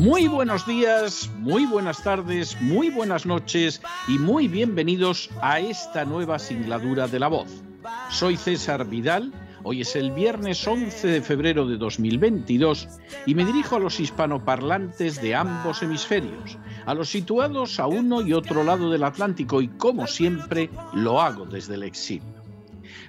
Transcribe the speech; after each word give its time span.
Muy 0.00 0.28
buenos 0.28 0.66
días, 0.66 1.30
muy 1.40 1.66
buenas 1.66 2.02
tardes, 2.02 2.58
muy 2.62 2.88
buenas 2.88 3.26
noches 3.26 3.82
y 4.08 4.16
muy 4.18 4.48
bienvenidos 4.48 5.28
a 5.42 5.60
esta 5.60 6.06
nueva 6.06 6.38
singladura 6.38 7.06
de 7.06 7.18
la 7.18 7.28
voz. 7.28 7.62
Soy 8.08 8.38
César 8.38 8.86
Vidal, 8.86 9.30
hoy 9.62 9.82
es 9.82 9.94
el 9.96 10.10
viernes 10.12 10.66
11 10.66 11.06
de 11.06 11.20
febrero 11.20 11.66
de 11.66 11.76
2022 11.76 12.88
y 13.26 13.34
me 13.34 13.44
dirijo 13.44 13.76
a 13.76 13.78
los 13.78 14.00
hispanoparlantes 14.00 15.20
de 15.20 15.34
ambos 15.34 15.82
hemisferios, 15.82 16.56
a 16.86 16.94
los 16.94 17.10
situados 17.10 17.78
a 17.78 17.86
uno 17.86 18.22
y 18.22 18.32
otro 18.32 18.64
lado 18.64 18.90
del 18.90 19.04
Atlántico 19.04 19.60
y 19.60 19.68
como 19.68 20.06
siempre 20.06 20.70
lo 20.94 21.20
hago 21.20 21.44
desde 21.44 21.74
el 21.74 21.82
exilio. 21.82 22.40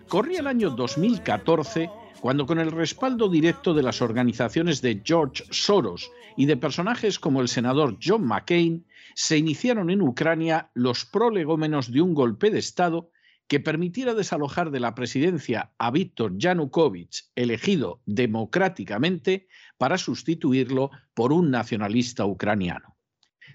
Corría 0.09 0.41
el 0.41 0.47
año 0.47 0.71
2014 0.71 1.89
cuando 2.21 2.45
con 2.45 2.59
el 2.59 2.71
respaldo 2.71 3.27
directo 3.29 3.73
de 3.73 3.81
las 3.81 4.01
organizaciones 4.01 4.81
de 4.81 5.01
George 5.03 5.43
Soros 5.49 6.11
y 6.37 6.45
de 6.45 6.55
personajes 6.55 7.17
como 7.17 7.41
el 7.41 7.47
senador 7.47 7.97
John 8.01 8.23
McCain, 8.25 8.85
se 9.15 9.39
iniciaron 9.39 9.89
en 9.89 10.03
Ucrania 10.03 10.69
los 10.75 11.03
prolegómenos 11.03 11.91
de 11.91 11.99
un 11.99 12.13
golpe 12.13 12.51
de 12.51 12.59
Estado 12.59 13.09
que 13.47 13.59
permitiera 13.59 14.13
desalojar 14.13 14.69
de 14.69 14.79
la 14.79 14.93
presidencia 14.93 15.71
a 15.79 15.89
Víctor 15.89 16.37
Yanukovych, 16.37 17.23
elegido 17.35 18.01
democráticamente, 18.05 19.47
para 19.79 19.97
sustituirlo 19.97 20.91
por 21.15 21.33
un 21.33 21.49
nacionalista 21.49 22.25
ucraniano. 22.25 22.90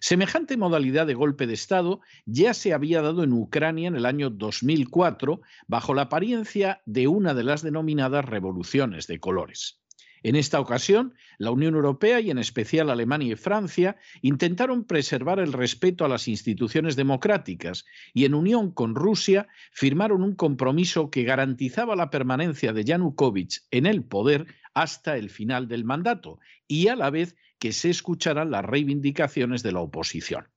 Semejante 0.01 0.57
modalidad 0.57 1.07
de 1.07 1.15
golpe 1.15 1.47
de 1.47 1.55
Estado 1.55 2.01
ya 2.25 2.55
se 2.55 2.73
había 2.73 3.03
dado 3.03 3.23
en 3.25 3.33
Ucrania 3.33 3.89
en 3.89 3.97
el 3.97 4.07
año 4.07 4.31
2004 4.31 5.41
bajo 5.67 5.95
la 5.95 6.03
apariencia 6.03 6.83
de 6.87 7.09
una 7.09 7.35
de 7.35 7.45
las 7.45 7.63
denominadas 7.63 8.25
revoluciones 8.25 9.07
de 9.07 9.21
colores. 9.21 9.81
En 10.23 10.35
esta 10.35 10.59
ocasión, 10.59 11.15
la 11.39 11.53
Unión 11.53 11.75
Europea 11.75 12.21
y 12.21 12.31
en 12.31 12.39
especial 12.39 12.91
Alemania 12.91 13.35
y 13.35 13.37
Francia 13.37 13.97
intentaron 14.23 14.85
preservar 14.85 15.39
el 15.39 15.53
respeto 15.53 16.05
a 16.05 16.09
las 16.09 16.27
instituciones 16.27 16.97
democráticas 16.97 17.85
y 18.13 18.25
en 18.25 18.35
unión 18.35 18.73
con 18.73 18.97
Rusia 18.97 19.47
firmaron 19.71 20.23
un 20.23 20.35
compromiso 20.35 21.11
que 21.11 21.23
garantizaba 21.23 21.95
la 21.95 22.11
permanencia 22.11 22.73
de 22.73 22.85
Yanukovych 22.85 23.63
en 23.71 23.87
el 23.87 24.03
poder 24.03 24.47
hasta 24.75 25.17
el 25.17 25.31
final 25.31 25.69
del 25.69 25.85
mandato 25.85 26.41
y 26.67 26.89
a 26.89 26.97
la 26.97 27.11
vez 27.11 27.37
que 27.59 27.73
se 27.73 27.91
escucharan 27.91 28.51
las 28.51 28.65
reivindicaciones 28.65 29.63
de 29.63 29.73
la 29.73 29.81
oposición. 29.81 30.49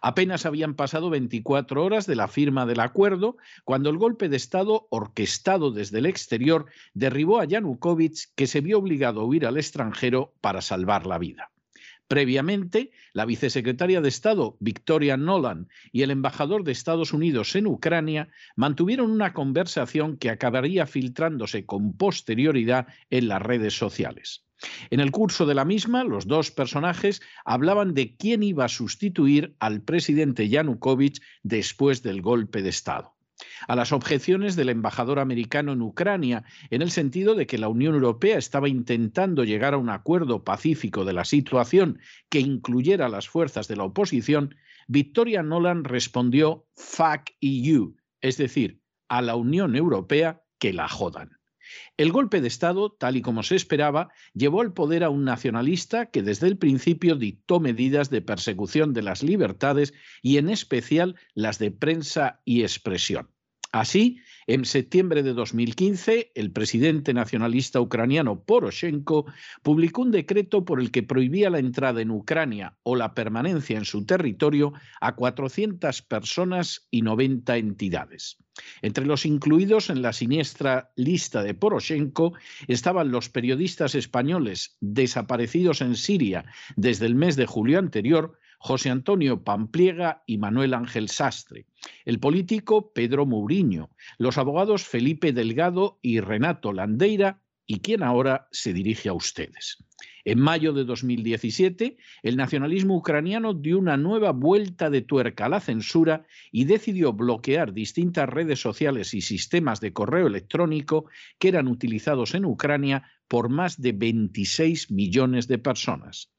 Apenas 0.00 0.46
habían 0.46 0.74
pasado 0.74 1.10
24 1.10 1.84
horas 1.84 2.06
de 2.06 2.16
la 2.16 2.28
firma 2.28 2.66
del 2.66 2.80
acuerdo 2.80 3.36
cuando 3.64 3.90
el 3.90 3.98
golpe 3.98 4.28
de 4.28 4.36
Estado, 4.36 4.86
orquestado 4.90 5.70
desde 5.70 5.98
el 5.98 6.06
exterior, 6.06 6.66
derribó 6.94 7.40
a 7.40 7.44
Yanukovych, 7.44 8.32
que 8.34 8.46
se 8.46 8.60
vio 8.60 8.78
obligado 8.78 9.20
a 9.20 9.24
huir 9.24 9.46
al 9.46 9.56
extranjero 9.56 10.34
para 10.40 10.62
salvar 10.62 11.06
la 11.06 11.18
vida. 11.18 11.51
Previamente, 12.08 12.90
la 13.12 13.24
vicesecretaria 13.24 14.00
de 14.00 14.08
Estado, 14.08 14.56
Victoria 14.60 15.16
Nolan, 15.16 15.68
y 15.92 16.02
el 16.02 16.10
embajador 16.10 16.64
de 16.64 16.72
Estados 16.72 17.12
Unidos 17.12 17.54
en 17.56 17.66
Ucrania 17.66 18.28
mantuvieron 18.56 19.10
una 19.10 19.32
conversación 19.32 20.16
que 20.18 20.30
acabaría 20.30 20.86
filtrándose 20.86 21.64
con 21.64 21.96
posterioridad 21.96 22.86
en 23.10 23.28
las 23.28 23.40
redes 23.40 23.76
sociales. 23.76 24.44
En 24.90 25.00
el 25.00 25.10
curso 25.10 25.46
de 25.46 25.54
la 25.54 25.64
misma, 25.64 26.04
los 26.04 26.26
dos 26.26 26.50
personajes 26.50 27.22
hablaban 27.44 27.94
de 27.94 28.16
quién 28.16 28.42
iba 28.42 28.64
a 28.64 28.68
sustituir 28.68 29.56
al 29.58 29.82
presidente 29.82 30.48
Yanukovych 30.48 31.20
después 31.42 32.02
del 32.02 32.22
golpe 32.22 32.62
de 32.62 32.68
Estado. 32.68 33.14
A 33.68 33.76
las 33.76 33.92
objeciones 33.92 34.56
del 34.56 34.68
embajador 34.68 35.18
americano 35.18 35.72
en 35.72 35.82
Ucrania, 35.82 36.44
en 36.70 36.82
el 36.82 36.90
sentido 36.90 37.34
de 37.34 37.46
que 37.46 37.58
la 37.58 37.68
Unión 37.68 37.94
Europea 37.94 38.38
estaba 38.38 38.68
intentando 38.68 39.44
llegar 39.44 39.74
a 39.74 39.78
un 39.78 39.90
acuerdo 39.90 40.44
pacífico 40.44 41.04
de 41.04 41.12
la 41.12 41.24
situación 41.24 41.98
que 42.28 42.40
incluyera 42.40 43.08
las 43.08 43.28
fuerzas 43.28 43.68
de 43.68 43.76
la 43.76 43.84
oposición, 43.84 44.54
Victoria 44.88 45.42
Nolan 45.42 45.84
respondió 45.84 46.66
fuck 46.74 47.30
EU, 47.40 47.94
es 48.20 48.36
decir, 48.36 48.80
a 49.08 49.22
la 49.22 49.36
Unión 49.36 49.76
Europea 49.76 50.42
que 50.58 50.72
la 50.72 50.88
jodan. 50.88 51.38
El 51.96 52.12
golpe 52.12 52.40
de 52.40 52.48
Estado, 52.48 52.90
tal 52.92 53.16
y 53.16 53.22
como 53.22 53.42
se 53.42 53.56
esperaba, 53.56 54.10
llevó 54.34 54.60
al 54.60 54.72
poder 54.72 55.04
a 55.04 55.10
un 55.10 55.24
nacionalista 55.24 56.06
que 56.06 56.22
desde 56.22 56.48
el 56.48 56.58
principio 56.58 57.16
dictó 57.16 57.60
medidas 57.60 58.10
de 58.10 58.22
persecución 58.22 58.92
de 58.92 59.02
las 59.02 59.22
libertades 59.22 59.94
y 60.22 60.38
en 60.38 60.48
especial 60.48 61.16
las 61.34 61.58
de 61.58 61.70
prensa 61.70 62.40
y 62.44 62.62
expresión. 62.62 63.31
Así, 63.72 64.20
en 64.46 64.66
septiembre 64.66 65.22
de 65.22 65.32
2015, 65.32 66.32
el 66.34 66.52
presidente 66.52 67.14
nacionalista 67.14 67.80
ucraniano 67.80 68.44
Poroshenko 68.44 69.24
publicó 69.62 70.02
un 70.02 70.10
decreto 70.10 70.66
por 70.66 70.78
el 70.78 70.90
que 70.90 71.02
prohibía 71.02 71.48
la 71.48 71.58
entrada 71.58 72.02
en 72.02 72.10
Ucrania 72.10 72.76
o 72.82 72.96
la 72.96 73.14
permanencia 73.14 73.78
en 73.78 73.86
su 73.86 74.04
territorio 74.04 74.74
a 75.00 75.16
400 75.16 76.02
personas 76.02 76.86
y 76.90 77.00
90 77.00 77.56
entidades. 77.56 78.36
Entre 78.82 79.06
los 79.06 79.24
incluidos 79.24 79.88
en 79.88 80.02
la 80.02 80.12
siniestra 80.12 80.92
lista 80.94 81.42
de 81.42 81.54
Poroshenko 81.54 82.34
estaban 82.68 83.10
los 83.10 83.30
periodistas 83.30 83.94
españoles 83.94 84.76
desaparecidos 84.80 85.80
en 85.80 85.96
Siria 85.96 86.44
desde 86.76 87.06
el 87.06 87.14
mes 87.14 87.36
de 87.36 87.46
julio 87.46 87.78
anterior, 87.78 88.38
José 88.64 88.90
Antonio 88.90 89.42
Pampliega 89.42 90.22
y 90.24 90.38
Manuel 90.38 90.74
Ángel 90.74 91.08
Sastre, 91.08 91.66
el 92.04 92.20
político 92.20 92.92
Pedro 92.92 93.26
Mourinho, 93.26 93.90
los 94.18 94.38
abogados 94.38 94.84
Felipe 94.84 95.32
Delgado 95.32 95.98
y 96.00 96.20
Renato 96.20 96.72
Landeira, 96.72 97.40
y 97.66 97.80
quien 97.80 98.04
ahora 98.04 98.46
se 98.52 98.72
dirige 98.72 99.08
a 99.08 99.14
ustedes. 99.14 99.78
En 100.24 100.38
mayo 100.38 100.72
de 100.72 100.84
2017, 100.84 101.96
el 102.22 102.36
nacionalismo 102.36 102.96
ucraniano 102.96 103.52
dio 103.52 103.80
una 103.80 103.96
nueva 103.96 104.30
vuelta 104.30 104.90
de 104.90 105.02
tuerca 105.02 105.46
a 105.46 105.48
la 105.48 105.60
censura 105.60 106.24
y 106.52 106.64
decidió 106.64 107.12
bloquear 107.12 107.72
distintas 107.72 108.28
redes 108.28 108.60
sociales 108.60 109.12
y 109.12 109.22
sistemas 109.22 109.80
de 109.80 109.92
correo 109.92 110.28
electrónico 110.28 111.06
que 111.40 111.48
eran 111.48 111.66
utilizados 111.66 112.36
en 112.36 112.44
Ucrania 112.44 113.10
por 113.26 113.48
más 113.48 113.82
de 113.82 113.90
26 113.90 114.92
millones 114.92 115.48
de 115.48 115.58
personas. 115.58 116.30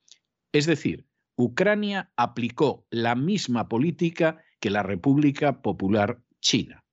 Es 0.53 0.65
decir, 0.65 1.05
Ucrania 1.35 2.11
aplicó 2.15 2.85
la 2.89 3.15
misma 3.15 3.67
política 3.67 4.43
que 4.59 4.69
la 4.69 4.83
República 4.83 5.61
Popular 5.61 6.21
China. 6.39 6.83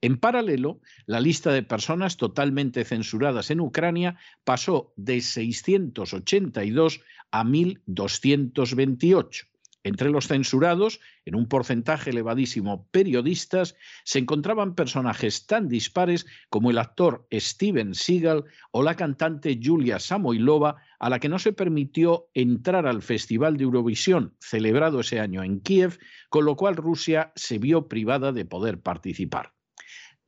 En 0.00 0.18
paralelo, 0.18 0.80
la 1.06 1.20
lista 1.20 1.52
de 1.52 1.64
personas 1.64 2.16
totalmente 2.16 2.84
censuradas 2.84 3.50
en 3.50 3.60
Ucrania 3.60 4.16
pasó 4.44 4.92
de 4.96 5.20
682 5.20 7.00
a 7.32 7.44
1.228. 7.44 9.48
Entre 9.84 10.10
los 10.10 10.26
censurados, 10.26 11.00
en 11.24 11.36
un 11.36 11.48
porcentaje 11.48 12.10
elevadísimo 12.10 12.88
periodistas, 12.90 13.76
se 14.04 14.18
encontraban 14.18 14.74
personajes 14.74 15.46
tan 15.46 15.68
dispares 15.68 16.26
como 16.50 16.70
el 16.70 16.78
actor 16.78 17.26
Steven 17.32 17.94
Seagal 17.94 18.44
o 18.72 18.82
la 18.82 18.96
cantante 18.96 19.58
Julia 19.62 20.00
Samoilova, 20.00 20.76
a 20.98 21.08
la 21.08 21.20
que 21.20 21.28
no 21.28 21.38
se 21.38 21.52
permitió 21.52 22.28
entrar 22.34 22.86
al 22.86 23.02
Festival 23.02 23.56
de 23.56 23.64
Eurovisión 23.64 24.34
celebrado 24.40 25.00
ese 25.00 25.20
año 25.20 25.44
en 25.44 25.60
Kiev, 25.60 25.98
con 26.28 26.44
lo 26.44 26.56
cual 26.56 26.76
Rusia 26.76 27.32
se 27.36 27.58
vio 27.58 27.88
privada 27.88 28.32
de 28.32 28.44
poder 28.44 28.80
participar. 28.80 29.54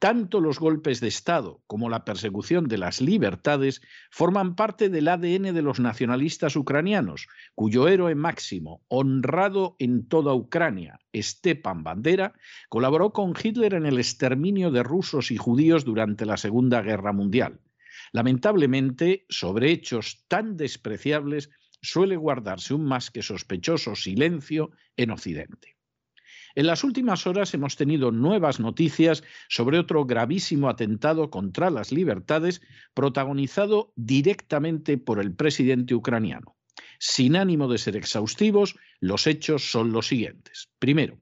Tanto 0.00 0.41
los 0.41 0.58
golpes 0.58 1.00
de 1.00 1.08
Estado 1.08 1.62
como 1.67 1.91
la 1.91 2.06
persecución 2.06 2.69
de 2.69 2.79
las 2.79 3.02
libertades 3.02 3.82
forman 4.11 4.56
parte 4.56 4.88
del 4.88 5.08
ADN 5.08 5.52
de 5.52 5.61
los 5.61 5.79
nacionalistas 5.79 6.56
ucranianos, 6.56 7.29
cuyo 7.55 7.87
héroe 7.87 8.14
máximo, 8.14 8.82
honrado 8.88 9.76
en 9.79 10.08
toda 10.08 10.32
Ucrania, 10.32 11.00
Stepan 11.14 11.85
Bandera, 11.85 12.32
colaboró 12.70 13.12
con 13.12 13.35
Hitler 13.37 13.75
en 13.75 13.85
el 13.85 13.99
exterminio 13.99 14.70
de 14.70 14.82
rusos 14.82 15.31
y 15.31 15.37
judíos 15.37 15.85
durante 15.85 16.25
la 16.25 16.38
Segunda 16.38 16.81
Guerra 16.81 17.12
Mundial. 17.12 17.61
Lamentablemente, 18.12 19.26
sobre 19.29 19.70
hechos 19.70 20.25
tan 20.29 20.56
despreciables 20.56 21.50
suele 21.82 22.17
guardarse 22.17 22.73
un 22.73 22.87
más 22.87 23.11
que 23.11 23.20
sospechoso 23.20 23.94
silencio 23.94 24.70
en 24.97 25.11
Occidente. 25.11 25.76
En 26.55 26.67
las 26.67 26.85
últimas 26.85 27.26
horas 27.26 27.55
hemos 27.55 27.76
tenido 27.76 28.11
nuevas 28.11 28.61
noticias 28.61 29.23
sobre 29.49 29.79
otro 29.79 30.05
gravísimo 30.05 30.69
atentado 30.69 31.31
contra 31.31 31.70
las 31.70 31.93
libertades 31.93 32.61
protagonizado 32.94 33.93
directamente 33.97 34.99
por 34.99 35.20
el 35.20 35.35
presidente 35.35 35.94
ucraniano. 35.94 36.56
Sin 36.99 37.37
ánimo 37.37 37.69
de 37.69 37.79
ser 37.79 37.97
exhaustivos, 37.97 38.76
los 39.00 39.26
hechos 39.26 39.70
son 39.70 39.93
los 39.93 40.08
siguientes. 40.08 40.70
Primero, 40.79 41.19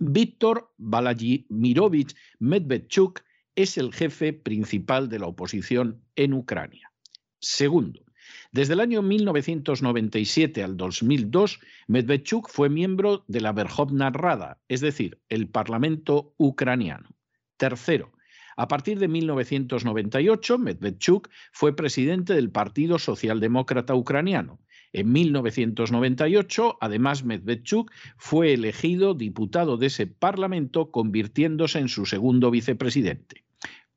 Víctor 0.00 0.72
Vladimirovich 0.78 2.16
Medvedchuk 2.38 3.20
es 3.54 3.76
el 3.76 3.92
jefe 3.92 4.32
principal 4.32 5.08
de 5.08 5.18
la 5.18 5.26
oposición 5.26 6.02
en 6.16 6.32
Ucrania. 6.32 6.90
Segundo, 7.38 8.04
desde 8.52 8.74
el 8.74 8.80
año 8.80 9.02
1997 9.02 10.62
al 10.62 10.76
2002, 10.76 11.60
Medvedchuk 11.86 12.48
fue 12.48 12.68
miembro 12.68 13.24
de 13.28 13.40
la 13.40 13.52
Verkhovna 13.52 14.10
Rada, 14.10 14.60
es 14.68 14.80
decir, 14.80 15.20
el 15.28 15.48
Parlamento 15.48 16.34
ucraniano. 16.36 17.08
Tercero, 17.56 18.12
a 18.56 18.68
partir 18.68 18.98
de 18.98 19.08
1998, 19.08 20.58
Medvedchuk 20.58 21.28
fue 21.52 21.74
presidente 21.74 22.34
del 22.34 22.50
Partido 22.50 22.98
Socialdemócrata 22.98 23.94
Ucraniano. 23.94 24.60
En 24.92 25.10
1998, 25.10 26.76
además, 26.80 27.24
Medvedchuk 27.24 27.90
fue 28.18 28.52
elegido 28.52 29.14
diputado 29.14 29.78
de 29.78 29.86
ese 29.86 30.06
Parlamento, 30.06 30.90
convirtiéndose 30.90 31.78
en 31.78 31.88
su 31.88 32.04
segundo 32.04 32.50
vicepresidente. 32.50 33.44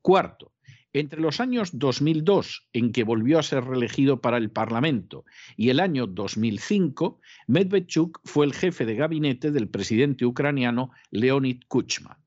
Cuarto, 0.00 0.52
entre 1.00 1.20
los 1.20 1.40
años 1.40 1.78
2002, 1.78 2.68
en 2.72 2.92
que 2.92 3.04
volvió 3.04 3.38
a 3.38 3.42
ser 3.42 3.64
reelegido 3.64 4.20
para 4.20 4.38
el 4.38 4.50
Parlamento, 4.50 5.24
y 5.56 5.68
el 5.68 5.80
año 5.80 6.06
2005, 6.06 7.20
Medvedchuk 7.46 8.20
fue 8.24 8.46
el 8.46 8.54
jefe 8.54 8.86
de 8.86 8.94
gabinete 8.94 9.50
del 9.50 9.68
presidente 9.68 10.24
ucraniano 10.24 10.90
Leonid 11.10 11.62
Kuchma. 11.68 12.18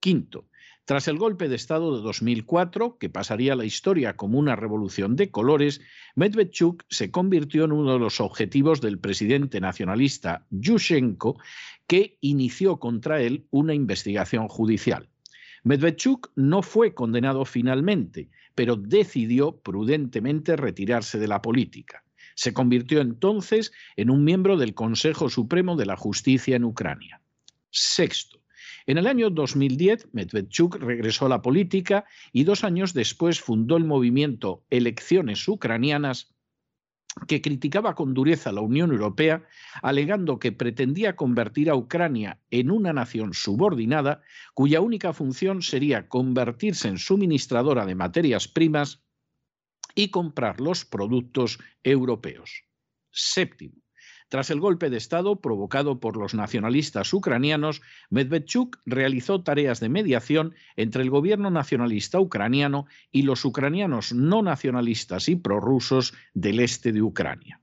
Quinto, 0.00 0.48
tras 0.84 1.06
el 1.06 1.18
golpe 1.18 1.48
de 1.48 1.56
Estado 1.56 1.94
de 1.96 2.02
2004, 2.02 2.96
que 2.98 3.10
pasaría 3.10 3.52
a 3.52 3.56
la 3.56 3.66
historia 3.66 4.16
como 4.16 4.38
una 4.38 4.56
revolución 4.56 5.16
de 5.16 5.30
colores, 5.30 5.82
Medvedchuk 6.14 6.84
se 6.88 7.10
convirtió 7.10 7.66
en 7.66 7.72
uno 7.72 7.92
de 7.92 7.98
los 7.98 8.20
objetivos 8.20 8.80
del 8.80 8.98
presidente 8.98 9.60
nacionalista 9.60 10.46
Yushchenko, 10.50 11.38
que 11.86 12.16
inició 12.20 12.78
contra 12.78 13.20
él 13.20 13.46
una 13.50 13.74
investigación 13.74 14.48
judicial. 14.48 15.08
Medvedchuk 15.64 16.30
no 16.36 16.62
fue 16.62 16.94
condenado 16.94 17.44
finalmente, 17.44 18.30
pero 18.54 18.76
decidió 18.76 19.56
prudentemente 19.56 20.56
retirarse 20.56 21.18
de 21.18 21.28
la 21.28 21.42
política. 21.42 22.04
Se 22.34 22.52
convirtió 22.52 23.00
entonces 23.00 23.72
en 23.96 24.10
un 24.10 24.24
miembro 24.24 24.56
del 24.56 24.74
Consejo 24.74 25.28
Supremo 25.28 25.76
de 25.76 25.86
la 25.86 25.96
Justicia 25.96 26.56
en 26.56 26.64
Ucrania. 26.64 27.20
Sexto. 27.70 28.38
En 28.86 28.96
el 28.96 29.06
año 29.06 29.28
2010, 29.28 30.08
Medvedchuk 30.12 30.76
regresó 30.76 31.26
a 31.26 31.28
la 31.28 31.42
política 31.42 32.04
y 32.32 32.44
dos 32.44 32.64
años 32.64 32.94
después 32.94 33.40
fundó 33.40 33.76
el 33.76 33.84
movimiento 33.84 34.64
Elecciones 34.70 35.46
Ucranianas 35.46 36.34
que 37.26 37.42
criticaba 37.42 37.94
con 37.94 38.14
dureza 38.14 38.52
la 38.52 38.60
Unión 38.60 38.92
Europea, 38.92 39.46
alegando 39.82 40.38
que 40.38 40.52
pretendía 40.52 41.16
convertir 41.16 41.70
a 41.70 41.74
Ucrania 41.74 42.38
en 42.50 42.70
una 42.70 42.92
nación 42.92 43.34
subordinada 43.34 44.22
cuya 44.54 44.80
única 44.80 45.12
función 45.12 45.62
sería 45.62 46.08
convertirse 46.08 46.88
en 46.88 46.98
suministradora 46.98 47.86
de 47.86 47.94
materias 47.94 48.48
primas 48.48 49.02
y 49.94 50.10
comprar 50.10 50.60
los 50.60 50.84
productos 50.84 51.58
europeos. 51.82 52.62
Séptimo. 53.10 53.87
Tras 54.28 54.50
el 54.50 54.60
golpe 54.60 54.90
de 54.90 54.98
Estado 54.98 55.40
provocado 55.40 56.00
por 56.00 56.18
los 56.18 56.34
nacionalistas 56.34 57.12
ucranianos, 57.14 57.80
Medvedchuk 58.10 58.78
realizó 58.84 59.42
tareas 59.42 59.80
de 59.80 59.88
mediación 59.88 60.54
entre 60.76 61.02
el 61.02 61.10
gobierno 61.10 61.50
nacionalista 61.50 62.20
ucraniano 62.20 62.86
y 63.10 63.22
los 63.22 63.44
ucranianos 63.46 64.12
no 64.12 64.42
nacionalistas 64.42 65.30
y 65.30 65.36
prorrusos 65.36 66.12
del 66.34 66.60
este 66.60 66.92
de 66.92 67.00
Ucrania. 67.00 67.60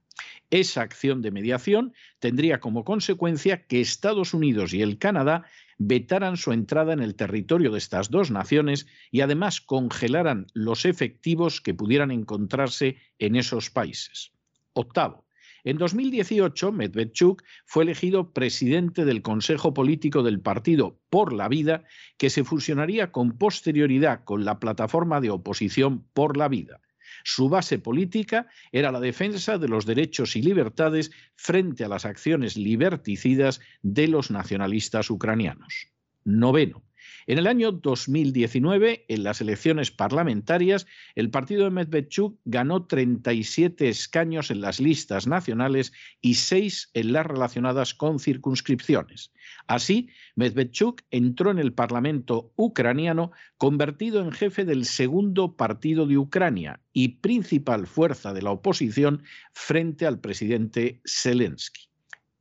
Esa 0.50 0.82
acción 0.82 1.22
de 1.22 1.30
mediación 1.30 1.92
tendría 2.18 2.60
como 2.60 2.84
consecuencia 2.84 3.66
que 3.66 3.80
Estados 3.80 4.34
Unidos 4.34 4.74
y 4.74 4.82
el 4.82 4.98
Canadá 4.98 5.44
vetaran 5.78 6.36
su 6.36 6.52
entrada 6.52 6.92
en 6.92 7.00
el 7.00 7.14
territorio 7.14 7.70
de 7.70 7.78
estas 7.78 8.10
dos 8.10 8.30
naciones 8.30 8.86
y 9.10 9.20
además 9.20 9.60
congelaran 9.60 10.46
los 10.52 10.84
efectivos 10.84 11.60
que 11.60 11.74
pudieran 11.74 12.10
encontrarse 12.10 12.96
en 13.18 13.36
esos 13.36 13.70
países. 13.70 14.32
Octavo, 14.72 15.25
en 15.66 15.78
2018, 15.78 16.70
Medvedchuk 16.70 17.42
fue 17.64 17.82
elegido 17.82 18.32
presidente 18.32 19.04
del 19.04 19.20
Consejo 19.20 19.74
Político 19.74 20.22
del 20.22 20.40
Partido 20.40 21.00
Por 21.10 21.32
la 21.32 21.48
Vida, 21.48 21.82
que 22.18 22.30
se 22.30 22.44
fusionaría 22.44 23.10
con 23.10 23.36
posterioridad 23.36 24.22
con 24.22 24.44
la 24.44 24.60
plataforma 24.60 25.20
de 25.20 25.30
oposición 25.30 26.06
Por 26.14 26.36
la 26.36 26.46
Vida. 26.46 26.80
Su 27.24 27.48
base 27.48 27.80
política 27.80 28.46
era 28.70 28.92
la 28.92 29.00
defensa 29.00 29.58
de 29.58 29.66
los 29.66 29.86
derechos 29.86 30.36
y 30.36 30.42
libertades 30.42 31.10
frente 31.34 31.82
a 31.82 31.88
las 31.88 32.04
acciones 32.04 32.56
liberticidas 32.56 33.60
de 33.82 34.06
los 34.06 34.30
nacionalistas 34.30 35.10
ucranianos. 35.10 35.88
Noveno. 36.22 36.84
En 37.28 37.38
el 37.38 37.48
año 37.48 37.72
2019, 37.72 39.04
en 39.08 39.24
las 39.24 39.40
elecciones 39.40 39.90
parlamentarias, 39.90 40.86
el 41.16 41.30
partido 41.30 41.64
de 41.64 41.70
Medvedchuk 41.70 42.38
ganó 42.44 42.86
37 42.86 43.88
escaños 43.88 44.52
en 44.52 44.60
las 44.60 44.78
listas 44.78 45.26
nacionales 45.26 45.92
y 46.20 46.34
6 46.34 46.90
en 46.94 47.12
las 47.12 47.26
relacionadas 47.26 47.94
con 47.94 48.20
circunscripciones. 48.20 49.32
Así, 49.66 50.08
Medvedchuk 50.36 51.02
entró 51.10 51.50
en 51.50 51.58
el 51.58 51.72
Parlamento 51.72 52.52
ucraniano 52.54 53.32
convertido 53.58 54.20
en 54.20 54.30
jefe 54.30 54.64
del 54.64 54.84
segundo 54.84 55.56
partido 55.56 56.06
de 56.06 56.18
Ucrania 56.18 56.80
y 56.92 57.08
principal 57.08 57.88
fuerza 57.88 58.32
de 58.32 58.42
la 58.42 58.52
oposición 58.52 59.24
frente 59.52 60.06
al 60.06 60.20
presidente 60.20 61.00
Zelensky. 61.04 61.88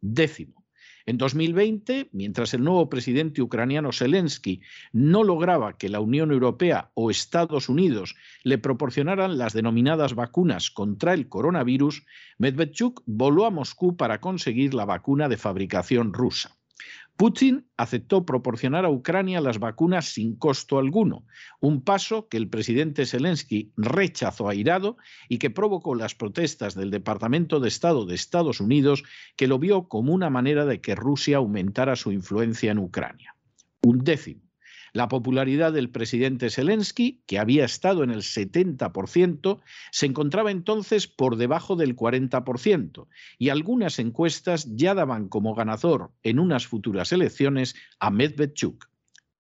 Décimo. 0.02 0.65
En 1.08 1.20
2020, 1.20 2.10
mientras 2.14 2.56
el 2.56 2.64
nuevo 2.64 2.90
presidente 2.90 3.44
ucraniano 3.44 3.92
Zelensky 3.92 4.62
no 4.92 5.24
lograba 5.24 5.78
que 5.78 5.88
la 5.88 6.00
Unión 6.00 6.32
Europea 6.32 6.90
o 6.96 7.12
Estados 7.12 7.70
Unidos 7.70 8.16
le 8.44 8.58
proporcionaran 8.58 9.38
las 9.38 9.54
denominadas 9.54 10.16
vacunas 10.16 10.72
contra 10.72 11.14
el 11.14 11.30
coronavirus, 11.30 12.06
Medvedchuk 12.40 13.04
voló 13.06 13.46
a 13.46 13.52
Moscú 13.52 13.96
para 13.96 14.20
conseguir 14.20 14.74
la 14.74 14.86
vacuna 14.86 15.30
de 15.30 15.38
fabricación 15.38 16.12
rusa. 16.12 16.58
Putin 17.18 17.66
aceptó 17.78 18.26
proporcionar 18.26 18.84
a 18.84 18.90
Ucrania 18.90 19.40
las 19.40 19.60
vacunas 19.60 20.06
sin 20.06 20.36
costo 20.36 20.80
alguno, 20.80 21.26
un 21.62 21.82
paso 21.82 22.28
que 22.28 22.36
el 22.36 22.50
presidente 22.50 23.06
Zelensky 23.06 23.72
rechazó 23.78 24.50
airado 24.50 24.98
y 25.30 25.38
que 25.38 25.50
provocó 25.50 25.96
las 25.96 26.14
protestas 26.14 26.76
del 26.76 26.92
Departamento 26.92 27.62
de 27.62 27.70
Estado 27.70 28.06
de 28.06 28.16
Estados 28.16 28.60
Unidos, 28.60 29.04
que 29.38 29.48
lo 29.48 29.60
vio 29.60 29.88
como 29.88 30.14
una 30.14 30.30
manera 30.30 30.66
de 30.66 30.82
que 30.82 30.96
Rusia 30.96 31.38
aumentara 31.38 31.96
su 31.96 32.12
influencia 32.12 32.72
en 32.72 32.80
Ucrania. 32.80 33.36
Un 33.82 34.04
décimo. 34.04 34.45
La 34.96 35.10
popularidad 35.10 35.74
del 35.74 35.90
presidente 35.90 36.50
Zelensky, 36.50 37.22
que 37.28 37.38
había 37.38 37.66
estado 37.66 38.02
en 38.06 38.12
el 38.12 38.22
70%, 38.22 39.60
se 39.92 40.06
encontraba 40.06 40.52
entonces 40.52 41.06
por 41.06 41.36
debajo 41.36 41.76
del 41.76 41.98
40%, 41.98 43.08
y 43.38 43.50
algunas 43.50 44.00
encuestas 44.00 44.74
ya 44.74 44.94
daban 44.94 45.28
como 45.28 45.54
ganador 45.54 46.14
en 46.24 46.40
unas 46.40 46.66
futuras 46.66 47.12
elecciones 47.12 47.76
a 48.00 48.10
Medvedchuk. 48.10 48.86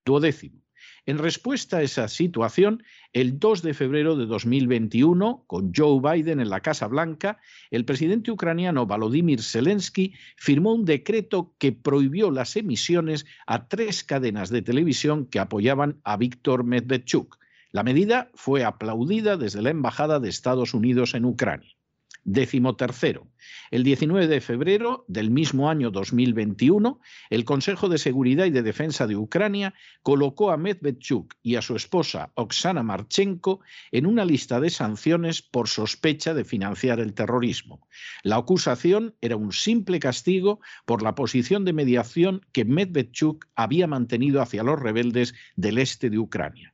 Duodécimo. 0.04 0.65
En 1.08 1.20
respuesta 1.20 1.78
a 1.78 1.82
esa 1.84 2.08
situación, 2.08 2.84
el 3.14 3.38
2 3.38 3.62
de 3.62 3.76
febrero 3.76 4.16
de 4.16 4.26
2021, 4.26 5.44
con 5.46 5.72
Joe 5.72 6.02
Biden 6.02 6.40
en 6.40 6.50
la 6.50 6.62
Casa 6.62 6.88
Blanca, 6.88 7.38
el 7.70 7.86
presidente 7.86 8.32
ucraniano 8.32 8.88
Volodymyr 8.88 9.44
Zelensky 9.44 10.16
firmó 10.36 10.74
un 10.74 10.84
decreto 10.84 11.54
que 11.60 11.74
prohibió 11.74 12.32
las 12.32 12.56
emisiones 12.56 13.28
a 13.46 13.68
tres 13.68 14.04
cadenas 14.04 14.50
de 14.50 14.64
televisión 14.64 15.28
que 15.28 15.38
apoyaban 15.38 16.02
a 16.04 16.18
Víctor 16.18 16.64
Medvedchuk. 16.64 17.38
La 17.72 17.84
medida 17.84 18.32
fue 18.34 18.64
aplaudida 18.64 19.38
desde 19.38 19.62
la 19.62 19.70
Embajada 19.70 20.20
de 20.20 20.30
Estados 20.30 20.74
Unidos 20.74 21.14
en 21.14 21.26
Ucrania. 21.26 21.75
Décimo 22.28 22.76
tercero, 22.76 23.28
el 23.70 23.84
19 23.84 24.26
de 24.28 24.42
febrero 24.42 25.06
del 25.08 25.30
mismo 25.30 25.70
año 25.70 25.92
2021, 25.92 27.00
el 27.30 27.46
Consejo 27.46 27.88
de 27.88 28.00
Seguridad 28.00 28.46
y 28.46 28.50
de 28.50 28.64
Defensa 28.64 29.06
de 29.06 29.16
Ucrania 29.16 29.76
colocó 30.02 30.50
a 30.50 30.58
Medvedchuk 30.58 31.36
y 31.44 31.56
a 31.56 31.62
su 31.62 31.76
esposa 31.76 32.32
Oksana 32.34 32.82
Marchenko 32.82 33.60
en 33.92 34.08
una 34.08 34.26
lista 34.26 34.60
de 34.60 34.72
sanciones 34.72 35.44
por 35.44 35.68
sospecha 35.68 36.34
de 36.34 36.46
financiar 36.46 37.00
el 37.00 37.14
terrorismo. 37.14 37.88
La 38.24 38.38
acusación 38.38 39.14
era 39.22 39.36
un 39.36 39.52
simple 39.52 40.00
castigo 40.00 40.62
por 40.88 41.04
la 41.04 41.14
posición 41.14 41.64
de 41.64 41.74
mediación 41.74 42.42
que 42.54 42.66
Medvedchuk 42.66 43.46
había 43.54 43.86
mantenido 43.86 44.42
hacia 44.42 44.64
los 44.64 44.80
rebeldes 44.80 45.36
del 45.58 45.78
este 45.78 46.10
de 46.10 46.18
Ucrania. 46.18 46.74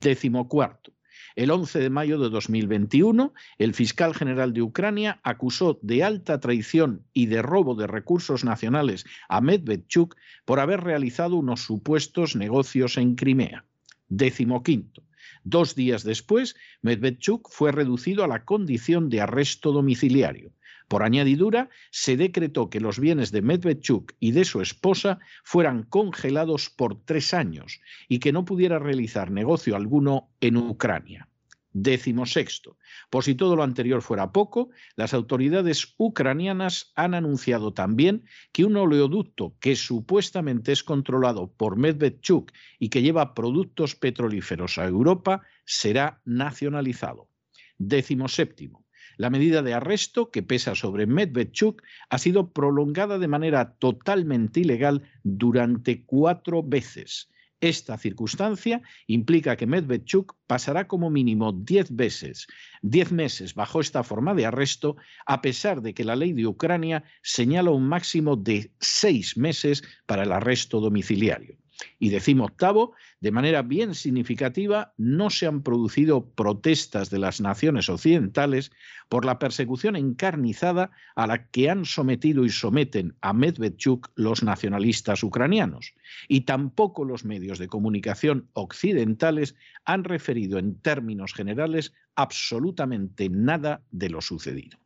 Décimo 0.00 0.46
cuarto. 0.46 0.92
El 1.34 1.50
11 1.50 1.78
de 1.78 1.90
mayo 1.90 2.18
de 2.18 2.28
2021, 2.28 3.32
el 3.58 3.74
fiscal 3.74 4.14
general 4.14 4.52
de 4.52 4.62
Ucrania 4.62 5.20
acusó 5.22 5.78
de 5.82 6.04
alta 6.04 6.40
traición 6.40 7.04
y 7.12 7.26
de 7.26 7.42
robo 7.42 7.74
de 7.74 7.86
recursos 7.86 8.44
nacionales 8.44 9.04
a 9.28 9.40
Medvedchuk 9.40 10.16
por 10.44 10.60
haber 10.60 10.80
realizado 10.80 11.36
unos 11.36 11.62
supuestos 11.62 12.36
negocios 12.36 12.98
en 12.98 13.14
Crimea. 13.14 13.64
Décimo 14.08 14.62
quinto. 14.62 15.02
Dos 15.44 15.74
días 15.74 16.04
después, 16.04 16.54
Medvedchuk 16.82 17.48
fue 17.50 17.72
reducido 17.72 18.22
a 18.24 18.28
la 18.28 18.44
condición 18.44 19.08
de 19.08 19.20
arresto 19.20 19.72
domiciliario. 19.72 20.52
Por 20.92 21.04
añadidura, 21.04 21.70
se 21.90 22.18
decretó 22.18 22.68
que 22.68 22.78
los 22.78 22.98
bienes 22.98 23.32
de 23.32 23.40
Medvedchuk 23.40 24.12
y 24.20 24.32
de 24.32 24.44
su 24.44 24.60
esposa 24.60 25.20
fueran 25.42 25.84
congelados 25.84 26.68
por 26.68 27.02
tres 27.06 27.32
años 27.32 27.80
y 28.08 28.18
que 28.18 28.30
no 28.30 28.44
pudiera 28.44 28.78
realizar 28.78 29.30
negocio 29.30 29.74
alguno 29.74 30.28
en 30.42 30.58
Ucrania. 30.58 31.30
Décimo 31.72 32.26
sexto. 32.26 32.76
Por 33.08 33.24
si 33.24 33.34
todo 33.34 33.56
lo 33.56 33.62
anterior 33.62 34.02
fuera 34.02 34.32
poco, 34.32 34.68
las 34.94 35.14
autoridades 35.14 35.94
ucranianas 35.96 36.92
han 36.94 37.14
anunciado 37.14 37.72
también 37.72 38.26
que 38.52 38.66
un 38.66 38.76
oleoducto 38.76 39.56
que 39.60 39.76
supuestamente 39.76 40.72
es 40.72 40.82
controlado 40.82 41.54
por 41.54 41.78
Medvedchuk 41.78 42.52
y 42.78 42.90
que 42.90 43.00
lleva 43.00 43.32
productos 43.32 43.96
petrolíferos 43.96 44.76
a 44.76 44.84
Europa 44.84 45.40
será 45.64 46.20
nacionalizado. 46.26 47.30
Décimo 47.78 48.28
séptimo. 48.28 48.81
La 49.22 49.30
medida 49.30 49.62
de 49.62 49.72
arresto 49.72 50.32
que 50.32 50.42
pesa 50.42 50.74
sobre 50.74 51.06
Medvedchuk 51.06 51.80
ha 52.10 52.18
sido 52.18 52.50
prolongada 52.52 53.20
de 53.20 53.28
manera 53.28 53.74
totalmente 53.74 54.58
ilegal 54.58 55.08
durante 55.22 56.04
cuatro 56.04 56.64
veces. 56.64 57.30
Esta 57.60 57.96
circunstancia 57.98 58.82
implica 59.06 59.54
que 59.54 59.68
Medvedchuk 59.68 60.34
pasará 60.48 60.88
como 60.88 61.08
mínimo 61.08 61.52
diez 61.52 61.94
veces, 61.94 62.48
diez 62.82 63.12
meses 63.12 63.54
bajo 63.54 63.80
esta 63.80 64.02
forma 64.02 64.34
de 64.34 64.46
arresto, 64.46 64.96
a 65.24 65.40
pesar 65.40 65.82
de 65.82 65.94
que 65.94 66.02
la 66.02 66.16
ley 66.16 66.32
de 66.32 66.48
Ucrania 66.48 67.04
señala 67.22 67.70
un 67.70 67.86
máximo 67.86 68.34
de 68.34 68.72
seis 68.80 69.36
meses 69.36 69.84
para 70.04 70.24
el 70.24 70.32
arresto 70.32 70.80
domiciliario. 70.80 71.61
Y 71.98 72.10
decimos 72.10 72.50
octavo, 72.50 72.94
de 73.20 73.30
manera 73.30 73.62
bien 73.62 73.94
significativa, 73.94 74.92
no 74.96 75.30
se 75.30 75.46
han 75.46 75.62
producido 75.62 76.26
protestas 76.30 77.10
de 77.10 77.18
las 77.18 77.40
naciones 77.40 77.88
occidentales 77.88 78.72
por 79.08 79.24
la 79.24 79.38
persecución 79.38 79.96
encarnizada 79.96 80.90
a 81.14 81.26
la 81.26 81.46
que 81.48 81.70
han 81.70 81.84
sometido 81.84 82.44
y 82.44 82.50
someten 82.50 83.14
a 83.20 83.32
Medvedchuk 83.32 84.10
los 84.14 84.42
nacionalistas 84.42 85.22
ucranianos. 85.22 85.94
Y 86.28 86.42
tampoco 86.42 87.04
los 87.04 87.24
medios 87.24 87.58
de 87.58 87.68
comunicación 87.68 88.48
occidentales 88.52 89.54
han 89.84 90.04
referido 90.04 90.58
en 90.58 90.80
términos 90.80 91.34
generales 91.34 91.92
absolutamente 92.14 93.28
nada 93.28 93.82
de 93.90 94.10
lo 94.10 94.20
sucedido. 94.20 94.78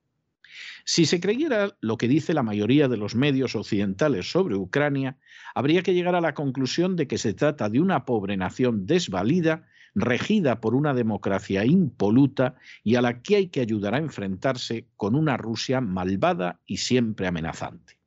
Si 0.84 1.06
se 1.06 1.20
creyera 1.20 1.76
lo 1.80 1.96
que 1.96 2.08
dice 2.08 2.34
la 2.34 2.42
mayoría 2.42 2.88
de 2.88 2.96
los 2.96 3.14
medios 3.14 3.54
occidentales 3.54 4.30
sobre 4.30 4.56
Ucrania, 4.56 5.18
habría 5.54 5.82
que 5.82 5.94
llegar 5.94 6.14
a 6.14 6.20
la 6.20 6.34
conclusión 6.34 6.96
de 6.96 7.06
que 7.06 7.18
se 7.18 7.34
trata 7.34 7.68
de 7.68 7.80
una 7.80 8.04
pobre 8.04 8.36
nación 8.36 8.86
desvalida, 8.86 9.66
regida 9.94 10.60
por 10.60 10.74
una 10.74 10.94
democracia 10.94 11.64
impoluta 11.64 12.54
y 12.84 12.96
a 12.96 13.02
la 13.02 13.22
que 13.22 13.36
hay 13.36 13.46
que 13.48 13.60
ayudar 13.60 13.94
a 13.94 13.98
enfrentarse 13.98 14.86
con 14.96 15.14
una 15.14 15.36
Rusia 15.36 15.80
malvada 15.80 16.60
y 16.66 16.76
siempre 16.76 17.26
amenazante. 17.26 17.98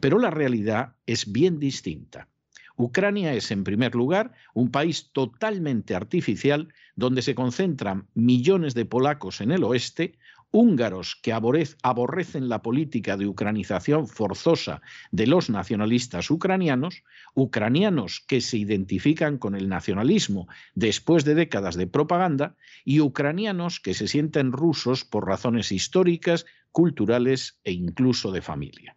Pero 0.00 0.18
la 0.18 0.30
realidad 0.30 0.94
es 1.06 1.30
bien 1.30 1.58
distinta. 1.58 2.28
Ucrania 2.76 3.32
es, 3.32 3.50
en 3.50 3.64
primer 3.64 3.94
lugar, 3.94 4.32
un 4.52 4.70
país 4.70 5.10
totalmente 5.12 5.94
artificial 5.94 6.68
donde 6.94 7.22
se 7.22 7.34
concentran 7.34 8.06
millones 8.14 8.74
de 8.74 8.84
polacos 8.84 9.40
en 9.40 9.50
el 9.50 9.64
oeste, 9.64 10.18
húngaros 10.50 11.16
que 11.22 11.32
aborrecen 11.32 12.48
la 12.48 12.62
política 12.62 13.16
de 13.16 13.26
ucranización 13.26 14.08
forzosa 14.08 14.80
de 15.10 15.26
los 15.26 15.50
nacionalistas 15.50 16.30
ucranianos, 16.30 17.02
ucranianos 17.34 18.24
que 18.26 18.40
se 18.40 18.56
identifican 18.56 19.38
con 19.38 19.54
el 19.54 19.68
nacionalismo 19.68 20.48
después 20.74 21.24
de 21.24 21.34
décadas 21.34 21.76
de 21.76 21.86
propaganda 21.86 22.56
y 22.84 23.00
ucranianos 23.00 23.80
que 23.80 23.94
se 23.94 24.08
sienten 24.08 24.52
rusos 24.52 25.04
por 25.04 25.26
razones 25.26 25.72
históricas, 25.72 26.46
culturales 26.72 27.60
e 27.64 27.72
incluso 27.72 28.32
de 28.32 28.42
familia. 28.42 28.96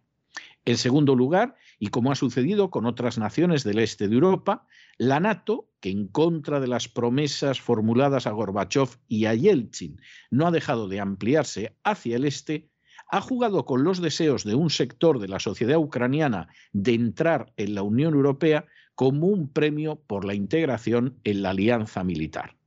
En 0.66 0.76
segundo 0.76 1.14
lugar, 1.14 1.56
y 1.78 1.88
como 1.88 2.12
ha 2.12 2.14
sucedido 2.14 2.70
con 2.70 2.84
otras 2.84 3.16
naciones 3.18 3.64
del 3.64 3.78
este 3.78 4.08
de 4.08 4.14
Europa, 4.14 4.66
la 5.00 5.18
NATO, 5.18 5.70
que 5.80 5.88
en 5.88 6.08
contra 6.08 6.60
de 6.60 6.66
las 6.66 6.86
promesas 6.86 7.58
formuladas 7.58 8.26
a 8.26 8.32
Gorbachev 8.32 8.98
y 9.08 9.24
a 9.24 9.34
Yeltsin 9.34 9.98
no 10.30 10.46
ha 10.46 10.50
dejado 10.50 10.88
de 10.88 11.00
ampliarse 11.00 11.74
hacia 11.84 12.16
el 12.16 12.26
este, 12.26 12.68
ha 13.10 13.22
jugado 13.22 13.64
con 13.64 13.82
los 13.82 14.02
deseos 14.02 14.44
de 14.44 14.54
un 14.54 14.68
sector 14.68 15.18
de 15.18 15.28
la 15.28 15.40
sociedad 15.40 15.78
ucraniana 15.78 16.48
de 16.74 16.92
entrar 16.92 17.50
en 17.56 17.74
la 17.74 17.82
Unión 17.82 18.12
Europea 18.12 18.66
como 18.94 19.28
un 19.28 19.50
premio 19.50 20.02
por 20.06 20.26
la 20.26 20.34
integración 20.34 21.18
en 21.24 21.40
la 21.40 21.50
alianza 21.50 22.04
militar. 22.04 22.58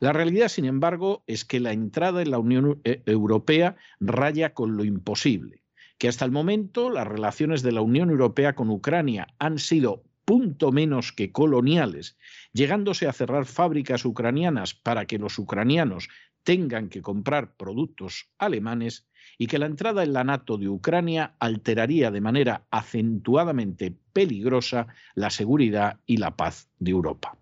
La 0.00 0.14
realidad, 0.14 0.48
sin 0.48 0.64
embargo, 0.64 1.22
es 1.26 1.44
que 1.44 1.60
la 1.60 1.74
entrada 1.74 2.22
en 2.22 2.30
la 2.30 2.38
Unión 2.38 2.80
eh, 2.84 3.02
Europea 3.04 3.76
raya 4.00 4.54
con 4.54 4.78
lo 4.78 4.84
imposible 4.84 5.60
que 5.98 6.08
hasta 6.08 6.24
el 6.24 6.32
momento 6.32 6.90
las 6.90 7.06
relaciones 7.06 7.62
de 7.62 7.72
la 7.72 7.80
Unión 7.80 8.10
Europea 8.10 8.54
con 8.54 8.68
Ucrania 8.70 9.28
han 9.38 9.58
sido 9.58 10.02
punto 10.24 10.72
menos 10.72 11.12
que 11.12 11.32
coloniales, 11.32 12.16
llegándose 12.52 13.06
a 13.06 13.12
cerrar 13.12 13.46
fábricas 13.46 14.04
ucranianas 14.04 14.74
para 14.74 15.06
que 15.06 15.18
los 15.18 15.38
ucranianos 15.38 16.08
tengan 16.42 16.88
que 16.88 17.02
comprar 17.02 17.56
productos 17.56 18.28
alemanes 18.38 19.06
y 19.38 19.46
que 19.46 19.58
la 19.58 19.66
entrada 19.66 20.02
en 20.04 20.12
la 20.12 20.24
NATO 20.24 20.58
de 20.58 20.68
Ucrania 20.68 21.34
alteraría 21.38 22.10
de 22.10 22.20
manera 22.20 22.66
acentuadamente 22.70 23.96
peligrosa 24.12 24.86
la 25.14 25.30
seguridad 25.30 26.00
y 26.06 26.18
la 26.18 26.36
paz 26.36 26.68
de 26.78 26.92
Europa. 26.92 27.38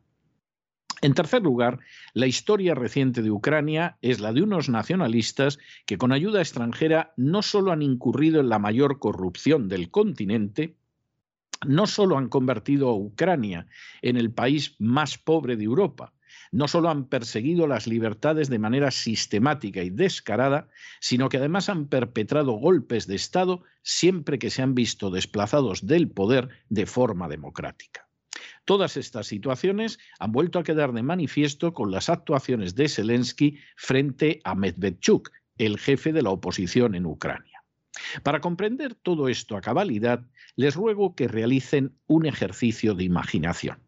En 1.02 1.14
tercer 1.14 1.42
lugar, 1.42 1.80
la 2.14 2.28
historia 2.28 2.76
reciente 2.76 3.22
de 3.22 3.30
Ucrania 3.32 3.98
es 4.02 4.20
la 4.20 4.32
de 4.32 4.42
unos 4.42 4.68
nacionalistas 4.68 5.58
que 5.84 5.98
con 5.98 6.12
ayuda 6.12 6.40
extranjera 6.40 7.12
no 7.16 7.42
solo 7.42 7.72
han 7.72 7.82
incurrido 7.82 8.40
en 8.40 8.48
la 8.48 8.60
mayor 8.60 9.00
corrupción 9.00 9.68
del 9.68 9.90
continente, 9.90 10.76
no 11.66 11.86
solo 11.86 12.18
han 12.18 12.28
convertido 12.28 12.88
a 12.88 12.94
Ucrania 12.94 13.66
en 14.02 14.16
el 14.16 14.30
país 14.30 14.76
más 14.78 15.18
pobre 15.18 15.56
de 15.56 15.64
Europa, 15.64 16.12
no 16.52 16.68
solo 16.68 16.90
han 16.90 17.06
perseguido 17.06 17.66
las 17.66 17.86
libertades 17.86 18.48
de 18.48 18.58
manera 18.58 18.90
sistemática 18.90 19.82
y 19.82 19.90
descarada, 19.90 20.68
sino 21.00 21.28
que 21.28 21.38
además 21.38 21.68
han 21.68 21.88
perpetrado 21.88 22.52
golpes 22.52 23.06
de 23.06 23.16
Estado 23.16 23.62
siempre 23.82 24.38
que 24.38 24.50
se 24.50 24.62
han 24.62 24.74
visto 24.74 25.10
desplazados 25.10 25.86
del 25.86 26.10
poder 26.10 26.50
de 26.68 26.86
forma 26.86 27.28
democrática. 27.28 28.06
Todas 28.64 28.96
estas 28.96 29.26
situaciones 29.26 29.98
han 30.18 30.32
vuelto 30.32 30.58
a 30.58 30.62
quedar 30.62 30.92
de 30.92 31.02
manifiesto 31.02 31.72
con 31.72 31.90
las 31.90 32.08
actuaciones 32.08 32.74
de 32.74 32.88
Zelensky 32.88 33.58
frente 33.76 34.40
a 34.44 34.54
Medvedchuk, 34.54 35.30
el 35.58 35.78
jefe 35.78 36.12
de 36.12 36.22
la 36.22 36.30
oposición 36.30 36.94
en 36.94 37.06
Ucrania. 37.06 37.51
Para 38.22 38.40
comprender 38.40 38.94
todo 38.94 39.28
esto 39.28 39.56
a 39.56 39.60
cabalidad, 39.60 40.24
les 40.56 40.74
ruego 40.74 41.14
que 41.14 41.28
realicen 41.28 41.92
un 42.06 42.26
ejercicio 42.26 42.94
de 42.94 43.04
imaginación. 43.04 43.78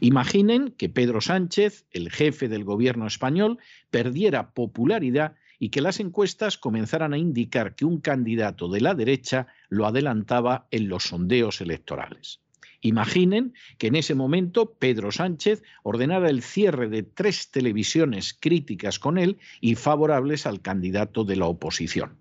Imaginen 0.00 0.72
que 0.72 0.88
Pedro 0.88 1.20
Sánchez, 1.20 1.86
el 1.90 2.10
jefe 2.10 2.48
del 2.48 2.64
gobierno 2.64 3.06
español, 3.06 3.58
perdiera 3.90 4.52
popularidad 4.52 5.36
y 5.58 5.70
que 5.70 5.80
las 5.80 6.00
encuestas 6.00 6.58
comenzaran 6.58 7.12
a 7.12 7.18
indicar 7.18 7.74
que 7.74 7.84
un 7.84 8.00
candidato 8.00 8.68
de 8.68 8.80
la 8.80 8.94
derecha 8.94 9.48
lo 9.68 9.86
adelantaba 9.86 10.68
en 10.70 10.88
los 10.88 11.04
sondeos 11.04 11.60
electorales. 11.60 12.40
Imaginen 12.80 13.54
que 13.76 13.88
en 13.88 13.96
ese 13.96 14.14
momento 14.14 14.74
Pedro 14.78 15.10
Sánchez 15.10 15.64
ordenara 15.82 16.30
el 16.30 16.42
cierre 16.42 16.88
de 16.88 17.02
tres 17.02 17.50
televisiones 17.50 18.36
críticas 18.38 19.00
con 19.00 19.18
él 19.18 19.38
y 19.60 19.74
favorables 19.74 20.46
al 20.46 20.60
candidato 20.60 21.24
de 21.24 21.36
la 21.36 21.46
oposición. 21.46 22.18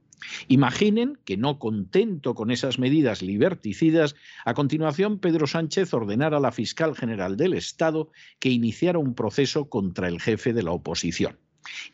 Imaginen 0.47 1.17
que 1.25 1.37
no 1.37 1.59
contento 1.59 2.35
con 2.35 2.51
esas 2.51 2.79
medidas 2.79 3.21
liberticidas, 3.21 4.15
a 4.45 4.53
continuación 4.53 5.19
Pedro 5.19 5.47
Sánchez 5.47 5.93
ordenara 5.93 6.37
a 6.37 6.41
la 6.41 6.51
fiscal 6.51 6.95
general 6.95 7.37
del 7.37 7.53
Estado 7.53 8.11
que 8.39 8.49
iniciara 8.49 8.99
un 8.99 9.15
proceso 9.15 9.69
contra 9.69 10.07
el 10.07 10.21
jefe 10.21 10.53
de 10.53 10.63
la 10.63 10.71
oposición. 10.71 11.37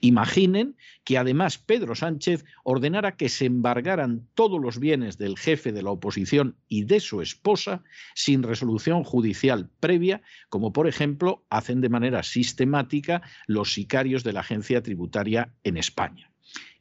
Imaginen 0.01 0.75
que 1.03 1.17
además 1.17 1.57
Pedro 1.57 1.95
Sánchez 1.95 2.45
ordenara 2.63 3.15
que 3.15 3.29
se 3.29 3.45
embargaran 3.45 4.27
todos 4.33 4.61
los 4.61 4.79
bienes 4.79 5.17
del 5.17 5.37
jefe 5.37 5.71
de 5.71 5.81
la 5.81 5.91
oposición 5.91 6.57
y 6.67 6.83
de 6.83 6.99
su 6.99 7.21
esposa 7.21 7.83
sin 8.13 8.43
resolución 8.43 9.03
judicial 9.03 9.69
previa, 9.79 10.21
como 10.49 10.73
por 10.73 10.87
ejemplo 10.87 11.43
hacen 11.49 11.81
de 11.81 11.89
manera 11.89 12.23
sistemática 12.23 13.21
los 13.47 13.73
sicarios 13.73 14.23
de 14.23 14.33
la 14.33 14.41
agencia 14.41 14.83
tributaria 14.83 15.53
en 15.63 15.77
España. 15.77 16.32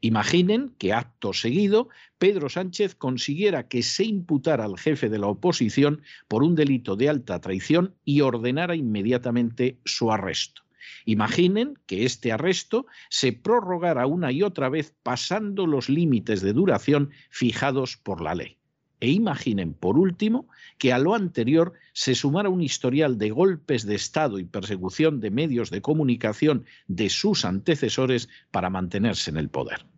Imaginen 0.05 0.75
que 0.79 0.93
acto 0.93 1.33
seguido 1.33 1.89
Pedro 2.19 2.49
Sánchez 2.49 2.97
consiguiera 2.97 3.69
que 3.69 3.85
se 3.85 4.03
imputara 4.03 4.65
al 4.65 4.77
jefe 4.77 5.09
de 5.09 5.21
la 5.21 5.29
oposición 5.29 6.03
por 6.27 6.43
un 6.43 6.57
delito 6.57 6.97
de 6.97 7.09
alta 7.09 7.41
traición 7.41 7.95
y 8.05 8.21
ordenara 8.21 8.75
inmediatamente 8.75 9.79
su 9.85 10.11
arresto. 10.11 10.63
Imaginen 11.05 11.79
que 11.87 12.05
este 12.05 12.33
arresto 12.33 12.87
se 13.11 13.33
prorrogara 13.33 14.09
una 14.09 14.33
y 14.33 14.43
otra 14.43 14.69
vez 14.69 14.93
pasando 15.05 15.69
los 15.69 15.89
límites 15.89 16.41
de 16.41 16.53
duración 16.53 17.11
fijados 17.31 17.97
por 17.97 18.23
la 18.23 18.35
ley. 18.35 18.59
E 18.99 19.11
imaginen, 19.11 19.75
por 19.75 19.99
último, 19.99 20.49
que 20.79 20.93
a 20.93 20.99
lo 20.99 21.15
anterior 21.15 21.75
se 21.93 22.17
sumara 22.17 22.49
un 22.49 22.61
historial 22.61 23.19
de 23.19 23.31
golpes 23.31 23.87
de 23.87 23.95
Estado 23.95 24.41
y 24.41 24.45
persecución 24.45 25.21
de 25.21 25.31
medios 25.31 25.71
de 25.71 25.81
comunicación 25.81 26.67
de 26.89 27.09
sus 27.09 27.45
antecesores 27.45 28.29
para 28.51 28.69
mantenerse 28.69 29.31
en 29.31 29.37
el 29.37 29.49
poder. 29.49 29.92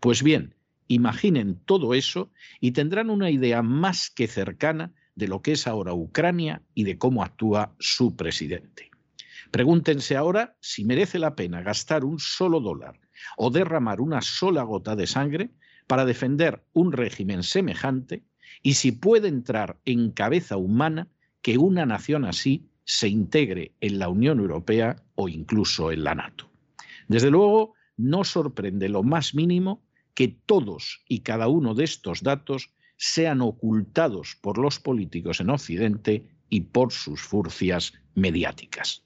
Pues 0.00 0.22
bien, 0.22 0.54
imaginen 0.88 1.60
todo 1.66 1.94
eso 1.94 2.32
y 2.58 2.72
tendrán 2.72 3.10
una 3.10 3.30
idea 3.30 3.62
más 3.62 4.10
que 4.10 4.26
cercana 4.26 4.92
de 5.14 5.28
lo 5.28 5.42
que 5.42 5.52
es 5.52 5.66
ahora 5.66 5.92
Ucrania 5.92 6.62
y 6.74 6.84
de 6.84 6.96
cómo 6.96 7.22
actúa 7.22 7.74
su 7.78 8.16
presidente. 8.16 8.90
Pregúntense 9.50 10.16
ahora 10.16 10.56
si 10.60 10.84
merece 10.84 11.18
la 11.18 11.36
pena 11.36 11.62
gastar 11.62 12.04
un 12.04 12.18
solo 12.18 12.60
dólar 12.60 12.98
o 13.36 13.50
derramar 13.50 14.00
una 14.00 14.22
sola 14.22 14.62
gota 14.62 14.96
de 14.96 15.06
sangre 15.06 15.50
para 15.86 16.06
defender 16.06 16.64
un 16.72 16.92
régimen 16.92 17.42
semejante 17.42 18.24
y 18.62 18.74
si 18.74 18.92
puede 18.92 19.28
entrar 19.28 19.78
en 19.84 20.12
cabeza 20.12 20.56
humana 20.56 21.08
que 21.42 21.58
una 21.58 21.84
nación 21.84 22.24
así 22.24 22.68
se 22.84 23.08
integre 23.08 23.72
en 23.80 23.98
la 23.98 24.08
Unión 24.08 24.40
Europea 24.40 24.96
o 25.14 25.28
incluso 25.28 25.92
en 25.92 26.04
la 26.04 26.14
NATO. 26.14 26.50
Desde 27.08 27.30
luego, 27.30 27.74
no 27.96 28.24
sorprende 28.24 28.88
lo 28.88 29.02
más 29.02 29.34
mínimo 29.34 29.82
que 30.14 30.28
todos 30.28 31.02
y 31.08 31.20
cada 31.20 31.48
uno 31.48 31.74
de 31.74 31.84
estos 31.84 32.22
datos 32.22 32.70
sean 32.96 33.40
ocultados 33.40 34.36
por 34.40 34.58
los 34.58 34.78
políticos 34.78 35.40
en 35.40 35.50
Occidente 35.50 36.26
y 36.50 36.62
por 36.62 36.92
sus 36.92 37.22
furcias 37.22 37.94
mediáticas. 38.14 39.02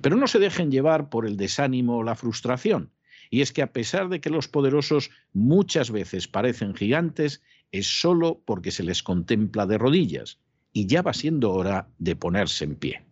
Pero 0.00 0.16
no 0.16 0.26
se 0.26 0.38
dejen 0.38 0.70
llevar 0.70 1.08
por 1.08 1.26
el 1.26 1.36
desánimo 1.36 1.96
o 1.96 2.02
la 2.02 2.14
frustración. 2.14 2.92
Y 3.30 3.40
es 3.40 3.52
que 3.52 3.62
a 3.62 3.72
pesar 3.72 4.08
de 4.08 4.20
que 4.20 4.30
los 4.30 4.46
poderosos 4.46 5.10
muchas 5.32 5.90
veces 5.90 6.28
parecen 6.28 6.74
gigantes, 6.74 7.42
es 7.72 7.86
solo 7.86 8.42
porque 8.44 8.70
se 8.70 8.82
les 8.82 9.02
contempla 9.02 9.66
de 9.66 9.78
rodillas, 9.78 10.38
y 10.72 10.86
ya 10.86 11.02
va 11.02 11.14
siendo 11.14 11.52
hora 11.52 11.88
de 11.98 12.14
ponerse 12.14 12.64
en 12.64 12.76
pie. 12.76 13.02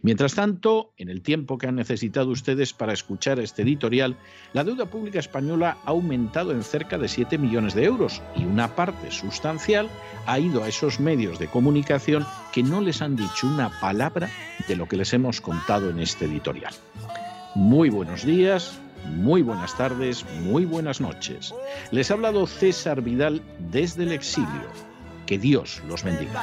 Mientras 0.00 0.34
tanto, 0.34 0.92
en 0.96 1.10
el 1.10 1.20
tiempo 1.20 1.58
que 1.58 1.66
han 1.66 1.76
necesitado 1.76 2.30
ustedes 2.30 2.72
para 2.72 2.92
escuchar 2.92 3.38
este 3.38 3.62
editorial, 3.62 4.16
la 4.52 4.64
deuda 4.64 4.86
pública 4.86 5.18
española 5.18 5.76
ha 5.84 5.90
aumentado 5.90 6.52
en 6.52 6.62
cerca 6.62 6.98
de 6.98 7.08
7 7.08 7.36
millones 7.38 7.74
de 7.74 7.84
euros 7.84 8.22
y 8.34 8.44
una 8.44 8.74
parte 8.74 9.10
sustancial 9.10 9.88
ha 10.26 10.38
ido 10.38 10.62
a 10.62 10.68
esos 10.68 11.00
medios 11.00 11.38
de 11.38 11.48
comunicación 11.48 12.26
que 12.52 12.62
no 12.62 12.80
les 12.80 13.02
han 13.02 13.16
dicho 13.16 13.46
una 13.46 13.80
palabra 13.80 14.30
de 14.68 14.76
lo 14.76 14.86
que 14.86 14.96
les 14.96 15.12
hemos 15.12 15.40
contado 15.40 15.90
en 15.90 15.98
este 16.00 16.24
editorial. 16.24 16.72
Muy 17.54 17.90
buenos 17.90 18.24
días, 18.24 18.78
muy 19.06 19.42
buenas 19.42 19.76
tardes, 19.76 20.24
muy 20.40 20.64
buenas 20.64 21.00
noches. 21.00 21.54
Les 21.90 22.10
ha 22.10 22.14
hablado 22.14 22.46
César 22.46 23.02
Vidal 23.02 23.42
desde 23.70 24.04
el 24.04 24.12
exilio. 24.12 24.70
Que 25.26 25.38
Dios 25.38 25.82
los 25.86 26.02
bendiga. 26.02 26.42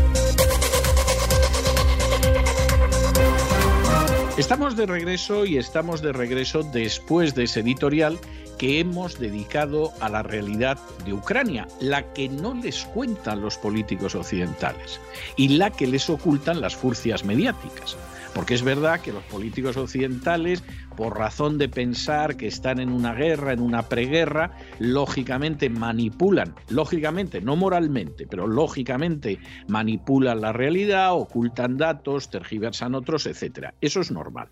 Estamos 4.37 4.77
de 4.77 4.85
regreso 4.85 5.45
y 5.45 5.57
estamos 5.57 6.01
de 6.01 6.13
regreso 6.13 6.63
después 6.63 7.35
de 7.35 7.43
ese 7.43 7.59
editorial 7.59 8.17
que 8.57 8.79
hemos 8.79 9.19
dedicado 9.19 9.91
a 9.99 10.07
la 10.07 10.23
realidad 10.23 10.79
de 11.03 11.13
Ucrania, 11.13 11.67
la 11.81 12.13
que 12.13 12.29
no 12.29 12.53
les 12.53 12.85
cuentan 12.85 13.41
los 13.41 13.57
políticos 13.57 14.15
occidentales 14.15 15.01
y 15.35 15.49
la 15.49 15.69
que 15.69 15.85
les 15.85 16.09
ocultan 16.09 16.61
las 16.61 16.75
furcias 16.75 17.25
mediáticas. 17.25 17.97
Porque 18.33 18.53
es 18.53 18.63
verdad 18.63 19.01
que 19.01 19.11
los 19.11 19.23
políticos 19.25 19.75
occidentales, 19.75 20.63
por 20.95 21.17
razón 21.17 21.57
de 21.57 21.67
pensar 21.67 22.37
que 22.37 22.47
están 22.47 22.79
en 22.79 22.89
una 22.89 23.13
guerra, 23.13 23.51
en 23.51 23.59
una 23.59 23.89
preguerra, 23.89 24.57
lógicamente 24.79 25.69
manipulan, 25.69 26.55
lógicamente, 26.69 27.41
no 27.41 27.55
moralmente, 27.55 28.27
pero 28.27 28.47
lógicamente 28.47 29.39
manipulan 29.67 30.41
la 30.41 30.53
realidad, 30.53 31.13
ocultan 31.13 31.77
datos, 31.77 32.29
tergiversan 32.29 32.95
otros, 32.95 33.25
etc. 33.25 33.73
Eso 33.81 33.99
es 33.99 34.11
normal. 34.11 34.49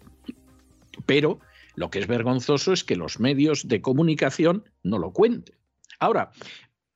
Pero 1.05 1.39
lo 1.75 1.89
que 1.89 1.99
es 1.99 2.07
vergonzoso 2.07 2.73
es 2.73 2.83
que 2.83 2.97
los 2.97 3.19
medios 3.19 3.67
de 3.67 3.81
comunicación 3.81 4.65
no 4.83 4.99
lo 4.99 5.11
cuenten. 5.13 5.55
Ahora, 5.99 6.31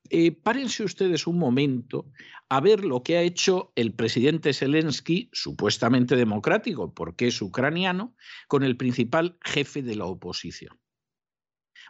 eh, 0.10 0.32
párense 0.32 0.84
ustedes 0.84 1.26
un 1.26 1.40
momento 1.40 2.06
a 2.54 2.60
ver 2.60 2.86
lo 2.86 3.02
que 3.02 3.18
ha 3.18 3.24
hecho 3.24 3.74
el 3.76 3.96
presidente 3.96 4.54
Zelensky, 4.54 5.28
supuestamente 5.34 6.16
democrático, 6.16 6.94
porque 6.94 7.26
es 7.26 7.42
ucraniano, 7.42 8.16
con 8.48 8.62
el 8.62 8.78
principal 8.78 9.40
jefe 9.44 9.82
de 9.82 9.96
la 9.96 10.06
oposición. 10.06 10.80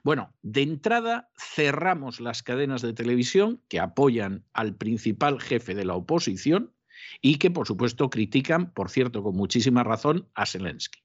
Bueno, 0.05 0.33
de 0.41 0.61
entrada 0.61 1.29
cerramos 1.37 2.21
las 2.21 2.43
cadenas 2.43 2.81
de 2.81 2.93
televisión 2.93 3.61
que 3.67 3.81
apoyan 3.81 4.45
al 4.53 4.77
principal 4.77 5.41
jefe 5.41 5.75
de 5.75 5.83
la 5.83 5.95
oposición 5.95 6.73
y 7.21 7.39
que, 7.39 7.51
por 7.51 7.67
supuesto, 7.67 8.09
critican, 8.09 8.71
por 8.71 8.89
cierto, 8.89 9.21
con 9.21 9.35
muchísima 9.35 9.83
razón, 9.83 10.29
a 10.33 10.45
Zelensky. 10.45 11.01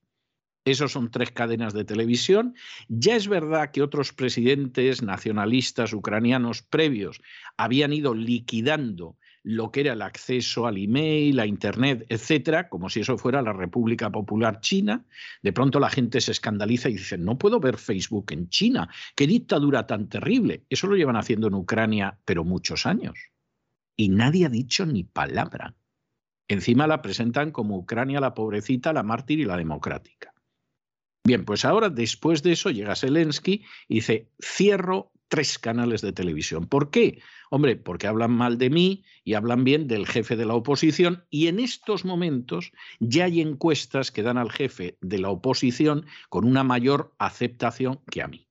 Esos 0.64 0.92
son 0.92 1.10
tres 1.10 1.32
cadenas 1.32 1.72
de 1.72 1.84
televisión. 1.84 2.54
Ya 2.88 3.16
es 3.16 3.26
verdad 3.26 3.72
que 3.72 3.82
otros 3.82 4.12
presidentes 4.12 5.02
nacionalistas 5.02 5.92
ucranianos 5.92 6.62
previos 6.62 7.20
habían 7.56 7.92
ido 7.92 8.14
liquidando 8.14 9.16
lo 9.42 9.70
que 9.70 9.80
era 9.80 9.92
el 9.92 10.02
acceso 10.02 10.66
al 10.66 10.78
email, 10.78 11.40
a 11.40 11.46
Internet, 11.46 12.06
etcétera, 12.08 12.68
como 12.68 12.88
si 12.88 13.00
eso 13.00 13.16
fuera 13.18 13.42
la 13.42 13.52
República 13.52 14.10
Popular 14.10 14.60
China. 14.60 15.04
De 15.42 15.52
pronto 15.52 15.80
la 15.80 15.90
gente 15.90 16.20
se 16.20 16.32
escandaliza 16.32 16.88
y 16.88 16.94
dice, 16.94 17.18
no 17.18 17.38
puedo 17.38 17.60
ver 17.60 17.76
Facebook 17.76 18.32
en 18.32 18.48
China, 18.48 18.88
qué 19.14 19.26
dictadura 19.26 19.86
tan 19.86 20.08
terrible. 20.08 20.64
Eso 20.68 20.86
lo 20.86 20.96
llevan 20.96 21.16
haciendo 21.16 21.48
en 21.48 21.54
Ucrania, 21.54 22.18
pero 22.24 22.44
muchos 22.44 22.86
años. 22.86 23.18
Y 23.96 24.10
nadie 24.10 24.46
ha 24.46 24.50
dicho 24.50 24.86
ni 24.86 25.04
palabra. 25.04 25.74
Encima 26.48 26.86
la 26.86 27.02
presentan 27.02 27.50
como 27.50 27.76
Ucrania 27.76 28.20
la 28.20 28.34
pobrecita, 28.34 28.92
la 28.92 29.02
mártir 29.02 29.40
y 29.40 29.44
la 29.44 29.56
democrática. 29.56 30.32
Bien, 31.24 31.44
pues 31.44 31.66
ahora 31.66 31.90
después 31.90 32.42
de 32.42 32.52
eso 32.52 32.70
llega 32.70 32.96
Zelensky 32.96 33.62
y 33.86 33.96
dice, 33.96 34.30
cierro 34.40 35.12
tres 35.28 35.58
canales 35.58 36.00
de 36.00 36.12
televisión. 36.12 36.66
¿Por 36.66 36.90
qué? 36.90 37.20
Hombre, 37.50 37.76
porque 37.76 38.06
hablan 38.06 38.32
mal 38.32 38.58
de 38.58 38.70
mí 38.70 39.04
y 39.24 39.34
hablan 39.34 39.64
bien 39.64 39.86
del 39.86 40.06
jefe 40.06 40.36
de 40.36 40.46
la 40.46 40.54
oposición 40.54 41.24
y 41.30 41.46
en 41.46 41.60
estos 41.60 42.04
momentos 42.04 42.72
ya 42.98 43.24
hay 43.24 43.40
encuestas 43.40 44.10
que 44.10 44.22
dan 44.22 44.38
al 44.38 44.50
jefe 44.50 44.98
de 45.00 45.18
la 45.18 45.30
oposición 45.30 46.06
con 46.28 46.44
una 46.44 46.64
mayor 46.64 47.14
aceptación 47.18 48.00
que 48.10 48.22
a 48.22 48.28
mí. 48.28 48.48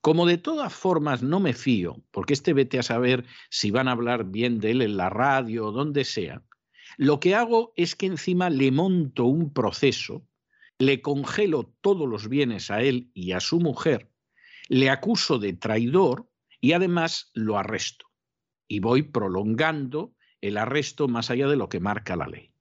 Como 0.00 0.26
de 0.26 0.38
todas 0.38 0.72
formas 0.72 1.22
no 1.22 1.40
me 1.40 1.52
fío, 1.52 2.02
porque 2.10 2.32
este 2.32 2.52
vete 2.52 2.78
a 2.78 2.82
saber 2.82 3.24
si 3.50 3.70
van 3.70 3.88
a 3.88 3.92
hablar 3.92 4.24
bien 4.24 4.60
de 4.60 4.70
él 4.70 4.82
en 4.82 4.96
la 4.96 5.10
radio 5.10 5.66
o 5.66 5.72
donde 5.72 6.04
sea, 6.04 6.42
lo 6.96 7.20
que 7.20 7.34
hago 7.34 7.72
es 7.76 7.94
que 7.94 8.06
encima 8.06 8.48
le 8.50 8.70
monto 8.72 9.24
un 9.24 9.52
proceso 9.52 10.24
le 10.78 11.02
congelo 11.02 11.74
todos 11.80 12.08
los 12.08 12.28
bienes 12.28 12.70
a 12.70 12.82
él 12.82 13.10
y 13.12 13.32
a 13.32 13.40
su 13.40 13.58
mujer, 13.60 14.10
le 14.68 14.90
acuso 14.90 15.38
de 15.38 15.54
traidor 15.54 16.30
y 16.60 16.72
además 16.72 17.30
lo 17.34 17.58
arresto. 17.58 18.06
Y 18.68 18.80
voy 18.80 19.02
prolongando 19.02 20.14
el 20.40 20.56
arresto 20.56 21.08
más 21.08 21.30
allá 21.30 21.48
de 21.48 21.56
lo 21.56 21.68
que 21.68 21.80
marca 21.80 22.16
la 22.16 22.28
ley. 22.28 22.52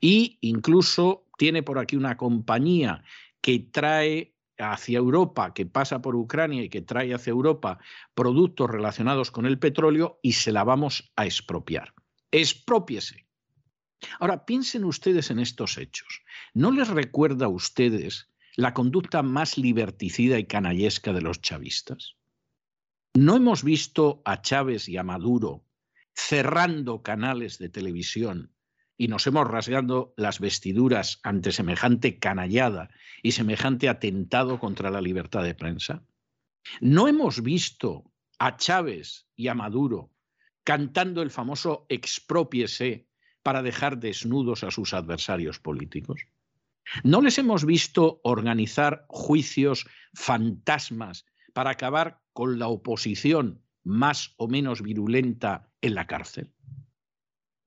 Y 0.00 0.38
incluso 0.40 1.26
tiene 1.36 1.62
por 1.62 1.78
aquí 1.78 1.96
una 1.96 2.16
compañía 2.16 3.04
que 3.40 3.58
trae 3.58 4.34
hacia 4.58 4.98
Europa, 4.98 5.52
que 5.52 5.66
pasa 5.66 6.00
por 6.00 6.16
Ucrania 6.16 6.62
y 6.62 6.68
que 6.68 6.80
trae 6.80 7.12
hacia 7.12 7.30
Europa 7.30 7.78
productos 8.14 8.70
relacionados 8.70 9.30
con 9.30 9.44
el 9.44 9.58
petróleo 9.58 10.18
y 10.22 10.32
se 10.32 10.52
la 10.52 10.64
vamos 10.64 11.12
a 11.16 11.26
expropiar. 11.26 11.94
Expropiese. 12.30 13.26
Ahora, 14.18 14.44
piensen 14.44 14.84
ustedes 14.84 15.30
en 15.30 15.38
estos 15.38 15.78
hechos. 15.78 16.22
¿No 16.54 16.70
les 16.70 16.88
recuerda 16.88 17.46
a 17.46 17.50
ustedes 17.50 18.30
la 18.56 18.72
conducta 18.72 19.22
más 19.22 19.58
liberticida 19.58 20.38
y 20.38 20.46
canallesca 20.46 21.12
de 21.12 21.20
los 21.20 21.42
chavistas? 21.42 22.16
¿No 23.14 23.36
hemos 23.36 23.62
visto 23.62 24.22
a 24.24 24.40
Chávez 24.40 24.88
y 24.88 24.96
a 24.96 25.02
Maduro 25.02 25.64
cerrando 26.14 27.02
canales 27.02 27.58
de 27.58 27.68
televisión 27.68 28.54
y 28.96 29.08
nos 29.08 29.26
hemos 29.26 29.46
rasgado 29.46 30.14
las 30.16 30.40
vestiduras 30.40 31.20
ante 31.22 31.52
semejante 31.52 32.18
canallada 32.18 32.88
y 33.22 33.32
semejante 33.32 33.90
atentado 33.90 34.58
contra 34.58 34.90
la 34.90 35.02
libertad 35.02 35.44
de 35.44 35.54
prensa? 35.54 36.02
¿No 36.80 37.08
hemos 37.08 37.42
visto 37.42 38.10
a 38.38 38.56
Chávez 38.56 39.28
y 39.36 39.48
a 39.48 39.54
Maduro 39.54 40.10
cantando 40.64 41.22
el 41.22 41.30
famoso 41.30 41.86
expropiese 41.90 43.06
para 43.42 43.62
dejar 43.62 43.98
desnudos 43.98 44.64
a 44.64 44.70
sus 44.70 44.94
adversarios 44.94 45.60
políticos? 45.60 46.26
¿No 47.02 47.20
les 47.20 47.38
hemos 47.38 47.64
visto 47.64 48.20
organizar 48.22 49.06
juicios 49.08 49.86
fantasmas 50.14 51.24
para 51.52 51.70
acabar 51.70 52.20
con 52.32 52.58
la 52.58 52.68
oposición 52.68 53.62
más 53.82 54.34
o 54.36 54.48
menos 54.48 54.82
virulenta 54.82 55.70
en 55.80 55.94
la 55.94 56.06
cárcel? 56.06 56.52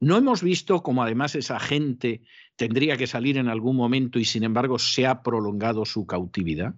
¿No 0.01 0.15
hemos 0.15 0.41
visto 0.41 0.81
cómo 0.81 1.03
además 1.03 1.35
esa 1.35 1.59
gente 1.59 2.21
tendría 2.55 2.95
que 2.95 3.07
salir 3.07 3.37
en 3.37 3.49
algún 3.49 3.75
momento 3.75 4.17
y 4.17 4.25
sin 4.25 4.43
embargo 4.43 4.79
se 4.79 5.05
ha 5.05 5.21
prolongado 5.23 5.85
su 5.85 6.05
cautividad? 6.05 6.75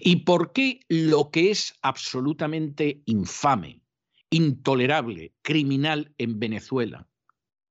¿Y 0.00 0.16
por 0.16 0.52
qué 0.52 0.80
lo 0.88 1.30
que 1.30 1.50
es 1.50 1.78
absolutamente 1.80 3.02
infame, 3.06 3.80
intolerable, 4.28 5.32
criminal 5.40 6.12
en 6.18 6.38
Venezuela, 6.38 7.07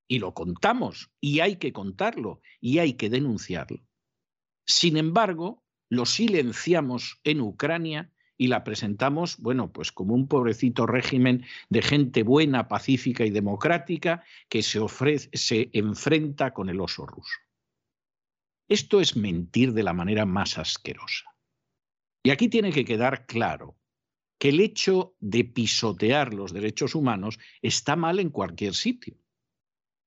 y 0.07 0.19
lo 0.19 0.33
contamos, 0.33 1.11
y 1.19 1.41
hay 1.41 1.57
que 1.57 1.73
contarlo, 1.73 2.41
y 2.59 2.79
hay 2.79 2.93
que 2.93 3.09
denunciarlo, 3.09 3.87
sin 4.67 4.97
embargo, 4.97 5.63
lo 5.89 6.05
silenciamos 6.05 7.21
en 7.23 7.39
Ucrania 7.39 8.11
y 8.37 8.47
la 8.47 8.65
presentamos, 8.65 9.37
bueno, 9.37 9.71
pues 9.71 9.93
como 9.93 10.13
un 10.13 10.27
pobrecito 10.27 10.85
régimen 10.85 11.45
de 11.69 11.81
gente 11.81 12.21
buena, 12.21 12.67
pacífica 12.67 13.25
y 13.25 13.31
democrática 13.31 14.23
que 14.49 14.61
se, 14.61 14.79
ofrece, 14.79 15.29
se 15.33 15.69
enfrenta 15.71 16.53
con 16.53 16.69
el 16.69 16.81
oso 16.81 17.05
ruso. 17.05 17.39
Esto 18.67 18.99
es 18.99 19.15
mentir 19.15 19.71
de 19.71 19.83
la 19.83 19.93
manera 19.93 20.25
más 20.25 20.57
asquerosa. 20.57 21.33
Y 22.21 22.31
aquí 22.31 22.49
tiene 22.49 22.73
que 22.73 22.83
quedar 22.83 23.25
claro 23.25 23.77
que 24.37 24.49
el 24.49 24.59
hecho 24.59 25.15
de 25.19 25.45
pisotear 25.45 26.33
los 26.33 26.51
derechos 26.51 26.93
humanos 26.93 27.39
está 27.61 27.95
mal 27.95 28.19
en 28.19 28.29
cualquier 28.29 28.75
sitio 28.75 29.17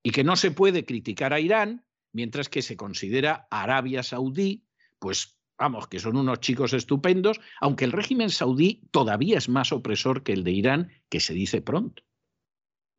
y 0.03 0.13
que 0.13 0.25
no 0.25 0.37
se 0.37 0.51
puede 0.51 0.85
criticar 0.85 1.33
a 1.33 1.41
Irán 1.41 1.85
mientras 2.13 2.49
que 2.49 2.63
se 2.63 2.77
considera 2.77 3.47
Arabia 3.51 4.03
Saudí, 4.03 4.65
pues 4.99 5.41
vamos, 5.59 5.89
que 5.89 6.01
son 6.01 6.17
unos 6.17 6.41
chicos 6.41 6.73
estupendos, 6.73 7.39
aunque 7.61 7.85
el 7.85 7.93
régimen 7.93 8.31
saudí 8.31 8.89
todavía 8.91 9.37
es 9.37 9.49
más 9.49 9.73
opresor 9.73 10.23
que 10.23 10.33
el 10.33 10.43
de 10.43 10.53
Irán, 10.53 10.93
que 11.11 11.21
se 11.21 11.35
dice 11.35 11.61
pronto. 11.61 12.03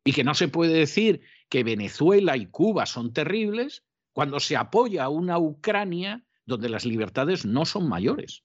Y 0.04 0.12
que 0.12 0.24
no 0.24 0.34
se 0.34 0.48
puede 0.48 0.72
decir 0.72 1.22
que 1.48 1.64
Venezuela 1.64 2.36
y 2.36 2.46
Cuba 2.46 2.86
son 2.86 3.12
terribles 3.12 3.84
cuando 4.12 4.40
se 4.40 4.56
apoya 4.56 5.04
a 5.04 5.08
una 5.08 5.38
Ucrania 5.38 6.24
donde 6.46 6.68
las 6.68 6.84
libertades 6.84 7.44
no 7.44 7.64
son 7.64 7.88
mayores. 7.88 8.44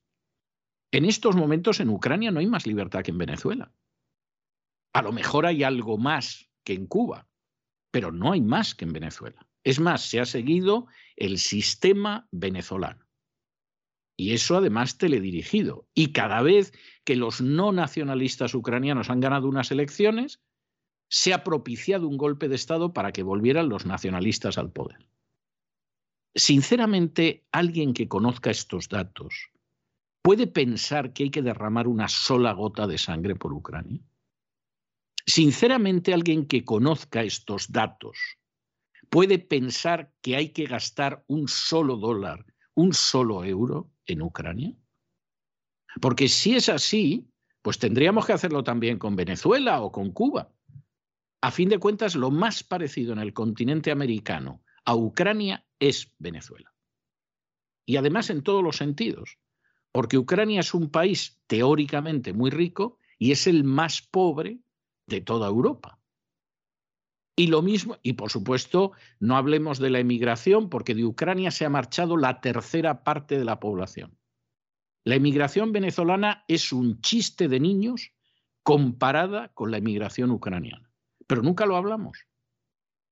En 0.91 1.05
estos 1.05 1.35
momentos 1.35 1.79
en 1.79 1.89
Ucrania 1.89 2.31
no 2.31 2.39
hay 2.39 2.47
más 2.47 2.65
libertad 2.65 3.03
que 3.03 3.11
en 3.11 3.17
Venezuela. 3.17 3.71
A 4.93 5.01
lo 5.01 5.11
mejor 5.11 5.45
hay 5.45 5.63
algo 5.63 5.97
más 5.97 6.49
que 6.63 6.73
en 6.73 6.87
Cuba, 6.87 7.27
pero 7.91 8.11
no 8.11 8.31
hay 8.31 8.41
más 8.41 8.75
que 8.75 8.85
en 8.85 8.93
Venezuela. 8.93 9.47
Es 9.63 9.79
más, 9.79 10.01
se 10.01 10.19
ha 10.19 10.25
seguido 10.25 10.87
el 11.15 11.39
sistema 11.39 12.27
venezolano. 12.31 13.05
Y 14.17 14.33
eso 14.33 14.57
además 14.57 14.97
teledirigido. 14.97 15.87
Y 15.93 16.11
cada 16.11 16.41
vez 16.41 16.73
que 17.03 17.15
los 17.15 17.39
no 17.41 17.71
nacionalistas 17.71 18.55
ucranianos 18.55 19.09
han 19.09 19.19
ganado 19.19 19.47
unas 19.47 19.71
elecciones, 19.71 20.41
se 21.09 21.33
ha 21.33 21.43
propiciado 21.43 22.07
un 22.07 22.17
golpe 22.17 22.49
de 22.49 22.55
Estado 22.55 22.93
para 22.93 23.11
que 23.11 23.23
volvieran 23.23 23.69
los 23.69 23.85
nacionalistas 23.85 24.57
al 24.57 24.71
poder. 24.71 25.09
Sinceramente, 26.35 27.45
alguien 27.51 27.93
que 27.93 28.07
conozca 28.07 28.51
estos 28.51 28.89
datos 28.89 29.51
puede 30.21 30.47
pensar 30.47 31.13
que 31.13 31.23
hay 31.23 31.29
que 31.29 31.41
derramar 31.41 31.87
una 31.87 32.07
sola 32.07 32.51
gota 32.53 32.87
de 32.87 32.97
sangre 32.97 33.35
por 33.35 33.53
Ucrania. 33.53 34.01
Sinceramente, 35.27 36.13
alguien 36.13 36.47
que 36.47 36.63
conozca 36.63 37.21
estos 37.21 37.69
datos 37.69 38.17
puede 39.09 39.39
pensar 39.39 40.13
que 40.21 40.37
hay 40.37 40.49
que 40.49 40.65
gastar 40.65 41.25
un 41.27 41.49
solo 41.49 41.97
dólar, 41.97 42.45
un 42.75 42.93
solo 42.93 43.43
euro 43.43 43.91
en 44.05 44.21
Ucrania? 44.21 44.73
Porque 45.99 46.29
si 46.29 46.55
es 46.55 46.69
así, 46.69 47.29
pues 47.61 47.77
tendríamos 47.77 48.25
que 48.25 48.31
hacerlo 48.31 48.63
también 48.63 48.97
con 48.97 49.17
Venezuela 49.17 49.81
o 49.81 49.91
con 49.91 50.11
Cuba. 50.11 50.53
A 51.41 51.51
fin 51.51 51.67
de 51.67 51.77
cuentas, 51.77 52.15
lo 52.15 52.31
más 52.31 52.63
parecido 52.63 53.11
en 53.11 53.19
el 53.19 53.33
continente 53.33 53.91
americano 53.91 54.63
a 54.85 54.95
Ucrania 54.95 55.65
es 55.77 56.13
Venezuela. 56.19 56.73
Y 57.85 57.97
además 57.97 58.29
en 58.29 58.43
todos 58.43 58.63
los 58.63 58.77
sentidos, 58.77 59.37
porque 59.91 60.17
Ucrania 60.17 60.61
es 60.61 60.73
un 60.73 60.89
país 60.89 61.41
teóricamente 61.47 62.31
muy 62.31 62.49
rico 62.49 62.97
y 63.19 63.31
es 63.31 63.47
el 63.47 63.65
más 63.65 64.01
pobre 64.01 64.59
de 65.07 65.21
toda 65.21 65.47
Europa. 65.47 65.99
Y 67.35 67.47
lo 67.47 67.61
mismo, 67.61 67.97
y 68.01 68.13
por 68.13 68.31
supuesto, 68.31 68.93
no 69.19 69.37
hablemos 69.37 69.79
de 69.79 69.89
la 69.89 69.99
emigración, 69.99 70.69
porque 70.69 70.95
de 70.95 71.05
Ucrania 71.05 71.51
se 71.51 71.65
ha 71.65 71.69
marchado 71.69 72.17
la 72.17 72.41
tercera 72.41 73.03
parte 73.03 73.37
de 73.37 73.45
la 73.45 73.59
población. 73.59 74.17
La 75.03 75.15
emigración 75.15 75.71
venezolana 75.71 76.43
es 76.47 76.73
un 76.73 76.99
chiste 77.01 77.47
de 77.47 77.59
niños 77.59 78.11
comparada 78.63 79.53
con 79.53 79.71
la 79.71 79.77
emigración 79.77 80.31
ucraniana. 80.31 80.91
Pero 81.27 81.41
nunca 81.41 81.65
lo 81.65 81.77
hablamos. 81.77 82.25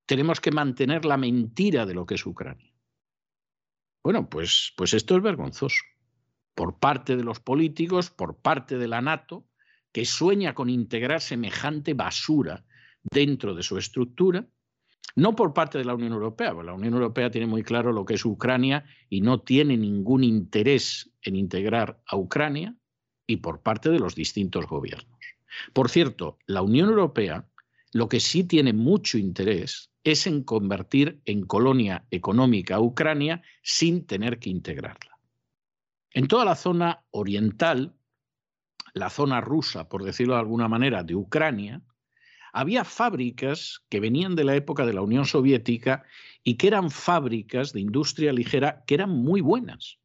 Tenemos 0.05 0.41
que 0.41 0.51
mantener 0.51 1.05
la 1.05 1.17
mentira 1.17 1.85
de 1.85 1.93
lo 1.93 2.05
que 2.05 2.15
es 2.15 2.25
Ucrania. 2.25 2.73
Bueno, 4.03 4.29
pues, 4.29 4.73
pues 4.75 4.93
esto 4.93 5.15
es 5.15 5.23
vergonzoso. 5.23 5.81
Por 6.55 6.79
parte 6.79 7.15
de 7.15 7.23
los 7.23 7.39
políticos, 7.39 8.09
por 8.09 8.37
parte 8.37 8.77
de 8.77 8.87
la 8.87 9.01
NATO, 9.01 9.47
que 9.95 10.03
sueña 10.03 10.53
con 10.53 10.69
integrar 10.69 11.21
semejante 11.21 11.93
basura 11.93 12.65
dentro 13.01 13.55
de 13.55 13.63
su 13.63 13.77
estructura, 13.77 14.45
no 15.15 15.37
por 15.37 15.53
parte 15.53 15.77
de 15.77 15.85
la 15.85 15.95
Unión 15.95 16.11
Europea, 16.11 16.51
porque 16.53 16.65
la 16.65 16.73
Unión 16.73 16.95
Europea 16.95 17.31
tiene 17.31 17.47
muy 17.47 17.63
claro 17.63 17.93
lo 17.93 18.03
que 18.03 18.15
es 18.15 18.25
Ucrania 18.25 18.83
y 19.09 19.21
no 19.21 19.39
tiene 19.39 19.77
ningún 19.77 20.25
interés 20.25 21.13
en 21.21 21.37
integrar 21.37 22.01
a 22.07 22.17
Ucrania, 22.17 22.75
y 23.25 23.37
por 23.37 23.61
parte 23.61 23.89
de 23.89 23.99
los 23.99 24.15
distintos 24.15 24.67
gobiernos. 24.67 25.17
Por 25.71 25.89
cierto, 25.89 26.39
la 26.45 26.61
Unión 26.61 26.89
Europea 26.89 27.47
lo 27.93 28.09
que 28.09 28.19
sí 28.19 28.43
tiene 28.43 28.73
mucho 28.73 29.17
interés 29.17 29.91
es 30.03 30.27
en 30.27 30.43
convertir 30.43 31.21
en 31.23 31.45
colonia 31.45 32.05
económica 32.11 32.75
a 32.75 32.81
Ucrania 32.81 33.43
sin 33.63 34.05
tener 34.05 34.39
que 34.39 34.49
integrarla. 34.49 35.17
En 36.11 36.27
toda 36.27 36.43
la 36.43 36.55
zona 36.55 37.05
oriental, 37.11 37.94
la 38.95 39.09
zona 39.09 39.41
rusa, 39.41 39.87
por 39.89 40.03
decirlo 40.03 40.33
de 40.33 40.39
alguna 40.39 40.67
manera, 40.67 41.03
de 41.03 41.15
Ucrania, 41.15 41.81
había 42.53 42.85
fábricas 42.85 43.81
que 43.89 43.99
venían 43.99 44.35
de 44.35 44.45
la 44.45 44.55
época 44.55 44.85
de 44.85 44.93
la 44.93 45.01
Unión 45.01 45.25
Soviética 45.25 46.03
y 46.43 46.55
que 46.55 46.67
eran 46.67 46.89
fábricas 46.89 47.73
de 47.73 47.81
industria 47.81 48.31
ligera 48.31 48.85
que 48.87 48.95
eran 48.95 49.09
muy 49.09 49.41
buenas. 49.41 49.99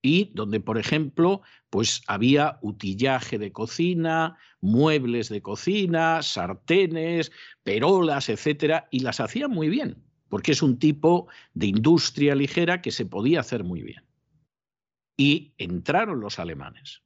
Y 0.00 0.32
donde, 0.34 0.58
por 0.58 0.78
ejemplo, 0.78 1.42
pues 1.68 2.02
había 2.06 2.58
utillaje 2.62 3.38
de 3.38 3.52
cocina, 3.52 4.38
muebles 4.62 5.28
de 5.28 5.42
cocina, 5.42 6.22
sartenes, 6.22 7.30
perolas, 7.62 8.30
etcétera, 8.30 8.88
y 8.90 9.00
las 9.00 9.20
hacían 9.20 9.50
muy 9.50 9.68
bien, 9.68 10.02
porque 10.30 10.52
es 10.52 10.62
un 10.62 10.78
tipo 10.78 11.28
de 11.52 11.66
industria 11.66 12.34
ligera 12.34 12.80
que 12.80 12.90
se 12.90 13.04
podía 13.04 13.40
hacer 13.40 13.62
muy 13.62 13.82
bien. 13.82 14.02
Y 15.18 15.52
entraron 15.58 16.20
los 16.20 16.38
alemanes. 16.38 17.02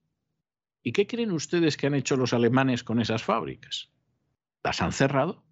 ¿Y 0.87 0.93
qué 0.93 1.09
creen 1.09 1.33
ustedes 1.33 1.77
que 1.77 1.89
han 1.89 1.97
hecho 1.97 2.17
los 2.17 2.33
alemanes 2.33 2.85
con 2.85 3.01
esas 3.01 3.25
fábricas? 3.25 3.91
las 4.63 4.81
han 4.81 4.93
cerrado. 4.93 5.45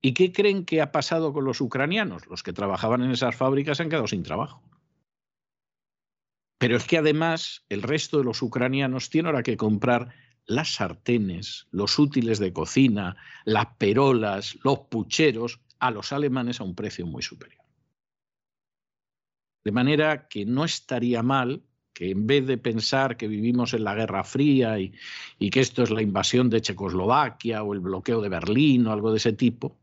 ¿Y 0.00 0.12
qué 0.12 0.32
creen 0.32 0.64
que 0.64 0.80
ha 0.82 0.90
pasado 0.90 1.32
con 1.32 1.44
los 1.44 1.60
ucranianos? 1.60 2.26
Los 2.26 2.42
que 2.42 2.52
trabajaban 2.52 3.02
en 3.02 3.12
esas 3.12 3.36
fábricas 3.36 3.78
han 3.78 3.88
quedado 3.88 4.08
sin 4.08 4.24
trabajo. 4.24 4.60
Pero 6.58 6.76
es 6.76 6.84
que 6.84 6.98
además 6.98 7.64
el 7.68 7.82
resto 7.82 8.18
de 8.18 8.24
los 8.24 8.42
ucranianos 8.42 9.08
tienen 9.08 9.26
ahora 9.26 9.44
que 9.44 9.56
comprar 9.56 10.12
las 10.46 10.74
sartenes, 10.74 11.68
los 11.70 11.96
útiles 12.00 12.40
de 12.40 12.52
cocina, 12.52 13.16
las 13.44 13.66
perolas, 13.76 14.58
los 14.64 14.80
pucheros 14.90 15.60
a 15.78 15.92
los 15.92 16.12
alemanes 16.12 16.60
a 16.60 16.64
un 16.64 16.74
precio 16.74 17.06
muy 17.06 17.22
superior. 17.22 17.62
De 19.64 19.70
manera 19.70 20.26
que 20.26 20.44
no 20.44 20.64
estaría 20.64 21.22
mal 21.22 21.62
que 21.92 22.10
en 22.10 22.26
vez 22.26 22.46
de 22.46 22.58
pensar 22.58 23.16
que 23.16 23.28
vivimos 23.28 23.74
en 23.74 23.84
la 23.84 23.94
Guerra 23.94 24.24
Fría 24.24 24.78
y, 24.78 24.92
y, 25.38 25.50
que 25.50 25.60
esto 25.60 25.82
es 25.82 25.90
la 25.90 26.02
invasión 26.02 26.50
de 26.50 26.60
Checoslovaquia 26.60 27.62
o 27.62 27.74
el 27.74 27.80
bloqueo 27.80 28.20
de 28.20 28.28
Berlín 28.28 28.86
o 28.86 28.92
algo 28.92 29.10
de 29.10 29.18
ese 29.18 29.32
tipo, 29.32 29.76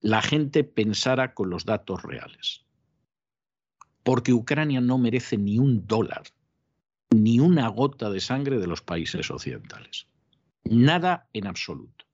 la 0.00 0.22
gente 0.22 0.64
pensara 0.64 1.34
con 1.34 1.50
los 1.50 1.64
datos 1.64 2.02
reales. 2.02 2.64
Porque 4.02 4.32
Ucrania 4.32 4.80
no 4.80 4.98
merece 4.98 5.36
ni 5.36 5.58
un 5.58 5.86
dólar, 5.86 6.24
ni 7.10 7.40
una 7.40 7.68
gota 7.68 8.10
de 8.10 8.20
sangre 8.20 8.58
de 8.58 8.66
los 8.66 8.82
países 8.82 9.30
occidentales. 9.30 10.06
Nada 10.64 11.28
en 11.32 11.46
absoluto. 11.46 12.06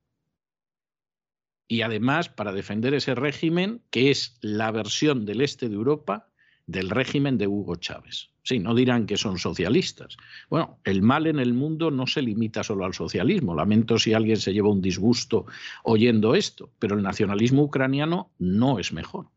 Y 1.69 1.83
además, 1.83 2.29
para 2.29 2.53
defender 2.53 2.93
ese 2.93 3.15
régimen, 3.15 3.83
que 3.91 4.11
es 4.11 4.37
la 4.43 4.71
versión 4.71 5.25
del 5.25 5.41
este 5.41 5.69
de 5.69 5.75
Europa 5.75 6.29
del 6.67 6.91
régimen 6.91 7.39
de 7.39 7.47
Hugo 7.47 7.77
Chávez. 7.77 8.32
Sí, 8.45 8.59
no 8.59 8.75
dirán 8.75 9.07
que 9.07 9.17
son 9.17 9.39
socialistas. 9.39 10.17
Bueno, 10.51 10.79
el 10.83 11.01
mal 11.01 11.29
en 11.29 11.39
el 11.39 11.55
mundo 11.55 11.93
no 11.93 12.09
se 12.09 12.23
limita 12.23 12.65
solo 12.65 12.85
al 12.85 12.93
socialismo. 12.93 13.55
Lamento 13.55 13.99
si 13.99 14.15
alguien 14.15 14.37
se 14.37 14.53
lleva 14.53 14.71
un 14.71 14.83
disgusto 14.83 15.47
oyendo 15.85 16.35
esto, 16.35 16.71
pero 16.81 16.97
el 16.97 17.03
nacionalismo 17.03 17.63
ucraniano 17.63 18.33
no 18.39 18.81
es 18.81 18.93
mejor. 18.93 19.29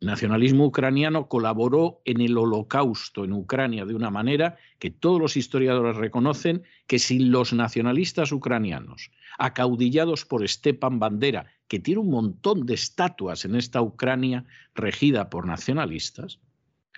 El 0.00 0.08
nacionalismo 0.08 0.66
ucraniano 0.66 1.28
colaboró 1.28 2.02
en 2.04 2.20
el 2.20 2.38
holocausto 2.38 3.24
en 3.24 3.32
Ucrania 3.32 3.84
de 3.84 3.94
una 3.94 4.10
manera 4.10 4.56
que 4.78 4.90
todos 4.90 5.20
los 5.20 5.36
historiadores 5.36 5.96
reconocen 5.96 6.62
que 6.86 7.00
sin 7.00 7.32
los 7.32 7.52
nacionalistas 7.52 8.30
ucranianos, 8.30 9.10
acaudillados 9.38 10.24
por 10.24 10.46
Stepan 10.46 11.00
Bandera, 11.00 11.46
que 11.66 11.80
tiene 11.80 12.02
un 12.02 12.10
montón 12.10 12.64
de 12.64 12.74
estatuas 12.74 13.44
en 13.44 13.56
esta 13.56 13.82
Ucrania 13.82 14.44
regida 14.74 15.30
por 15.30 15.46
nacionalistas, 15.46 16.38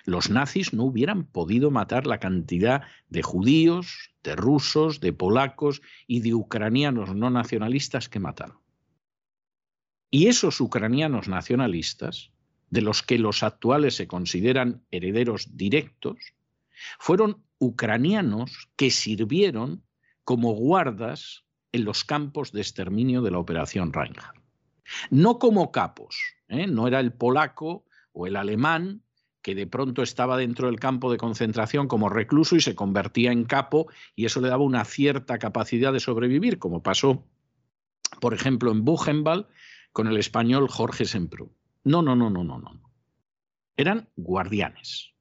los 0.05 0.29
nazis 0.29 0.73
no 0.73 0.83
hubieran 0.83 1.25
podido 1.25 1.71
matar 1.71 2.07
la 2.07 2.19
cantidad 2.19 2.83
de 3.09 3.21
judíos, 3.21 4.13
de 4.23 4.35
rusos, 4.35 4.99
de 4.99 5.13
polacos 5.13 5.81
y 6.07 6.21
de 6.21 6.33
ucranianos 6.33 7.15
no 7.15 7.29
nacionalistas 7.29 8.09
que 8.09 8.19
mataron. 8.19 8.59
Y 10.09 10.27
esos 10.27 10.59
ucranianos 10.59 11.27
nacionalistas, 11.27 12.31
de 12.69 12.81
los 12.81 13.03
que 13.03 13.17
los 13.17 13.43
actuales 13.43 13.95
se 13.95 14.07
consideran 14.07 14.83
herederos 14.91 15.57
directos, 15.57 16.17
fueron 16.99 17.43
ucranianos 17.59 18.69
que 18.75 18.91
sirvieron 18.91 19.83
como 20.23 20.53
guardas 20.53 21.43
en 21.71 21.85
los 21.85 22.03
campos 22.03 22.51
de 22.51 22.61
exterminio 22.61 23.21
de 23.21 23.31
la 23.31 23.39
Operación 23.39 23.93
Reinhardt. 23.93 24.41
No 25.09 25.39
como 25.39 25.71
capos, 25.71 26.17
¿eh? 26.47 26.67
no 26.67 26.87
era 26.87 26.99
el 26.99 27.13
polaco 27.13 27.85
o 28.11 28.27
el 28.27 28.35
alemán 28.35 29.03
que 29.41 29.55
de 29.55 29.67
pronto 29.67 30.03
estaba 30.03 30.37
dentro 30.37 30.67
del 30.67 30.79
campo 30.79 31.11
de 31.11 31.17
concentración 31.17 31.87
como 31.87 32.09
recluso 32.09 32.55
y 32.55 32.61
se 32.61 32.75
convertía 32.75 33.31
en 33.31 33.45
capo 33.45 33.87
y 34.15 34.25
eso 34.25 34.41
le 34.41 34.49
daba 34.49 34.63
una 34.63 34.85
cierta 34.85 35.39
capacidad 35.39 35.91
de 35.91 35.99
sobrevivir, 35.99 36.59
como 36.59 36.83
pasó, 36.83 37.25
por 38.19 38.33
ejemplo, 38.33 38.71
en 38.71 38.85
Buchenwald 38.85 39.47
con 39.91 40.07
el 40.07 40.17
español 40.17 40.67
Jorge 40.69 41.05
Semprún. 41.05 41.51
No, 41.83 42.01
no, 42.01 42.15
no, 42.15 42.29
no, 42.29 42.43
no, 42.43 42.59
no. 42.59 42.81
Eran 43.75 44.09
guardianes, 44.15 45.13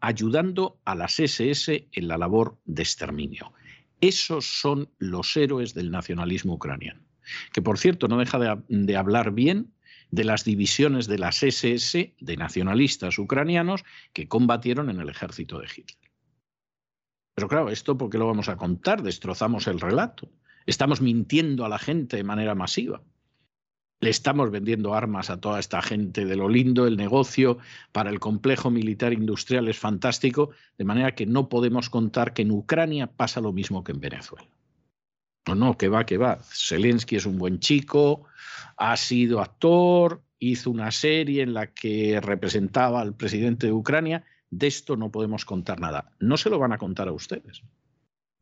ayudando 0.00 0.80
a 0.84 0.94
las 0.94 1.20
SS 1.20 1.88
en 1.92 2.08
la 2.08 2.16
labor 2.16 2.58
de 2.64 2.82
exterminio. 2.82 3.52
Esos 4.00 4.46
son 4.46 4.90
los 4.98 5.36
héroes 5.36 5.74
del 5.74 5.90
nacionalismo 5.90 6.54
ucraniano, 6.54 7.02
que 7.52 7.60
por 7.60 7.78
cierto 7.78 8.08
no 8.08 8.18
deja 8.18 8.38
de, 8.38 8.62
de 8.68 8.96
hablar 8.96 9.32
bien 9.32 9.74
de 10.10 10.24
las 10.24 10.44
divisiones 10.44 11.06
de 11.06 11.18
las 11.18 11.42
SS 11.42 12.14
de 12.18 12.36
nacionalistas 12.36 13.18
ucranianos 13.18 13.84
que 14.12 14.28
combatieron 14.28 14.90
en 14.90 15.00
el 15.00 15.08
ejército 15.08 15.58
de 15.58 15.66
Hitler. 15.66 16.10
Pero 17.34 17.48
claro, 17.48 17.70
esto 17.70 17.98
¿por 17.98 18.08
qué 18.08 18.18
lo 18.18 18.26
vamos 18.26 18.48
a 18.48 18.56
contar? 18.56 19.02
Destrozamos 19.02 19.66
el 19.66 19.80
relato. 19.80 20.30
Estamos 20.64 21.00
mintiendo 21.00 21.64
a 21.64 21.68
la 21.68 21.78
gente 21.78 22.16
de 22.16 22.24
manera 22.24 22.54
masiva. 22.54 23.02
Le 24.00 24.10
estamos 24.10 24.50
vendiendo 24.50 24.94
armas 24.94 25.30
a 25.30 25.40
toda 25.40 25.58
esta 25.58 25.80
gente 25.80 26.26
de 26.26 26.36
lo 26.36 26.48
lindo, 26.48 26.86
el 26.86 26.96
negocio 26.96 27.58
para 27.92 28.10
el 28.10 28.20
complejo 28.20 28.70
militar 28.70 29.12
industrial 29.12 29.68
es 29.68 29.78
fantástico, 29.78 30.50
de 30.76 30.84
manera 30.84 31.14
que 31.14 31.24
no 31.24 31.48
podemos 31.48 31.88
contar 31.88 32.34
que 32.34 32.42
en 32.42 32.50
Ucrania 32.50 33.06
pasa 33.06 33.40
lo 33.40 33.52
mismo 33.52 33.84
que 33.84 33.92
en 33.92 34.00
Venezuela. 34.00 34.46
No, 35.46 35.54
no, 35.54 35.78
que 35.78 35.88
va, 35.88 36.04
que 36.04 36.18
va. 36.18 36.40
Zelensky 36.42 37.16
es 37.16 37.26
un 37.26 37.38
buen 37.38 37.60
chico, 37.60 38.24
ha 38.76 38.96
sido 38.96 39.40
actor, 39.40 40.22
hizo 40.38 40.70
una 40.70 40.90
serie 40.90 41.42
en 41.42 41.54
la 41.54 41.72
que 41.72 42.20
representaba 42.20 43.00
al 43.00 43.14
presidente 43.14 43.66
de 43.66 43.72
Ucrania. 43.72 44.24
De 44.50 44.66
esto 44.66 44.96
no 44.96 45.10
podemos 45.10 45.44
contar 45.44 45.80
nada. 45.80 46.12
No 46.18 46.36
se 46.36 46.50
lo 46.50 46.58
van 46.58 46.72
a 46.72 46.78
contar 46.78 47.08
a 47.08 47.12
ustedes. 47.12 47.62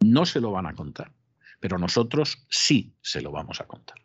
No 0.00 0.26
se 0.26 0.40
lo 0.40 0.50
van 0.50 0.66
a 0.66 0.74
contar. 0.74 1.12
Pero 1.60 1.78
nosotros 1.78 2.46
sí 2.48 2.96
se 3.00 3.20
lo 3.20 3.30
vamos 3.30 3.60
a 3.60 3.66
contar. 3.66 3.98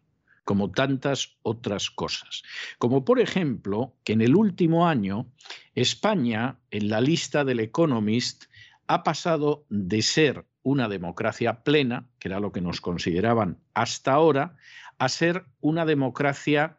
Como 0.44 0.72
tantas 0.72 1.38
otras 1.42 1.90
cosas. 1.90 2.44
Como 2.80 3.06
por 3.06 3.20
ejemplo 3.20 3.96
que 4.04 4.14
en 4.14 4.22
el 4.22 4.36
último 4.36 4.88
año 4.88 5.32
España, 5.76 6.60
en 6.72 6.90
la 6.90 7.02
lista 7.02 7.46
del 7.46 7.60
Economist, 7.60 8.46
ha 8.88 9.04
pasado 9.04 9.66
de 9.70 10.02
ser 10.02 10.46
una 10.64 10.88
democracia 10.88 11.64
plena, 11.64 12.08
que 12.20 12.28
era 12.28 12.40
lo 12.40 12.52
que 12.52 12.62
nos 12.62 12.82
consideraban 12.82 13.58
hasta 13.74 14.14
ahora, 14.14 14.58
a 14.98 15.10
ser 15.10 15.46
una 15.62 15.86
democracia, 15.86 16.78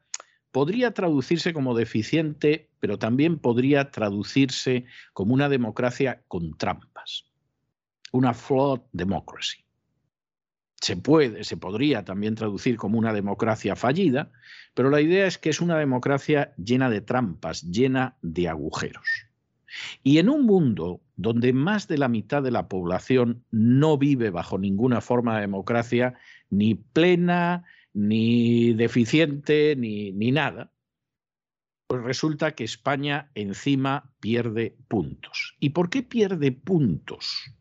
podría 0.53 0.93
traducirse 0.93 1.53
como 1.53 1.75
deficiente, 1.75 2.69
pero 2.81 2.99
también 2.99 3.39
podría 3.39 3.91
traducirse 3.91 4.85
como 5.13 5.35
una 5.35 5.49
democracia 5.49 6.23
con 6.29 6.57
trampas, 6.57 7.27
una 8.13 8.35
flawed 8.35 8.81
democracy. 8.93 9.65
Se 10.81 10.97
puede, 10.97 11.45
se 11.45 11.57
podría 11.57 12.05
también 12.05 12.35
traducir 12.35 12.77
como 12.77 12.99
una 12.99 13.13
democracia 13.13 13.77
fallida, 13.77 14.33
pero 14.75 14.91
la 14.91 15.01
idea 15.01 15.27
es 15.27 15.37
que 15.37 15.51
es 15.51 15.61
una 15.61 15.79
democracia 15.79 16.55
llena 16.57 16.89
de 16.89 17.03
trampas, 17.03 17.63
llena 17.63 18.17
de 18.23 18.49
agujeros. 18.49 19.30
Y 20.03 20.19
en 20.19 20.29
un 20.29 20.47
mundo 20.47 21.01
donde 21.17 21.53
más 21.53 21.89
de 21.89 21.99
la 21.99 22.09
mitad 22.09 22.43
de 22.43 22.51
la 22.51 22.69
población 22.69 23.45
no 23.51 23.99
vive 23.99 24.31
bajo 24.31 24.59
ninguna 24.59 25.01
forma 25.01 25.35
de 25.35 25.43
democracia, 25.43 26.15
ni 26.49 26.75
plena, 26.75 27.65
ni 27.93 28.73
deficiente, 28.73 29.77
ni, 29.77 30.13
ni 30.13 30.33
nada, 30.33 30.73
pues 31.87 32.03
resulta 32.03 32.55
que 32.55 32.65
España 32.65 33.31
encima 33.35 34.13
pierde 34.21 34.77
puntos. 34.89 35.57
¿Y 35.59 35.71
por 35.71 35.91
qué 35.91 36.03
pierde 36.03 36.53
puntos? 36.53 37.53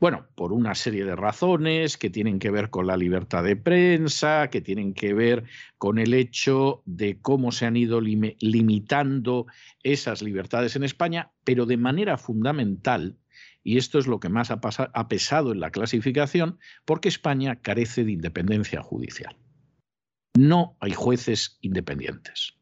Bueno, 0.00 0.26
por 0.34 0.52
una 0.52 0.74
serie 0.74 1.04
de 1.04 1.16
razones 1.16 1.96
que 1.96 2.10
tienen 2.10 2.38
que 2.38 2.50
ver 2.50 2.70
con 2.70 2.86
la 2.86 2.96
libertad 2.96 3.44
de 3.44 3.56
prensa, 3.56 4.48
que 4.50 4.60
tienen 4.60 4.92
que 4.92 5.14
ver 5.14 5.44
con 5.78 5.98
el 5.98 6.14
hecho 6.14 6.82
de 6.84 7.18
cómo 7.20 7.52
se 7.52 7.66
han 7.66 7.76
ido 7.76 8.00
limitando 8.00 9.46
esas 9.82 10.22
libertades 10.22 10.76
en 10.76 10.84
España, 10.84 11.32
pero 11.44 11.64
de 11.64 11.76
manera 11.76 12.18
fundamental, 12.18 13.16
y 13.62 13.78
esto 13.78 13.98
es 13.98 14.06
lo 14.06 14.20
que 14.20 14.28
más 14.28 14.50
ha, 14.50 14.60
ha 14.60 15.08
pesado 15.08 15.52
en 15.52 15.60
la 15.60 15.70
clasificación, 15.70 16.58
porque 16.84 17.08
España 17.08 17.56
carece 17.56 18.04
de 18.04 18.12
independencia 18.12 18.82
judicial. 18.82 19.36
No 20.36 20.76
hay 20.80 20.92
jueces 20.92 21.58
independientes. 21.60 22.54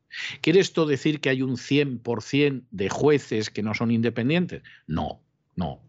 ¿Quiere 0.42 0.60
esto 0.60 0.84
decir 0.84 1.20
que 1.20 1.30
hay 1.30 1.42
un 1.42 1.56
100% 1.56 2.66
de 2.70 2.88
jueces 2.90 3.50
que 3.50 3.62
no 3.62 3.72
son 3.74 3.90
independientes? 3.90 4.62
No, 4.86 5.22
no, 5.56 5.80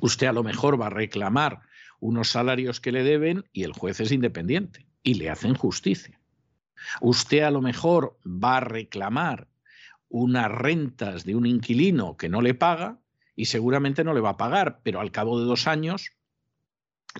usted 0.00 0.26
a 0.26 0.32
lo 0.32 0.42
mejor 0.42 0.80
va 0.80 0.86
a 0.86 0.90
reclamar 0.90 1.62
unos 2.00 2.28
salarios 2.28 2.80
que 2.80 2.92
le 2.92 3.02
deben 3.02 3.44
y 3.52 3.62
el 3.62 3.72
juez 3.72 4.00
es 4.00 4.12
independiente 4.12 4.86
y 5.02 5.14
le 5.14 5.30
hacen 5.30 5.54
justicia. 5.54 6.20
Usted 7.00 7.42
a 7.42 7.50
lo 7.50 7.62
mejor 7.62 8.18
va 8.26 8.58
a 8.58 8.60
reclamar 8.60 9.48
unas 10.08 10.50
rentas 10.50 11.24
de 11.24 11.34
un 11.34 11.46
inquilino 11.46 12.16
que 12.16 12.28
no 12.28 12.40
le 12.40 12.54
paga 12.54 13.00
y 13.36 13.46
seguramente 13.46 14.04
no 14.04 14.14
le 14.14 14.20
va 14.20 14.30
a 14.30 14.36
pagar, 14.36 14.80
pero 14.82 15.00
al 15.00 15.10
cabo 15.10 15.40
de 15.40 15.46
dos 15.46 15.66
años 15.66 16.12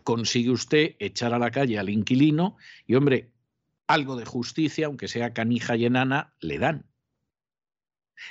consigue 0.03 0.51
usted 0.51 0.97
echar 0.99 1.35
a 1.35 1.39
la 1.39 1.51
calle 1.51 1.79
al 1.79 1.89
inquilino 1.89 2.57
y, 2.87 2.95
hombre, 2.95 3.31
algo 3.87 4.17
de 4.17 4.25
justicia, 4.25 4.87
aunque 4.87 5.09
sea 5.09 5.33
canija 5.33 5.77
y 5.77 5.87
enana, 5.87 6.35
le 6.41 6.59
dan. 6.59 6.87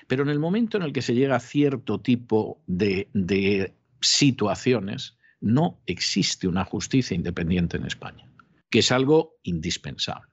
Pero 0.08 0.24
en 0.24 0.30
el 0.30 0.40
momento 0.40 0.78
en 0.78 0.84
el 0.84 0.94
que 0.94 1.02
se 1.02 1.14
llega 1.14 1.36
a 1.36 1.42
cierto 1.42 2.00
tipo 2.02 2.62
de, 2.68 3.10
de 3.14 3.76
situaciones 4.04 5.18
no 5.40 5.82
existe 5.86 6.48
una 6.48 6.64
justicia 6.64 7.16
independiente 7.16 7.78
en 7.78 7.86
España, 7.86 8.30
que 8.70 8.80
es 8.80 8.92
algo 8.92 9.38
indispensable. 9.44 10.32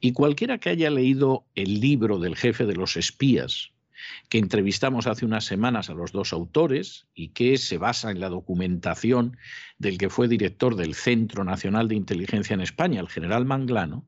Y 0.00 0.12
cualquiera 0.12 0.58
que 0.58 0.70
haya 0.70 0.90
leído 0.90 1.46
el 1.54 1.80
libro 1.80 2.18
del 2.18 2.36
jefe 2.36 2.66
de 2.66 2.74
los 2.74 2.96
espías, 2.96 3.72
que 4.28 4.38
entrevistamos 4.38 5.06
hace 5.06 5.26
unas 5.26 5.44
semanas 5.44 5.90
a 5.90 5.94
los 5.94 6.12
dos 6.12 6.32
autores 6.32 7.06
y 7.14 7.28
que 7.28 7.58
se 7.58 7.78
basa 7.78 8.10
en 8.10 8.20
la 8.20 8.28
documentación 8.28 9.36
del 9.78 9.98
que 9.98 10.10
fue 10.10 10.28
director 10.28 10.76
del 10.76 10.94
Centro 10.94 11.44
Nacional 11.44 11.88
de 11.88 11.96
Inteligencia 11.96 12.54
en 12.54 12.60
España, 12.60 13.00
el 13.00 13.08
general 13.08 13.44
Manglano, 13.44 14.06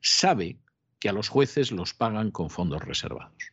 sabe 0.00 0.58
que 0.98 1.08
a 1.08 1.12
los 1.12 1.28
jueces 1.28 1.70
los 1.70 1.94
pagan 1.94 2.30
con 2.30 2.50
fondos 2.50 2.82
reservados. 2.82 3.52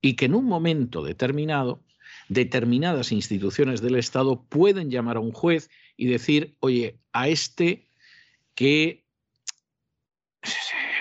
Y 0.00 0.14
que 0.14 0.24
en 0.24 0.34
un 0.34 0.46
momento 0.46 1.04
determinado, 1.04 1.84
determinadas 2.32 3.12
instituciones 3.12 3.80
del 3.80 3.96
Estado 3.96 4.44
pueden 4.44 4.90
llamar 4.90 5.16
a 5.16 5.20
un 5.20 5.32
juez 5.32 5.70
y 5.96 6.06
decir, 6.06 6.56
oye, 6.60 6.98
a 7.12 7.28
este 7.28 7.88
que 8.54 9.06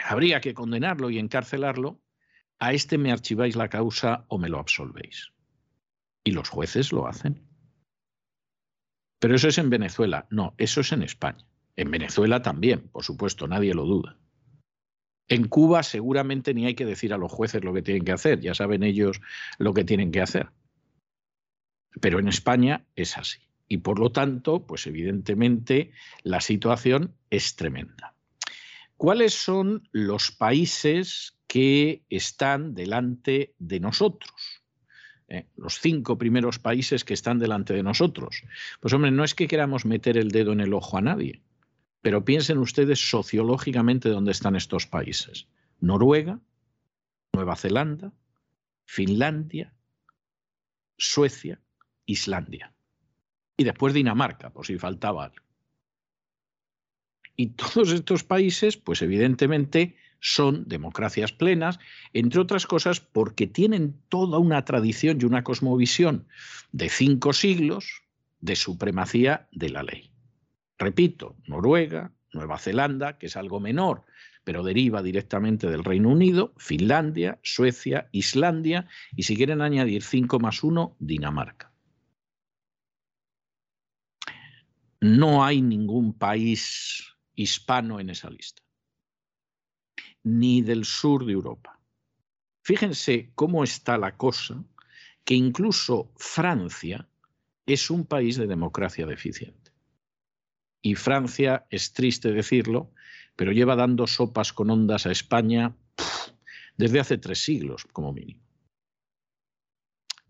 habría 0.06 0.42
que 0.42 0.54
condenarlo 0.54 1.10
y 1.10 1.20
encarcelarlo, 1.20 2.02
a 2.60 2.74
este 2.74 2.98
me 2.98 3.12
archiváis 3.12 3.56
la 3.56 3.70
causa 3.70 4.26
o 4.28 4.38
me 4.38 4.50
lo 4.50 4.60
absolvéis. 4.60 5.32
Y 6.24 6.32
los 6.32 6.50
jueces 6.50 6.92
lo 6.92 7.08
hacen. 7.08 7.48
Pero 9.20 9.36
eso 9.36 9.48
es 9.48 9.58
en 9.58 9.70
Venezuela, 9.70 10.28
no, 10.30 10.54
eso 10.58 10.82
es 10.82 10.92
en 10.92 11.04
España. 11.04 11.46
En 11.76 11.90
Venezuela 11.90 12.42
también, 12.42 12.90
por 12.90 13.04
supuesto, 13.04 13.48
nadie 13.48 13.74
lo 13.74 13.86
duda. 13.86 14.18
En 15.28 15.48
Cuba 15.48 15.84
seguramente 15.84 16.54
ni 16.54 16.66
hay 16.66 16.76
que 16.76 16.86
decir 16.86 17.14
a 17.14 17.18
los 17.18 17.32
jueces 17.32 17.64
lo 17.64 17.74
que 17.74 17.82
tienen 17.82 18.04
que 18.04 18.12
hacer, 18.12 18.42
ya 18.42 18.54
saben 18.54 18.84
ellos 18.84 19.22
lo 19.58 19.74
que 19.74 19.86
tienen 19.86 20.12
que 20.12 20.22
hacer. 20.22 20.50
Pero 22.00 22.20
en 22.20 22.28
España 22.28 22.86
es 22.96 23.18
así. 23.18 23.40
Y 23.68 23.78
por 23.78 24.00
lo 24.00 24.12
tanto, 24.12 24.66
pues 24.66 24.88
evidentemente 24.88 25.92
la 26.24 26.42
situación 26.42 27.16
es 27.30 27.56
tremenda. 27.56 28.16
¿Cuáles 28.98 29.34
son 29.34 29.88
los 29.92 30.32
países 30.32 31.38
que 31.48 32.04
están 32.10 32.76
delante 32.76 33.56
de 33.58 33.80
nosotros? 33.80 34.62
Eh, 35.28 35.48
los 35.56 35.80
cinco 35.80 36.18
primeros 36.18 36.60
países 36.60 37.06
que 37.06 37.14
están 37.14 37.40
delante 37.40 37.74
de 37.74 37.84
nosotros. 37.84 38.44
Pues 38.82 38.94
hombre, 38.94 39.12
no 39.12 39.24
es 39.24 39.34
que 39.34 39.48
queramos 39.48 39.86
meter 39.86 40.18
el 40.18 40.30
dedo 40.30 40.52
en 40.52 40.60
el 40.60 40.74
ojo 40.74 40.98
a 40.98 41.02
nadie, 41.02 41.42
pero 42.02 42.26
piensen 42.26 42.58
ustedes 42.58 43.10
sociológicamente 43.10 44.10
dónde 44.10 44.34
están 44.34 44.58
estos 44.58 44.88
países. 44.88 45.48
Noruega, 45.80 46.42
Nueva 47.32 47.56
Zelanda, 47.56 48.12
Finlandia, 48.84 49.74
Suecia, 50.98 51.62
Islandia. 52.12 52.74
Y 53.58 53.64
después 53.64 53.94
Dinamarca, 53.94 54.52
por 54.52 54.66
si 54.66 54.78
faltaba 54.78 55.26
algo. 55.26 55.46
Y 57.36 57.48
todos 57.48 57.92
estos 57.92 58.24
países, 58.24 58.78
pues 58.78 59.02
evidentemente 59.02 59.96
son 60.20 60.68
democracias 60.68 61.32
plenas, 61.32 61.80
entre 62.14 62.40
otras 62.40 62.68
cosas 62.68 63.00
porque 63.00 63.48
tienen 63.48 64.00
toda 64.10 64.38
una 64.38 64.64
tradición 64.64 65.18
y 65.20 65.26
una 65.26 65.44
cosmovisión 65.44 66.28
de 66.72 66.90
cinco 66.90 67.34
siglos 67.34 68.04
de 68.40 68.56
supremacía 68.56 69.48
de 69.52 69.70
la 69.70 69.84
ley. 69.84 70.12
Repito, 70.78 71.36
Noruega, 71.48 72.12
Nueva 72.34 72.58
Zelanda, 72.60 73.18
que 73.18 73.28
es 73.28 73.36
algo 73.36 73.60
menor, 73.60 74.06
pero 74.44 74.64
deriva 74.64 75.04
directamente 75.04 75.70
del 75.70 75.84
Reino 75.84 76.10
Unido, 76.10 76.54
Finlandia, 76.58 77.40
Suecia, 77.44 78.08
Islandia 78.12 78.88
y 79.16 79.24
si 79.24 79.36
quieren 79.36 79.62
añadir 79.62 80.04
5 80.04 80.40
más 80.40 80.64
1, 80.64 80.96
Dinamarca. 81.00 81.71
No 85.02 85.44
hay 85.44 85.64
ningún 85.64 86.14
país 86.14 87.18
hispano 87.34 88.00
en 88.00 88.12
esa 88.12 88.30
lista, 88.30 88.62
ni 90.24 90.62
del 90.62 90.86
sur 90.86 91.26
de 91.26 91.34
Europa. 91.34 91.80
Fíjense 92.64 93.32
cómo 93.34 93.64
está 93.64 93.98
la 93.98 94.16
cosa, 94.16 94.64
que 95.26 95.34
incluso 95.34 96.14
Francia 96.18 97.10
es 97.66 97.90
un 97.90 98.06
país 98.06 98.38
de 98.38 98.46
democracia 98.46 99.08
deficiente. 99.08 99.72
Y 100.84 100.94
Francia, 100.94 101.66
es 101.72 101.94
triste 101.94 102.32
decirlo, 102.32 102.92
pero 103.36 103.52
lleva 103.52 103.76
dando 103.76 104.06
sopas 104.06 104.54
con 104.54 104.70
ondas 104.70 105.08
a 105.08 105.12
España 105.12 105.76
desde 106.78 107.00
hace 107.00 107.18
tres 107.18 107.40
siglos, 107.44 107.86
como 107.92 108.14
mínimo. 108.14 108.51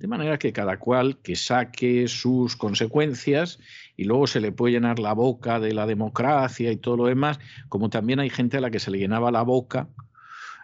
De 0.01 0.07
manera 0.07 0.39
que 0.39 0.51
cada 0.51 0.79
cual 0.79 1.19
que 1.19 1.35
saque 1.35 2.07
sus 2.07 2.55
consecuencias 2.55 3.59
y 3.95 4.05
luego 4.05 4.25
se 4.25 4.41
le 4.41 4.51
puede 4.51 4.73
llenar 4.73 4.97
la 4.97 5.13
boca 5.13 5.59
de 5.59 5.75
la 5.75 5.85
democracia 5.85 6.71
y 6.71 6.77
todo 6.77 6.97
lo 6.97 7.05
demás, 7.05 7.39
como 7.69 7.91
también 7.91 8.19
hay 8.19 8.31
gente 8.31 8.57
a 8.57 8.61
la 8.61 8.71
que 8.71 8.79
se 8.79 8.89
le 8.89 8.97
llenaba 8.97 9.29
la 9.29 9.43
boca 9.43 9.89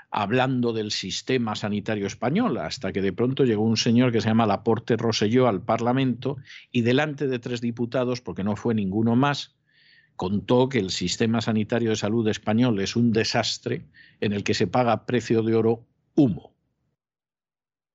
hablando 0.10 0.74
del 0.74 0.90
sistema 0.90 1.56
sanitario 1.56 2.08
español, 2.08 2.58
hasta 2.58 2.92
que 2.92 3.04
de 3.04 3.14
pronto 3.14 3.46
llegó 3.46 3.62
un 3.62 3.78
señor 3.78 4.12
que 4.12 4.22
se 4.22 4.30
llama 4.30 4.48
Laporte 4.48 4.98
Roselló 4.98 5.48
al 5.48 5.62
Parlamento 5.62 6.38
y 6.72 6.82
delante 6.82 7.28
de 7.28 7.38
tres 7.38 7.62
diputados, 7.62 8.22
porque 8.22 8.44
no 8.44 8.56
fue 8.56 8.74
ninguno 8.74 9.16
más, 9.16 9.56
contó 10.16 10.68
que 10.68 10.80
el 10.80 10.90
sistema 10.90 11.42
sanitario 11.42 11.92
de 11.92 11.96
salud 11.96 12.28
español 12.28 12.80
es 12.80 12.96
un 12.96 13.12
desastre 13.12 13.86
en 14.20 14.34
el 14.34 14.44
que 14.44 14.56
se 14.56 14.66
paga 14.66 15.06
precio 15.06 15.44
de 15.44 15.54
oro 15.54 15.86
humo. 16.16 16.57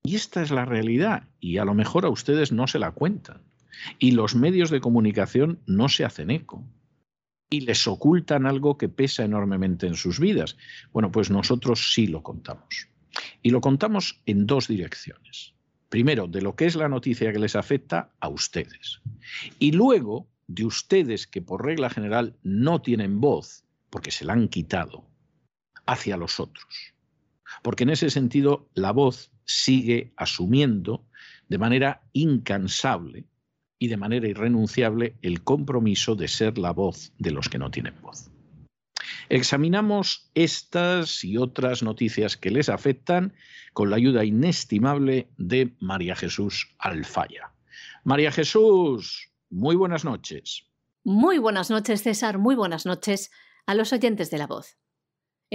Y 0.03 0.15
esta 0.15 0.41
es 0.41 0.51
la 0.51 0.65
realidad, 0.65 1.29
y 1.39 1.57
a 1.57 1.65
lo 1.65 1.73
mejor 1.73 2.05
a 2.05 2.09
ustedes 2.09 2.51
no 2.51 2.67
se 2.67 2.77
la 2.77 2.91
cuentan. 2.91 3.41
Y 3.99 4.11
los 4.11 4.35
medios 4.35 4.69
de 4.69 4.81
comunicación 4.81 5.59
no 5.65 5.87
se 5.87 6.03
hacen 6.03 6.29
eco. 6.29 6.63
Y 7.49 7.61
les 7.61 7.87
ocultan 7.87 8.45
algo 8.45 8.77
que 8.77 8.89
pesa 8.89 9.23
enormemente 9.23 9.87
en 9.87 9.95
sus 9.95 10.19
vidas. 10.19 10.57
Bueno, 10.91 11.11
pues 11.11 11.29
nosotros 11.29 11.93
sí 11.93 12.07
lo 12.07 12.21
contamos. 12.21 12.89
Y 13.41 13.51
lo 13.51 13.61
contamos 13.61 14.21
en 14.25 14.45
dos 14.45 14.67
direcciones. 14.67 15.53
Primero, 15.87 16.27
de 16.27 16.41
lo 16.41 16.55
que 16.55 16.65
es 16.65 16.75
la 16.75 16.89
noticia 16.89 17.31
que 17.31 17.39
les 17.39 17.55
afecta 17.55 18.11
a 18.19 18.27
ustedes. 18.27 19.01
Y 19.59 19.71
luego, 19.71 20.27
de 20.47 20.65
ustedes 20.65 21.27
que 21.27 21.41
por 21.41 21.63
regla 21.63 21.89
general 21.89 22.35
no 22.43 22.81
tienen 22.81 23.21
voz, 23.21 23.63
porque 23.89 24.11
se 24.11 24.25
la 24.25 24.33
han 24.33 24.49
quitado, 24.49 25.05
hacia 25.85 26.17
los 26.17 26.39
otros. 26.39 26.92
Porque 27.63 27.83
en 27.83 27.89
ese 27.89 28.11
sentido 28.11 28.69
la 28.75 28.91
voz 28.91 29.31
sigue 29.45 30.13
asumiendo 30.17 31.07
de 31.49 31.57
manera 31.57 32.03
incansable 32.13 33.25
y 33.79 33.87
de 33.87 33.97
manera 33.97 34.27
irrenunciable 34.27 35.15
el 35.23 35.43
compromiso 35.43 36.15
de 36.15 36.27
ser 36.27 36.59
la 36.59 36.71
voz 36.71 37.11
de 37.17 37.31
los 37.31 37.49
que 37.49 37.57
no 37.57 37.71
tienen 37.71 37.99
voz. 38.01 38.29
Examinamos 39.29 40.29
estas 40.35 41.23
y 41.23 41.37
otras 41.37 41.81
noticias 41.81 42.37
que 42.37 42.51
les 42.51 42.69
afectan 42.69 43.33
con 43.73 43.89
la 43.89 43.95
ayuda 43.95 44.25
inestimable 44.25 45.29
de 45.37 45.73
María 45.79 46.15
Jesús 46.15 46.75
Alfaya. 46.77 47.51
María 48.03 48.31
Jesús, 48.31 49.31
muy 49.49 49.75
buenas 49.75 50.05
noches. 50.05 50.65
Muy 51.03 51.37
buenas 51.37 51.69
noches, 51.69 52.03
César. 52.03 52.37
Muy 52.37 52.55
buenas 52.55 52.85
noches 52.85 53.31
a 53.65 53.75
los 53.75 53.93
oyentes 53.93 54.29
de 54.29 54.37
la 54.37 54.47
voz. 54.47 54.77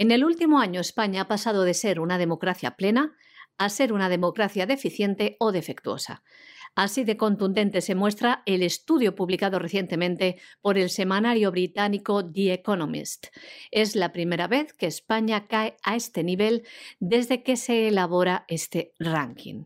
En 0.01 0.13
el 0.13 0.25
último 0.25 0.61
año 0.61 0.81
España 0.81 1.23
ha 1.23 1.27
pasado 1.27 1.65
de 1.65 1.75
ser 1.75 1.99
una 1.99 2.19
democracia 2.19 2.77
plena 2.77 3.17
a 3.57 3.69
ser 3.69 3.93
una 3.93 4.09
democracia 4.09 4.65
deficiente 4.65 5.37
o 5.41 5.51
defectuosa. 5.51 6.23
Así 6.77 7.03
de 7.03 7.17
contundente 7.17 7.81
se 7.81 7.97
muestra 7.97 8.45
el 8.47 8.63
estudio 8.63 9.17
publicado 9.17 9.59
recientemente 9.59 10.41
por 10.61 10.79
el 10.79 10.89
semanario 10.89 11.51
británico 11.51 12.25
The 12.25 12.53
Economist. 12.53 13.27
Es 13.73 13.97
la 13.97 14.13
primera 14.13 14.47
vez 14.47 14.73
que 14.73 14.87
España 14.87 15.49
cae 15.49 15.77
a 15.83 15.97
este 15.97 16.23
nivel 16.23 16.63
desde 17.01 17.43
que 17.43 17.57
se 17.57 17.89
elabora 17.89 18.45
este 18.47 18.93
ranking. 19.01 19.65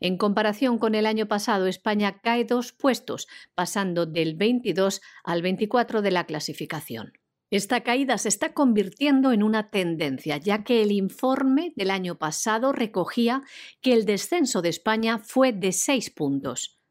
En 0.00 0.16
comparación 0.16 0.78
con 0.78 0.94
el 0.94 1.04
año 1.04 1.28
pasado, 1.28 1.66
España 1.66 2.22
cae 2.22 2.46
dos 2.46 2.72
puestos, 2.72 3.28
pasando 3.54 4.06
del 4.06 4.34
22 4.34 5.02
al 5.24 5.42
24 5.42 6.00
de 6.00 6.10
la 6.10 6.24
clasificación. 6.24 7.12
Esta 7.50 7.82
caída 7.82 8.18
se 8.18 8.28
está 8.28 8.52
convirtiendo 8.52 9.32
en 9.32 9.42
una 9.42 9.70
tendencia, 9.70 10.38
ya 10.38 10.64
que 10.64 10.82
el 10.82 10.92
informe 10.92 11.72
del 11.76 11.90
año 11.90 12.16
pasado 12.16 12.72
recogía 12.72 13.42
que 13.80 13.92
el 13.92 14.06
descenso 14.06 14.62
de 14.62 14.70
España 14.70 15.18
fue 15.18 15.52
de 15.52 15.72
seis 15.72 16.10
puntos. 16.10 16.83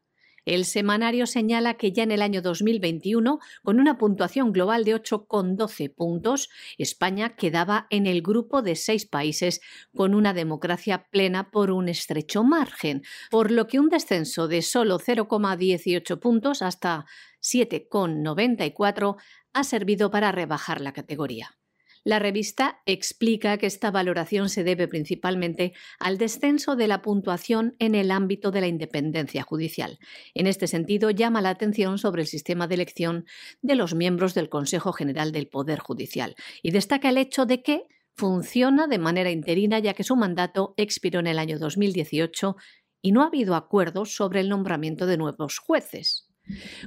El 0.44 0.66
semanario 0.66 1.26
señala 1.26 1.74
que 1.74 1.92
ya 1.92 2.02
en 2.02 2.12
el 2.12 2.20
año 2.20 2.42
2021, 2.42 3.38
con 3.62 3.80
una 3.80 3.96
puntuación 3.96 4.52
global 4.52 4.84
de 4.84 4.94
8,12 4.94 5.94
puntos, 5.94 6.50
España 6.76 7.34
quedaba 7.34 7.86
en 7.88 8.06
el 8.06 8.20
grupo 8.20 8.60
de 8.60 8.76
seis 8.76 9.06
países 9.06 9.62
con 9.96 10.14
una 10.14 10.34
democracia 10.34 11.06
plena 11.10 11.50
por 11.50 11.70
un 11.70 11.88
estrecho 11.88 12.44
margen, 12.44 13.02
por 13.30 13.50
lo 13.50 13.66
que 13.66 13.80
un 13.80 13.88
descenso 13.88 14.46
de 14.46 14.60
solo 14.60 14.98
0,18 14.98 16.20
puntos 16.20 16.60
hasta 16.60 17.06
7,94 17.40 19.16
ha 19.54 19.64
servido 19.64 20.10
para 20.10 20.30
rebajar 20.30 20.82
la 20.82 20.92
categoría. 20.92 21.56
La 22.04 22.18
revista 22.18 22.82
explica 22.84 23.56
que 23.56 23.66
esta 23.66 23.90
valoración 23.90 24.50
se 24.50 24.62
debe 24.62 24.86
principalmente 24.88 25.72
al 25.98 26.18
descenso 26.18 26.76
de 26.76 26.86
la 26.86 27.00
puntuación 27.00 27.74
en 27.78 27.94
el 27.94 28.10
ámbito 28.10 28.50
de 28.50 28.60
la 28.60 28.66
independencia 28.66 29.42
judicial. 29.42 29.98
En 30.34 30.46
este 30.46 30.66
sentido, 30.66 31.10
llama 31.10 31.40
la 31.40 31.48
atención 31.48 31.96
sobre 31.96 32.20
el 32.20 32.28
sistema 32.28 32.66
de 32.66 32.74
elección 32.74 33.24
de 33.62 33.74
los 33.74 33.94
miembros 33.94 34.34
del 34.34 34.50
Consejo 34.50 34.92
General 34.92 35.32
del 35.32 35.48
Poder 35.48 35.78
Judicial 35.78 36.36
y 36.62 36.72
destaca 36.72 37.08
el 37.08 37.16
hecho 37.16 37.46
de 37.46 37.62
que 37.62 37.86
funciona 38.14 38.86
de 38.86 38.98
manera 38.98 39.30
interina 39.30 39.78
ya 39.78 39.94
que 39.94 40.04
su 40.04 40.14
mandato 40.14 40.74
expiró 40.76 41.20
en 41.20 41.26
el 41.26 41.38
año 41.38 41.58
2018 41.58 42.56
y 43.00 43.12
no 43.12 43.22
ha 43.22 43.26
habido 43.26 43.54
acuerdos 43.54 44.14
sobre 44.14 44.40
el 44.40 44.50
nombramiento 44.50 45.06
de 45.06 45.16
nuevos 45.16 45.58
jueces. 45.58 46.28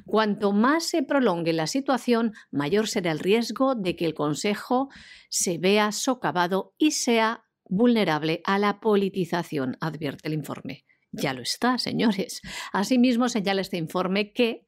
Cuanto 0.05 0.51
más 0.51 0.85
se 0.85 1.03
prolongue 1.03 1.53
la 1.53 1.67
situación, 1.67 2.33
mayor 2.51 2.87
será 2.87 3.11
el 3.11 3.19
riesgo 3.19 3.75
de 3.75 3.95
que 3.95 4.05
el 4.05 4.13
Consejo 4.13 4.89
se 5.29 5.57
vea 5.57 5.91
socavado 5.91 6.73
y 6.77 6.91
sea 6.91 7.45
vulnerable 7.65 8.41
a 8.45 8.59
la 8.59 8.79
politización, 8.79 9.77
advierte 9.81 10.27
el 10.27 10.33
informe. 10.33 10.85
Ya 11.11 11.33
lo 11.33 11.41
está, 11.41 11.77
señores. 11.77 12.41
Asimismo, 12.71 13.29
señala 13.29 13.61
este 13.61 13.77
informe 13.77 14.33
que 14.33 14.67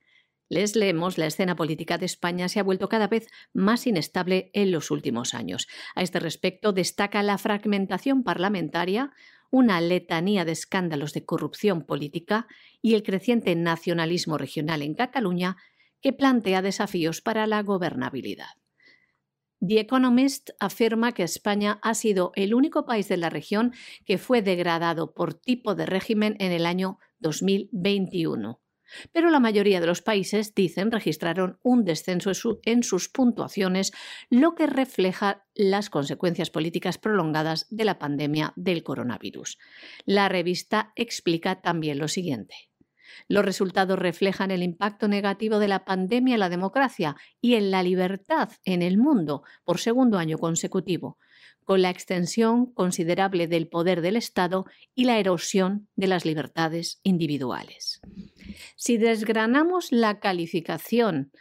les 0.49 0.75
leemos, 0.75 1.19
la 1.19 1.27
escena 1.27 1.55
política 1.55 1.99
de 1.99 2.07
España 2.07 2.49
se 2.49 2.59
ha 2.59 2.63
vuelto 2.63 2.89
cada 2.89 3.07
vez 3.07 3.27
más 3.53 3.85
inestable 3.85 4.49
en 4.53 4.71
los 4.71 4.89
últimos 4.89 5.35
años. 5.35 5.67
A 5.93 6.01
este 6.01 6.19
respecto, 6.19 6.73
destaca 6.73 7.21
la 7.21 7.37
fragmentación 7.37 8.23
parlamentaria, 8.23 9.11
una 9.51 9.81
letanía 9.81 10.45
de 10.45 10.51
escándalos 10.51 11.13
de 11.13 11.25
corrupción 11.25 11.85
política 11.85 12.47
y 12.81 12.93
el 12.95 13.03
creciente 13.03 13.55
nacionalismo 13.55 14.37
regional 14.37 14.81
en 14.81 14.93
Cataluña 14.93 15.57
que 16.01 16.13
plantea 16.13 16.61
desafíos 16.61 17.21
para 17.21 17.47
la 17.47 17.61
gobernabilidad. 17.63 18.49
The 19.61 19.79
Economist 19.81 20.51
afirma 20.59 21.11
que 21.11 21.23
España 21.23 21.79
ha 21.81 21.93
sido 21.93 22.31
el 22.35 22.53
único 22.53 22.85
país 22.85 23.09
de 23.09 23.17
la 23.17 23.29
región 23.29 23.73
que 24.05 24.17
fue 24.17 24.41
degradado 24.41 25.13
por 25.13 25.33
tipo 25.33 25.75
de 25.75 25.85
régimen 25.85 26.37
en 26.39 26.53
el 26.53 26.65
año 26.65 26.97
2021. 27.19 28.61
Pero 29.11 29.29
la 29.29 29.39
mayoría 29.39 29.79
de 29.79 29.87
los 29.87 30.01
países, 30.01 30.53
dicen, 30.53 30.91
registraron 30.91 31.59
un 31.63 31.85
descenso 31.85 32.31
en 32.63 32.83
sus 32.83 33.09
puntuaciones, 33.09 33.91
lo 34.29 34.55
que 34.55 34.67
refleja 34.67 35.45
las 35.55 35.89
consecuencias 35.89 36.49
políticas 36.49 36.97
prolongadas 36.97 37.67
de 37.69 37.85
la 37.85 37.99
pandemia 37.99 38.53
del 38.55 38.83
coronavirus. 38.83 39.57
La 40.05 40.29
revista 40.29 40.93
explica 40.95 41.61
también 41.61 41.99
lo 41.99 42.07
siguiente. 42.07 42.69
Los 43.27 43.43
resultados 43.43 43.97
reflejan 43.97 44.51
el 44.51 44.63
impacto 44.63 45.07
negativo 45.07 45.59
de 45.59 45.67
la 45.67 45.85
pandemia 45.85 46.35
en 46.35 46.39
la 46.39 46.49
democracia 46.49 47.15
y 47.41 47.55
en 47.55 47.71
la 47.71 47.83
libertad 47.83 48.49
en 48.63 48.81
el 48.81 48.97
mundo 48.97 49.43
por 49.63 49.79
segundo 49.79 50.17
año 50.17 50.37
consecutivo, 50.37 51.17
con 51.69 51.83
la 51.83 51.91
extensión 51.91 52.73
considerable 52.73 53.47
del 53.47 53.67
poder 53.67 54.01
del 54.01 54.15
Estado 54.15 54.65
y 54.95 55.03
la 55.03 55.19
erosión 55.19 55.87
de 55.95 56.07
las 56.07 56.25
libertades 56.25 56.99
individuales. 57.03 58.01
Si 58.75 58.97
desgranamos 58.97 59.91
la 59.91 60.19
calificación 60.19 61.31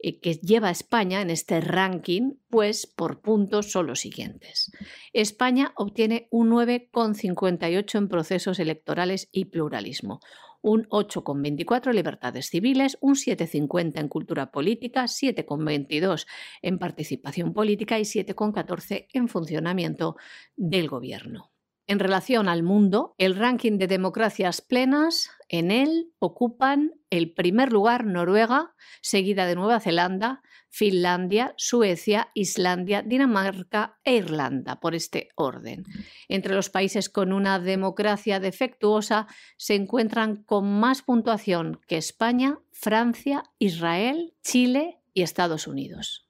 que 0.00 0.34
lleva 0.34 0.70
España 0.70 1.20
en 1.20 1.30
este 1.30 1.60
ranking, 1.60 2.34
pues 2.48 2.86
por 2.86 3.20
puntos 3.20 3.72
son 3.72 3.88
los 3.88 4.00
siguientes. 4.00 4.70
España 5.12 5.72
obtiene 5.76 6.28
un 6.30 6.50
9,58 6.50 7.98
en 7.98 8.08
procesos 8.08 8.58
electorales 8.58 9.28
y 9.32 9.46
pluralismo, 9.46 10.20
un 10.62 10.88
8,24 10.88 11.88
en 11.88 11.96
libertades 11.96 12.46
civiles, 12.46 12.98
un 13.00 13.14
7,50 13.14 14.00
en 14.00 14.08
cultura 14.08 14.50
política, 14.50 15.04
7,22 15.04 16.26
en 16.62 16.78
participación 16.78 17.52
política 17.52 17.98
y 17.98 18.02
7,14 18.02 19.06
en 19.12 19.28
funcionamiento 19.28 20.16
del 20.56 20.88
gobierno. 20.88 21.50
En 21.88 22.00
relación 22.00 22.50
al 22.50 22.62
mundo, 22.62 23.14
el 23.16 23.34
ranking 23.34 23.78
de 23.78 23.86
democracias 23.86 24.60
plenas, 24.60 25.30
en 25.48 25.70
él 25.70 26.12
ocupan 26.18 26.92
el 27.08 27.32
primer 27.32 27.72
lugar 27.72 28.04
Noruega, 28.04 28.74
seguida 29.00 29.46
de 29.46 29.54
Nueva 29.54 29.80
Zelanda, 29.80 30.42
Finlandia, 30.68 31.54
Suecia, 31.56 32.28
Islandia, 32.34 33.00
Dinamarca 33.00 33.98
e 34.04 34.16
Irlanda, 34.16 34.80
por 34.80 34.94
este 34.94 35.30
orden. 35.34 35.84
Entre 36.28 36.54
los 36.54 36.68
países 36.68 37.08
con 37.08 37.32
una 37.32 37.58
democracia 37.58 38.38
defectuosa 38.38 39.26
se 39.56 39.74
encuentran 39.74 40.42
con 40.42 40.80
más 40.80 41.00
puntuación 41.00 41.80
que 41.88 41.96
España, 41.96 42.58
Francia, 42.70 43.44
Israel, 43.58 44.34
Chile 44.42 44.98
y 45.14 45.22
Estados 45.22 45.66
Unidos. 45.66 46.28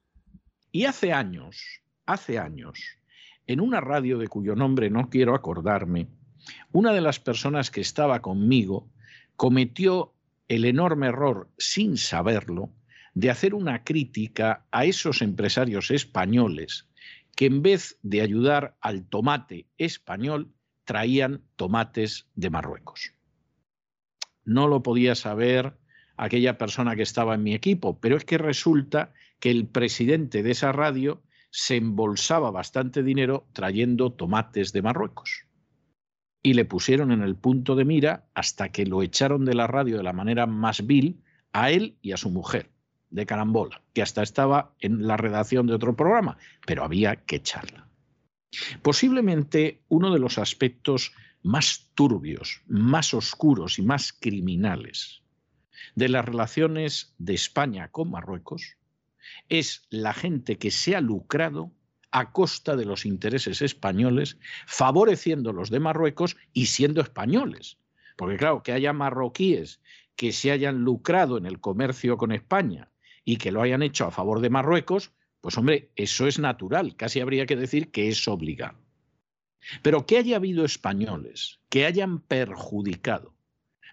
Y 0.70 0.84
hace 0.84 1.12
años, 1.12 1.82
hace 2.06 2.38
años, 2.38 2.97
en 3.48 3.60
una 3.60 3.80
radio 3.80 4.18
de 4.18 4.28
cuyo 4.28 4.54
nombre 4.54 4.90
no 4.90 5.08
quiero 5.08 5.34
acordarme, 5.34 6.06
una 6.70 6.92
de 6.92 7.00
las 7.00 7.18
personas 7.18 7.70
que 7.70 7.80
estaba 7.80 8.20
conmigo 8.20 8.88
cometió 9.36 10.14
el 10.46 10.64
enorme 10.64 11.08
error, 11.08 11.48
sin 11.58 11.96
saberlo, 11.96 12.70
de 13.14 13.30
hacer 13.30 13.54
una 13.54 13.82
crítica 13.84 14.66
a 14.70 14.84
esos 14.84 15.22
empresarios 15.22 15.90
españoles 15.90 16.88
que 17.34 17.46
en 17.46 17.62
vez 17.62 17.98
de 18.02 18.20
ayudar 18.20 18.76
al 18.80 19.04
tomate 19.04 19.66
español, 19.78 20.52
traían 20.84 21.42
tomates 21.56 22.28
de 22.34 22.50
Marruecos. 22.50 23.12
No 24.44 24.66
lo 24.68 24.82
podía 24.82 25.14
saber 25.14 25.78
aquella 26.16 26.58
persona 26.58 26.96
que 26.96 27.02
estaba 27.02 27.34
en 27.34 27.44
mi 27.44 27.54
equipo, 27.54 27.98
pero 28.00 28.16
es 28.16 28.24
que 28.24 28.38
resulta 28.38 29.12
que 29.40 29.50
el 29.50 29.66
presidente 29.66 30.42
de 30.42 30.50
esa 30.50 30.72
radio 30.72 31.22
se 31.50 31.76
embolsaba 31.76 32.50
bastante 32.50 33.02
dinero 33.02 33.46
trayendo 33.52 34.12
tomates 34.12 34.72
de 34.72 34.82
Marruecos. 34.82 35.46
Y 36.42 36.54
le 36.54 36.64
pusieron 36.64 37.10
en 37.10 37.22
el 37.22 37.36
punto 37.36 37.74
de 37.74 37.84
mira 37.84 38.28
hasta 38.34 38.70
que 38.70 38.86
lo 38.86 39.02
echaron 39.02 39.44
de 39.44 39.54
la 39.54 39.66
radio 39.66 39.96
de 39.96 40.02
la 40.02 40.12
manera 40.12 40.46
más 40.46 40.86
vil 40.86 41.22
a 41.52 41.70
él 41.70 41.98
y 42.00 42.12
a 42.12 42.16
su 42.16 42.30
mujer, 42.30 42.70
de 43.10 43.26
carambola, 43.26 43.82
que 43.92 44.02
hasta 44.02 44.22
estaba 44.22 44.74
en 44.80 45.06
la 45.06 45.16
redacción 45.16 45.66
de 45.66 45.74
otro 45.74 45.96
programa, 45.96 46.38
pero 46.66 46.84
había 46.84 47.16
que 47.16 47.36
echarla. 47.36 47.88
Posiblemente 48.82 49.82
uno 49.88 50.12
de 50.12 50.20
los 50.20 50.38
aspectos 50.38 51.12
más 51.42 51.90
turbios, 51.94 52.62
más 52.66 53.14
oscuros 53.14 53.78
y 53.78 53.82
más 53.82 54.12
criminales 54.12 55.22
de 55.94 56.08
las 56.08 56.24
relaciones 56.24 57.14
de 57.18 57.34
España 57.34 57.88
con 57.88 58.10
Marruecos 58.10 58.77
es 59.48 59.86
la 59.90 60.14
gente 60.14 60.56
que 60.56 60.70
se 60.70 60.96
ha 60.96 61.00
lucrado 61.00 61.72
a 62.10 62.32
costa 62.32 62.76
de 62.76 62.84
los 62.84 63.04
intereses 63.04 63.62
españoles, 63.62 64.38
favoreciendo 64.66 65.52
los 65.52 65.70
de 65.70 65.80
Marruecos 65.80 66.36
y 66.52 66.66
siendo 66.66 67.00
españoles. 67.00 67.78
Porque 68.16 68.36
claro, 68.36 68.62
que 68.62 68.72
haya 68.72 68.92
marroquíes 68.92 69.80
que 70.16 70.32
se 70.32 70.50
hayan 70.50 70.82
lucrado 70.82 71.38
en 71.38 71.46
el 71.46 71.60
comercio 71.60 72.16
con 72.16 72.32
España 72.32 72.90
y 73.24 73.36
que 73.36 73.52
lo 73.52 73.62
hayan 73.62 73.82
hecho 73.82 74.06
a 74.06 74.10
favor 74.10 74.40
de 74.40 74.50
Marruecos, 74.50 75.12
pues 75.40 75.56
hombre, 75.56 75.92
eso 75.94 76.26
es 76.26 76.38
natural, 76.38 76.96
casi 76.96 77.20
habría 77.20 77.46
que 77.46 77.56
decir 77.56 77.90
que 77.90 78.08
es 78.08 78.26
obligado. 78.26 78.78
Pero 79.82 80.06
que 80.06 80.18
haya 80.18 80.36
habido 80.36 80.64
españoles 80.64 81.60
que 81.68 81.86
hayan 81.86 82.20
perjudicado 82.20 83.34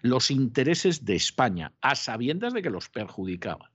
los 0.02 0.30
intereses 0.30 1.04
de 1.04 1.16
España 1.16 1.74
a 1.80 1.94
sabiendas 1.94 2.54
de 2.54 2.62
que 2.62 2.70
los 2.70 2.88
perjudicaban 2.88 3.70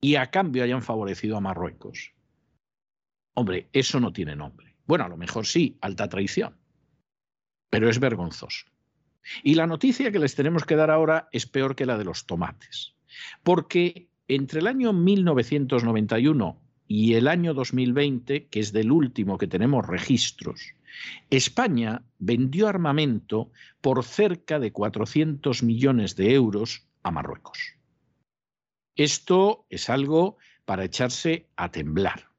y 0.00 0.16
a 0.16 0.30
cambio 0.30 0.62
hayan 0.62 0.82
favorecido 0.82 1.36
a 1.36 1.40
Marruecos. 1.40 2.12
Hombre, 3.34 3.68
eso 3.72 4.00
no 4.00 4.12
tiene 4.12 4.36
nombre. 4.36 4.74
Bueno, 4.86 5.04
a 5.04 5.08
lo 5.08 5.16
mejor 5.16 5.46
sí, 5.46 5.76
alta 5.80 6.08
traición, 6.08 6.56
pero 7.70 7.88
es 7.88 7.98
vergonzoso. 7.98 8.66
Y 9.42 9.54
la 9.54 9.66
noticia 9.66 10.10
que 10.10 10.18
les 10.18 10.34
tenemos 10.34 10.64
que 10.64 10.76
dar 10.76 10.90
ahora 10.90 11.28
es 11.32 11.46
peor 11.46 11.76
que 11.76 11.86
la 11.86 11.98
de 11.98 12.04
los 12.04 12.26
tomates, 12.26 12.94
porque 13.42 14.08
entre 14.26 14.60
el 14.60 14.66
año 14.66 14.92
1991 14.92 16.60
y 16.86 17.14
el 17.14 17.28
año 17.28 17.52
2020, 17.52 18.46
que 18.46 18.60
es 18.60 18.72
del 18.72 18.90
último 18.90 19.36
que 19.36 19.46
tenemos 19.46 19.86
registros, 19.86 20.74
España 21.30 22.02
vendió 22.18 22.66
armamento 22.68 23.50
por 23.80 24.02
cerca 24.04 24.58
de 24.58 24.72
400 24.72 25.62
millones 25.62 26.16
de 26.16 26.32
euros 26.32 26.86
a 27.02 27.10
Marruecos. 27.10 27.77
Esto 28.98 29.64
es 29.70 29.90
algo 29.90 30.38
para 30.64 30.84
echarse 30.84 31.48
a 31.54 31.70
temblar. 31.70 32.30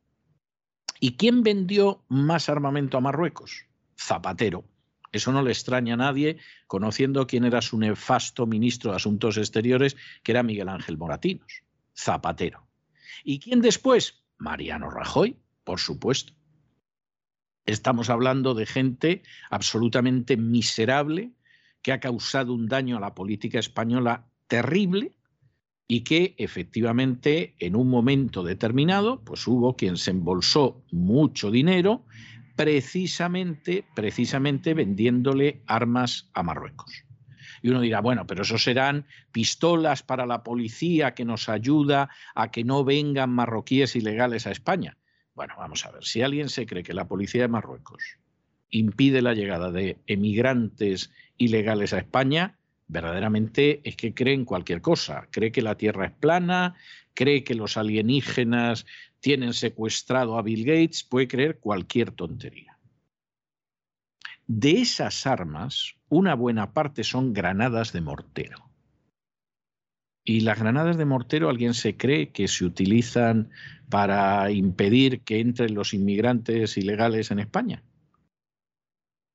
¿Y 1.00 1.16
quién 1.16 1.42
vendió 1.42 2.04
más 2.10 2.50
armamento 2.50 2.98
a 2.98 3.02
Marruecos? 3.02 3.66
Zapatero. 3.98 4.66
Eso 5.14 5.32
no 5.32 5.42
le 5.42 5.52
extraña 5.52 5.94
a 5.94 5.98
nadie, 5.98 6.38
conociendo 6.68 7.26
quién 7.28 7.46
era 7.46 7.62
su 7.62 7.78
nefasto 7.78 8.46
ministro 8.46 8.92
de 8.92 8.98
Asuntos 8.98 9.38
Exteriores, 9.38 9.96
que 10.22 10.34
era 10.34 10.44
Miguel 10.44 10.68
Ángel 10.68 10.98
Moratinos. 10.98 11.64
Zapatero. 11.98 12.68
¿Y 13.24 13.40
quién 13.40 13.62
después? 13.62 14.22
Mariano 14.38 14.90
Rajoy, 14.90 15.38
por 15.64 15.80
supuesto. 15.80 16.34
Estamos 17.66 18.10
hablando 18.10 18.54
de 18.54 18.66
gente 18.66 19.24
absolutamente 19.50 20.36
miserable 20.36 21.32
que 21.82 21.94
ha 21.94 22.02
causado 22.02 22.54
un 22.54 22.68
daño 22.68 22.98
a 22.98 23.00
la 23.00 23.16
política 23.16 23.60
española 23.60 24.28
terrible 24.48 25.16
y 25.92 26.02
que 26.02 26.36
efectivamente 26.38 27.56
en 27.58 27.76
un 27.76 27.90
momento 27.90 28.44
determinado 28.44 29.22
pues 29.22 29.46
hubo 29.48 29.76
quien 29.76 29.98
se 29.98 30.12
embolsó 30.12 30.84
mucho 30.92 31.50
dinero 31.50 32.06
precisamente 32.56 33.84
precisamente 33.96 34.76
vendiéndole 34.76 35.64
armas 35.66 36.30
a 36.34 36.44
Marruecos. 36.44 37.06
Y 37.64 37.70
uno 37.70 37.82
dirá, 37.82 38.02
bueno, 38.02 38.28
pero 38.28 38.44
eso 38.44 38.60
serán 38.60 39.08
pistolas 39.32 40.04
para 40.04 40.28
la 40.28 40.44
policía 40.44 41.16
que 41.16 41.26
nos 41.26 41.50
ayuda 41.50 42.10
a 42.36 42.52
que 42.52 42.64
no 42.64 42.84
vengan 42.86 43.32
marroquíes 43.32 43.96
ilegales 43.96 44.46
a 44.46 44.52
España. 44.52 44.96
Bueno, 45.34 45.56
vamos 45.58 45.86
a 45.88 45.92
ver, 45.92 46.06
si 46.06 46.22
alguien 46.22 46.50
se 46.50 46.68
cree 46.68 46.84
que 46.84 46.94
la 46.94 47.08
policía 47.08 47.42
de 47.42 47.48
Marruecos 47.48 48.04
impide 48.70 49.24
la 49.24 49.34
llegada 49.34 49.72
de 49.72 49.98
emigrantes 50.06 51.12
ilegales 51.38 51.94
a 51.94 51.98
España, 51.98 52.59
verdaderamente 52.90 53.80
es 53.88 53.96
que 53.96 54.14
cree 54.14 54.34
en 54.34 54.44
cualquier 54.44 54.82
cosa. 54.82 55.28
Cree 55.32 55.52
que 55.54 55.62
la 55.62 55.76
Tierra 55.76 56.08
es 56.08 56.12
plana, 56.12 56.76
cree 57.14 57.44
que 57.46 57.56
los 57.56 57.78
alienígenas 57.78 58.86
tienen 59.22 59.54
secuestrado 59.54 60.38
a 60.38 60.42
Bill 60.42 60.66
Gates, 60.66 61.04
puede 61.04 61.28
creer 61.28 61.60
cualquier 61.60 62.12
tontería. 62.12 62.78
De 64.48 64.82
esas 64.82 65.28
armas, 65.28 65.96
una 66.10 66.34
buena 66.34 66.74
parte 66.74 67.04
son 67.04 67.34
granadas 67.34 67.94
de 67.94 68.02
mortero. 68.02 68.70
Y 70.24 70.42
las 70.42 70.60
granadas 70.60 70.98
de 70.98 71.06
mortero, 71.06 71.50
alguien 71.50 71.76
se 71.76 71.96
cree 71.96 72.32
que 72.32 72.48
se 72.48 72.66
utilizan 72.66 73.52
para 73.90 74.50
impedir 74.52 75.22
que 75.22 75.40
entren 75.40 75.76
los 75.76 75.94
inmigrantes 75.94 76.78
ilegales 76.78 77.32
en 77.32 77.40
España. 77.40 77.84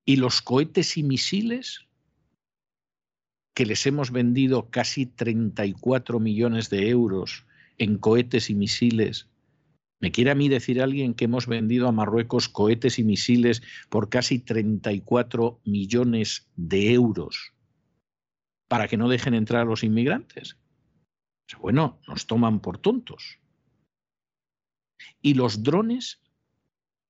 Y 0.05 0.17
los 0.17 0.43
cohetes 0.43 0.97
y 0.97 1.03
misiles, 1.03 1.87
que 3.55 3.67
les 3.67 3.87
hemos 3.87 4.11
vendido 4.11 4.69
casi 4.71 5.07
34 5.07 6.21
millones 6.21 6.71
de 6.71 6.89
euros 6.89 7.47
en 7.79 7.99
cohetes 7.99 8.51
y 8.51 8.55
misiles. 8.55 9.29
¿Me 10.01 10.11
quiere 10.11 10.33
a 10.33 10.35
mí 10.35 10.49
decir 10.49 10.83
alguien 10.83 11.15
que 11.15 11.25
hemos 11.25 11.47
vendido 11.47 11.89
a 11.89 11.93
Marruecos 11.93 12.49
cohetes 12.49 12.99
y 12.99 13.05
misiles 13.05 13.63
por 13.89 14.11
casi 14.11 14.41
34 14.41 15.61
millones 15.65 16.51
de 16.57 16.93
euros 16.93 17.53
para 18.69 18.89
que 18.89 18.97
no 18.97 19.09
dejen 19.09 19.35
entrar 19.35 19.63
a 19.63 19.65
los 19.65 19.85
inmigrantes? 19.85 20.59
Bueno, 21.61 22.01
nos 22.09 22.27
toman 22.27 22.61
por 22.61 22.79
tontos. 22.79 23.39
Y 25.23 25.35
los 25.35 25.63
drones, 25.63 26.21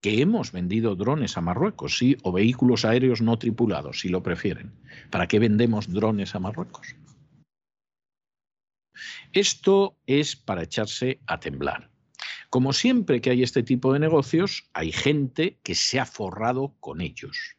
que 0.05 0.21
hemos 0.21 0.53
vendido 0.53 0.97
drones 0.97 1.39
a 1.39 1.41
Marruecos, 1.41 1.97
sí, 1.97 2.19
o 2.25 2.31
vehículos 2.31 2.85
aéreos 2.85 3.23
no 3.23 3.39
tripulados, 3.39 4.01
si 4.01 4.11
lo 4.11 4.23
prefieren. 4.23 4.71
¿Para 5.09 5.27
qué 5.29 5.39
vendemos 5.39 5.91
drones 5.91 6.35
a 6.35 6.41
Marruecos? 6.41 6.95
Esto 9.33 9.97
es 10.05 10.37
para 10.37 10.65
echarse 10.65 11.21
a 11.27 11.41
temblar. 11.41 11.91
Como 12.51 12.75
siempre 12.75 13.23
que 13.23 13.31
hay 13.31 13.43
este 13.43 13.63
tipo 13.63 13.95
de 13.95 13.99
negocios, 13.99 14.69
hay 14.75 14.93
gente 14.93 15.59
que 15.63 15.75
se 15.75 15.99
ha 15.99 16.05
forrado 16.05 16.77
con 16.81 17.01
ellos, 17.01 17.57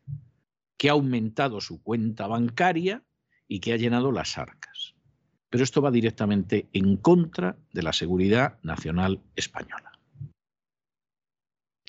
que 0.77 0.89
ha 0.89 0.91
aumentado 0.91 1.61
su 1.61 1.81
cuenta 1.81 2.27
bancaria 2.27 3.03
y 3.47 3.59
que 3.59 3.73
ha 3.73 3.77
llenado 3.77 4.11
las 4.11 4.37
arcas. 4.37 4.93
Pero 5.49 5.63
esto 5.63 5.81
va 5.81 5.89
directamente 5.89 6.69
en 6.73 6.97
contra 6.97 7.57
de 7.73 7.81
la 7.81 7.91
seguridad 7.91 8.59
nacional 8.61 9.19
española. 9.35 9.94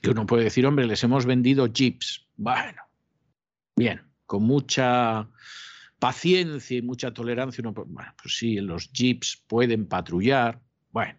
Que 0.07 0.13
uno 0.13 0.25
puede 0.25 0.45
decir, 0.45 0.65
hombre, 0.65 0.87
les 0.87 1.03
hemos 1.03 1.27
vendido 1.27 1.67
jeeps. 1.67 2.29
Bueno, 2.37 2.81
bien, 3.75 4.03
con 4.25 4.45
mucha 4.45 5.29
paciencia 5.99 6.79
y 6.79 6.83
mucha 6.83 7.13
tolerancia, 7.13 7.61
uno, 7.61 7.73
bueno, 7.73 8.15
pues 8.23 8.37
sí, 8.37 8.61
los 8.61 8.93
jeeps 8.93 9.43
pueden 9.49 9.89
patrullar. 9.89 10.63
Bueno, 10.93 11.19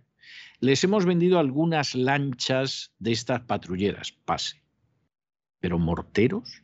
les 0.62 0.82
hemos 0.86 1.04
vendido 1.04 1.38
algunas 1.38 1.96
lanchas 1.96 2.94
de 3.00 3.12
estas 3.12 3.42
patrulleras, 3.42 4.14
pase. 4.14 4.64
Pero 5.60 5.80
morteros, 5.80 6.64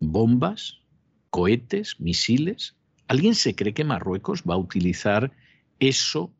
bombas, 0.00 0.80
cohetes, 1.28 2.00
misiles. 2.00 2.78
¿Alguien 3.08 3.34
se 3.34 3.54
cree 3.54 3.74
que 3.74 3.84
Marruecos 3.84 4.42
va 4.48 4.54
a 4.54 4.64
utilizar 4.64 5.32
eso 5.80 6.34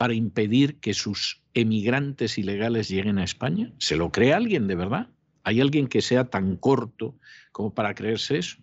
para 0.00 0.14
impedir 0.14 0.80
que 0.80 0.94
sus 0.94 1.42
emigrantes 1.52 2.38
ilegales 2.38 2.88
lleguen 2.88 3.18
a 3.18 3.24
España? 3.24 3.74
¿Se 3.76 3.96
lo 3.96 4.10
cree 4.10 4.32
alguien 4.32 4.66
de 4.66 4.74
verdad? 4.74 5.10
¿Hay 5.44 5.60
alguien 5.60 5.88
que 5.88 6.00
sea 6.00 6.30
tan 6.30 6.56
corto 6.56 7.18
como 7.52 7.74
para 7.74 7.94
creerse 7.94 8.38
eso? 8.38 8.56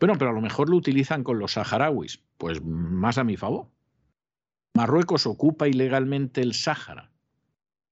Bueno, 0.00 0.16
pero 0.18 0.32
a 0.32 0.34
lo 0.34 0.40
mejor 0.40 0.68
lo 0.68 0.76
utilizan 0.76 1.22
con 1.22 1.38
los 1.38 1.52
saharauis, 1.52 2.24
pues 2.38 2.60
más 2.60 3.18
a 3.18 3.24
mi 3.24 3.36
favor. 3.36 3.68
Marruecos 4.74 5.28
ocupa 5.28 5.68
ilegalmente 5.68 6.40
el 6.40 6.54
Sáhara, 6.54 7.12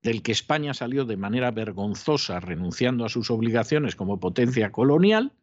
del 0.02 0.20
que 0.22 0.32
España 0.32 0.74
salió 0.74 1.04
de 1.04 1.16
manera 1.16 1.52
vergonzosa 1.52 2.40
renunciando 2.40 3.04
a 3.04 3.10
sus 3.10 3.30
obligaciones 3.30 3.94
como 3.94 4.18
potencia 4.18 4.72
colonial, 4.72 5.34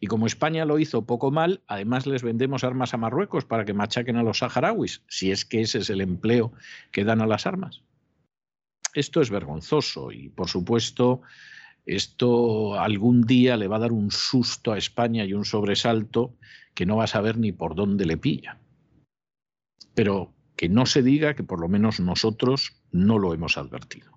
y 0.00 0.06
como 0.06 0.26
España 0.26 0.64
lo 0.64 0.78
hizo 0.78 1.04
poco 1.04 1.30
mal, 1.30 1.62
además 1.66 2.06
les 2.06 2.22
vendemos 2.22 2.64
armas 2.64 2.94
a 2.94 2.96
Marruecos 2.96 3.44
para 3.44 3.66
que 3.66 3.74
machaquen 3.74 4.16
a 4.16 4.22
los 4.22 4.38
saharauis, 4.38 5.02
si 5.08 5.30
es 5.30 5.44
que 5.44 5.60
ese 5.60 5.78
es 5.78 5.90
el 5.90 6.00
empleo 6.00 6.52
que 6.90 7.04
dan 7.04 7.20
a 7.20 7.26
las 7.26 7.46
armas. 7.46 7.82
Esto 8.94 9.20
es 9.20 9.30
vergonzoso 9.30 10.10
y, 10.10 10.30
por 10.30 10.48
supuesto, 10.48 11.20
esto 11.84 12.80
algún 12.80 13.22
día 13.22 13.58
le 13.58 13.68
va 13.68 13.76
a 13.76 13.80
dar 13.80 13.92
un 13.92 14.10
susto 14.10 14.72
a 14.72 14.78
España 14.78 15.24
y 15.26 15.34
un 15.34 15.44
sobresalto 15.44 16.34
que 16.74 16.86
no 16.86 16.96
va 16.96 17.04
a 17.04 17.08
saber 17.08 17.36
ni 17.36 17.52
por 17.52 17.74
dónde 17.74 18.06
le 18.06 18.16
pilla. 18.16 18.58
Pero 19.94 20.32
que 20.56 20.70
no 20.70 20.86
se 20.86 21.02
diga 21.02 21.34
que 21.34 21.44
por 21.44 21.60
lo 21.60 21.68
menos 21.68 22.00
nosotros 22.00 22.82
no 22.90 23.18
lo 23.18 23.34
hemos 23.34 23.58
advertido. 23.58 24.12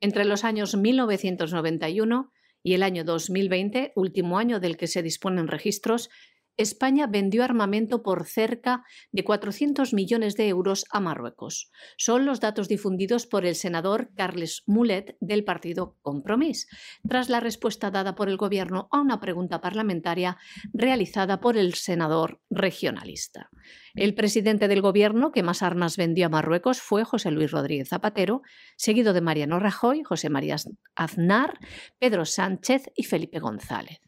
Entre 0.00 0.24
los 0.24 0.44
años 0.44 0.76
1991 0.76 2.30
y 2.62 2.74
el 2.74 2.82
año 2.82 3.04
2020, 3.04 3.92
último 3.96 4.38
año 4.38 4.60
del 4.60 4.76
que 4.76 4.86
se 4.86 5.02
disponen 5.02 5.48
registros, 5.48 6.10
España 6.56 7.06
vendió 7.06 7.44
armamento 7.44 8.02
por 8.02 8.26
cerca 8.26 8.84
de 9.10 9.24
400 9.24 9.94
millones 9.94 10.36
de 10.36 10.48
euros 10.48 10.84
a 10.90 11.00
Marruecos. 11.00 11.70
Son 11.96 12.26
los 12.26 12.40
datos 12.40 12.68
difundidos 12.68 13.26
por 13.26 13.46
el 13.46 13.54
senador 13.54 14.10
Carles 14.14 14.62
Mulet 14.66 15.16
del 15.20 15.44
partido 15.44 15.96
Compromís, 16.02 16.68
tras 17.08 17.28
la 17.28 17.40
respuesta 17.40 17.90
dada 17.90 18.14
por 18.14 18.28
el 18.28 18.36
Gobierno 18.36 18.88
a 18.90 19.00
una 19.00 19.20
pregunta 19.20 19.60
parlamentaria 19.60 20.36
realizada 20.72 21.40
por 21.40 21.56
el 21.56 21.74
senador 21.74 22.40
regionalista. 22.50 23.50
El 23.94 24.14
presidente 24.14 24.68
del 24.68 24.80
Gobierno 24.80 25.32
que 25.32 25.42
más 25.42 25.62
armas 25.62 25.96
vendió 25.96 26.26
a 26.26 26.30
Marruecos 26.30 26.80
fue 26.80 27.04
José 27.04 27.30
Luis 27.30 27.50
Rodríguez 27.50 27.88
Zapatero, 27.88 28.42
seguido 28.76 29.12
de 29.12 29.20
Mariano 29.20 29.58
Rajoy, 29.58 30.02
José 30.02 30.30
María 30.30 30.56
Aznar, 30.94 31.58
Pedro 31.98 32.24
Sánchez 32.24 32.90
y 32.94 33.04
Felipe 33.04 33.38
González. 33.38 34.00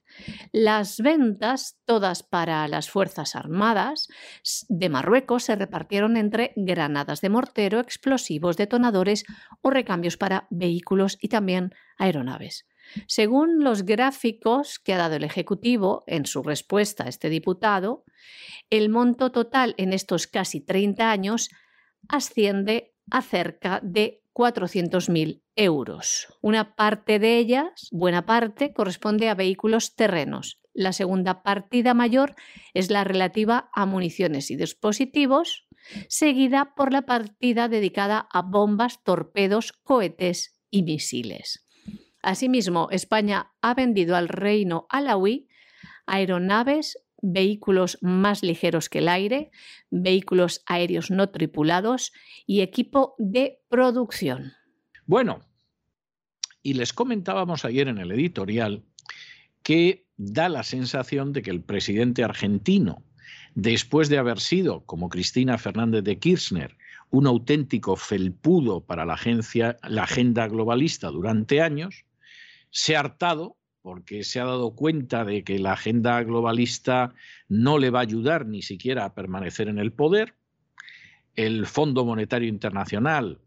Las 0.53 1.01
ventas, 1.01 1.81
todas 1.85 2.23
para 2.23 2.67
las 2.69 2.91
Fuerzas 2.91 3.35
Armadas 3.35 4.09
de 4.69 4.89
Marruecos, 4.89 5.45
se 5.45 5.57
repartieron 5.57 6.17
entre 6.17 6.53
granadas 6.57 7.21
de 7.21 7.29
mortero, 7.29 7.81
explosivos, 7.81 8.57
detonadores 8.57 9.25
o 9.63 9.71
recambios 9.71 10.17
para 10.17 10.47
vehículos 10.51 11.19
y 11.21 11.29
también 11.29 11.75
aeronaves. 11.99 12.67
Según 13.07 13.65
los 13.65 13.85
gráficos 13.85 14.79
que 14.79 14.93
ha 14.93 14.99
dado 14.99 15.17
el 15.17 15.25
Ejecutivo 15.25 16.05
en 16.07 16.27
su 16.27 16.43
respuesta 16.43 17.05
a 17.05 17.09
este 17.09 17.29
diputado, 17.29 18.05
el 18.71 18.89
monto 18.89 19.33
total 19.33 19.75
en 19.79 19.93
estos 19.93 20.27
casi 20.27 20.61
30 20.61 21.11
años 21.11 21.51
asciende 22.09 22.95
a 23.11 23.23
cerca 23.23 23.81
de 23.83 24.24
400.000 24.35 25.43
euros. 25.57 26.29
Una 26.43 26.75
parte 26.75 27.19
de 27.19 27.39
ellas, 27.39 27.89
buena 27.93 28.27
parte, 28.27 28.73
corresponde 28.73 29.29
a 29.29 29.35
vehículos 29.35 29.95
terrenos. 29.95 30.61
La 30.73 30.93
segunda 30.93 31.43
partida 31.43 31.95
mayor 31.95 32.35
es 32.75 32.91
la 32.91 33.05
relativa 33.05 33.71
a 33.73 33.87
municiones 33.87 34.51
y 34.51 34.57
dispositivos, 34.57 35.69
seguida 36.09 36.75
por 36.75 36.93
la 36.93 37.03
partida 37.03 37.69
dedicada 37.69 38.29
a 38.33 38.43
bombas, 38.43 39.03
torpedos, 39.05 39.73
cohetes 39.73 40.61
y 40.71 40.83
misiles. 40.83 41.65
Asimismo, 42.23 42.89
España 42.91 43.53
ha 43.61 43.75
vendido 43.75 44.17
al 44.17 44.29
reino 44.29 44.87
alawí 44.89 45.47
aeronaves, 46.07 46.99
vehículos 47.25 47.99
más 48.03 48.43
ligeros 48.43 48.89
que 48.89 48.99
el 48.99 49.09
aire, 49.09 49.51
vehículos 49.91 50.63
aéreos 50.67 51.11
no 51.11 51.31
tripulados 51.31 52.13
y 52.47 52.61
equipo 52.61 53.15
de 53.19 53.61
producción. 53.69 54.53
Bueno, 55.07 55.41
y 56.63 56.75
les 56.75 56.93
comentábamos 56.93 57.65
ayer 57.65 57.89
en 57.89 57.99
el 57.99 58.13
editorial 58.13 58.85
que 59.63 60.07
da 60.17 60.49
la 60.49 60.63
sensación 60.63 61.33
de 61.33 61.43
que 61.43 61.51
el 61.51 61.63
presidente 61.63 62.23
argentino, 62.23 63.03
después 63.55 64.09
de 64.09 64.19
haber 64.19 64.41
sido, 64.41 64.85
como 64.85 65.09
Cristina 65.09 65.57
Fernández 65.59 66.05
de 66.05 66.19
Kirchner, 66.19 66.77
un 67.11 67.27
auténtico 67.27 67.97
felpudo 67.97 68.85
para 68.85 69.07
la, 69.07 69.15
agencia, 69.15 69.77
la 69.83 70.03
agenda 70.03 70.47
globalista 70.49 71.09
durante 71.09 71.61
años, 71.61 72.05
se 72.71 72.97
ha 72.97 73.01
hartado 73.01 73.57
porque 73.85 74.25
se 74.25 74.41
ha 74.41 74.47
dado 74.47 74.71
cuenta 74.71 75.27
de 75.27 75.45
que 75.45 75.59
la 75.59 75.75
agenda 75.75 76.23
globalista 76.23 77.13
no 77.51 77.77
le 77.77 77.91
va 77.91 77.99
a 77.99 78.03
ayudar 78.03 78.47
ni 78.47 78.63
siquiera 78.63 79.05
a 79.05 79.13
permanecer 79.13 79.69
en 79.69 79.79
el 79.79 79.93
poder. 79.93 80.33
El 81.37 81.67
Fondo 81.67 82.07
Monetario 82.07 82.49
Internacional 82.49 83.43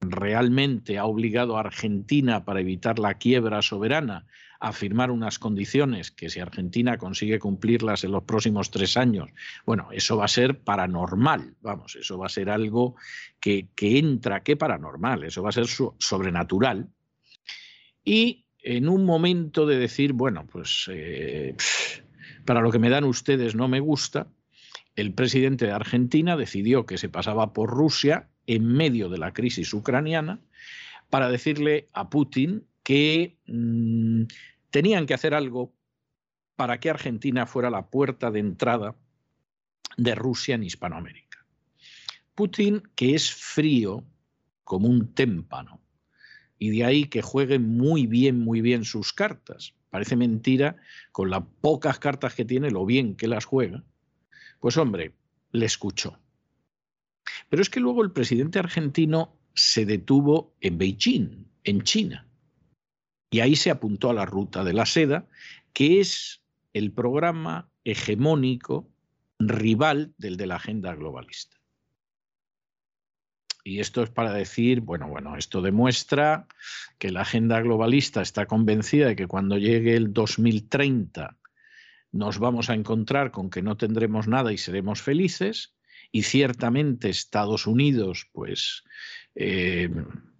realmente 0.00 0.96
ha 0.96 1.04
obligado 1.04 1.58
a 1.58 1.60
Argentina 1.60 2.46
para 2.46 2.60
evitar 2.60 2.98
la 2.98 3.18
quiebra 3.18 3.60
soberana 3.60 4.26
a 4.60 4.72
firmar 4.72 5.10
unas 5.10 5.38
condiciones 5.38 6.10
que 6.10 6.30
si 6.30 6.40
Argentina 6.40 6.96
consigue 6.96 7.38
cumplirlas 7.38 8.02
en 8.02 8.12
los 8.12 8.24
próximos 8.24 8.70
tres 8.70 8.96
años, 8.96 9.28
bueno, 9.66 9.88
eso 9.92 10.16
va 10.16 10.24
a 10.24 10.28
ser 10.28 10.58
paranormal, 10.60 11.54
vamos, 11.60 11.96
eso 11.96 12.16
va 12.16 12.26
a 12.26 12.30
ser 12.30 12.48
algo 12.48 12.96
que, 13.38 13.68
que 13.76 13.98
entra, 13.98 14.42
¿qué 14.42 14.56
paranormal? 14.56 15.24
Eso 15.24 15.42
va 15.42 15.50
a 15.50 15.52
ser 15.52 15.66
sobrenatural. 15.66 16.88
Y 18.02 18.45
en 18.66 18.88
un 18.88 19.04
momento 19.04 19.64
de 19.64 19.78
decir, 19.78 20.12
bueno, 20.12 20.44
pues, 20.50 20.90
eh, 20.92 21.54
para 22.44 22.60
lo 22.60 22.72
que 22.72 22.80
me 22.80 22.90
dan 22.90 23.04
ustedes 23.04 23.54
no 23.54 23.68
me 23.68 23.78
gusta, 23.78 24.26
el 24.96 25.14
presidente 25.14 25.66
de 25.66 25.72
Argentina 25.72 26.36
decidió 26.36 26.84
que 26.84 26.98
se 26.98 27.08
pasaba 27.08 27.52
por 27.52 27.70
Rusia 27.70 28.28
en 28.48 28.66
medio 28.66 29.08
de 29.08 29.18
la 29.18 29.32
crisis 29.32 29.72
ucraniana 29.72 30.40
para 31.10 31.30
decirle 31.30 31.88
a 31.92 32.10
Putin 32.10 32.66
que 32.82 33.36
mm, 33.46 34.24
tenían 34.70 35.06
que 35.06 35.14
hacer 35.14 35.32
algo 35.32 35.72
para 36.56 36.80
que 36.80 36.90
Argentina 36.90 37.46
fuera 37.46 37.70
la 37.70 37.86
puerta 37.86 38.32
de 38.32 38.40
entrada 38.40 38.96
de 39.96 40.16
Rusia 40.16 40.56
en 40.56 40.64
Hispanoamérica. 40.64 41.46
Putin, 42.34 42.82
que 42.96 43.14
es 43.14 43.32
frío 43.32 44.02
como 44.64 44.88
un 44.88 45.14
témpano, 45.14 45.85
y 46.58 46.70
de 46.70 46.84
ahí 46.84 47.04
que 47.06 47.22
juegue 47.22 47.58
muy 47.58 48.06
bien, 48.06 48.40
muy 48.40 48.60
bien 48.60 48.84
sus 48.84 49.12
cartas. 49.12 49.74
Parece 49.90 50.16
mentira, 50.16 50.76
con 51.12 51.30
las 51.30 51.42
pocas 51.60 51.98
cartas 51.98 52.34
que 52.34 52.44
tiene, 52.44 52.70
lo 52.70 52.84
bien 52.86 53.16
que 53.16 53.28
las 53.28 53.44
juega. 53.44 53.84
Pues 54.60 54.76
hombre, 54.76 55.12
le 55.52 55.66
escuchó. 55.66 56.18
Pero 57.48 57.62
es 57.62 57.70
que 57.70 57.80
luego 57.80 58.02
el 58.02 58.12
presidente 58.12 58.58
argentino 58.58 59.36
se 59.54 59.86
detuvo 59.86 60.54
en 60.60 60.78
Beijing, 60.78 61.46
en 61.64 61.82
China. 61.82 62.26
Y 63.30 63.40
ahí 63.40 63.56
se 63.56 63.70
apuntó 63.70 64.10
a 64.10 64.14
la 64.14 64.26
ruta 64.26 64.64
de 64.64 64.72
la 64.72 64.86
seda, 64.86 65.26
que 65.72 66.00
es 66.00 66.42
el 66.72 66.92
programa 66.92 67.68
hegemónico 67.84 68.88
rival 69.38 70.14
del 70.18 70.36
de 70.36 70.46
la 70.46 70.56
agenda 70.56 70.94
globalista. 70.94 71.55
Y 73.66 73.80
esto 73.80 74.04
es 74.04 74.10
para 74.10 74.32
decir, 74.32 74.80
bueno, 74.80 75.08
bueno, 75.08 75.36
esto 75.36 75.60
demuestra 75.60 76.46
que 76.98 77.10
la 77.10 77.22
agenda 77.22 77.60
globalista 77.60 78.22
está 78.22 78.46
convencida 78.46 79.08
de 79.08 79.16
que 79.16 79.26
cuando 79.26 79.58
llegue 79.58 79.96
el 79.96 80.12
2030 80.12 81.36
nos 82.12 82.38
vamos 82.38 82.70
a 82.70 82.74
encontrar 82.74 83.32
con 83.32 83.50
que 83.50 83.62
no 83.62 83.76
tendremos 83.76 84.28
nada 84.28 84.52
y 84.52 84.56
seremos 84.56 85.02
felices. 85.02 85.74
Y 86.12 86.22
ciertamente 86.22 87.10
Estados 87.10 87.66
Unidos, 87.66 88.28
pues, 88.32 88.84
eh, 89.34 89.90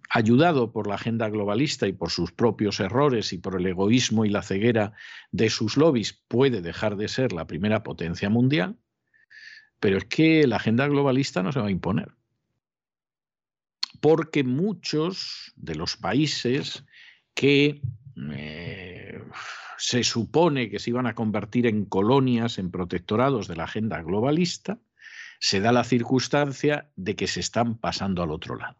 ayudado 0.09 0.71
por 0.71 0.87
la 0.87 0.95
agenda 0.95 1.27
globalista 1.27 1.85
y 1.85 1.91
por 1.91 2.11
sus 2.11 2.31
propios 2.31 2.79
errores 2.79 3.33
y 3.33 3.39
por 3.39 3.59
el 3.59 3.65
egoísmo 3.65 4.23
y 4.23 4.29
la 4.29 4.41
ceguera 4.41 4.93
de 5.33 5.49
sus 5.49 5.75
lobbies, 5.75 6.13
puede 6.29 6.61
dejar 6.61 6.95
de 6.95 7.09
ser 7.09 7.33
la 7.33 7.45
primera 7.45 7.83
potencia 7.83 8.29
mundial. 8.29 8.77
Pero 9.81 9.97
es 9.97 10.05
que 10.05 10.47
la 10.47 10.55
agenda 10.55 10.87
globalista 10.87 11.43
no 11.43 11.51
se 11.51 11.59
va 11.59 11.67
a 11.67 11.71
imponer 11.71 12.16
porque 13.99 14.43
muchos 14.43 15.53
de 15.55 15.75
los 15.75 15.97
países 15.97 16.83
que 17.33 17.81
eh, 18.31 19.21
se 19.77 20.03
supone 20.03 20.69
que 20.69 20.79
se 20.79 20.89
iban 20.89 21.07
a 21.07 21.15
convertir 21.15 21.67
en 21.67 21.85
colonias, 21.85 22.57
en 22.57 22.71
protectorados 22.71 23.47
de 23.47 23.55
la 23.55 23.65
agenda 23.65 24.01
globalista, 24.01 24.79
se 25.39 25.59
da 25.59 25.71
la 25.71 25.83
circunstancia 25.83 26.89
de 26.95 27.15
que 27.15 27.27
se 27.27 27.39
están 27.39 27.77
pasando 27.77 28.23
al 28.23 28.31
otro 28.31 28.55
lado. 28.55 28.77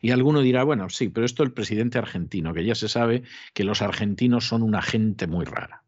Y 0.00 0.10
alguno 0.10 0.40
dirá, 0.40 0.64
bueno, 0.64 0.90
sí, 0.90 1.08
pero 1.08 1.24
esto 1.24 1.42
el 1.42 1.52
presidente 1.52 1.98
argentino, 1.98 2.52
que 2.52 2.64
ya 2.64 2.74
se 2.74 2.88
sabe 2.88 3.22
que 3.54 3.64
los 3.64 3.80
argentinos 3.80 4.46
son 4.46 4.62
una 4.62 4.82
gente 4.82 5.26
muy 5.26 5.44
rara. 5.44 5.84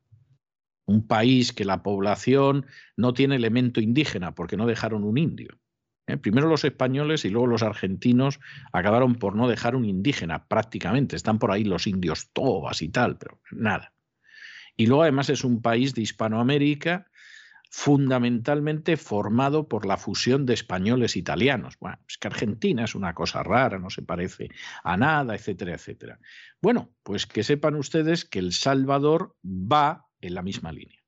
Un 0.87 1.07
país 1.07 1.53
que 1.53 1.65
la 1.65 1.83
población 1.83 2.67
no 2.97 3.13
tiene 3.13 3.37
elemento 3.37 3.81
indígena 3.81 4.35
porque 4.35 4.57
no 4.57 4.67
dejaron 4.67 5.05
un 5.05 5.19
indio. 5.19 5.60
¿Eh? 6.11 6.17
Primero 6.17 6.49
los 6.49 6.65
españoles 6.65 7.25
y 7.25 7.31
luego 7.31 7.47
los 7.47 7.63
argentinos 7.63 8.41
acabaron 8.73 9.15
por 9.15 9.37
no 9.37 9.49
dejar 9.49 9.77
un 9.77 9.85
indígena 9.85 10.47
prácticamente. 10.47 11.17
Están 11.17 11.39
por 11.39 11.53
ahí 11.53 11.65
los 11.65 11.87
indios 11.87 12.31
tobas 12.33 12.83
y 12.83 12.89
tal, 12.89 13.17
pero 13.17 13.41
nada. 13.51 13.93
Y 14.77 14.87
luego 14.87 15.03
además 15.03 15.31
es 15.31 15.45
un 15.45 15.63
país 15.63 15.95
de 15.95 16.03
Hispanoamérica 16.03 17.07
fundamentalmente 17.71 18.97
formado 18.97 19.69
por 19.69 19.87
la 19.87 19.97
fusión 19.97 20.45
de 20.45 20.55
españoles 20.55 21.15
e 21.15 21.21
italianos. 21.21 21.77
Bueno, 21.79 21.99
es 22.09 22.19
que 22.19 22.27
Argentina 22.27 22.85
es 22.85 22.97
una 22.97 23.15
cosa 23.15 23.45
rara, 23.45 23.79
no 23.79 23.91
se 23.91 24.03
parece 24.03 24.49
a 24.83 24.97
nada, 24.97 25.37
etcétera, 25.37 25.75
etcétera. 25.75 26.19
Bueno, 26.61 26.91
pues 27.05 27.27
que 27.27 27.45
sepan 27.45 27.77
ustedes 27.77 28.25
que 28.25 28.41
El 28.41 28.53
Salvador 28.53 29.37
va 29.45 30.09
en 30.21 30.35
la 30.35 30.43
misma 30.43 30.73
línea. 30.73 30.99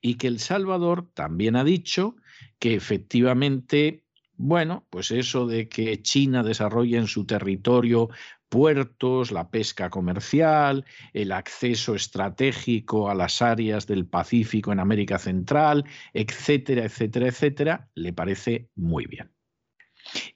Y 0.00 0.16
que 0.16 0.26
El 0.26 0.40
Salvador 0.40 1.10
también 1.14 1.56
ha 1.56 1.64
dicho 1.64 2.16
que 2.58 2.74
efectivamente, 2.74 4.04
bueno, 4.36 4.86
pues 4.90 5.10
eso 5.10 5.46
de 5.46 5.68
que 5.68 6.02
China 6.02 6.42
desarrolle 6.42 6.98
en 6.98 7.06
su 7.06 7.26
territorio 7.26 8.08
puertos, 8.48 9.32
la 9.32 9.50
pesca 9.50 9.90
comercial, 9.90 10.84
el 11.12 11.32
acceso 11.32 11.96
estratégico 11.96 13.10
a 13.10 13.14
las 13.14 13.42
áreas 13.42 13.86
del 13.88 14.06
Pacífico 14.06 14.70
en 14.70 14.78
América 14.78 15.18
Central, 15.18 15.84
etcétera, 16.12 16.84
etcétera, 16.84 17.26
etcétera, 17.26 17.88
le 17.94 18.12
parece 18.12 18.68
muy 18.76 19.06
bien. 19.06 19.32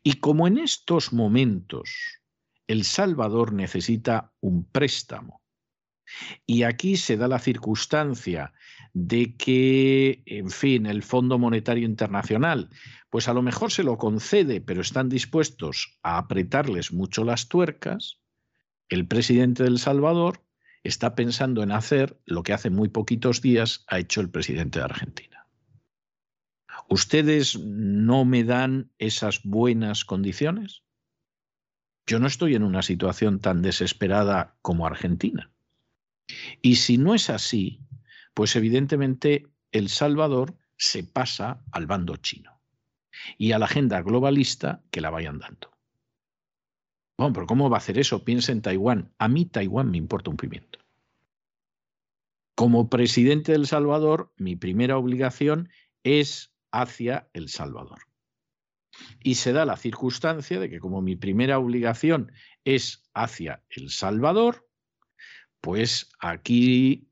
Y 0.03 0.15
como 0.15 0.49
en 0.49 0.59
estos 0.59 1.13
momentos 1.13 2.21
El 2.67 2.85
Salvador 2.85 3.53
necesita 3.53 4.33
un 4.41 4.65
préstamo, 4.65 5.43
y 6.47 6.63
aquí 6.63 6.97
se 6.97 7.17
da 7.17 7.29
la 7.29 7.39
circunstancia 7.39 8.53
de 8.93 9.37
que, 9.37 10.23
en 10.27 10.51
fin, 10.51 10.87
el 10.87 11.03
Fondo 11.03 11.39
Monetario 11.39 11.87
Internacional, 11.87 12.69
pues 13.11 13.29
a 13.29 13.35
lo 13.35 13.43
mejor 13.43 13.73
se 13.73 13.83
lo 13.83 13.99
concede, 13.99 14.61
pero 14.61 14.81
están 14.81 15.09
dispuestos 15.09 15.99
a 16.03 16.19
apretarles 16.19 16.93
mucho 16.93 17.25
las 17.25 17.49
tuercas, 17.49 18.21
el 18.89 19.07
presidente 19.07 19.65
del 19.65 19.79
Salvador 19.79 20.45
está 20.83 21.15
pensando 21.15 21.63
en 21.63 21.73
hacer 21.73 22.19
lo 22.25 22.43
que 22.43 22.53
hace 22.53 22.71
muy 22.71 22.89
poquitos 22.89 23.43
días 23.43 23.85
ha 23.89 23.99
hecho 23.99 24.21
el 24.21 24.31
presidente 24.31 24.79
de 24.79 24.85
Argentina. 24.85 25.47
¿Ustedes 26.89 27.59
no 27.59 28.25
me 28.25 28.45
dan 28.45 28.91
esas 28.99 29.43
buenas 29.43 30.05
condiciones? 30.05 30.83
Yo 32.07 32.19
no 32.19 32.27
estoy 32.27 32.55
en 32.55 32.63
una 32.63 32.81
situación 32.81 33.41
tan 33.41 33.61
desesperada 33.61 34.57
como 34.63 34.87
Argentina. 34.87 35.53
Y 36.63 36.77
si 36.77 36.97
no 36.97 37.15
es 37.15 37.29
así, 37.29 37.81
pues 38.35 38.57
evidentemente 38.57 39.47
El 39.73 39.89
Salvador 39.89 40.57
se 40.77 41.05
pasa 41.05 41.63
al 41.73 41.87
bando 41.87 42.17
chino 42.17 42.61
y 43.37 43.53
a 43.53 43.59
la 43.59 43.67
agenda 43.67 44.01
globalista 44.03 44.83
que 44.91 45.01
la 45.01 45.11
vayan 45.11 45.39
dando. 45.39 45.77
Bueno, 47.19 47.33
pero 47.33 47.47
¿cómo 47.47 47.69
va 47.69 47.79
a 47.79 47.79
hacer 47.79 47.99
eso? 47.99 48.25
Piensa 48.25 48.53
en 48.53 48.63
Taiwán. 48.63 49.13
A 49.19 49.29
mí 49.29 49.45
Taiwán 49.45 49.91
me 49.91 49.99
importa 49.99 50.31
un 50.31 50.37
pimiento. 50.37 50.79
Como 52.55 52.89
presidente 52.89 53.53
de 53.53 53.59
El 53.59 53.67
Salvador, 53.67 54.33
mi 54.37 54.57
primera 54.57 54.97
obligación 54.99 55.69
es 56.05 56.55
hacia 56.71 57.29
El 57.33 57.49
Salvador. 57.49 58.01
Y 59.21 59.37
se 59.37 59.53
da 59.53 59.65
la 59.65 59.77
circunstancia 59.77 60.59
de 60.61 60.71
que 60.71 60.81
como 60.81 61.03
mi 61.03 61.17
primera 61.17 61.59
obligación 61.59 62.33
es 62.65 63.09
hacia 63.15 63.65
El 63.69 63.91
Salvador, 63.91 64.69
pues 65.61 66.11
aquí 66.21 67.08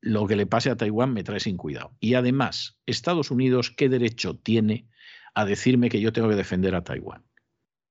lo 0.00 0.26
que 0.26 0.36
le 0.36 0.46
pase 0.46 0.70
a 0.70 0.76
Taiwán 0.76 1.12
me 1.12 1.24
trae 1.24 1.40
sin 1.40 1.56
cuidado. 1.56 1.96
Y 2.00 2.14
además, 2.14 2.78
Estados 2.86 3.30
Unidos, 3.30 3.70
¿qué 3.70 3.88
derecho 3.88 4.36
tiene 4.36 4.88
a 5.34 5.44
decirme 5.44 5.88
que 5.88 6.00
yo 6.00 6.12
tengo 6.12 6.28
que 6.28 6.36
defender 6.36 6.74
a 6.74 6.84
Taiwán? 6.84 7.24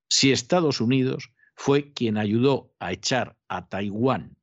Si 0.09 0.31
Estados 0.31 0.79
Unidos 0.79 1.31
fue 1.55 1.91
quien 1.91 2.17
ayudó 2.17 2.73
a 2.79 2.93
echar 2.93 3.35
a 3.47 3.67
Taiwán 3.67 4.37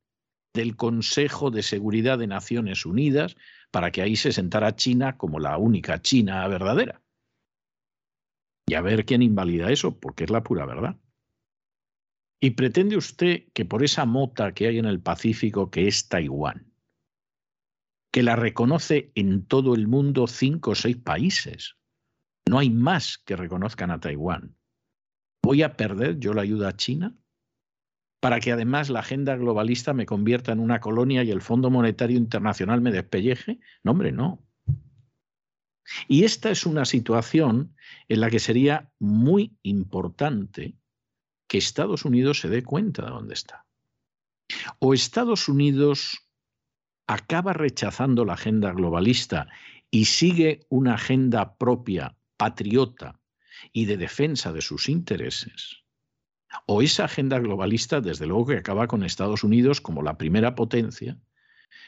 del 0.53 0.77
Consejo 0.77 1.51
de 1.51 1.63
Seguridad 1.63 2.19
de 2.19 2.27
Naciones 2.27 2.87
Unidas 2.87 3.37
para 3.71 3.91
que 3.91 4.03
ahí 4.03 4.17
se 4.17 4.33
sentara 4.33 4.77
China 4.77 5.17
como 5.17 5.41
la 5.41 5.59
única 5.59 6.01
China 6.03 6.47
verdadera. 6.49 7.03
Y 8.67 8.75
a 8.75 8.81
ver 8.81 9.05
quién 9.05 9.23
invalida 9.23 9.71
eso, 9.71 9.99
porque 9.99 10.25
es 10.25 10.31
la 10.31 10.43
pura 10.43 10.65
verdad. 10.65 10.97
Y 12.41 12.51
pretende 12.51 12.97
usted 12.97 13.45
que 13.53 13.65
por 13.65 13.83
esa 13.83 14.05
mota 14.05 14.53
que 14.53 14.69
hay 14.69 14.79
en 14.79 14.85
el 14.85 15.01
Pacífico 15.01 15.71
que 15.71 15.89
es 15.89 16.09
Taiwán, 16.09 16.74
que 18.15 18.23
la 18.23 18.37
reconoce 18.37 19.11
en 19.17 19.45
todo 19.45 19.75
el 19.75 19.89
mundo 19.89 20.29
cinco 20.29 20.71
o 20.71 20.75
seis 20.77 20.97
países. 20.97 21.75
No 22.49 22.61
hay 22.61 22.71
más 22.71 23.19
que 23.19 23.35
reconozcan 23.35 23.91
a 23.91 23.99
Taiwán. 23.99 24.55
¿Voy 25.43 25.65
a 25.65 25.77
perder 25.77 26.21
yo 26.21 26.33
la 26.33 26.43
ayuda 26.43 26.69
a 26.69 26.77
China? 26.77 27.17
Para 28.21 28.39
que 28.39 28.53
además 28.53 28.89
la 28.89 29.01
agenda 29.01 29.35
globalista 29.35 29.95
me 29.95 30.07
convierta 30.07 30.53
en 30.53 30.61
una 30.61 30.79
colonia 30.79 31.25
y 31.25 31.33
el 31.33 31.41
Fondo 31.41 31.71
Monetario 31.71 32.17
Internacional 32.17 32.81
me 32.81 32.93
despelleje? 32.93 33.59
No, 33.83 33.91
hombre, 33.91 34.13
no. 34.13 34.47
Y 36.07 36.23
esta 36.23 36.51
es 36.51 36.67
una 36.67 36.85
situación 36.85 37.75
en 38.07 38.21
la 38.21 38.31
que 38.31 38.39
sería 38.39 38.93
muy 39.01 39.59
importante 39.65 40.77
que 41.49 41.59
Estados 41.59 42.05
Unidos 42.05 42.39
se 42.39 42.49
dé 42.49 42.63
cuenta 42.63 43.07
de 43.07 43.11
dónde 43.11 43.35
está. 43.35 43.67
O 44.79 44.95
Estados 44.95 45.49
Unidos 45.49 46.24
acaba 47.07 47.53
rechazando 47.53 48.25
la 48.25 48.35
agenda 48.35 48.73
globalista 48.73 49.49
y 49.91 50.07
sigue 50.07 50.61
una 50.69 50.95
agenda 50.95 51.57
propia, 51.57 52.17
patriota 52.37 53.21
y 53.73 53.85
de 53.85 53.97
defensa 53.97 54.53
de 54.53 54.63
sus 54.63 54.89
intereses, 54.89 55.85
o 56.67 56.83
esa 56.83 57.05
agenda 57.05 57.39
globalista, 57.39 58.01
desde 58.01 58.27
luego, 58.27 58.47
que 58.47 58.57
acaba 58.59 58.87
con 58.87 59.05
Estados 59.05 59.45
Unidos 59.45 59.81
como 59.81 60.03
la 60.03 60.19
primera 60.19 60.55
potencia 60.55 61.19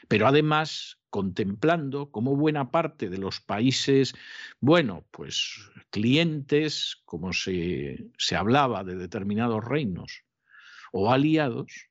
pero 0.07 0.27
además 0.27 0.99
contemplando 1.09 2.11
cómo 2.11 2.35
buena 2.35 2.71
parte 2.71 3.09
de 3.09 3.17
los 3.17 3.39
países, 3.39 4.13
bueno, 4.59 5.05
pues 5.11 5.71
clientes, 5.89 7.01
como 7.05 7.33
se, 7.33 8.09
se 8.17 8.35
hablaba 8.35 8.83
de 8.83 8.95
determinados 8.95 9.63
reinos, 9.63 10.23
o 10.91 11.11
aliados, 11.11 11.89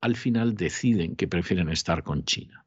al 0.00 0.16
final 0.16 0.54
deciden 0.54 1.16
que 1.16 1.28
prefieren 1.28 1.70
estar 1.70 2.02
con 2.02 2.24
China. 2.24 2.65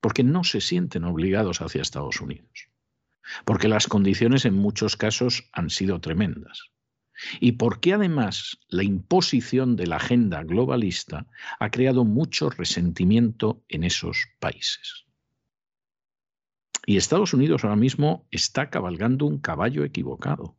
Porque 0.00 0.24
no 0.24 0.44
se 0.44 0.60
sienten 0.60 1.04
obligados 1.04 1.60
hacia 1.60 1.82
Estados 1.82 2.20
Unidos. 2.20 2.68
Porque 3.44 3.68
las 3.68 3.86
condiciones 3.86 4.44
en 4.44 4.54
muchos 4.54 4.96
casos 4.96 5.48
han 5.52 5.70
sido 5.70 6.00
tremendas. 6.00 6.70
Y 7.40 7.52
porque 7.52 7.94
además 7.94 8.60
la 8.68 8.84
imposición 8.84 9.76
de 9.76 9.88
la 9.88 9.96
agenda 9.96 10.44
globalista 10.44 11.26
ha 11.58 11.70
creado 11.70 12.04
mucho 12.04 12.48
resentimiento 12.50 13.64
en 13.68 13.84
esos 13.84 14.26
países. 14.38 15.04
Y 16.86 16.96
Estados 16.96 17.34
Unidos 17.34 17.64
ahora 17.64 17.76
mismo 17.76 18.26
está 18.30 18.70
cabalgando 18.70 19.26
un 19.26 19.38
caballo 19.38 19.84
equivocado. 19.84 20.56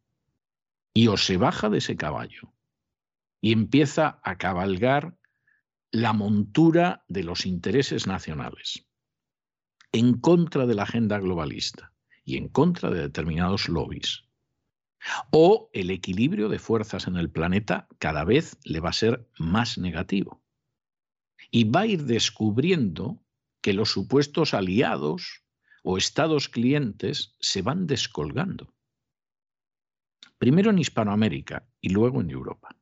Y 0.94 1.08
o 1.08 1.18
se 1.18 1.38
baja 1.38 1.70
de 1.70 1.78
ese 1.78 1.96
caballo 1.96 2.54
y 3.42 3.54
empieza 3.54 4.20
a 4.24 4.38
cabalgar 4.38 5.18
la 5.92 6.14
montura 6.14 7.04
de 7.08 7.24
los 7.24 7.46
intereses 7.46 8.06
nacionales 8.06 8.89
en 9.92 10.14
contra 10.20 10.66
de 10.66 10.76
la 10.76 10.84
agenda 10.84 11.20
globalista 11.20 11.94
y 12.24 12.38
en 12.38 12.48
contra 12.48 12.90
de 12.90 13.02
determinados 13.02 13.70
lobbies. 13.70 14.24
O 15.32 15.70
el 15.74 15.90
equilibrio 15.92 16.50
de 16.50 16.60
fuerzas 16.60 17.08
en 17.08 17.16
el 17.16 17.30
planeta 17.30 17.88
cada 18.00 18.24
vez 18.24 18.58
le 18.64 18.80
va 18.80 18.90
a 18.90 18.94
ser 18.94 19.28
más 19.38 19.78
negativo. 19.78 20.42
Y 21.52 21.64
va 21.64 21.82
a 21.82 21.88
ir 21.88 22.04
descubriendo 22.04 23.24
que 23.62 23.74
los 23.74 23.90
supuestos 23.90 24.54
aliados 24.54 25.44
o 25.84 25.98
estados 25.98 26.50
clientes 26.50 27.36
se 27.40 27.62
van 27.62 27.88
descolgando. 27.88 28.74
Primero 30.38 30.70
en 30.70 30.80
Hispanoamérica 30.80 31.68
y 31.82 31.90
luego 31.90 32.22
en 32.22 32.30
Europa. 32.30 32.79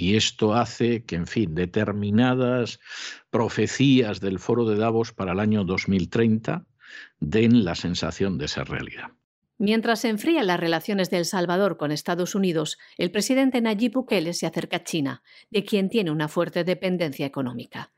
Y 0.00 0.16
esto 0.16 0.54
hace 0.54 1.04
que, 1.04 1.14
en 1.14 1.26
fin, 1.26 1.54
determinadas 1.54 2.80
profecías 3.28 4.18
del 4.18 4.38
foro 4.38 4.64
de 4.64 4.76
Davos 4.76 5.12
para 5.12 5.32
el 5.32 5.40
año 5.40 5.62
2030 5.62 6.64
den 7.18 7.66
la 7.66 7.74
sensación 7.74 8.38
de 8.38 8.48
ser 8.48 8.70
realidad. 8.70 9.10
Mientras 9.58 10.00
se 10.00 10.08
enfrían 10.08 10.46
las 10.46 10.58
relaciones 10.58 11.10
de 11.10 11.18
El 11.18 11.26
Salvador 11.26 11.76
con 11.76 11.92
Estados 11.92 12.34
Unidos, 12.34 12.78
el 12.96 13.10
presidente 13.10 13.60
Nayib 13.60 13.92
Bukele 13.92 14.32
se 14.32 14.46
acerca 14.46 14.78
a 14.78 14.84
China, 14.84 15.22
de 15.50 15.64
quien 15.64 15.90
tiene 15.90 16.10
una 16.10 16.28
fuerte 16.28 16.64
dependencia 16.64 17.26
económica. 17.26 17.92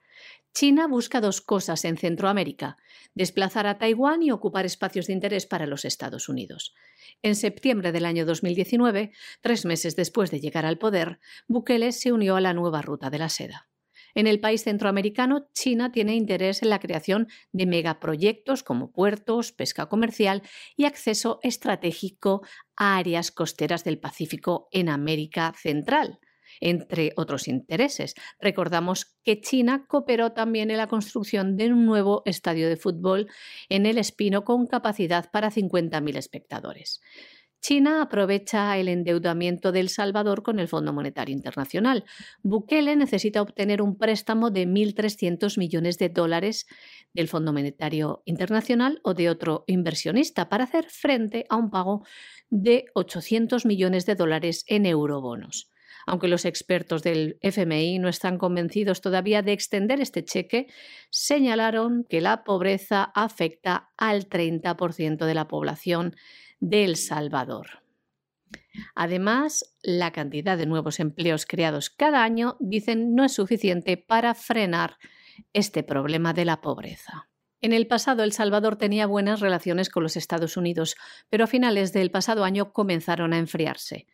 China 0.54 0.86
busca 0.86 1.22
dos 1.22 1.40
cosas 1.40 1.84
en 1.86 1.96
Centroamérica, 1.96 2.76
desplazar 3.14 3.66
a 3.66 3.78
Taiwán 3.78 4.22
y 4.22 4.30
ocupar 4.30 4.66
espacios 4.66 5.06
de 5.06 5.14
interés 5.14 5.46
para 5.46 5.66
los 5.66 5.86
Estados 5.86 6.28
Unidos. 6.28 6.74
En 7.22 7.36
septiembre 7.36 7.90
del 7.90 8.04
año 8.04 8.26
2019, 8.26 9.12
tres 9.40 9.64
meses 9.64 9.96
después 9.96 10.30
de 10.30 10.40
llegar 10.40 10.66
al 10.66 10.78
poder, 10.78 11.20
Bukele 11.48 11.92
se 11.92 12.12
unió 12.12 12.36
a 12.36 12.42
la 12.42 12.52
nueva 12.52 12.82
ruta 12.82 13.08
de 13.08 13.18
la 13.18 13.30
seda. 13.30 13.70
En 14.14 14.26
el 14.26 14.40
país 14.40 14.64
centroamericano, 14.64 15.48
China 15.54 15.90
tiene 15.90 16.14
interés 16.14 16.62
en 16.62 16.68
la 16.68 16.80
creación 16.80 17.28
de 17.52 17.64
megaproyectos 17.64 18.62
como 18.62 18.92
puertos, 18.92 19.52
pesca 19.52 19.86
comercial 19.86 20.42
y 20.76 20.84
acceso 20.84 21.38
estratégico 21.42 22.42
a 22.76 22.98
áreas 22.98 23.30
costeras 23.30 23.84
del 23.84 23.98
Pacífico 23.98 24.68
en 24.70 24.90
América 24.90 25.54
Central 25.56 26.20
entre 26.60 27.12
otros 27.16 27.48
intereses. 27.48 28.14
Recordamos 28.40 29.16
que 29.24 29.40
China 29.40 29.86
cooperó 29.88 30.32
también 30.32 30.70
en 30.70 30.76
la 30.76 30.86
construcción 30.86 31.56
de 31.56 31.72
un 31.72 31.86
nuevo 31.86 32.22
estadio 32.24 32.68
de 32.68 32.76
fútbol 32.76 33.28
en 33.68 33.86
el 33.86 33.98
Espino 33.98 34.44
con 34.44 34.66
capacidad 34.66 35.30
para 35.30 35.50
50.000 35.50 36.16
espectadores. 36.16 37.00
China 37.62 38.02
aprovecha 38.02 38.76
el 38.76 38.88
endeudamiento 38.88 39.70
de 39.70 39.78
El 39.78 39.88
Salvador 39.88 40.42
con 40.42 40.58
el 40.58 40.66
Fondo 40.66 40.92
Monetario 40.92 41.32
Internacional. 41.32 42.04
Bukele 42.42 42.96
necesita 42.96 43.40
obtener 43.40 43.82
un 43.82 43.96
préstamo 43.96 44.50
de 44.50 44.66
1.300 44.66 45.58
millones 45.58 45.96
de 45.96 46.08
dólares 46.08 46.66
del 47.14 47.28
Fondo 47.28 47.52
Monetario 47.52 48.22
Internacional 48.24 49.00
o 49.04 49.14
de 49.14 49.30
otro 49.30 49.62
inversionista 49.68 50.48
para 50.48 50.64
hacer 50.64 50.86
frente 50.90 51.46
a 51.48 51.56
un 51.56 51.70
pago 51.70 52.04
de 52.50 52.86
800 52.94 53.64
millones 53.64 54.06
de 54.06 54.16
dólares 54.16 54.64
en 54.66 54.84
eurobonos 54.84 55.71
aunque 56.06 56.28
los 56.28 56.44
expertos 56.44 57.02
del 57.02 57.38
FMI 57.40 57.98
no 57.98 58.08
están 58.08 58.38
convencidos 58.38 59.00
todavía 59.00 59.42
de 59.42 59.52
extender 59.52 60.00
este 60.00 60.24
cheque, 60.24 60.66
señalaron 61.10 62.04
que 62.08 62.20
la 62.20 62.44
pobreza 62.44 63.12
afecta 63.14 63.90
al 63.96 64.28
30% 64.28 65.26
de 65.26 65.34
la 65.34 65.48
población 65.48 66.16
de 66.60 66.84
El 66.84 66.96
Salvador. 66.96 67.82
Además, 68.94 69.74
la 69.82 70.12
cantidad 70.12 70.56
de 70.56 70.66
nuevos 70.66 71.00
empleos 71.00 71.46
creados 71.46 71.90
cada 71.90 72.22
año, 72.22 72.56
dicen, 72.60 73.14
no 73.14 73.24
es 73.24 73.32
suficiente 73.32 73.96
para 73.96 74.34
frenar 74.34 74.96
este 75.52 75.82
problema 75.82 76.32
de 76.32 76.44
la 76.44 76.60
pobreza. 76.60 77.28
En 77.60 77.72
el 77.72 77.86
pasado, 77.86 78.24
El 78.24 78.32
Salvador 78.32 78.76
tenía 78.76 79.06
buenas 79.06 79.40
relaciones 79.40 79.88
con 79.88 80.02
los 80.02 80.16
Estados 80.16 80.56
Unidos, 80.56 80.96
pero 81.30 81.44
a 81.44 81.46
finales 81.46 81.92
del 81.92 82.10
pasado 82.10 82.44
año 82.44 82.72
comenzaron 82.72 83.32
a 83.32 83.38
enfriarse. 83.38 84.06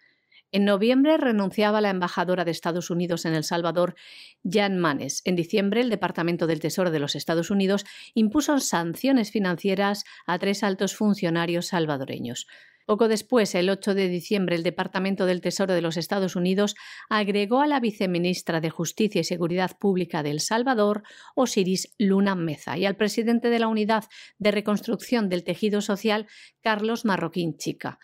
En 0.50 0.64
noviembre 0.64 1.18
renunciaba 1.18 1.82
la 1.82 1.90
embajadora 1.90 2.46
de 2.46 2.52
Estados 2.52 2.88
Unidos 2.88 3.26
en 3.26 3.34
El 3.34 3.44
Salvador, 3.44 3.94
Jan 4.42 4.78
Manes. 4.78 5.20
En 5.26 5.36
diciembre, 5.36 5.82
el 5.82 5.90
Departamento 5.90 6.46
del 6.46 6.60
Tesoro 6.60 6.90
de 6.90 7.00
los 7.00 7.16
Estados 7.16 7.50
Unidos 7.50 7.84
impuso 8.14 8.58
sanciones 8.58 9.30
financieras 9.30 10.04
a 10.26 10.38
tres 10.38 10.62
altos 10.62 10.96
funcionarios 10.96 11.66
salvadoreños. 11.66 12.46
Poco 12.86 13.08
después, 13.08 13.54
el 13.54 13.68
8 13.68 13.94
de 13.94 14.08
diciembre, 14.08 14.56
el 14.56 14.62
Departamento 14.62 15.26
del 15.26 15.42
Tesoro 15.42 15.74
de 15.74 15.82
los 15.82 15.98
Estados 15.98 16.34
Unidos 16.34 16.74
agregó 17.10 17.60
a 17.60 17.66
la 17.66 17.80
viceministra 17.80 18.62
de 18.62 18.70
Justicia 18.70 19.20
y 19.20 19.24
Seguridad 19.24 19.72
Pública 19.78 20.22
de 20.22 20.30
El 20.30 20.40
Salvador, 20.40 21.02
Osiris 21.34 21.94
Luna 21.98 22.34
Meza, 22.34 22.78
y 22.78 22.86
al 22.86 22.96
presidente 22.96 23.50
de 23.50 23.58
la 23.58 23.68
Unidad 23.68 24.04
de 24.38 24.52
Reconstrucción 24.52 25.28
del 25.28 25.44
Tejido 25.44 25.82
Social, 25.82 26.26
Carlos 26.62 27.04
Marroquín 27.04 27.58
Chica 27.58 27.98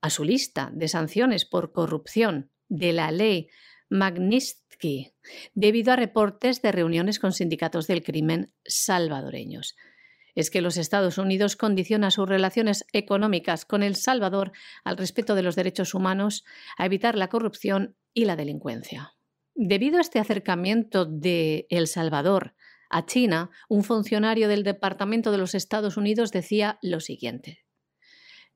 a 0.00 0.10
su 0.10 0.24
lista 0.24 0.70
de 0.72 0.88
sanciones 0.88 1.44
por 1.44 1.72
corrupción 1.72 2.50
de 2.68 2.92
la 2.92 3.10
ley 3.10 3.48
Magnitsky 3.88 5.12
debido 5.54 5.92
a 5.92 5.96
reportes 5.96 6.62
de 6.62 6.72
reuniones 6.72 7.18
con 7.18 7.32
sindicatos 7.32 7.86
del 7.86 8.02
crimen 8.02 8.52
salvadoreños. 8.64 9.76
Es 10.34 10.50
que 10.50 10.60
los 10.60 10.76
Estados 10.76 11.16
Unidos 11.16 11.56
condiciona 11.56 12.10
sus 12.10 12.28
relaciones 12.28 12.84
económicas 12.92 13.64
con 13.64 13.82
El 13.82 13.96
Salvador 13.96 14.52
al 14.84 14.98
respeto 14.98 15.34
de 15.34 15.42
los 15.42 15.56
derechos 15.56 15.94
humanos, 15.94 16.44
a 16.76 16.84
evitar 16.84 17.16
la 17.16 17.28
corrupción 17.28 17.96
y 18.12 18.26
la 18.26 18.36
delincuencia. 18.36 19.14
Debido 19.54 19.96
a 19.96 20.02
este 20.02 20.18
acercamiento 20.18 21.06
de 21.06 21.66
El 21.70 21.86
Salvador 21.86 22.54
a 22.90 23.06
China, 23.06 23.50
un 23.68 23.82
funcionario 23.82 24.48
del 24.48 24.62
Departamento 24.62 25.32
de 25.32 25.38
los 25.38 25.54
Estados 25.54 25.96
Unidos 25.96 26.30
decía 26.30 26.78
lo 26.82 27.00
siguiente. 27.00 27.65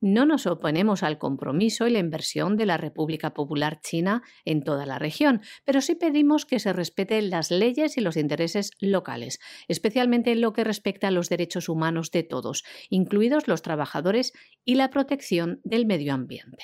No 0.01 0.25
nos 0.25 0.47
oponemos 0.47 1.03
al 1.03 1.19
compromiso 1.19 1.87
y 1.87 1.91
la 1.91 1.99
inversión 1.99 2.57
de 2.57 2.65
la 2.65 2.77
República 2.77 3.35
Popular 3.35 3.81
China 3.81 4.23
en 4.45 4.63
toda 4.63 4.87
la 4.87 4.97
región, 4.97 5.41
pero 5.63 5.79
sí 5.79 5.93
pedimos 5.93 6.47
que 6.47 6.59
se 6.59 6.73
respeten 6.73 7.29
las 7.29 7.51
leyes 7.51 7.97
y 7.97 8.01
los 8.01 8.17
intereses 8.17 8.71
locales, 8.79 9.39
especialmente 9.67 10.31
en 10.31 10.41
lo 10.41 10.53
que 10.53 10.63
respecta 10.63 11.09
a 11.09 11.11
los 11.11 11.29
derechos 11.29 11.69
humanos 11.69 12.09
de 12.09 12.23
todos, 12.23 12.63
incluidos 12.89 13.47
los 13.47 13.61
trabajadores 13.61 14.33
y 14.65 14.73
la 14.73 14.89
protección 14.89 15.61
del 15.63 15.85
medio 15.85 16.15
ambiente. 16.15 16.63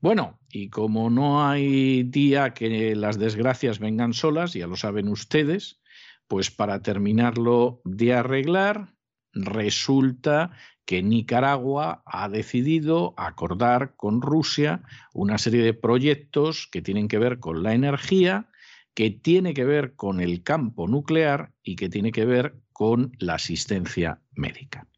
Bueno, 0.00 0.38
y 0.50 0.68
como 0.68 1.08
no 1.08 1.48
hay 1.48 2.02
día 2.02 2.52
que 2.52 2.94
las 2.94 3.18
desgracias 3.18 3.78
vengan 3.78 4.12
solas, 4.12 4.52
ya 4.52 4.66
lo 4.66 4.76
saben 4.76 5.08
ustedes, 5.08 5.80
pues 6.26 6.50
para 6.50 6.82
terminarlo 6.82 7.80
de 7.84 8.12
arreglar, 8.12 8.94
resulta 9.32 10.50
que 10.88 11.02
Nicaragua 11.02 12.02
ha 12.06 12.30
decidido 12.30 13.12
acordar 13.18 13.94
con 13.94 14.22
Rusia 14.22 14.82
una 15.12 15.36
serie 15.36 15.62
de 15.62 15.74
proyectos 15.74 16.66
que 16.66 16.80
tienen 16.80 17.08
que 17.08 17.18
ver 17.18 17.40
con 17.40 17.62
la 17.62 17.74
energía, 17.74 18.48
que 18.94 19.10
tiene 19.10 19.52
que 19.52 19.66
ver 19.66 19.96
con 19.96 20.22
el 20.22 20.42
campo 20.42 20.88
nuclear 20.88 21.52
y 21.62 21.76
que 21.76 21.90
tiene 21.90 22.10
que 22.10 22.24
ver 22.24 22.62
con 22.72 23.12
la 23.18 23.34
asistencia 23.34 24.22
médica. 24.32 24.88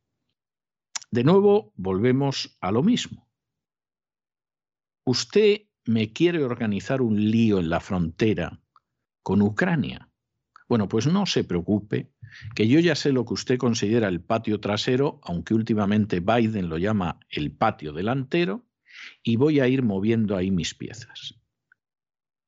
De 1.11 1.25
nuevo, 1.25 1.73
volvemos 1.75 2.57
a 2.61 2.71
lo 2.71 2.85
mismo. 2.85 3.29
Usted 5.05 5.63
me 5.87 6.13
quiere 6.13 6.45
organizar 6.45 7.03
un 7.03 7.33
lío 7.33 7.59
en 7.59 7.69
la 7.69 7.81
frontera 7.81 8.61
con 9.25 9.43
Ucrania. 9.43 10.09
Bueno, 10.69 10.87
pues 10.87 11.09
no 11.09 11.27
se 11.27 11.43
preocupe, 11.43 12.13
que 12.55 12.69
yo 12.69 12.81
ya 12.81 12.95
sé 12.95 13.13
lo 13.13 13.25
que 13.25 13.35
usted 13.35 13.59
considera 13.59 14.09
el 14.09 14.21
patio 14.21 14.61
trasero, 14.61 15.21
aunque 15.23 15.55
últimamente 15.55 16.21
Biden 16.21 16.69
lo 16.69 16.79
llama 16.79 17.21
el 17.29 17.53
patio 17.53 17.93
delantero, 17.93 18.67
y 19.23 19.37
voy 19.37 19.61
a 19.61 19.69
ir 19.69 19.83
moviendo 19.83 20.37
ahí 20.37 20.51
mis 20.51 20.75
piezas. 20.75 21.41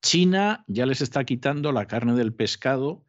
China 0.02 0.64
ya 0.66 0.86
les 0.86 1.00
está 1.00 1.24
quitando 1.24 1.72
la 1.72 1.86
carne 1.86 2.14
del 2.14 2.34
pescado 2.34 3.04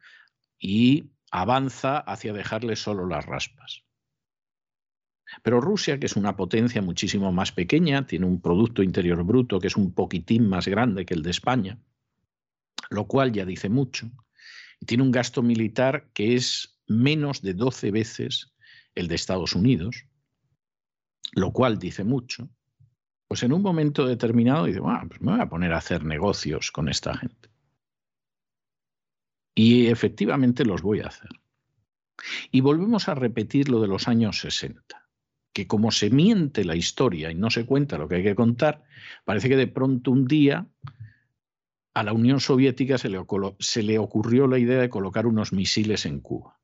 y 0.58 1.10
avanza 1.30 1.98
hacia 1.98 2.32
dejarle 2.32 2.76
solo 2.76 3.06
las 3.06 3.26
raspas. 3.26 3.82
Pero 5.42 5.60
Rusia, 5.60 5.98
que 5.98 6.06
es 6.06 6.16
una 6.16 6.36
potencia 6.36 6.82
muchísimo 6.82 7.32
más 7.32 7.50
pequeña, 7.50 8.06
tiene 8.06 8.26
un 8.26 8.40
Producto 8.40 8.82
Interior 8.82 9.24
Bruto 9.24 9.58
que 9.58 9.66
es 9.66 9.76
un 9.76 9.92
poquitín 9.92 10.48
más 10.48 10.68
grande 10.68 11.04
que 11.04 11.14
el 11.14 11.22
de 11.22 11.30
España, 11.30 11.78
lo 12.90 13.06
cual 13.06 13.32
ya 13.32 13.44
dice 13.44 13.68
mucho, 13.68 14.10
tiene 14.86 15.02
un 15.02 15.10
gasto 15.10 15.42
militar 15.42 16.10
que 16.12 16.34
es 16.34 16.78
menos 16.86 17.42
de 17.42 17.54
12 17.54 17.90
veces 17.90 18.54
el 18.94 19.08
de 19.08 19.14
Estados 19.14 19.54
Unidos, 19.54 20.06
lo 21.32 21.52
cual 21.52 21.78
dice 21.78 22.04
mucho, 22.04 22.48
pues 23.26 23.42
en 23.42 23.52
un 23.52 23.62
momento 23.62 24.06
determinado 24.06 24.66
dice, 24.66 24.80
bueno, 24.80 25.08
pues 25.08 25.20
me 25.20 25.32
voy 25.32 25.40
a 25.40 25.48
poner 25.48 25.72
a 25.72 25.78
hacer 25.78 26.04
negocios 26.04 26.70
con 26.70 26.88
esta 26.88 27.16
gente. 27.16 27.48
Y 29.54 29.86
efectivamente 29.86 30.64
los 30.64 30.82
voy 30.82 31.00
a 31.00 31.06
hacer. 31.06 31.30
Y 32.50 32.60
volvemos 32.60 33.08
a 33.08 33.14
repetir 33.14 33.68
lo 33.68 33.80
de 33.80 33.88
los 33.88 34.08
años 34.08 34.40
60 34.40 35.04
que 35.54 35.66
como 35.68 35.92
se 35.92 36.10
miente 36.10 36.64
la 36.64 36.74
historia 36.74 37.30
y 37.30 37.36
no 37.36 37.48
se 37.48 37.64
cuenta 37.64 37.96
lo 37.96 38.08
que 38.08 38.16
hay 38.16 38.22
que 38.24 38.34
contar, 38.34 38.82
parece 39.24 39.48
que 39.48 39.56
de 39.56 39.68
pronto 39.68 40.10
un 40.10 40.26
día 40.26 40.66
a 41.94 42.02
la 42.02 42.12
Unión 42.12 42.40
Soviética 42.40 42.98
se 42.98 43.08
le, 43.08 43.98
ocurrió 43.98 44.48
la 44.48 44.58
idea 44.58 44.80
de 44.80 44.90
colocar 44.90 45.26
unos 45.26 45.52
misiles 45.52 46.06
en 46.06 46.20
Cuba, 46.20 46.60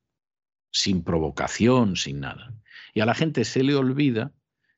sin 0.71 1.03
provocación, 1.03 1.95
sin 1.95 2.19
nada. 2.19 2.53
Y 2.93 2.99
a 2.99 3.05
la 3.05 3.15
gente 3.15 3.45
se 3.45 3.63
le 3.63 3.75
olvida 3.75 4.33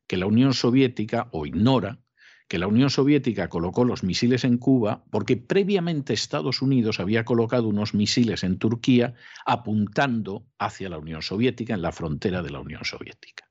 que 0.06 0.16
la 0.16 0.26
Unión 0.26 0.54
Soviética, 0.54 1.28
o 1.32 1.44
ignora, 1.44 1.98
que 2.46 2.58
la 2.58 2.68
Unión 2.68 2.90
Soviética 2.90 3.48
colocó 3.48 3.84
los 3.84 4.04
misiles 4.04 4.44
en 4.44 4.58
Cuba 4.58 5.04
porque 5.10 5.36
previamente 5.36 6.12
Estados 6.12 6.62
Unidos 6.62 7.00
había 7.00 7.24
colocado 7.24 7.66
unos 7.66 7.94
misiles 7.94 8.44
en 8.44 8.58
Turquía 8.58 9.14
apuntando 9.46 10.46
hacia 10.58 10.88
la 10.88 10.98
Unión 10.98 11.22
Soviética, 11.22 11.74
en 11.74 11.82
la 11.82 11.90
frontera 11.90 12.42
de 12.42 12.50
la 12.50 12.60
Unión 12.60 12.84
Soviética. 12.84 13.50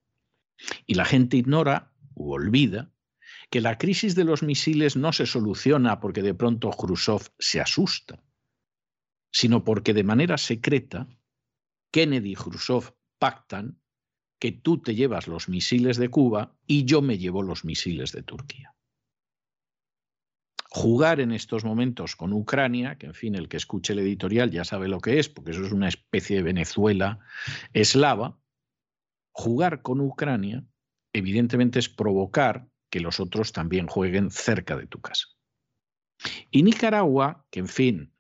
Y 0.86 0.94
la 0.94 1.06
gente 1.06 1.36
ignora 1.36 1.92
u 2.14 2.32
olvida 2.32 2.93
que 3.54 3.62
la 3.62 3.78
crisis 3.78 4.16
de 4.16 4.24
los 4.24 4.42
misiles 4.42 4.96
no 4.96 5.14
se 5.14 5.28
soluciona 5.28 6.00
porque 6.00 6.24
de 6.24 6.34
pronto 6.34 6.72
Khrushchev 6.72 7.22
se 7.38 7.62
asusta, 7.62 8.20
sino 9.32 9.64
porque 9.64 9.94
de 9.94 10.04
manera 10.04 10.40
secreta 10.40 11.08
Kennedy 11.92 12.32
y 12.32 12.36
Khrushchev 12.36 12.96
pactan 13.20 13.80
que 14.40 14.54
tú 14.54 14.82
te 14.82 14.96
llevas 14.96 15.28
los 15.28 15.50
misiles 15.50 15.98
de 15.98 16.10
Cuba 16.10 16.58
y 16.66 16.86
yo 16.86 17.04
me 17.04 17.20
llevo 17.20 17.44
los 17.44 17.64
misiles 17.64 18.12
de 18.12 18.24
Turquía. 18.24 18.74
Jugar 20.72 21.20
en 21.20 21.32
estos 21.32 21.64
momentos 21.64 22.16
con 22.16 22.34
Ucrania, 22.34 22.98
que 22.98 23.06
en 23.06 23.14
fin, 23.14 23.36
el 23.36 23.50
que 23.50 23.58
escuche 23.58 23.94
el 23.94 24.00
editorial 24.00 24.50
ya 24.50 24.66
sabe 24.66 24.88
lo 24.88 25.00
que 25.00 25.20
es, 25.20 25.30
porque 25.30 25.52
eso 25.52 25.64
es 25.64 25.72
una 25.72 25.90
especie 25.90 26.38
de 26.38 26.42
Venezuela 26.42 27.20
eslava, 27.72 28.36
jugar 29.32 29.84
con 29.84 30.02
Ucrania, 30.02 30.66
evidentemente, 31.14 31.78
es 31.78 31.88
provocar 31.88 32.73
que 32.94 33.00
los 33.00 33.20
otros 33.20 33.52
también 33.52 33.88
jueguen 33.88 34.30
cerca 34.30 34.78
de 34.78 34.86
tu 34.86 35.02
casa. 35.02 35.26
Y 36.52 36.62
Nicaragua, 36.62 37.44
que 37.50 37.62
en 37.62 37.68
fin, 37.68 38.14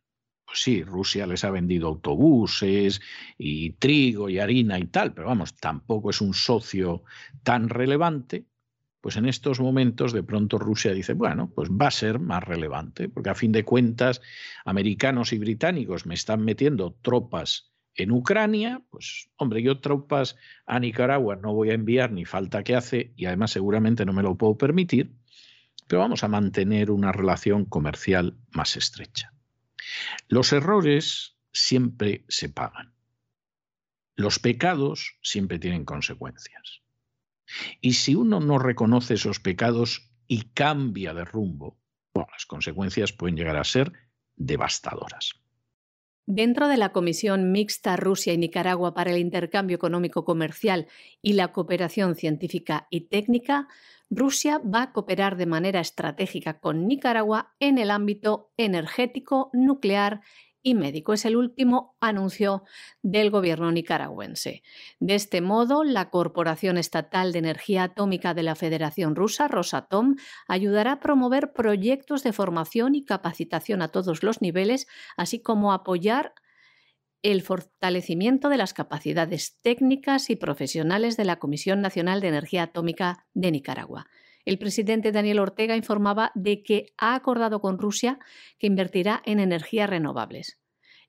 pues 0.47 0.63
sí, 0.63 0.82
Rusia 0.82 1.28
les 1.28 1.43
ha 1.43 1.51
vendido 1.51 1.88
autobuses 1.88 2.99
y 3.38 3.74
trigo 3.74 4.30
y 4.30 4.39
harina 4.39 4.80
y 4.80 4.86
tal, 4.86 5.13
pero 5.13 5.28
vamos, 5.28 5.55
tampoco 5.57 6.09
es 6.09 6.21
un 6.21 6.34
socio 6.34 7.03
tan 7.43 7.69
relevante, 7.69 8.47
pues 8.99 9.15
en 9.15 9.28
estos 9.28 9.59
momentos 9.59 10.11
de 10.11 10.24
pronto 10.24 10.57
Rusia 10.57 10.91
dice, 10.91 11.13
bueno, 11.13 11.51
pues 11.53 11.69
va 11.69 11.89
a 11.89 11.91
ser 11.91 12.17
más 12.17 12.43
relevante, 12.43 13.09
porque 13.09 13.30
a 13.30 13.36
fin 13.36 13.51
de 13.51 13.63
cuentas 13.63 14.21
americanos 14.65 15.34
y 15.34 15.38
británicos 15.38 16.07
me 16.07 16.15
están 16.15 16.43
metiendo 16.43 16.97
tropas 17.03 17.72
en 17.95 18.11
Ucrania, 18.11 18.81
pues 18.89 19.29
hombre, 19.37 19.61
yo 19.61 19.79
tropas 19.79 20.35
a 20.65 20.79
Nicaragua 20.79 21.35
no 21.35 21.53
voy 21.53 21.69
a 21.69 21.75
enviar 21.75 22.11
ni 22.11 22.25
falta 22.25 22.63
que 22.63 22.75
hace 22.75 23.13
y 23.15 23.25
además 23.25 23.51
seguramente 23.51 24.05
no 24.05 24.13
me 24.13 24.23
lo 24.23 24.35
puedo 24.35 24.57
permitir, 24.57 25.13
pero 25.87 26.01
vamos 26.01 26.23
a 26.23 26.27
mantener 26.27 26.91
una 26.91 27.11
relación 27.11 27.65
comercial 27.65 28.37
más 28.51 28.77
estrecha. 28.77 29.33
Los 30.27 30.53
errores 30.53 31.37
siempre 31.51 32.25
se 32.29 32.49
pagan. 32.49 32.93
Los 34.15 34.39
pecados 34.39 35.17
siempre 35.21 35.59
tienen 35.59 35.85
consecuencias. 35.85 36.81
Y 37.81 37.93
si 37.93 38.15
uno 38.15 38.39
no 38.39 38.57
reconoce 38.57 39.15
esos 39.15 39.39
pecados 39.39 40.11
y 40.27 40.43
cambia 40.53 41.13
de 41.13 41.25
rumbo, 41.25 41.79
las 42.15 42.45
consecuencias 42.45 43.11
pueden 43.11 43.35
llegar 43.35 43.57
a 43.57 43.63
ser 43.63 43.91
devastadoras. 44.35 45.42
Dentro 46.26 46.69
de 46.69 46.78
la 46.78 46.93
Comisión 46.93 47.51
Mixta 47.51 47.97
Rusia 47.97 48.32
y 48.32 48.38
Nicaragua 48.38 48.93
para 48.93 49.11
el 49.11 49.17
Intercambio 49.17 49.76
Económico 49.76 50.24
Comercial 50.24 50.88
y 51.21 51.34
la 51.34 51.51
Cooperación 51.51 52.15
Científica 52.15 52.88
y 52.89 53.09
Técnica, 53.09 53.67
Rusia 54.09 54.59
va 54.59 54.84
a 54.84 54.91
cooperar 54.93 55.36
de 55.36 55.47
manera 55.47 55.82
estratégica 55.82 56.61
con 56.61 56.88
Nicaragua 56.88 57.53
en 57.59 57.78
el 57.78 57.91
ámbito 57.91 58.51
energético, 58.55 59.49
nuclear 59.51 60.21
y 60.64 60.74
médico. 60.74 61.14
Es 61.14 61.26
el 61.26 61.36
último 61.36 61.95
anuncio 61.99 62.64
del 63.03 63.30
gobierno 63.30 63.72
nicaragüense. 63.72 64.64
De 64.99 65.16
este 65.16 65.41
modo, 65.41 65.84
la 65.84 66.09
Corporación 66.09 66.78
Estatal 66.78 67.34
de 67.34 67.39
Energía 67.39 67.84
Atómica 67.84 68.34
de 68.34 68.43
la 68.43 68.55
Federación 68.55 69.16
Rusa, 69.16 69.47
Rosatom, 69.47 70.16
ayudará 70.47 70.93
a 70.93 70.99
promover 70.99 71.53
proyectos 71.53 72.24
de 72.24 72.34
formación 72.34 72.95
y 72.95 73.03
capacitación 73.05 73.82
a 73.82 73.89
todos 73.89 74.24
los 74.24 74.41
niveles, 74.41 74.88
así 75.18 75.41
como 75.41 75.74
apoyar 75.74 76.34
el 77.22 77.41
fortalecimiento 77.41 78.49
de 78.49 78.57
las 78.57 78.74
capacidades 78.74 79.59
técnicas 79.61 80.30
y 80.30 80.36
profesionales 80.36 81.18
de 81.18 81.26
la 81.26 81.38
Comisión 81.38 81.82
Nacional 81.82 82.20
de 82.20 82.28
Energía 82.28 82.64
Atómica 82.64 83.26
de 83.34 83.51
Nicaragua. 83.51 84.07
El 84.45 84.57
presidente 84.57 85.11
Daniel 85.11 85.39
Ortega 85.39 85.75
informaba 85.75 86.31
de 86.35 86.63
que 86.63 86.93
ha 86.97 87.15
acordado 87.15 87.61
con 87.61 87.77
Rusia 87.77 88.19
que 88.59 88.67
invertirá 88.67 89.21
en 89.25 89.39
energías 89.39 89.89
renovables. 89.89 90.59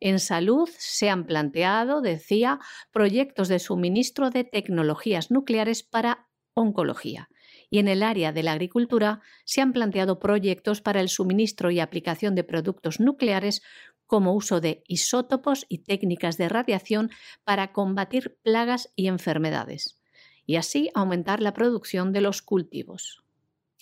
En 0.01 0.19
salud 0.19 0.69
se 0.77 1.09
han 1.09 1.25
planteado, 1.25 2.01
decía, 2.01 2.61
proyectos 2.93 3.49
de 3.49 3.59
suministro 3.59 4.31
de 4.31 4.45
tecnologías 4.45 5.31
nucleares 5.31 5.83
para 5.83 6.29
oncología. 6.55 7.29
Y 7.71 7.79
en 7.79 7.89
el 7.89 8.03
área 8.03 8.33
de 8.33 8.43
la 8.43 8.53
agricultura 8.53 9.21
se 9.45 9.61
han 9.61 9.73
planteado 9.73 10.21
proyectos 10.21 10.81
para 10.81 11.01
el 11.01 11.09
suministro 11.09 11.71
y 11.71 11.81
aplicación 11.81 12.35
de 12.35 12.45
productos 12.45 13.01
nucleares 13.01 13.63
como 14.07 14.35
uso 14.35 14.61
de 14.61 14.85
isótopos 14.87 15.67
y 15.69 15.79
técnicas 15.79 16.37
de 16.37 16.49
radiación 16.49 17.11
para 17.43 17.73
combatir 17.73 18.37
plagas 18.43 18.93
y 18.95 19.09
enfermedades, 19.09 20.01
y 20.47 20.57
así 20.57 20.91
aumentar 20.95 21.41
la 21.41 21.55
producción 21.55 22.13
de 22.13 22.21
los 22.21 22.43
cultivos. 22.43 23.24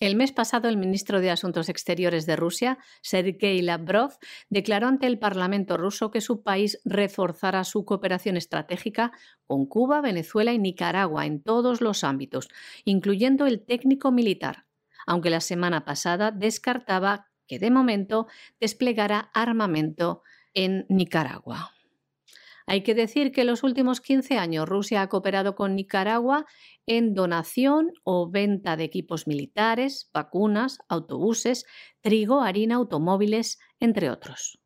El 0.00 0.16
mes 0.16 0.32
pasado, 0.32 0.68
el 0.68 0.76
ministro 0.76 1.20
de 1.20 1.30
Asuntos 1.30 1.68
Exteriores 1.68 2.26
de 2.26 2.34
Rusia, 2.34 2.78
Sergei 3.02 3.62
Lavrov, 3.62 4.18
declaró 4.48 4.88
ante 4.88 5.06
el 5.06 5.18
Parlamento 5.18 5.76
ruso 5.76 6.10
que 6.10 6.20
su 6.20 6.42
país 6.42 6.80
reforzará 6.84 7.62
su 7.64 7.84
cooperación 7.84 8.36
estratégica 8.36 9.12
con 9.46 9.66
Cuba, 9.66 10.00
Venezuela 10.00 10.52
y 10.52 10.58
Nicaragua 10.58 11.26
en 11.26 11.42
todos 11.42 11.80
los 11.80 12.04
ámbitos, 12.04 12.48
incluyendo 12.84 13.46
el 13.46 13.64
técnico 13.64 14.10
militar, 14.10 14.66
aunque 15.06 15.30
la 15.30 15.40
semana 15.40 15.84
pasada 15.84 16.30
descartaba 16.30 17.28
que 17.46 17.58
de 17.58 17.70
momento 17.70 18.26
desplegara 18.60 19.30
armamento 19.34 20.22
en 20.54 20.86
Nicaragua. 20.88 21.72
Hay 22.66 22.82
que 22.82 22.94
decir 22.94 23.32
que 23.32 23.42
en 23.42 23.48
los 23.48 23.62
últimos 23.62 24.00
15 24.00 24.38
años 24.38 24.68
Rusia 24.68 25.02
ha 25.02 25.08
cooperado 25.08 25.54
con 25.54 25.74
Nicaragua 25.74 26.46
en 26.86 27.14
donación 27.14 27.92
o 28.04 28.30
venta 28.30 28.76
de 28.76 28.84
equipos 28.84 29.26
militares, 29.26 30.10
vacunas, 30.12 30.78
autobuses, 30.88 31.66
trigo, 32.00 32.42
harina, 32.42 32.76
automóviles, 32.76 33.58
entre 33.80 34.10
otros. 34.10 34.58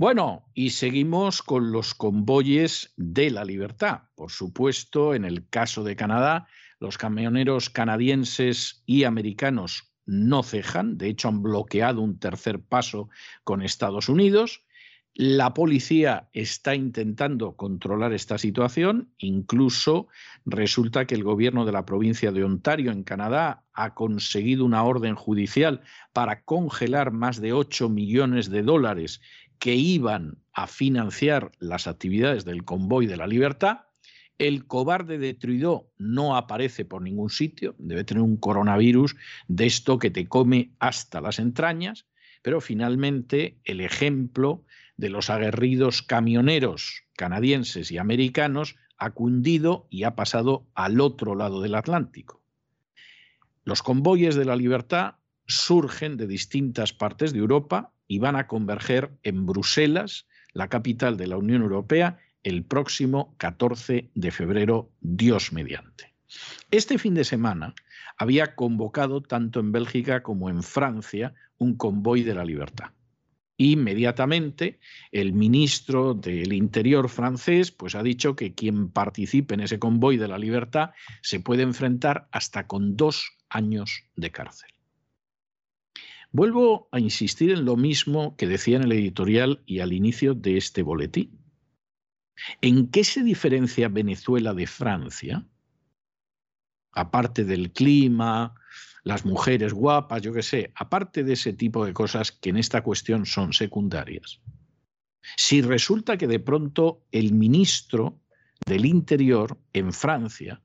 Bueno, 0.00 0.46
y 0.54 0.70
seguimos 0.70 1.42
con 1.42 1.72
los 1.72 1.92
convoyes 1.92 2.92
de 2.96 3.30
la 3.30 3.44
libertad. 3.44 4.02
Por 4.14 4.30
supuesto, 4.30 5.12
en 5.14 5.24
el 5.24 5.48
caso 5.48 5.82
de 5.82 5.96
Canadá, 5.96 6.46
los 6.78 6.98
camioneros 6.98 7.68
canadienses 7.68 8.84
y 8.86 9.02
americanos 9.02 9.92
no 10.06 10.42
cejan, 10.42 10.96
de 10.98 11.08
hecho 11.08 11.28
han 11.28 11.42
bloqueado 11.42 12.00
un 12.00 12.18
tercer 12.18 12.62
paso 12.62 13.08
con 13.42 13.60
Estados 13.60 14.08
Unidos. 14.08 14.64
La 15.20 15.52
policía 15.52 16.28
está 16.32 16.76
intentando 16.76 17.56
controlar 17.56 18.12
esta 18.12 18.38
situación, 18.38 19.12
incluso 19.18 20.06
resulta 20.46 21.08
que 21.08 21.16
el 21.16 21.24
gobierno 21.24 21.64
de 21.64 21.72
la 21.72 21.84
provincia 21.84 22.30
de 22.30 22.44
Ontario, 22.44 22.92
en 22.92 23.02
Canadá, 23.02 23.64
ha 23.72 23.94
conseguido 23.94 24.64
una 24.64 24.84
orden 24.84 25.16
judicial 25.16 25.80
para 26.12 26.44
congelar 26.44 27.10
más 27.10 27.40
de 27.40 27.52
8 27.52 27.88
millones 27.88 28.48
de 28.48 28.62
dólares 28.62 29.20
que 29.58 29.74
iban 29.74 30.38
a 30.52 30.68
financiar 30.68 31.50
las 31.58 31.88
actividades 31.88 32.44
del 32.44 32.64
convoy 32.64 33.08
de 33.08 33.16
la 33.16 33.26
libertad. 33.26 33.86
El 34.38 34.68
cobarde 34.68 35.18
de 35.18 35.34
Trudeau 35.34 35.90
no 35.98 36.36
aparece 36.36 36.84
por 36.84 37.02
ningún 37.02 37.30
sitio, 37.30 37.74
debe 37.78 38.04
tener 38.04 38.22
un 38.22 38.36
coronavirus 38.36 39.16
de 39.48 39.66
esto 39.66 39.98
que 39.98 40.12
te 40.12 40.28
come 40.28 40.70
hasta 40.78 41.20
las 41.20 41.40
entrañas, 41.40 42.06
pero 42.40 42.60
finalmente 42.60 43.58
el 43.64 43.80
ejemplo 43.80 44.64
de 44.98 45.08
los 45.08 45.30
aguerridos 45.30 46.02
camioneros 46.02 47.04
canadienses 47.16 47.90
y 47.90 47.98
americanos 47.98 48.76
ha 48.98 49.10
cundido 49.10 49.86
y 49.90 50.04
ha 50.04 50.14
pasado 50.14 50.66
al 50.74 51.00
otro 51.00 51.34
lado 51.34 51.62
del 51.62 51.74
Atlántico. 51.74 52.42
Los 53.64 53.82
convoyes 53.82 54.34
de 54.34 54.44
la 54.44 54.56
libertad 54.56 55.14
surgen 55.46 56.16
de 56.16 56.26
distintas 56.26 56.92
partes 56.92 57.32
de 57.32 57.38
Europa 57.38 57.92
y 58.06 58.18
van 58.18 58.36
a 58.36 58.46
converger 58.46 59.10
en 59.22 59.46
Bruselas, 59.46 60.26
la 60.52 60.68
capital 60.68 61.16
de 61.16 61.26
la 61.26 61.36
Unión 61.36 61.62
Europea, 61.62 62.18
el 62.42 62.64
próximo 62.64 63.34
14 63.38 64.10
de 64.14 64.30
febrero, 64.30 64.90
Dios 65.00 65.52
mediante. 65.52 66.14
Este 66.70 66.98
fin 66.98 67.14
de 67.14 67.24
semana 67.24 67.74
había 68.16 68.54
convocado 68.56 69.22
tanto 69.22 69.60
en 69.60 69.72
Bélgica 69.72 70.22
como 70.22 70.50
en 70.50 70.62
Francia 70.62 71.34
un 71.58 71.76
convoy 71.76 72.22
de 72.22 72.34
la 72.34 72.44
libertad. 72.44 72.90
Inmediatamente 73.60 74.78
el 75.10 75.32
ministro 75.32 76.14
del 76.14 76.52
Interior 76.52 77.08
francés 77.08 77.72
pues 77.72 77.96
ha 77.96 78.04
dicho 78.04 78.36
que 78.36 78.54
quien 78.54 78.88
participe 78.88 79.54
en 79.54 79.60
ese 79.60 79.80
convoy 79.80 80.16
de 80.16 80.28
la 80.28 80.38
libertad 80.38 80.92
se 81.22 81.40
puede 81.40 81.64
enfrentar 81.64 82.28
hasta 82.30 82.68
con 82.68 82.96
dos 82.96 83.36
años 83.48 84.04
de 84.14 84.30
cárcel. 84.30 84.70
Vuelvo 86.30 86.88
a 86.92 87.00
insistir 87.00 87.50
en 87.50 87.64
lo 87.64 87.76
mismo 87.76 88.36
que 88.36 88.46
decía 88.46 88.76
en 88.76 88.84
el 88.84 88.92
editorial 88.92 89.60
y 89.66 89.80
al 89.80 89.92
inicio 89.92 90.34
de 90.34 90.56
este 90.56 90.82
boletín. 90.82 91.40
¿En 92.60 92.88
qué 92.92 93.02
se 93.02 93.24
diferencia 93.24 93.88
Venezuela 93.88 94.54
de 94.54 94.68
Francia? 94.68 95.44
Aparte 96.92 97.44
del 97.44 97.72
clima, 97.72 98.54
las 99.04 99.24
mujeres 99.24 99.72
guapas, 99.72 100.22
yo 100.22 100.32
qué 100.32 100.42
sé, 100.42 100.72
aparte 100.74 101.24
de 101.24 101.34
ese 101.34 101.52
tipo 101.52 101.84
de 101.84 101.92
cosas 101.92 102.32
que 102.32 102.50
en 102.50 102.56
esta 102.56 102.82
cuestión 102.82 103.26
son 103.26 103.52
secundarias. 103.52 104.40
Si 105.36 105.60
resulta 105.62 106.16
que 106.16 106.26
de 106.26 106.40
pronto 106.40 107.04
el 107.12 107.32
ministro 107.32 108.20
del 108.66 108.86
Interior 108.86 109.58
en 109.72 109.92
Francia 109.92 110.62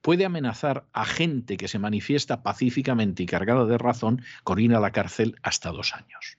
puede 0.00 0.24
amenazar 0.24 0.88
a 0.92 1.04
gente 1.04 1.56
que 1.56 1.68
se 1.68 1.78
manifiesta 1.78 2.42
pacíficamente 2.42 3.22
y 3.22 3.26
cargada 3.26 3.64
de 3.66 3.78
razón 3.78 4.22
con 4.44 4.58
ir 4.60 4.74
a 4.74 4.80
la 4.80 4.92
cárcel 4.92 5.36
hasta 5.42 5.70
dos 5.70 5.94
años. 5.94 6.38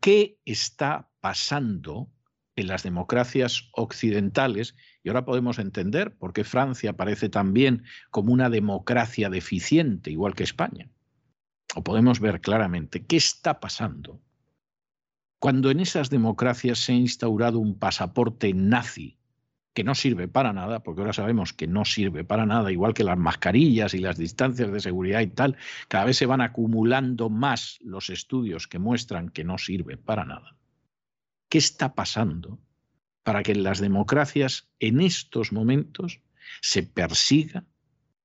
¿Qué 0.00 0.38
está 0.44 1.10
pasando 1.20 2.10
en 2.60 2.68
las 2.68 2.82
democracias 2.82 3.68
occidentales 3.72 4.74
y 5.02 5.08
ahora 5.08 5.24
podemos 5.24 5.58
entender 5.58 6.16
por 6.16 6.32
qué 6.32 6.44
Francia 6.44 6.90
aparece 6.90 7.28
también 7.28 7.84
como 8.10 8.32
una 8.32 8.50
democracia 8.50 9.30
deficiente, 9.30 10.10
igual 10.10 10.34
que 10.34 10.44
España. 10.44 10.90
O 11.74 11.82
podemos 11.82 12.20
ver 12.20 12.40
claramente 12.40 13.04
qué 13.04 13.16
está 13.16 13.60
pasando 13.60 14.20
cuando 15.38 15.70
en 15.70 15.80
esas 15.80 16.10
democracias 16.10 16.78
se 16.78 16.92
ha 16.92 16.96
instaurado 16.96 17.58
un 17.58 17.78
pasaporte 17.78 18.52
nazi 18.54 19.18
que 19.72 19.84
no 19.84 19.94
sirve 19.94 20.26
para 20.26 20.52
nada, 20.52 20.82
porque 20.82 21.02
ahora 21.02 21.12
sabemos 21.12 21.52
que 21.52 21.68
no 21.68 21.84
sirve 21.84 22.24
para 22.24 22.46
nada, 22.46 22.72
igual 22.72 22.94
que 22.94 23.04
las 23.04 23.16
mascarillas 23.16 23.94
y 23.94 23.98
las 23.98 24.16
distancias 24.16 24.72
de 24.72 24.80
seguridad 24.80 25.20
y 25.20 25.28
tal, 25.28 25.56
cada 25.86 26.06
vez 26.06 26.16
se 26.16 26.26
van 26.26 26.40
acumulando 26.40 27.30
más 27.30 27.78
los 27.82 28.10
estudios 28.10 28.66
que 28.66 28.80
muestran 28.80 29.28
que 29.28 29.44
no 29.44 29.56
sirve 29.56 29.96
para 29.96 30.24
nada. 30.24 30.57
¿Qué 31.48 31.58
está 31.58 31.94
pasando 31.94 32.58
para 33.22 33.42
que 33.42 33.52
en 33.52 33.62
las 33.62 33.78
democracias 33.78 34.68
en 34.78 35.00
estos 35.00 35.52
momentos 35.52 36.20
se 36.62 36.82
persiga, 36.82 37.66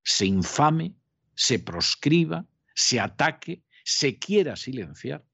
se 0.03 0.25
infame, 0.25 0.95
se 1.35 1.59
proscriba, 1.59 2.45
se 2.73 2.99
ataque, 2.99 3.63
se 3.83 4.17
quiera 4.17 4.55
silenciar 4.55 5.25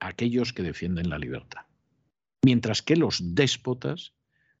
a 0.00 0.08
aquellos 0.08 0.52
que 0.52 0.62
defienden 0.62 1.10
la 1.10 1.18
libertad. 1.18 1.66
Mientras 2.42 2.82
que 2.82 2.96
los 2.96 3.34
déspotas 3.34 4.14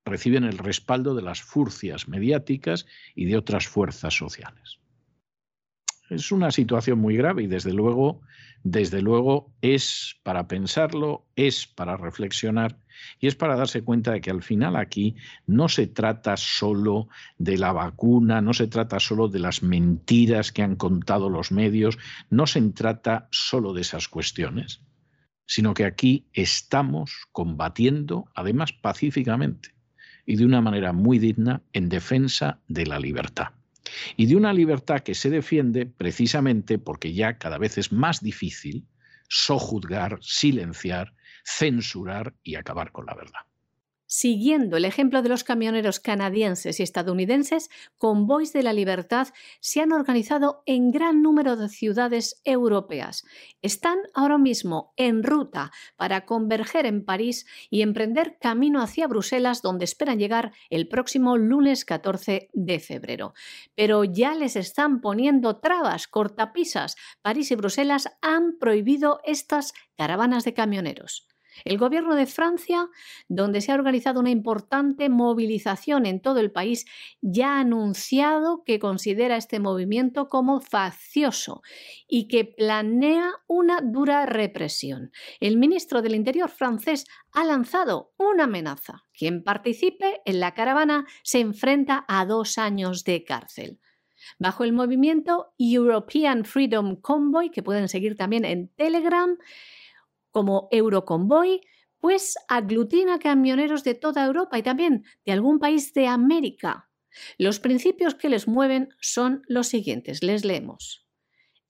reciben 0.04 0.44
el 0.44 0.58
respaldo 0.58 1.14
de 1.14 1.22
las 1.22 1.42
furcias 1.42 2.08
mediáticas 2.08 2.86
y 3.14 3.26
de 3.26 3.36
otras 3.36 3.66
fuerzas 3.66 4.14
sociales. 4.14 4.78
Es 6.10 6.32
una 6.32 6.50
situación 6.50 6.98
muy 6.98 7.16
grave 7.16 7.44
y 7.44 7.46
desde 7.46 7.72
luego, 7.72 8.20
desde 8.62 9.00
luego 9.00 9.52
es 9.62 10.16
para 10.22 10.46
pensarlo, 10.46 11.26
es 11.36 11.66
para 11.66 11.96
reflexionar 11.96 12.78
y 13.18 13.26
es 13.26 13.34
para 13.34 13.56
darse 13.56 13.82
cuenta 13.82 14.12
de 14.12 14.20
que 14.20 14.30
al 14.30 14.42
final 14.42 14.76
aquí 14.76 15.16
no 15.46 15.68
se 15.68 15.86
trata 15.86 16.36
solo 16.36 17.08
de 17.38 17.56
la 17.56 17.72
vacuna, 17.72 18.40
no 18.40 18.52
se 18.52 18.66
trata 18.66 19.00
solo 19.00 19.28
de 19.28 19.38
las 19.38 19.62
mentiras 19.62 20.52
que 20.52 20.62
han 20.62 20.76
contado 20.76 21.30
los 21.30 21.52
medios, 21.52 21.98
no 22.28 22.46
se 22.46 22.60
trata 22.72 23.28
solo 23.30 23.72
de 23.72 23.80
esas 23.80 24.08
cuestiones, 24.08 24.82
sino 25.46 25.72
que 25.72 25.84
aquí 25.84 26.26
estamos 26.32 27.26
combatiendo, 27.32 28.26
además 28.34 28.72
pacíficamente 28.72 29.70
y 30.26 30.36
de 30.36 30.44
una 30.44 30.60
manera 30.60 30.92
muy 30.92 31.18
digna, 31.18 31.62
en 31.72 31.88
defensa 31.88 32.60
de 32.68 32.86
la 32.86 33.00
libertad 33.00 33.48
y 34.16 34.26
de 34.26 34.36
una 34.36 34.52
libertad 34.52 35.00
que 35.00 35.14
se 35.14 35.30
defiende 35.30 35.86
precisamente 35.86 36.78
porque 36.78 37.12
ya 37.12 37.38
cada 37.38 37.58
vez 37.58 37.78
es 37.78 37.92
más 37.92 38.20
difícil 38.20 38.86
sojuzgar, 39.28 40.18
silenciar, 40.22 41.14
censurar 41.44 42.34
y 42.42 42.56
acabar 42.56 42.92
con 42.92 43.06
la 43.06 43.14
verdad. 43.14 43.49
Siguiendo 44.12 44.76
el 44.76 44.86
ejemplo 44.86 45.22
de 45.22 45.28
los 45.28 45.44
camioneros 45.44 46.00
canadienses 46.00 46.80
y 46.80 46.82
estadounidenses, 46.82 47.70
convoys 47.96 48.52
de 48.52 48.64
la 48.64 48.72
libertad 48.72 49.28
se 49.60 49.80
han 49.80 49.92
organizado 49.92 50.64
en 50.66 50.90
gran 50.90 51.22
número 51.22 51.54
de 51.54 51.68
ciudades 51.68 52.40
europeas. 52.42 53.24
Están 53.62 53.98
ahora 54.12 54.36
mismo 54.36 54.92
en 54.96 55.22
ruta 55.22 55.70
para 55.94 56.26
converger 56.26 56.86
en 56.86 57.04
París 57.04 57.46
y 57.70 57.82
emprender 57.82 58.36
camino 58.40 58.82
hacia 58.82 59.06
Bruselas, 59.06 59.62
donde 59.62 59.84
esperan 59.84 60.18
llegar 60.18 60.54
el 60.70 60.88
próximo 60.88 61.36
lunes 61.36 61.84
14 61.84 62.50
de 62.52 62.80
febrero. 62.80 63.32
Pero 63.76 64.02
ya 64.02 64.34
les 64.34 64.56
están 64.56 65.00
poniendo 65.00 65.60
trabas, 65.60 66.08
cortapisas. 66.08 66.96
París 67.22 67.52
y 67.52 67.54
Bruselas 67.54 68.10
han 68.22 68.58
prohibido 68.58 69.20
estas 69.22 69.72
caravanas 69.96 70.44
de 70.44 70.52
camioneros. 70.52 71.29
El 71.64 71.78
gobierno 71.78 72.14
de 72.14 72.26
Francia, 72.26 72.88
donde 73.28 73.60
se 73.60 73.72
ha 73.72 73.74
organizado 73.74 74.20
una 74.20 74.30
importante 74.30 75.08
movilización 75.08 76.06
en 76.06 76.20
todo 76.20 76.40
el 76.40 76.50
país, 76.50 76.86
ya 77.20 77.56
ha 77.56 77.60
anunciado 77.60 78.62
que 78.64 78.78
considera 78.78 79.36
este 79.36 79.60
movimiento 79.60 80.28
como 80.28 80.60
faccioso 80.60 81.62
y 82.08 82.28
que 82.28 82.44
planea 82.44 83.32
una 83.46 83.80
dura 83.82 84.26
represión. 84.26 85.12
El 85.40 85.56
ministro 85.56 86.02
del 86.02 86.14
Interior 86.14 86.50
francés 86.50 87.06
ha 87.32 87.44
lanzado 87.44 88.12
una 88.16 88.44
amenaza. 88.44 89.04
Quien 89.12 89.42
participe 89.42 90.20
en 90.24 90.40
la 90.40 90.54
caravana 90.54 91.06
se 91.22 91.40
enfrenta 91.40 92.04
a 92.08 92.24
dos 92.24 92.58
años 92.58 93.04
de 93.04 93.24
cárcel 93.24 93.78
bajo 94.38 94.64
el 94.64 94.72
movimiento 94.72 95.52
European 95.58 96.44
Freedom 96.44 96.96
Convoy, 96.96 97.50
que 97.50 97.62
pueden 97.62 97.88
seguir 97.88 98.16
también 98.16 98.44
en 98.44 98.68
Telegram, 98.68 99.36
como 100.30 100.68
Euroconvoy, 100.70 101.60
pues 101.98 102.36
aglutina 102.48 103.18
camioneros 103.18 103.84
de 103.84 103.94
toda 103.94 104.24
Europa 104.24 104.58
y 104.58 104.62
también 104.62 105.04
de 105.24 105.32
algún 105.32 105.58
país 105.58 105.92
de 105.92 106.06
América. 106.06 106.90
Los 107.38 107.60
principios 107.60 108.14
que 108.14 108.28
les 108.28 108.48
mueven 108.48 108.88
son 109.00 109.42
los 109.46 109.68
siguientes, 109.68 110.22
les 110.22 110.44
leemos. 110.44 111.06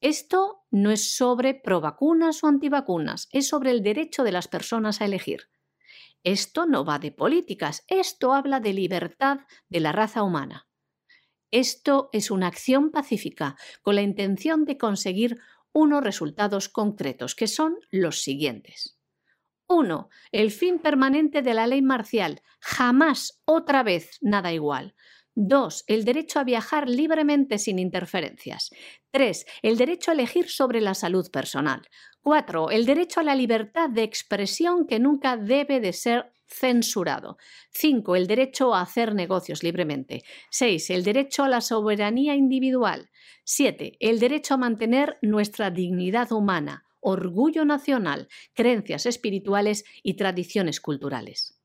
Esto 0.00 0.64
no 0.70 0.90
es 0.90 1.14
sobre 1.14 1.54
provacunas 1.54 2.42
o 2.42 2.46
antivacunas, 2.46 3.28
es 3.32 3.48
sobre 3.48 3.70
el 3.70 3.82
derecho 3.82 4.22
de 4.22 4.32
las 4.32 4.48
personas 4.48 5.00
a 5.00 5.04
elegir. 5.04 5.50
Esto 6.22 6.66
no 6.66 6.84
va 6.84 6.98
de 6.98 7.12
políticas, 7.12 7.84
esto 7.88 8.32
habla 8.32 8.60
de 8.60 8.72
libertad 8.72 9.40
de 9.68 9.80
la 9.80 9.92
raza 9.92 10.22
humana. 10.22 10.68
Esto 11.50 12.10
es 12.12 12.30
una 12.30 12.46
acción 12.46 12.90
pacífica 12.90 13.56
con 13.82 13.96
la 13.96 14.02
intención 14.02 14.64
de 14.64 14.78
conseguir 14.78 15.38
unos 15.72 16.02
resultados 16.02 16.68
concretos, 16.68 17.34
que 17.34 17.46
son 17.46 17.76
los 17.90 18.22
siguientes. 18.22 18.98
1. 19.68 20.08
El 20.32 20.50
fin 20.50 20.80
permanente 20.80 21.42
de 21.42 21.54
la 21.54 21.66
ley 21.66 21.80
marcial. 21.80 22.42
Jamás 22.60 23.40
otra 23.44 23.82
vez 23.82 24.18
nada 24.20 24.52
igual. 24.52 24.94
2. 25.34 25.84
El 25.86 26.04
derecho 26.04 26.40
a 26.40 26.44
viajar 26.44 26.88
libremente 26.88 27.58
sin 27.58 27.78
interferencias. 27.78 28.70
3. 29.12 29.46
El 29.62 29.76
derecho 29.76 30.10
a 30.10 30.14
elegir 30.14 30.48
sobre 30.48 30.80
la 30.80 30.94
salud 30.94 31.30
personal. 31.30 31.82
4. 32.22 32.70
El 32.70 32.84
derecho 32.84 33.20
a 33.20 33.22
la 33.22 33.34
libertad 33.34 33.88
de 33.88 34.02
expresión 34.02 34.86
que 34.86 34.98
nunca 34.98 35.36
debe 35.36 35.80
de 35.80 35.92
ser 35.92 36.32
censurado. 36.46 37.38
5. 37.70 38.16
El 38.16 38.26
derecho 38.26 38.74
a 38.74 38.82
hacer 38.82 39.14
negocios 39.14 39.62
libremente. 39.62 40.22
6. 40.50 40.90
El 40.90 41.04
derecho 41.04 41.44
a 41.44 41.48
la 41.48 41.60
soberanía 41.60 42.34
individual. 42.34 43.10
7. 43.44 43.96
El 44.00 44.18
derecho 44.18 44.54
a 44.54 44.58
mantener 44.58 45.18
nuestra 45.22 45.70
dignidad 45.70 46.32
humana, 46.32 46.84
orgullo 47.00 47.64
nacional, 47.64 48.28
creencias 48.52 49.06
espirituales 49.06 49.84
y 50.02 50.14
tradiciones 50.14 50.80
culturales. 50.80 51.58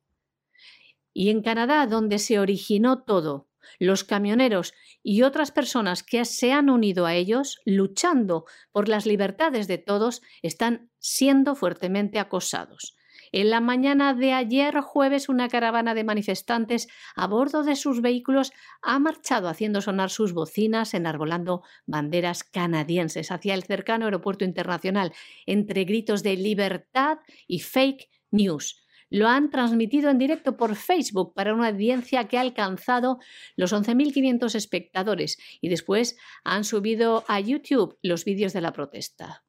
Y 1.13 1.30
en 1.30 1.41
Canadá, 1.41 1.88
donde 1.88 2.20
se 2.20 2.39
originó 2.39 3.03
todo, 3.03 3.47
los 3.80 4.03
camioneros 4.03 4.74
y 5.03 5.22
otras 5.22 5.51
personas 5.51 6.03
que 6.03 6.26
se 6.26 6.51
han 6.51 6.70
unido 6.70 7.05
a 7.05 7.16
ellos, 7.16 7.59
luchando 7.66 8.45
por 8.72 8.89
las 8.89 9.05
libertades 9.05 9.68
de 9.68 9.78
todos, 9.78 10.22
están 10.41 10.89
siendo 10.99 11.55
fuertemente 11.55 12.20
acosados. 12.20 12.95
En 13.32 13.49
la 13.49 13.59
mañana 13.59 14.13
de 14.13 14.32
ayer 14.32 14.80
jueves, 14.80 15.28
una 15.28 15.49
caravana 15.49 15.93
de 15.93 16.03
manifestantes 16.03 16.88
a 17.16 17.28
bordo 17.28 17.63
de 17.63 17.76
sus 17.76 18.01
vehículos 18.01 18.53
ha 18.82 18.97
marchado 18.99 19.49
haciendo 19.49 19.82
sonar 19.82 20.09
sus 20.09 20.34
bocinas, 20.34 20.93
enarbolando 20.93 21.63
banderas 21.86 22.43
canadienses 22.43 23.32
hacia 23.32 23.53
el 23.53 23.63
cercano 23.63 24.05
aeropuerto 24.05 24.45
internacional, 24.45 25.11
entre 25.45 25.84
gritos 25.84 26.24
de 26.24 26.38
libertad 26.38 27.18
y 27.47 27.59
fake 27.59 28.09
news 28.32 28.85
lo 29.10 29.28
han 29.28 29.49
transmitido 29.49 30.10
en 30.10 30.18
directo 30.18 30.58
por 30.58 30.76
Facebook 30.76 31.34
para 31.34 31.53
una 31.53 31.68
audiencia 31.68 32.28
que 32.28 32.38
ha 32.38 32.41
alcanzado 32.41 33.20
los 33.56 33.74
11.500 33.74 34.56
espectadores 34.56 35.38
y 35.62 35.70
después 35.70 36.18
han 36.43 36.64
subido 36.64 37.24
a 37.28 37.39
YouTube 37.39 37.97
los 38.01 38.26
vídeos 38.26 38.53
de 38.53 38.62
la 38.62 38.74
protesta. 38.74 39.43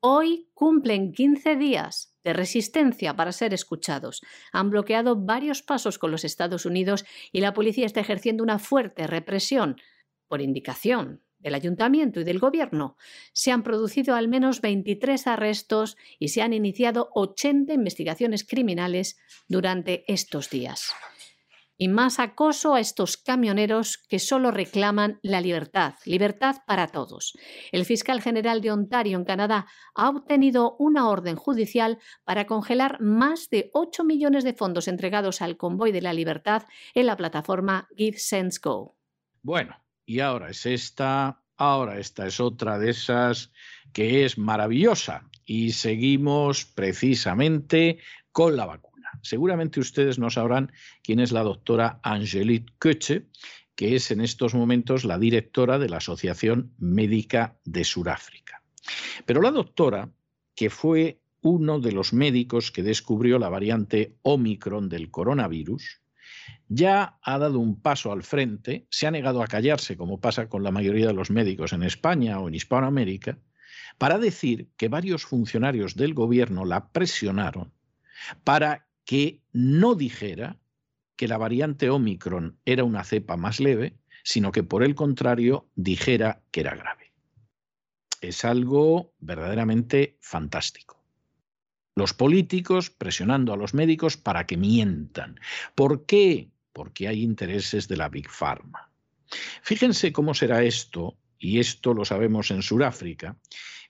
Hoy 0.00 0.48
cumplen 0.54 1.12
15 1.12 1.56
días 1.56 2.16
de 2.24 2.32
resistencia 2.32 3.16
para 3.16 3.32
ser 3.32 3.52
escuchados. 3.52 4.22
Han 4.52 4.70
bloqueado 4.70 5.16
varios 5.16 5.62
pasos 5.62 5.98
con 5.98 6.10
los 6.10 6.24
Estados 6.24 6.64
Unidos 6.64 7.04
y 7.32 7.40
la 7.40 7.52
policía 7.52 7.86
está 7.86 8.00
ejerciendo 8.00 8.42
una 8.42 8.58
fuerte 8.58 9.06
represión 9.06 9.76
por 10.26 10.40
indicación 10.40 11.22
del 11.40 11.54
ayuntamiento 11.54 12.20
y 12.20 12.24
del 12.24 12.38
gobierno, 12.38 12.96
se 13.32 13.50
han 13.50 13.62
producido 13.62 14.14
al 14.14 14.28
menos 14.28 14.60
23 14.60 15.26
arrestos 15.26 15.96
y 16.18 16.28
se 16.28 16.42
han 16.42 16.52
iniciado 16.52 17.10
80 17.14 17.72
investigaciones 17.72 18.44
criminales 18.44 19.18
durante 19.48 20.04
estos 20.12 20.50
días. 20.50 20.92
Y 21.82 21.88
más 21.88 22.18
acoso 22.18 22.74
a 22.74 22.80
estos 22.80 23.16
camioneros 23.16 23.96
que 23.96 24.18
solo 24.18 24.50
reclaman 24.50 25.18
la 25.22 25.40
libertad, 25.40 25.94
libertad 26.04 26.56
para 26.66 26.88
todos. 26.88 27.32
El 27.72 27.86
fiscal 27.86 28.20
general 28.20 28.60
de 28.60 28.70
Ontario, 28.70 29.16
en 29.16 29.24
Canadá, 29.24 29.66
ha 29.94 30.10
obtenido 30.10 30.76
una 30.78 31.08
orden 31.08 31.36
judicial 31.36 31.98
para 32.24 32.46
congelar 32.46 33.00
más 33.00 33.48
de 33.48 33.70
8 33.72 34.04
millones 34.04 34.44
de 34.44 34.52
fondos 34.52 34.88
entregados 34.88 35.40
al 35.40 35.56
convoy 35.56 35.90
de 35.90 36.02
la 36.02 36.12
libertad 36.12 36.64
en 36.94 37.06
la 37.06 37.16
plataforma 37.16 37.88
Give 37.96 38.18
Sense 38.18 38.60
Go. 38.62 38.94
Bueno, 39.42 39.74
y 40.10 40.18
ahora 40.18 40.50
es 40.50 40.66
esta, 40.66 41.40
ahora 41.56 42.00
esta 42.00 42.26
es 42.26 42.40
otra 42.40 42.80
de 42.80 42.90
esas 42.90 43.52
que 43.92 44.24
es 44.24 44.38
maravillosa 44.38 45.30
y 45.44 45.70
seguimos 45.70 46.64
precisamente 46.64 48.00
con 48.32 48.56
la 48.56 48.66
vacuna. 48.66 49.20
Seguramente 49.22 49.78
ustedes 49.78 50.18
no 50.18 50.28
sabrán 50.28 50.72
quién 51.04 51.20
es 51.20 51.30
la 51.30 51.44
doctora 51.44 52.00
Angelique 52.02 52.72
Köche, 52.80 53.28
que 53.76 53.94
es 53.94 54.10
en 54.10 54.20
estos 54.20 54.52
momentos 54.52 55.04
la 55.04 55.16
directora 55.16 55.78
de 55.78 55.88
la 55.88 55.98
Asociación 55.98 56.74
Médica 56.76 57.60
de 57.64 57.84
Sudáfrica. 57.84 58.64
Pero 59.26 59.40
la 59.40 59.52
doctora, 59.52 60.10
que 60.56 60.70
fue 60.70 61.20
uno 61.40 61.78
de 61.78 61.92
los 61.92 62.12
médicos 62.12 62.72
que 62.72 62.82
descubrió 62.82 63.38
la 63.38 63.48
variante 63.48 64.16
Omicron 64.22 64.88
del 64.88 65.12
coronavirus, 65.12 66.00
ya 66.68 67.18
ha 67.22 67.38
dado 67.38 67.58
un 67.58 67.80
paso 67.80 68.12
al 68.12 68.22
frente, 68.22 68.86
se 68.90 69.06
ha 69.06 69.10
negado 69.10 69.42
a 69.42 69.46
callarse, 69.46 69.96
como 69.96 70.20
pasa 70.20 70.48
con 70.48 70.62
la 70.62 70.70
mayoría 70.70 71.06
de 71.06 71.14
los 71.14 71.30
médicos 71.30 71.72
en 71.72 71.82
España 71.82 72.38
o 72.40 72.48
en 72.48 72.54
Hispanoamérica, 72.54 73.38
para 73.98 74.18
decir 74.18 74.68
que 74.76 74.88
varios 74.88 75.24
funcionarios 75.24 75.96
del 75.96 76.14
gobierno 76.14 76.64
la 76.64 76.90
presionaron 76.90 77.72
para 78.44 78.86
que 79.04 79.40
no 79.52 79.94
dijera 79.94 80.58
que 81.16 81.28
la 81.28 81.38
variante 81.38 81.90
Omicron 81.90 82.58
era 82.64 82.84
una 82.84 83.04
cepa 83.04 83.36
más 83.36 83.60
leve, 83.60 83.98
sino 84.22 84.52
que 84.52 84.62
por 84.62 84.82
el 84.82 84.94
contrario 84.94 85.68
dijera 85.74 86.42
que 86.50 86.60
era 86.60 86.74
grave. 86.74 87.12
Es 88.20 88.44
algo 88.44 89.12
verdaderamente 89.18 90.18
fantástico 90.20 90.99
los 91.94 92.14
políticos 92.14 92.90
presionando 92.90 93.52
a 93.52 93.56
los 93.56 93.74
médicos 93.74 94.16
para 94.16 94.46
que 94.46 94.56
mientan. 94.56 95.38
¿Por 95.74 96.06
qué? 96.06 96.50
Porque 96.72 97.08
hay 97.08 97.22
intereses 97.22 97.88
de 97.88 97.96
la 97.96 98.08
Big 98.08 98.28
Pharma. 98.28 98.90
Fíjense 99.62 100.12
cómo 100.12 100.34
será 100.34 100.62
esto, 100.62 101.16
y 101.38 101.58
esto 101.58 101.94
lo 101.94 102.04
sabemos 102.04 102.50
en 102.50 102.62
Sudáfrica, 102.62 103.36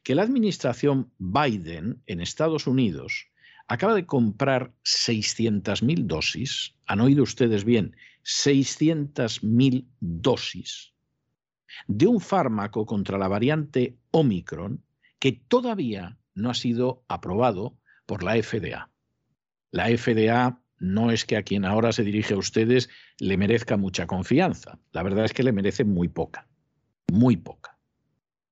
que 0.02 0.14
la 0.14 0.22
administración 0.22 1.12
Biden 1.18 2.02
en 2.06 2.20
Estados 2.20 2.66
Unidos 2.66 3.26
acaba 3.66 3.94
de 3.94 4.06
comprar 4.06 4.72
600.000 4.84 6.06
dosis, 6.06 6.74
han 6.86 7.00
oído 7.00 7.22
ustedes 7.22 7.64
bien, 7.64 7.96
600.000 8.24 9.86
dosis 10.00 10.92
de 11.86 12.06
un 12.06 12.20
fármaco 12.20 12.86
contra 12.86 13.18
la 13.18 13.28
variante 13.28 13.96
Omicron 14.10 14.82
que 15.18 15.32
todavía 15.32 16.18
no 16.34 16.50
ha 16.50 16.54
sido 16.54 17.04
aprobado 17.08 17.76
por 18.10 18.24
la 18.24 18.42
FDA. 18.42 18.90
La 19.70 19.86
FDA 19.86 20.60
no 20.80 21.12
es 21.12 21.24
que 21.24 21.36
a 21.36 21.44
quien 21.44 21.64
ahora 21.64 21.92
se 21.92 22.02
dirige 22.02 22.34
a 22.34 22.38
ustedes 22.38 22.90
le 23.20 23.36
merezca 23.36 23.76
mucha 23.76 24.08
confianza. 24.08 24.80
La 24.90 25.04
verdad 25.04 25.26
es 25.26 25.32
que 25.32 25.44
le 25.44 25.52
merece 25.52 25.84
muy 25.84 26.08
poca, 26.08 26.48
muy 27.06 27.36
poca. 27.36 27.78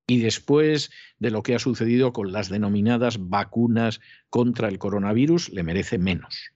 Y 0.07 0.21
después 0.21 0.93
de 1.19 1.33
lo 1.33 1.43
que 1.43 1.57
ha 1.57 1.59
sucedido 1.59 2.13
con 2.13 2.31
las 2.31 2.51
denominadas 2.51 3.29
vacunas 3.29 4.01
contra 4.31 4.69
el 4.69 4.79
coronavirus, 4.79 5.49
le 5.49 5.65
merece 5.65 5.99
menos. 5.99 6.53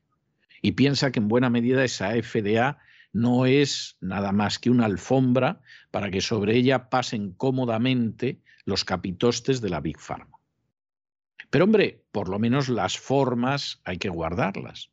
Y 0.63 0.71
piensa 0.73 1.11
que 1.11 1.19
en 1.19 1.27
buena 1.27 1.51
medida 1.51 1.83
esa 1.83 2.11
FDA 2.11 2.79
no 3.13 3.47
es 3.47 3.97
nada 4.01 4.31
más 4.31 4.61
que 4.61 4.71
una 4.71 4.85
alfombra 4.85 5.61
para 5.91 6.13
que 6.13 6.21
sobre 6.21 6.55
ella 6.57 6.89
pasen 6.89 7.33
cómodamente 7.33 8.39
los 8.65 8.85
capitostes 8.85 9.61
de 9.61 9.71
la 9.71 9.81
Big 9.81 9.99
Pharma. 9.99 10.39
Pero 11.53 11.67
hombre, 11.67 12.03
por 12.13 12.31
lo 12.31 12.39
menos 12.39 12.71
las 12.71 12.97
formas 12.97 13.83
hay 13.85 13.99
que 13.99 14.09
guardarlas. 14.09 14.91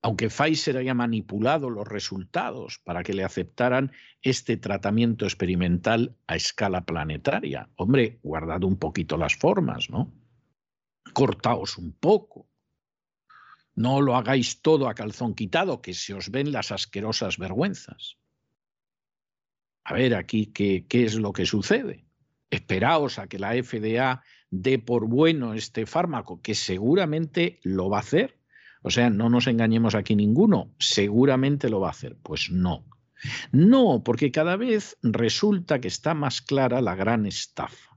Aunque 0.00 0.30
Pfizer 0.30 0.78
haya 0.78 0.94
manipulado 0.94 1.68
los 1.68 1.86
resultados 1.86 2.80
para 2.82 3.02
que 3.02 3.12
le 3.12 3.24
aceptaran 3.24 3.92
este 4.22 4.56
tratamiento 4.56 5.26
experimental 5.26 6.16
a 6.26 6.36
escala 6.36 6.86
planetaria, 6.86 7.68
hombre, 7.76 8.20
guardad 8.22 8.64
un 8.64 8.78
poquito 8.78 9.18
las 9.18 9.36
formas, 9.36 9.90
¿no? 9.90 10.10
Cortaos 11.12 11.76
un 11.76 11.92
poco. 11.92 12.48
No 13.74 14.00
lo 14.00 14.16
hagáis 14.16 14.62
todo 14.62 14.88
a 14.88 14.94
calzón 14.94 15.34
quitado, 15.34 15.82
que 15.82 15.92
se 15.92 16.14
os 16.14 16.30
ven 16.30 16.52
las 16.52 16.72
asquerosas 16.72 17.36
vergüenzas. 17.36 18.16
A 19.84 19.92
ver 19.92 20.14
aquí 20.14 20.46
qué, 20.46 20.86
qué 20.88 21.04
es 21.04 21.16
lo 21.16 21.34
que 21.34 21.44
sucede. 21.44 22.06
Esperaos 22.48 23.18
a 23.18 23.26
que 23.26 23.38
la 23.38 23.52
FDA 23.62 24.24
dé 24.50 24.78
por 24.78 25.06
bueno 25.06 25.54
este 25.54 25.86
fármaco, 25.86 26.40
que 26.42 26.54
seguramente 26.54 27.60
lo 27.62 27.88
va 27.88 27.98
a 27.98 28.00
hacer. 28.00 28.38
O 28.82 28.90
sea, 28.90 29.10
no 29.10 29.28
nos 29.28 29.46
engañemos 29.46 29.94
aquí 29.94 30.16
ninguno, 30.16 30.74
seguramente 30.78 31.68
lo 31.68 31.80
va 31.80 31.88
a 31.88 31.92
hacer. 31.92 32.16
Pues 32.22 32.50
no. 32.50 32.84
No, 33.52 34.02
porque 34.02 34.30
cada 34.30 34.56
vez 34.56 34.96
resulta 35.02 35.80
que 35.80 35.88
está 35.88 36.14
más 36.14 36.40
clara 36.40 36.80
la 36.80 36.94
gran 36.94 37.26
estafa. 37.26 37.96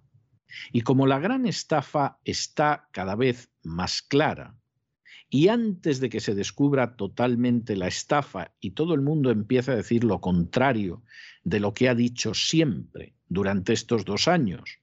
Y 0.72 0.82
como 0.82 1.08
la 1.08 1.20
gran 1.20 1.46
estafa 1.46 2.20
está 2.26 2.90
cada 2.92 3.16
vez 3.16 3.50
más 3.64 4.02
clara, 4.02 4.56
y 5.34 5.48
antes 5.48 6.00
de 6.00 6.10
que 6.10 6.20
se 6.20 6.36
descubra 6.36 6.96
totalmente 6.96 7.76
la 7.76 7.88
estafa 7.88 8.54
y 8.60 8.72
todo 8.72 8.94
el 8.94 9.02
mundo 9.02 9.32
empiece 9.32 9.72
a 9.72 9.76
decir 9.76 10.04
lo 10.04 10.22
contrario 10.22 11.02
de 11.44 11.60
lo 11.60 11.74
que 11.74 11.90
ha 11.90 11.96
dicho 11.96 12.36
siempre 12.36 13.16
durante 13.30 13.74
estos 13.74 14.06
dos 14.06 14.28
años, 14.28 14.78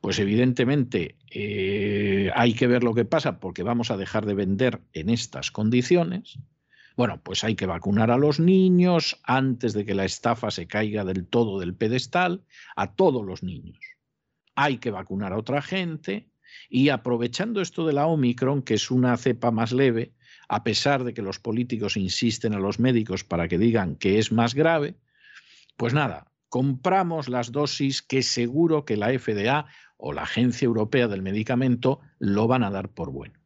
pues 0.00 0.18
evidentemente 0.18 1.16
eh, 1.30 2.30
hay 2.34 2.54
que 2.54 2.66
ver 2.66 2.84
lo 2.84 2.94
que 2.94 3.04
pasa 3.04 3.40
porque 3.40 3.62
vamos 3.62 3.90
a 3.90 3.96
dejar 3.96 4.26
de 4.26 4.34
vender 4.34 4.80
en 4.92 5.10
estas 5.10 5.50
condiciones. 5.50 6.38
Bueno, 6.96 7.20
pues 7.22 7.42
hay 7.42 7.56
que 7.56 7.66
vacunar 7.66 8.10
a 8.10 8.18
los 8.18 8.38
niños 8.38 9.20
antes 9.24 9.72
de 9.72 9.84
que 9.84 9.94
la 9.94 10.04
estafa 10.04 10.50
se 10.50 10.66
caiga 10.66 11.04
del 11.04 11.26
todo 11.26 11.58
del 11.58 11.74
pedestal, 11.74 12.44
a 12.76 12.94
todos 12.94 13.24
los 13.24 13.42
niños. 13.42 13.78
Hay 14.54 14.78
que 14.78 14.90
vacunar 14.92 15.32
a 15.32 15.38
otra 15.38 15.60
gente 15.60 16.28
y 16.68 16.90
aprovechando 16.90 17.60
esto 17.60 17.86
de 17.86 17.94
la 17.94 18.06
Omicron, 18.06 18.62
que 18.62 18.74
es 18.74 18.90
una 18.90 19.16
cepa 19.16 19.50
más 19.50 19.72
leve, 19.72 20.12
a 20.48 20.62
pesar 20.62 21.04
de 21.04 21.14
que 21.14 21.22
los 21.22 21.40
políticos 21.40 21.96
insisten 21.96 22.54
a 22.54 22.58
los 22.58 22.78
médicos 22.78 23.24
para 23.24 23.48
que 23.48 23.58
digan 23.58 23.96
que 23.96 24.18
es 24.18 24.30
más 24.30 24.54
grave, 24.54 24.94
pues 25.76 25.94
nada, 25.94 26.30
compramos 26.54 27.28
las 27.28 27.50
dosis 27.50 28.00
que 28.00 28.22
seguro 28.22 28.84
que 28.84 28.96
la 28.96 29.08
FDA 29.08 29.66
o 29.96 30.12
la 30.12 30.22
Agencia 30.22 30.66
Europea 30.66 31.08
del 31.08 31.20
Medicamento 31.20 31.98
lo 32.20 32.46
van 32.46 32.62
a 32.62 32.70
dar 32.70 32.90
por 32.90 33.10
bueno. 33.10 33.40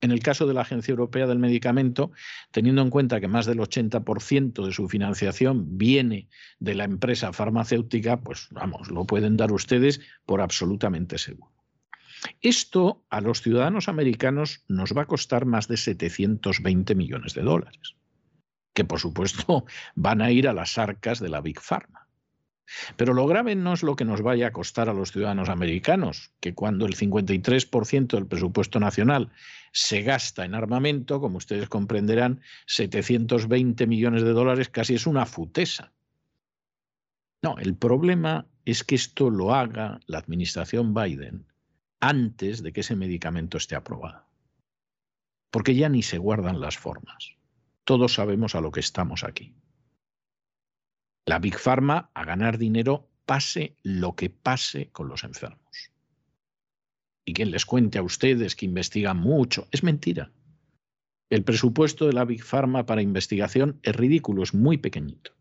En 0.00 0.10
el 0.10 0.18
caso 0.24 0.44
de 0.44 0.54
la 0.54 0.62
Agencia 0.62 0.90
Europea 0.90 1.28
del 1.28 1.38
Medicamento, 1.38 2.10
teniendo 2.50 2.82
en 2.82 2.90
cuenta 2.90 3.20
que 3.20 3.28
más 3.28 3.46
del 3.46 3.60
80% 3.60 4.66
de 4.66 4.72
su 4.72 4.88
financiación 4.88 5.78
viene 5.78 6.26
de 6.58 6.74
la 6.74 6.82
empresa 6.82 7.32
farmacéutica, 7.32 8.22
pues 8.22 8.48
vamos, 8.50 8.90
lo 8.90 9.04
pueden 9.04 9.36
dar 9.36 9.52
ustedes 9.52 10.00
por 10.26 10.40
absolutamente 10.40 11.16
seguro. 11.18 11.52
Esto 12.40 13.04
a 13.08 13.20
los 13.20 13.40
ciudadanos 13.40 13.88
americanos 13.88 14.64
nos 14.66 14.96
va 14.96 15.02
a 15.02 15.06
costar 15.06 15.46
más 15.46 15.68
de 15.68 15.76
720 15.76 16.96
millones 16.96 17.34
de 17.34 17.42
dólares, 17.42 17.94
que 18.74 18.84
por 18.84 18.98
supuesto 18.98 19.64
van 19.94 20.22
a 20.22 20.32
ir 20.32 20.48
a 20.48 20.52
las 20.52 20.76
arcas 20.76 21.20
de 21.20 21.28
la 21.28 21.40
Big 21.40 21.60
Pharma. 21.60 22.07
Pero 22.96 23.14
lo 23.14 23.26
grave 23.26 23.54
no 23.54 23.72
es 23.72 23.82
lo 23.82 23.96
que 23.96 24.04
nos 24.04 24.22
vaya 24.22 24.48
a 24.48 24.52
costar 24.52 24.88
a 24.88 24.94
los 24.94 25.12
ciudadanos 25.12 25.48
americanos, 25.48 26.32
que 26.40 26.54
cuando 26.54 26.86
el 26.86 26.96
53% 26.96 28.08
del 28.08 28.26
presupuesto 28.26 28.80
nacional 28.80 29.30
se 29.72 30.02
gasta 30.02 30.44
en 30.44 30.54
armamento, 30.54 31.20
como 31.20 31.38
ustedes 31.38 31.68
comprenderán, 31.68 32.40
720 32.66 33.86
millones 33.86 34.22
de 34.22 34.32
dólares 34.32 34.68
casi 34.68 34.94
es 34.94 35.06
una 35.06 35.26
futesa. 35.26 35.92
No, 37.42 37.56
el 37.58 37.76
problema 37.76 38.46
es 38.64 38.84
que 38.84 38.96
esto 38.96 39.30
lo 39.30 39.54
haga 39.54 40.00
la 40.06 40.18
administración 40.18 40.92
Biden 40.92 41.46
antes 42.00 42.62
de 42.62 42.72
que 42.72 42.80
ese 42.80 42.96
medicamento 42.96 43.56
esté 43.56 43.76
aprobado. 43.76 44.24
Porque 45.50 45.74
ya 45.74 45.88
ni 45.88 46.02
se 46.02 46.18
guardan 46.18 46.60
las 46.60 46.76
formas. 46.76 47.36
Todos 47.84 48.14
sabemos 48.14 48.54
a 48.54 48.60
lo 48.60 48.70
que 48.70 48.80
estamos 48.80 49.24
aquí. 49.24 49.54
La 51.28 51.38
Big 51.38 51.58
Pharma 51.58 52.10
a 52.14 52.24
ganar 52.24 52.56
dinero 52.56 53.10
pase 53.26 53.76
lo 53.82 54.16
que 54.16 54.30
pase 54.30 54.88
con 54.92 55.10
los 55.10 55.24
enfermos. 55.24 55.92
Y 57.26 57.34
quien 57.34 57.50
les 57.50 57.66
cuente 57.66 57.98
a 57.98 58.02
ustedes 58.02 58.56
que 58.56 58.64
investigan 58.64 59.18
mucho, 59.18 59.68
es 59.70 59.82
mentira. 59.82 60.32
El 61.28 61.44
presupuesto 61.44 62.06
de 62.06 62.14
la 62.14 62.24
Big 62.24 62.42
Pharma 62.42 62.86
para 62.86 63.02
investigación 63.02 63.78
es 63.82 63.94
ridículo, 63.94 64.42
es 64.42 64.54
muy 64.54 64.78
pequeñito. 64.78 65.32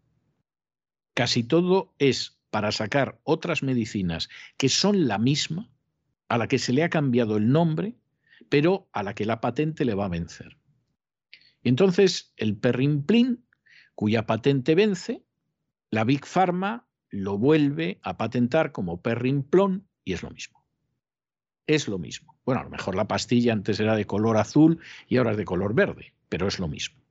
Casi 1.14 1.46
todo 1.46 1.96
es 2.00 2.38
para 2.50 2.74
sacar 2.74 3.22
otras 3.24 3.64
medicinas 3.64 4.28
que 4.58 4.68
son 4.68 5.08
la 5.08 5.18
misma, 5.18 5.72
a 6.28 6.38
la 6.38 6.50
que 6.50 6.60
se 6.60 6.74
le 6.74 6.84
ha 6.84 6.90
cambiado 6.90 7.38
el 7.38 7.50
nombre, 7.50 7.96
pero 8.50 8.90
a 8.92 9.04
la 9.04 9.16
que 9.16 9.26
la 9.26 9.40
patente 9.40 9.86
le 9.86 9.94
va 9.94 10.08
a 10.08 10.10
vencer. 10.10 10.58
Y 11.64 11.70
entonces 11.70 12.34
el 12.36 12.58
perrimplín, 12.58 13.46
cuya 13.96 14.26
patente 14.26 14.76
vence, 14.76 15.24
la 15.92 16.04
Big 16.04 16.26
Pharma 16.26 16.88
lo 17.10 17.38
vuelve 17.38 18.00
a 18.04 18.18
patentar 18.18 18.72
como 18.72 19.02
perrimplón 19.02 19.88
y 20.04 20.14
es 20.14 20.24
lo 20.24 20.30
mismo. 20.30 20.66
Es 21.66 21.88
lo 21.88 21.98
mismo. 21.98 22.38
Bueno, 22.46 22.62
a 22.62 22.64
lo 22.64 22.70
mejor 22.70 22.96
la 22.96 23.08
pastilla 23.08 23.54
antes 23.54 23.80
era 23.80 23.96
de 23.96 24.06
color 24.06 24.38
azul 24.38 24.80
y 25.08 25.18
ahora 25.18 25.32
es 25.32 25.38
de 25.38 25.46
color 25.46 25.74
verde, 25.74 26.14
pero 26.30 26.48
es 26.48 26.60
lo 26.60 26.68
mismo. 26.68 27.02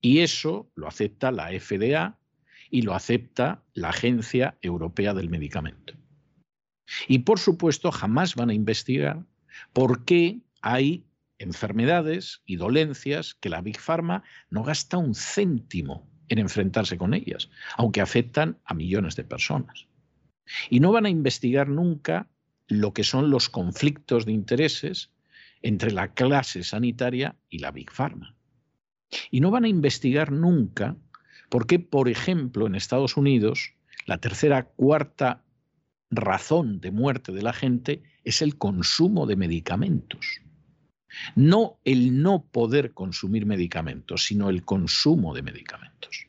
Y 0.00 0.20
eso 0.20 0.70
lo 0.74 0.88
acepta 0.88 1.30
la 1.30 1.48
FDA 1.48 2.18
y 2.70 2.82
lo 2.82 2.94
acepta 2.94 3.62
la 3.74 3.90
Agencia 3.90 4.56
Europea 4.62 5.14
del 5.14 5.28
Medicamento. 5.28 5.94
Y 7.06 7.20
por 7.20 7.38
supuesto 7.38 7.92
jamás 7.92 8.34
van 8.34 8.50
a 8.50 8.54
investigar 8.54 9.24
por 9.72 10.04
qué 10.04 10.40
hay 10.62 11.04
enfermedades 11.38 12.42
y 12.46 12.56
dolencias 12.56 13.34
que 13.34 13.48
la 13.48 13.62
Big 13.62 13.78
Pharma 13.78 14.22
no 14.48 14.62
gasta 14.62 14.98
un 14.98 15.14
céntimo 15.14 16.09
en 16.30 16.38
enfrentarse 16.38 16.96
con 16.96 17.12
ellas, 17.12 17.50
aunque 17.76 18.00
afectan 18.00 18.56
a 18.64 18.72
millones 18.72 19.16
de 19.16 19.24
personas. 19.24 19.86
Y 20.70 20.80
no 20.80 20.92
van 20.92 21.04
a 21.04 21.10
investigar 21.10 21.68
nunca 21.68 22.28
lo 22.68 22.94
que 22.94 23.04
son 23.04 23.30
los 23.30 23.50
conflictos 23.50 24.24
de 24.24 24.32
intereses 24.32 25.10
entre 25.60 25.90
la 25.90 26.14
clase 26.14 26.62
sanitaria 26.62 27.36
y 27.50 27.58
la 27.58 27.72
Big 27.72 27.90
Pharma. 27.90 28.34
Y 29.30 29.40
no 29.40 29.50
van 29.50 29.64
a 29.64 29.68
investigar 29.68 30.32
nunca 30.32 30.96
por 31.48 31.66
qué, 31.66 31.80
por 31.80 32.08
ejemplo, 32.08 32.66
en 32.66 32.76
Estados 32.76 33.16
Unidos, 33.16 33.74
la 34.06 34.18
tercera, 34.18 34.62
cuarta 34.62 35.42
razón 36.10 36.80
de 36.80 36.92
muerte 36.92 37.32
de 37.32 37.42
la 37.42 37.52
gente 37.52 38.02
es 38.22 38.40
el 38.40 38.56
consumo 38.56 39.26
de 39.26 39.36
medicamentos. 39.36 40.40
No 41.34 41.78
el 41.84 42.22
no 42.22 42.44
poder 42.44 42.92
consumir 42.92 43.46
medicamentos, 43.46 44.24
sino 44.24 44.50
el 44.50 44.64
consumo 44.64 45.34
de 45.34 45.42
medicamentos. 45.42 46.26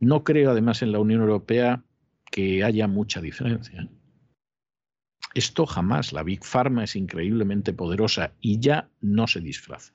No 0.00 0.24
creo 0.24 0.50
además 0.50 0.82
en 0.82 0.92
la 0.92 1.00
Unión 1.00 1.20
Europea 1.20 1.84
que 2.30 2.62
haya 2.62 2.86
mucha 2.86 3.20
diferencia. 3.20 3.88
Esto 5.34 5.66
jamás, 5.66 6.12
la 6.12 6.22
Big 6.22 6.44
Pharma 6.44 6.84
es 6.84 6.96
increíblemente 6.96 7.72
poderosa 7.72 8.32
y 8.40 8.60
ya 8.60 8.90
no 9.00 9.26
se 9.26 9.40
disfraza. 9.40 9.92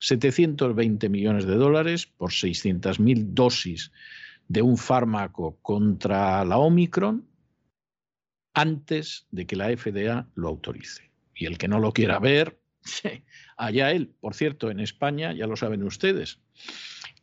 720 0.00 1.08
millones 1.08 1.46
de 1.46 1.54
dólares 1.54 2.06
por 2.06 2.30
600.000 2.30 3.32
dosis 3.32 3.92
de 4.48 4.62
un 4.62 4.76
fármaco 4.76 5.58
contra 5.62 6.44
la 6.44 6.58
Omicron 6.58 7.26
antes 8.54 9.26
de 9.30 9.46
que 9.46 9.56
la 9.56 9.76
FDA 9.76 10.28
lo 10.34 10.48
autorice. 10.48 11.10
Y 11.36 11.46
el 11.46 11.58
que 11.58 11.68
no 11.68 11.78
lo 11.78 11.92
quiera 11.92 12.18
ver, 12.18 12.58
allá 13.56 13.92
él. 13.92 14.14
Por 14.20 14.34
cierto, 14.34 14.70
en 14.70 14.80
España, 14.80 15.32
ya 15.32 15.46
lo 15.46 15.56
saben 15.56 15.82
ustedes, 15.82 16.40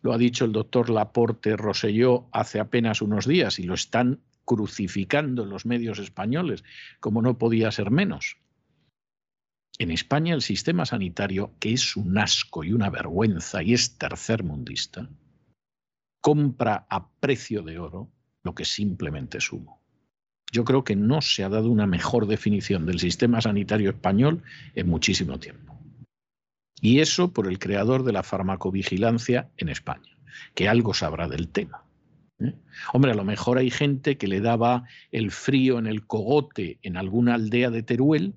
lo 0.01 0.13
ha 0.13 0.17
dicho 0.17 0.45
el 0.45 0.51
doctor 0.51 0.89
Laporte 0.89 1.57
Roselló 1.57 2.29
hace 2.31 2.59
apenas 2.59 3.01
unos 3.01 3.27
días 3.27 3.59
y 3.59 3.63
lo 3.63 3.73
están 3.73 4.21
crucificando 4.45 5.43
en 5.43 5.49
los 5.49 5.65
medios 5.65 5.99
españoles, 5.99 6.63
como 6.99 7.21
no 7.21 7.37
podía 7.37 7.71
ser 7.71 7.89
menos. 7.89 8.37
En 9.79 9.89
España 9.89 10.35
el 10.35 10.41
sistema 10.41 10.85
sanitario, 10.85 11.55
que 11.59 11.73
es 11.73 11.95
un 11.95 12.17
asco 12.17 12.63
y 12.63 12.73
una 12.73 12.89
vergüenza 12.89 13.63
y 13.63 13.73
es 13.73 13.97
tercermundista, 13.97 15.09
compra 16.21 16.85
a 16.89 17.09
precio 17.09 17.63
de 17.63 17.79
oro 17.79 18.11
lo 18.43 18.53
que 18.53 18.65
simplemente 18.65 19.39
es. 19.39 19.49
Yo 20.53 20.63
creo 20.65 20.83
que 20.83 20.95
no 20.95 21.21
se 21.23 21.43
ha 21.43 21.49
dado 21.49 21.71
una 21.71 21.87
mejor 21.87 22.27
definición 22.27 22.85
del 22.85 22.99
sistema 22.99 23.41
sanitario 23.41 23.89
español 23.89 24.43
en 24.75 24.87
muchísimo 24.87 25.39
tiempo. 25.39 25.75
Y 26.79 26.99
eso 26.99 27.33
por 27.33 27.47
el 27.47 27.57
creador 27.57 28.03
de 28.03 28.11
la 28.11 28.21
farmacovigilancia 28.21 29.49
en 29.57 29.69
España, 29.69 30.15
que 30.53 30.69
algo 30.69 30.93
sabrá 30.93 31.27
del 31.27 31.47
tema. 31.47 31.83
¿eh? 32.37 32.53
Hombre, 32.93 33.13
a 33.13 33.15
lo 33.15 33.23
mejor 33.23 33.57
hay 33.57 33.71
gente 33.71 34.15
que 34.19 34.27
le 34.27 34.41
daba 34.41 34.87
el 35.11 35.31
frío 35.31 35.79
en 35.79 35.87
el 35.87 36.05
cogote 36.05 36.77
en 36.83 36.97
alguna 36.97 37.33
aldea 37.33 37.71
de 37.71 37.81
Teruel 37.81 38.35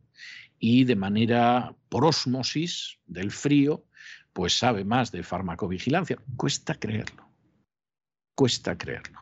y 0.59 0.85
de 0.85 0.97
manera 0.97 1.75
por 1.91 2.07
osmosis 2.07 2.99
del 3.07 3.31
frío, 3.31 3.85
pues 4.33 4.57
sabe 4.57 4.85
más 4.85 5.13
de 5.13 5.23
farmacovigilancia. 5.23 6.17
Cuesta 6.39 6.77
creerlo. 6.77 7.29
Cuesta 8.35 8.79
creerlo. 8.79 9.21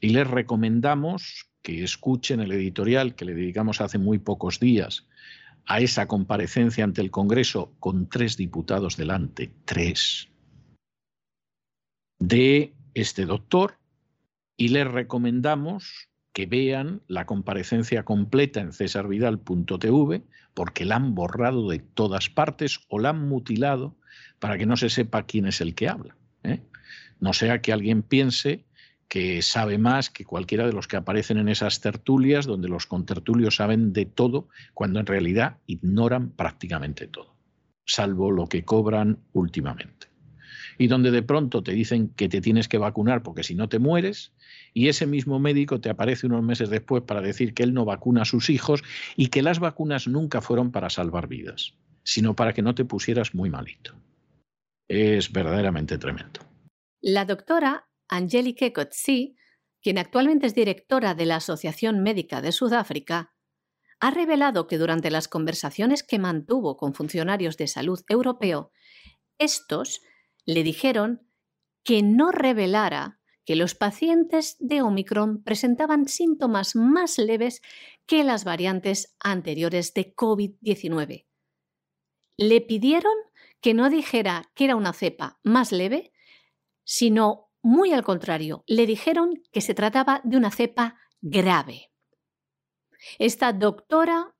Y 0.00 0.08
les 0.08 0.26
recomendamos 0.26 1.53
que 1.64 1.82
escuchen 1.82 2.40
el 2.40 2.52
editorial 2.52 3.14
que 3.14 3.24
le 3.24 3.34
dedicamos 3.34 3.80
hace 3.80 3.96
muy 3.96 4.18
pocos 4.18 4.60
días 4.60 5.06
a 5.66 5.80
esa 5.80 6.06
comparecencia 6.06 6.84
ante 6.84 7.00
el 7.00 7.10
Congreso 7.10 7.72
con 7.80 8.06
tres 8.06 8.36
diputados 8.36 8.98
delante, 8.98 9.50
tres, 9.64 10.28
de 12.18 12.74
este 12.92 13.24
doctor, 13.24 13.78
y 14.58 14.68
les 14.68 14.86
recomendamos 14.86 16.10
que 16.34 16.44
vean 16.44 17.00
la 17.08 17.24
comparecencia 17.24 18.04
completa 18.04 18.60
en 18.60 18.74
cesarvidal.tv, 18.74 20.22
porque 20.52 20.84
la 20.84 20.96
han 20.96 21.14
borrado 21.14 21.70
de 21.70 21.78
todas 21.78 22.28
partes 22.28 22.80
o 22.88 22.98
la 22.98 23.08
han 23.08 23.26
mutilado 23.26 23.96
para 24.38 24.58
que 24.58 24.66
no 24.66 24.76
se 24.76 24.90
sepa 24.90 25.24
quién 25.24 25.46
es 25.46 25.62
el 25.62 25.74
que 25.74 25.88
habla. 25.88 26.14
¿eh? 26.42 26.60
No 27.20 27.32
sea 27.32 27.62
que 27.62 27.72
alguien 27.72 28.02
piense 28.02 28.66
que 29.08 29.42
sabe 29.42 29.78
más 29.78 30.10
que 30.10 30.24
cualquiera 30.24 30.66
de 30.66 30.72
los 30.72 30.88
que 30.88 30.96
aparecen 30.96 31.38
en 31.38 31.48
esas 31.48 31.80
tertulias, 31.80 32.46
donde 32.46 32.68
los 32.68 32.86
contertulios 32.86 33.56
saben 33.56 33.92
de 33.92 34.06
todo, 34.06 34.48
cuando 34.72 35.00
en 35.00 35.06
realidad 35.06 35.58
ignoran 35.66 36.30
prácticamente 36.30 37.06
todo, 37.06 37.34
salvo 37.84 38.30
lo 38.30 38.46
que 38.46 38.64
cobran 38.64 39.18
últimamente. 39.32 40.08
Y 40.76 40.88
donde 40.88 41.12
de 41.12 41.22
pronto 41.22 41.62
te 41.62 41.72
dicen 41.72 42.08
que 42.08 42.28
te 42.28 42.40
tienes 42.40 42.66
que 42.66 42.78
vacunar 42.78 43.22
porque 43.22 43.44
si 43.44 43.54
no 43.54 43.68
te 43.68 43.78
mueres, 43.78 44.32
y 44.72 44.88
ese 44.88 45.06
mismo 45.06 45.38
médico 45.38 45.80
te 45.80 45.90
aparece 45.90 46.26
unos 46.26 46.42
meses 46.42 46.68
después 46.68 47.04
para 47.04 47.20
decir 47.20 47.54
que 47.54 47.62
él 47.62 47.74
no 47.74 47.84
vacuna 47.84 48.22
a 48.22 48.24
sus 48.24 48.50
hijos 48.50 48.82
y 49.16 49.28
que 49.28 49.42
las 49.42 49.60
vacunas 49.60 50.08
nunca 50.08 50.40
fueron 50.40 50.72
para 50.72 50.90
salvar 50.90 51.28
vidas, 51.28 51.74
sino 52.02 52.34
para 52.34 52.52
que 52.52 52.62
no 52.62 52.74
te 52.74 52.84
pusieras 52.84 53.34
muy 53.34 53.50
malito. 53.50 53.94
Es 54.88 55.30
verdaderamente 55.30 55.96
tremendo. 55.96 56.40
La 57.00 57.24
doctora 57.24 57.86
Angelique 58.08 58.72
Coetzee, 58.72 59.34
quien 59.80 59.98
actualmente 59.98 60.46
es 60.46 60.54
directora 60.54 61.14
de 61.14 61.26
la 61.26 61.36
Asociación 61.36 62.02
Médica 62.02 62.40
de 62.40 62.52
Sudáfrica, 62.52 63.34
ha 64.00 64.10
revelado 64.10 64.66
que 64.66 64.78
durante 64.78 65.10
las 65.10 65.28
conversaciones 65.28 66.02
que 66.02 66.18
mantuvo 66.18 66.76
con 66.76 66.94
funcionarios 66.94 67.56
de 67.56 67.68
salud 67.68 68.00
europeo, 68.08 68.72
estos 69.38 70.02
le 70.44 70.62
dijeron 70.62 71.28
que 71.82 72.02
no 72.02 72.30
revelara 72.30 73.20
que 73.44 73.56
los 73.56 73.74
pacientes 73.74 74.56
de 74.58 74.82
Omicron 74.82 75.42
presentaban 75.42 76.08
síntomas 76.08 76.76
más 76.76 77.18
leves 77.18 77.60
que 78.06 78.24
las 78.24 78.44
variantes 78.44 79.14
anteriores 79.20 79.92
de 79.94 80.14
COVID-19. 80.14 81.26
Le 82.36 82.60
pidieron 82.62 83.14
que 83.60 83.74
no 83.74 83.90
dijera 83.90 84.50
que 84.54 84.64
era 84.64 84.76
una 84.76 84.92
cepa 84.92 85.38
más 85.42 85.72
leve, 85.72 86.12
sino 86.84 87.43
muy 87.64 87.92
al 87.92 88.04
contrario, 88.04 88.62
le 88.66 88.86
dijeron 88.86 89.42
que 89.50 89.62
se 89.62 89.74
trataba 89.74 90.20
de 90.22 90.36
una 90.36 90.50
cepa 90.50 90.96
grave. 91.22 91.90
Esta 93.18 93.54
doctora, 93.54 94.36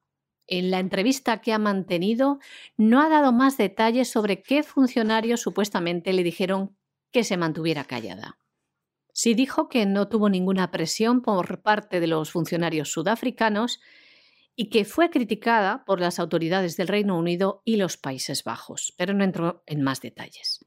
en 0.47 0.71
la 0.71 0.79
entrevista 0.79 1.41
que 1.41 1.55
ha 1.55 1.59
mantenido, 1.59 2.39
no 2.77 3.01
ha 3.01 3.09
dado 3.09 3.33
más 3.33 3.57
detalles 3.57 4.11
sobre 4.11 4.43
qué 4.43 4.63
funcionarios 4.63 5.41
supuestamente 5.41 6.13
le 6.13 6.23
dijeron 6.23 6.77
que 7.13 7.25
se 7.25 7.39
mantuviera 7.39 7.85
callada. 7.85 8.39
Sí 9.15 9.33
dijo 9.33 9.69
que 9.69 9.87
no 9.87 10.09
tuvo 10.09 10.29
ninguna 10.29 10.71
presión 10.71 11.23
por 11.23 11.63
parte 11.63 12.01
de 12.01 12.09
los 12.09 12.31
funcionarios 12.31 12.93
sudafricanos 12.93 13.81
y 14.55 14.69
que 14.69 14.85
fue 14.85 15.09
criticada 15.09 15.85
por 15.87 15.99
las 15.99 16.19
autoridades 16.19 16.77
del 16.77 16.89
Reino 16.89 17.19
Unido 17.19 17.63
y 17.65 17.77
los 17.77 17.97
Países 17.97 18.45
Bajos, 18.45 18.93
pero 18.99 19.15
no 19.15 19.25
entró 19.25 19.63
en 19.67 19.83
más 19.83 20.03
detalles. 20.03 20.67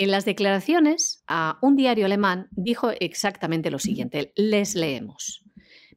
En 0.00 0.12
las 0.12 0.24
declaraciones 0.24 1.24
a 1.26 1.58
un 1.60 1.74
diario 1.74 2.06
alemán 2.06 2.46
dijo 2.52 2.92
exactamente 3.00 3.68
lo 3.68 3.80
siguiente, 3.80 4.32
les 4.36 4.76
leemos. 4.76 5.42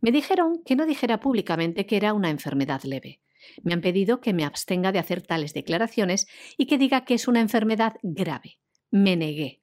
Me 0.01 0.11
dijeron 0.11 0.63
que 0.65 0.75
no 0.75 0.87
dijera 0.87 1.19
públicamente 1.19 1.85
que 1.85 1.97
era 1.97 2.13
una 2.13 2.31
enfermedad 2.31 2.81
leve. 2.81 3.21
Me 3.61 3.73
han 3.73 3.81
pedido 3.81 4.19
que 4.19 4.33
me 4.33 4.43
abstenga 4.43 4.91
de 4.91 4.97
hacer 4.97 5.21
tales 5.21 5.53
declaraciones 5.53 6.25
y 6.57 6.65
que 6.65 6.79
diga 6.79 7.05
que 7.05 7.13
es 7.13 7.27
una 7.27 7.41
enfermedad 7.41 7.93
grave. 8.01 8.59
Me 8.89 9.15
negué. 9.15 9.61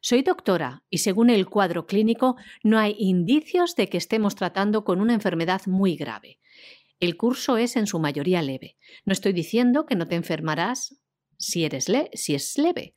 Soy 0.00 0.22
doctora 0.22 0.84
y 0.88 0.98
según 0.98 1.28
el 1.28 1.48
cuadro 1.48 1.86
clínico 1.86 2.36
no 2.62 2.78
hay 2.78 2.94
indicios 2.96 3.74
de 3.74 3.88
que 3.88 3.98
estemos 3.98 4.36
tratando 4.36 4.84
con 4.84 5.00
una 5.00 5.14
enfermedad 5.14 5.62
muy 5.66 5.96
grave. 5.96 6.38
El 7.00 7.16
curso 7.16 7.56
es 7.56 7.74
en 7.74 7.88
su 7.88 7.98
mayoría 7.98 8.40
leve. 8.40 8.76
No 9.04 9.12
estoy 9.12 9.32
diciendo 9.32 9.84
que 9.84 9.96
no 9.96 10.06
te 10.06 10.14
enfermarás 10.14 11.00
si, 11.38 11.64
eres 11.64 11.90
si 12.12 12.36
es 12.36 12.56
leve. 12.56 12.94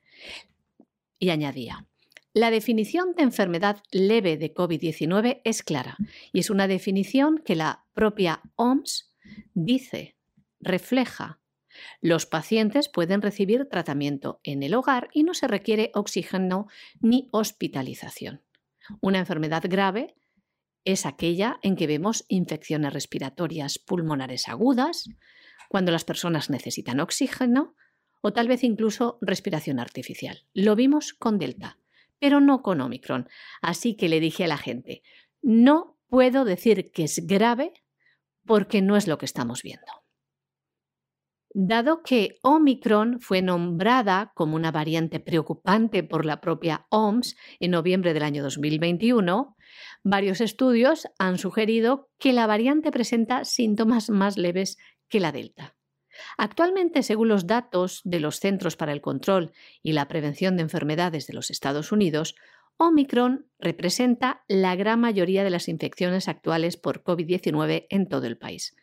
Y 1.20 1.30
añadía, 1.30 1.88
la 2.34 2.52
definición 2.52 3.16
de 3.16 3.24
enfermedad 3.24 3.82
leve 3.92 4.38
de 4.38 4.54
COVID-19 4.54 5.42
es 5.44 5.64
clara 5.64 5.98
y 6.32 6.40
es 6.40 6.52
una 6.52 6.68
definición 6.68 7.40
que 7.44 7.56
la 7.56 7.86
propia 7.94 8.42
OMS 8.56 9.12
dice, 9.56 10.18
refleja. 10.60 11.40
Los 12.00 12.26
pacientes 12.26 12.90
pueden 12.90 13.22
recibir 13.22 13.68
tratamiento 13.70 14.40
en 14.44 14.62
el 14.62 14.76
hogar 14.76 15.10
y 15.14 15.24
no 15.24 15.34
se 15.34 15.48
requiere 15.48 15.92
oxígeno 15.96 16.68
ni 17.00 17.28
hospitalización. 17.32 18.44
Una 19.02 19.20
enfermedad 19.20 19.64
grave 19.68 20.16
es 20.86 21.06
aquella 21.06 21.60
en 21.64 21.76
que 21.76 21.88
vemos 21.88 22.24
infecciones 22.28 22.94
respiratorias 22.94 23.80
pulmonares 23.80 24.48
agudas, 24.48 25.10
cuando 25.70 25.92
las 25.92 26.06
personas 26.06 26.50
necesitan 26.50 27.00
oxígeno 27.00 27.76
o 28.22 28.34
tal 28.34 28.48
vez 28.48 28.64
incluso 28.64 29.18
respiración 29.22 29.80
artificial. 29.80 30.46
Lo 30.54 30.76
vimos 30.76 31.14
con 31.14 31.38
Delta, 31.38 31.80
pero 32.20 32.40
no 32.40 32.62
con 32.62 32.82
Omicron. 32.82 33.28
Así 33.62 33.96
que 33.96 34.10
le 34.10 34.20
dije 34.20 34.44
a 34.44 34.48
la 34.48 34.58
gente, 34.58 35.04
no 35.42 35.98
puedo 36.10 36.46
decir 36.46 36.92
que 36.92 37.04
es 37.04 37.26
grave 37.26 37.74
porque 38.46 38.82
no 38.82 38.96
es 38.96 39.08
lo 39.08 39.18
que 39.18 39.26
estamos 39.26 39.62
viendo. 39.64 39.92
Dado 41.54 42.04
que 42.04 42.38
Omicron 42.44 43.20
fue 43.20 43.42
nombrada 43.42 44.32
como 44.36 44.56
una 44.56 44.72
variante 44.72 45.20
preocupante 45.20 46.04
por 46.04 46.26
la 46.26 46.40
propia 46.40 46.86
OMS 46.90 47.36
en 47.60 47.72
noviembre 47.72 48.14
del 48.14 48.24
año 48.24 48.44
2021, 48.44 49.56
varios 50.04 50.42
estudios 50.42 51.08
han 51.18 51.38
sugerido 51.38 52.10
que 52.20 52.34
la 52.34 52.46
variante 52.46 52.92
presenta 52.92 53.44
síntomas 53.44 54.10
más 54.10 54.38
leves 54.38 54.78
que 55.10 55.20
la 55.20 55.32
Delta. 55.32 55.77
Actualmente, 56.38 57.04
según 57.04 57.28
los 57.28 57.48
datos 57.48 58.02
de 58.04 58.20
los 58.20 58.40
Centros 58.40 58.76
para 58.76 58.92
el 58.92 59.02
Control 59.02 59.52
y 59.82 59.94
la 59.94 60.08
Prevención 60.08 60.56
de 60.56 60.64
Enfermedades 60.64 61.28
de 61.28 61.34
los 61.34 61.50
Estados 61.50 61.92
Unidos, 61.92 62.36
Omicron 62.78 63.48
representa 63.60 64.44
la 64.48 64.76
gran 64.76 65.00
mayoría 65.00 65.44
de 65.44 65.50
las 65.50 65.68
infecciones 65.68 66.28
actuales 66.28 66.78
por 66.78 67.04
COVID-19 67.04 67.88
en 67.90 68.08
todo 68.08 68.28
el 68.28 68.38
país. 68.38 68.76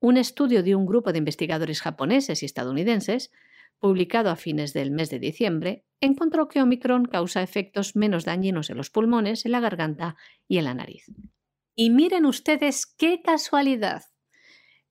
Un 0.00 0.16
estudio 0.16 0.64
de 0.64 0.74
un 0.74 0.86
grupo 0.86 1.12
de 1.12 1.18
investigadores 1.18 1.80
japoneses 1.80 2.42
y 2.42 2.46
estadounidenses, 2.46 3.30
publicado 3.78 4.30
a 4.30 4.36
fines 4.36 4.72
del 4.72 4.90
mes 4.90 5.10
de 5.10 5.20
diciembre, 5.20 5.84
encontró 6.00 6.48
que 6.48 6.60
Omicron 6.60 7.04
causa 7.04 7.42
efectos 7.42 7.94
menos 7.94 8.24
dañinos 8.24 8.70
en 8.70 8.76
los 8.76 8.90
pulmones, 8.90 9.46
en 9.46 9.52
la 9.52 9.60
garganta 9.60 10.16
y 10.48 10.58
en 10.58 10.64
la 10.64 10.74
nariz. 10.74 11.06
Y 11.76 11.90
miren 11.90 12.26
ustedes 12.26 12.86
qué 12.86 13.22
casualidad. 13.22 14.02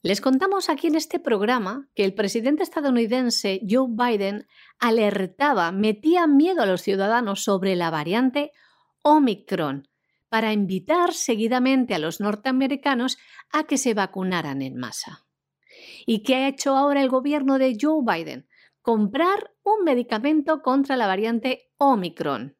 Les 0.04 0.20
contamos 0.20 0.70
aquí 0.70 0.88
en 0.88 0.96
este 0.96 1.20
programa 1.20 1.88
que 1.94 2.04
el 2.04 2.16
presidente 2.16 2.64
estadounidense 2.64 3.62
Joe 3.70 3.88
Biden 3.88 4.48
alertaba, 4.80 5.72
metía 5.72 6.26
miedo 6.26 6.64
a 6.64 6.66
los 6.66 6.82
ciudadanos 6.82 7.44
sobre 7.44 7.76
la 7.76 7.92
variante 7.92 8.52
Omicron, 9.04 9.88
para 10.28 10.54
invitar 10.54 11.14
seguidamente 11.14 11.94
a 11.94 12.00
los 12.00 12.20
norteamericanos 12.20 13.20
a 13.52 13.66
que 13.66 13.78
se 13.78 13.94
vacunaran 13.94 14.64
en 14.64 14.76
masa. 14.78 15.28
¿Y 16.06 16.24
qué 16.24 16.36
ha 16.36 16.48
hecho 16.48 16.76
ahora 16.76 17.02
el 17.02 17.10
gobierno 17.10 17.60
de 17.60 17.78
Joe 17.80 18.02
Biden? 18.04 18.48
Comprar 18.82 19.52
un 19.62 19.84
medicamento 19.84 20.64
contra 20.64 20.98
la 20.98 21.06
variante 21.06 21.70
Omicron. 21.78 22.58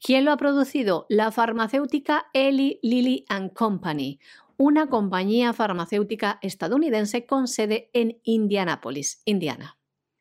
¿Quién 0.00 0.26
lo 0.26 0.32
ha 0.32 0.36
producido? 0.36 1.06
La 1.08 1.32
farmacéutica 1.32 2.26
Eli 2.34 2.78
Lilly 2.82 3.24
and 3.28 3.52
Company, 3.52 4.20
una 4.58 4.88
compañía 4.88 5.52
farmacéutica 5.52 6.38
estadounidense 6.42 7.26
con 7.26 7.46
sede 7.46 7.90
en 7.94 8.20
Indianápolis, 8.24 9.22
Indiana. 9.24 9.78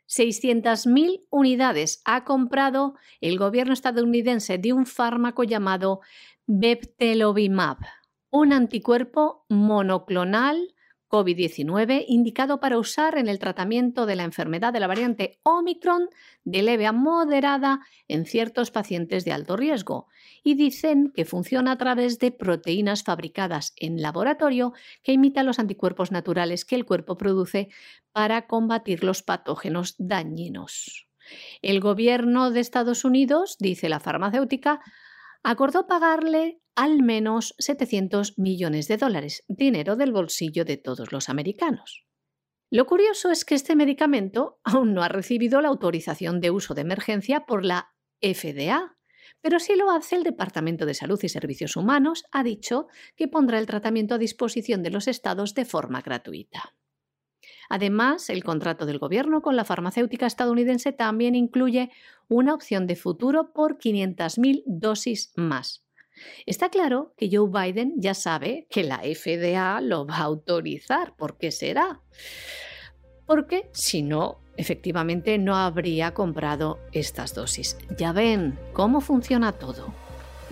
600.000 0.08 1.26
unidades 1.32 2.02
ha 2.06 2.24
comprado 2.24 2.96
el 3.20 3.38
gobierno 3.38 3.74
estadounidense 3.74 4.60
de 4.60 4.74
un 4.74 4.86
fármaco 4.86 5.44
llamado 5.44 6.02
Beptelovimab, 6.46 7.80
un 8.30 8.54
anticuerpo 8.54 9.46
monoclonal 9.50 10.76
COVID-19 11.10 12.06
indicado 12.08 12.60
para 12.60 12.78
usar 12.78 13.18
en 13.18 13.28
el 13.28 13.40
tratamiento 13.40 14.06
de 14.06 14.16
la 14.16 14.24
enfermedad 14.24 14.74
de 14.74 14.80
la 14.80 14.88
variante 14.88 15.40
Omicron 15.44 16.10
de 16.44 16.62
leve 16.62 16.86
a 16.86 16.92
moderada 16.92 17.82
en 18.08 18.26
ciertos 18.26 18.72
pacientes 18.72 19.26
de 19.26 19.32
alto 19.32 19.58
riesgo 19.58 20.08
y 20.44 20.56
dicen 20.56 21.12
que 21.16 21.26
funciona 21.26 21.74
a 21.74 21.78
través 21.78 22.20
de 22.20 22.32
proteínas 22.32 23.04
fabricadas 23.04 23.74
en 23.76 24.02
laboratorio 24.02 24.74
que 25.04 25.14
imitan 25.14 25.46
los 25.46 25.60
anticuerpos 25.60 26.12
naturales 26.12 26.66
que 26.66 26.76
el 26.76 26.86
cuerpo 26.86 27.18
produce 27.18 27.70
para 28.12 28.48
combatir 28.48 29.04
los 29.04 29.24
patógenos 29.24 29.96
dañinos. 29.98 31.08
El 31.62 31.82
gobierno 31.82 32.52
de 32.52 32.60
Estados 32.60 33.04
Unidos, 33.04 33.58
dice 33.60 33.90
la 33.90 34.00
farmacéutica, 34.00 34.82
acordó 35.44 35.88
pagarle 35.88 36.62
al 36.76 37.02
menos 37.02 37.56
700 37.58 38.38
millones 38.38 38.88
de 38.88 38.98
dólares, 38.98 39.44
dinero 39.48 39.96
del 39.96 40.12
bolsillo 40.12 40.64
de 40.64 40.78
todos 40.78 41.12
los 41.12 41.30
americanos. 41.30 42.06
Lo 42.70 42.86
curioso 42.86 43.32
es 43.32 43.46
que 43.46 43.56
este 43.56 43.76
medicamento 43.76 44.60
aún 44.64 44.94
no 44.94 45.02
ha 45.02 45.08
recibido 45.08 45.62
la 45.62 45.70
autorización 45.70 46.42
de 46.42 46.52
uso 46.52 46.74
de 46.74 46.82
emergencia 46.82 47.46
por 47.46 47.64
la 47.64 47.94
FDA, 48.22 48.98
pero 49.42 49.60
sí 49.60 49.76
lo 49.76 49.90
hace 49.90 50.18
el 50.18 50.24
Departamento 50.24 50.86
de 50.86 50.94
Salud 50.94 51.20
y 51.24 51.30
Servicios 51.30 51.76
Humanos, 51.76 52.26
ha 52.32 52.44
dicho 52.44 52.88
que 53.16 53.28
pondrá 53.28 53.60
el 53.60 53.66
tratamiento 53.66 54.16
a 54.16 54.18
disposición 54.18 54.84
de 54.84 54.92
los 54.92 55.08
estados 55.08 55.54
de 55.54 55.66
forma 55.66 56.02
gratuita. 56.02 56.76
Además, 57.70 58.30
el 58.30 58.44
contrato 58.44 58.86
del 58.86 59.00
gobierno 59.00 59.42
con 59.42 59.56
la 59.56 59.66
farmacéutica 59.66 60.26
estadounidense 60.26 60.92
también 60.92 61.36
incluye 61.36 61.92
una 62.28 62.54
opción 62.54 62.88
de 62.88 62.96
futuro 62.96 63.54
por 63.54 63.78
500.000 63.78 64.64
dosis 64.66 65.32
más. 65.36 65.84
Está 66.46 66.70
claro 66.70 67.14
que 67.18 67.30
Joe 67.32 67.50
Biden 67.50 67.94
ya 67.98 68.14
sabe 68.14 68.68
que 68.70 68.84
la 68.84 69.00
FDA 69.00 69.82
lo 69.82 70.06
va 70.06 70.18
a 70.18 70.24
autorizar. 70.24 71.16
¿Por 71.16 71.38
qué 71.38 71.52
será? 71.52 72.02
Porque 73.26 73.70
si 73.74 74.02
no, 74.02 74.40
efectivamente 74.56 75.38
no 75.38 75.56
habría 75.56 76.14
comprado 76.14 76.80
estas 76.92 77.36
dosis. 77.36 77.78
Ya 77.98 78.14
ven 78.14 78.58
cómo 78.74 79.02
funciona 79.02 79.52
todo. 79.52 79.94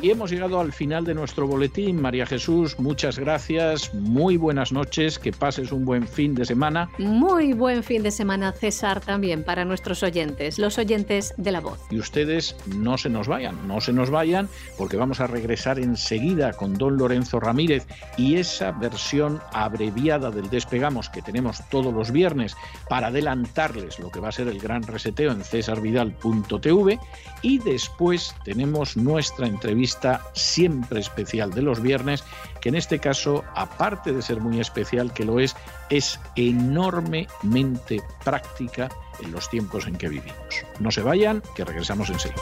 Y 0.02 0.10
hemos 0.10 0.30
llegado 0.30 0.60
al 0.60 0.74
final 0.74 1.06
de 1.06 1.14
nuestro 1.14 1.48
boletín. 1.48 2.02
María 2.02 2.26
Jesús, 2.26 2.78
muchas 2.80 3.18
gracias. 3.18 3.94
Muy 3.94 4.36
buenas 4.36 4.74
noches. 4.74 5.18
Que 5.18 5.32
pases 5.32 5.72
un 5.72 5.86
buen 5.86 6.06
fin 6.06 6.36
de 6.36 6.44
semana. 6.44 6.90
Muy 6.98 7.54
buen 7.54 7.82
fin 7.82 8.04
de 8.04 8.12
semana, 8.12 8.52
César, 8.52 9.00
también 9.00 9.44
para 9.44 9.64
nuestros 9.64 10.04
oyentes, 10.04 10.60
los 10.60 10.78
oyentes 10.78 11.34
de 11.38 11.52
la 11.52 11.62
voz. 11.62 11.80
Y 11.90 12.00
ustedes 12.00 12.58
no 12.76 12.98
se 12.98 13.10
nos 13.10 13.30
vayan, 13.30 13.68
no 13.68 13.80
se 13.80 13.94
nos 13.94 14.10
vayan, 14.10 14.50
porque 14.78 14.98
vamos 14.98 15.22
a 15.22 15.28
regresar 15.28 15.80
enseguida 15.80 16.52
con 16.52 16.74
don 16.74 16.98
Lorenzo 16.98 17.40
Ramírez 17.40 17.88
y 18.18 18.36
esa 18.36 18.72
versión 18.72 19.40
abreviada 19.54 20.30
del 20.30 20.50
Despegamos 20.50 21.10
que 21.10 21.22
tenemos 21.22 21.62
todos 21.70 21.94
los 21.94 22.12
viernes 22.12 22.56
para 22.90 23.08
adelantarles 23.08 23.98
lo 24.00 24.12
que 24.12 24.20
va 24.20 24.28
a 24.28 24.34
ser 24.34 24.50
el 24.50 24.60
gran 24.60 24.84
reseteo 24.84 25.32
en 25.32 25.44
cesarvidal.tv. 25.44 27.00
Y 27.42 27.60
después 27.60 28.36
tenemos 28.44 28.98
nuestra 28.98 29.48
entrevista 29.48 29.85
siempre 30.34 31.00
especial 31.00 31.52
de 31.52 31.62
los 31.62 31.82
viernes, 31.82 32.24
que 32.62 32.70
en 32.70 32.76
este 32.76 33.00
caso, 33.00 33.44
aparte 33.56 34.12
de 34.12 34.22
ser 34.22 34.40
muy 34.40 34.60
especial, 34.60 35.14
que 35.14 35.26
lo 35.26 35.40
es, 35.40 35.56
es 35.90 36.20
enormemente 36.36 38.02
práctica 38.24 38.90
en 39.22 39.32
los 39.32 39.50
tiempos 39.50 39.88
en 39.88 39.96
que 39.96 40.10
vivimos. 40.10 40.66
No 40.80 40.92
se 40.92 41.02
vayan, 41.02 41.42
que 41.56 41.66
regresamos 41.66 42.10
enseguida. 42.10 42.42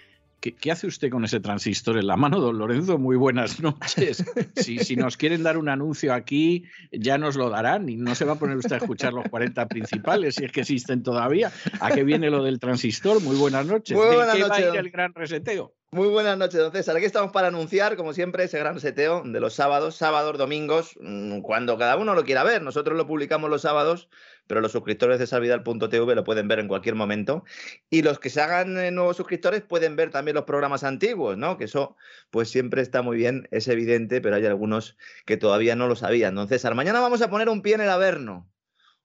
¿Qué, 0.41 0.71
hace 0.71 0.87
usted 0.87 1.11
con 1.11 1.23
ese 1.23 1.39
transistor 1.39 1.99
en 1.99 2.07
la 2.07 2.17
mano, 2.17 2.39
don 2.39 2.57
Lorenzo? 2.57 2.97
Muy 2.97 3.15
buenas 3.15 3.59
noches. 3.59 4.25
Si, 4.55 4.79
si, 4.79 4.95
nos 4.95 5.15
quieren 5.15 5.43
dar 5.43 5.55
un 5.55 5.69
anuncio 5.69 6.15
aquí, 6.15 6.63
ya 6.91 7.19
nos 7.19 7.35
lo 7.35 7.51
darán 7.51 7.87
y 7.89 7.95
no 7.95 8.15
se 8.15 8.25
va 8.25 8.33
a 8.33 8.35
poner 8.39 8.57
usted 8.57 8.73
a 8.73 8.77
escuchar 8.77 9.13
los 9.13 9.29
40 9.29 9.67
principales, 9.67 10.35
si 10.35 10.45
es 10.45 10.51
que 10.51 10.61
existen 10.61 11.03
todavía. 11.03 11.51
¿A 11.79 11.91
qué 11.91 12.03
viene 12.03 12.31
lo 12.31 12.43
del 12.43 12.59
transistor? 12.59 13.21
Muy 13.21 13.35
buenas 13.35 13.67
noches. 13.67 13.95
Muy 13.95 14.07
buenas 14.07 14.33
qué 14.33 14.41
noches. 14.41 14.65
va 14.65 14.69
a 14.71 14.73
ir 14.73 14.79
el 14.79 14.89
gran 14.89 15.13
reseteo? 15.13 15.75
Muy 15.93 16.07
buenas 16.07 16.37
noches, 16.37 16.57
don 16.57 16.71
César. 16.71 16.95
Aquí 16.95 17.05
estamos 17.05 17.33
para 17.33 17.49
anunciar, 17.49 17.97
como 17.97 18.13
siempre, 18.13 18.45
ese 18.45 18.57
gran 18.57 18.79
seteo 18.79 19.23
de 19.25 19.39
los 19.41 19.53
sábados, 19.55 19.97
sábados, 19.97 20.37
domingos, 20.37 20.95
mm, 21.01 21.41
cuando 21.41 21.77
cada 21.77 21.97
uno 21.97 22.15
lo 22.15 22.23
quiera 22.23 22.45
ver. 22.45 22.61
Nosotros 22.61 22.97
lo 22.97 23.05
publicamos 23.05 23.49
los 23.49 23.63
sábados, 23.63 24.07
pero 24.51 24.59
los 24.59 24.73
suscriptores 24.73 25.17
de 25.17 25.27
salvidal.tv 25.27 26.13
lo 26.13 26.25
pueden 26.25 26.49
ver 26.49 26.59
en 26.59 26.67
cualquier 26.67 26.95
momento. 26.95 27.45
Y 27.89 28.01
los 28.01 28.19
que 28.19 28.29
se 28.29 28.41
hagan 28.41 28.77
eh, 28.77 28.91
nuevos 28.91 29.15
suscriptores 29.15 29.61
pueden 29.61 29.95
ver 29.95 30.11
también 30.11 30.35
los 30.35 30.43
programas 30.43 30.83
antiguos, 30.83 31.37
¿no? 31.37 31.57
Que 31.57 31.63
eso, 31.63 31.95
pues 32.31 32.49
siempre 32.49 32.81
está 32.81 33.01
muy 33.01 33.15
bien, 33.15 33.47
es 33.51 33.69
evidente, 33.69 34.19
pero 34.19 34.35
hay 34.35 34.45
algunos 34.45 34.97
que 35.25 35.37
todavía 35.37 35.77
no 35.77 35.87
lo 35.87 35.95
sabían. 35.95 36.35
Don 36.35 36.49
César, 36.49 36.75
mañana 36.75 36.99
vamos 36.99 37.21
a 37.21 37.29
poner 37.29 37.47
un 37.47 37.61
pie 37.61 37.75
en 37.75 37.81
el 37.81 37.89
Averno. 37.89 38.51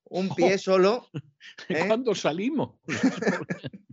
Un 0.02 0.34
pie 0.34 0.54
Oh. 0.54 0.58
solo. 0.58 1.06
¿eh? 1.68 1.84
¿Cuándo 1.86 2.16
salimos? 2.16 2.70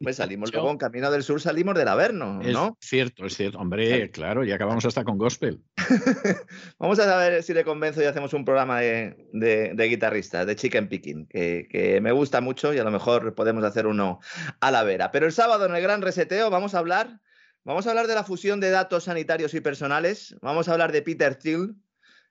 Pues 0.00 0.16
salimos 0.16 0.52
luego 0.52 0.70
en 0.70 0.78
Camino 0.78 1.10
del 1.10 1.22
Sur, 1.22 1.40
salimos 1.40 1.74
del 1.74 1.88
Averno, 1.88 2.40
Es 2.42 2.52
¿no? 2.52 2.76
cierto, 2.80 3.26
es 3.26 3.36
cierto. 3.36 3.58
Hombre, 3.58 4.10
claro, 4.10 4.44
y 4.44 4.52
acabamos 4.52 4.84
hasta 4.84 5.04
con 5.04 5.18
gospel. 5.18 5.62
Vamos 6.78 6.98
a 6.98 7.16
ver 7.18 7.42
si 7.42 7.52
le 7.54 7.64
convenzo 7.64 8.02
y 8.02 8.06
hacemos 8.06 8.32
un 8.34 8.44
programa 8.44 8.80
de, 8.80 9.28
de, 9.32 9.72
de 9.74 9.84
guitarristas, 9.88 10.46
de 10.46 10.56
chicken 10.56 10.88
picking, 10.88 11.26
que, 11.26 11.66
que 11.70 12.00
me 12.00 12.12
gusta 12.12 12.40
mucho 12.40 12.72
y 12.74 12.78
a 12.78 12.84
lo 12.84 12.90
mejor 12.90 13.34
podemos 13.34 13.64
hacer 13.64 13.86
uno 13.86 14.20
a 14.60 14.70
la 14.70 14.82
vera. 14.82 15.10
Pero 15.10 15.26
el 15.26 15.32
sábado 15.32 15.66
en 15.66 15.74
el 15.74 15.82
gran 15.82 16.02
reseteo 16.02 16.50
vamos 16.50 16.74
a 16.74 16.78
hablar, 16.78 17.20
vamos 17.64 17.86
a 17.86 17.90
hablar 17.90 18.06
de 18.06 18.14
la 18.14 18.24
fusión 18.24 18.60
de 18.60 18.70
datos 18.70 19.04
sanitarios 19.04 19.54
y 19.54 19.60
personales, 19.60 20.36
vamos 20.42 20.68
a 20.68 20.72
hablar 20.72 20.92
de 20.92 21.02
Peter 21.02 21.34
Thiel, 21.36 21.74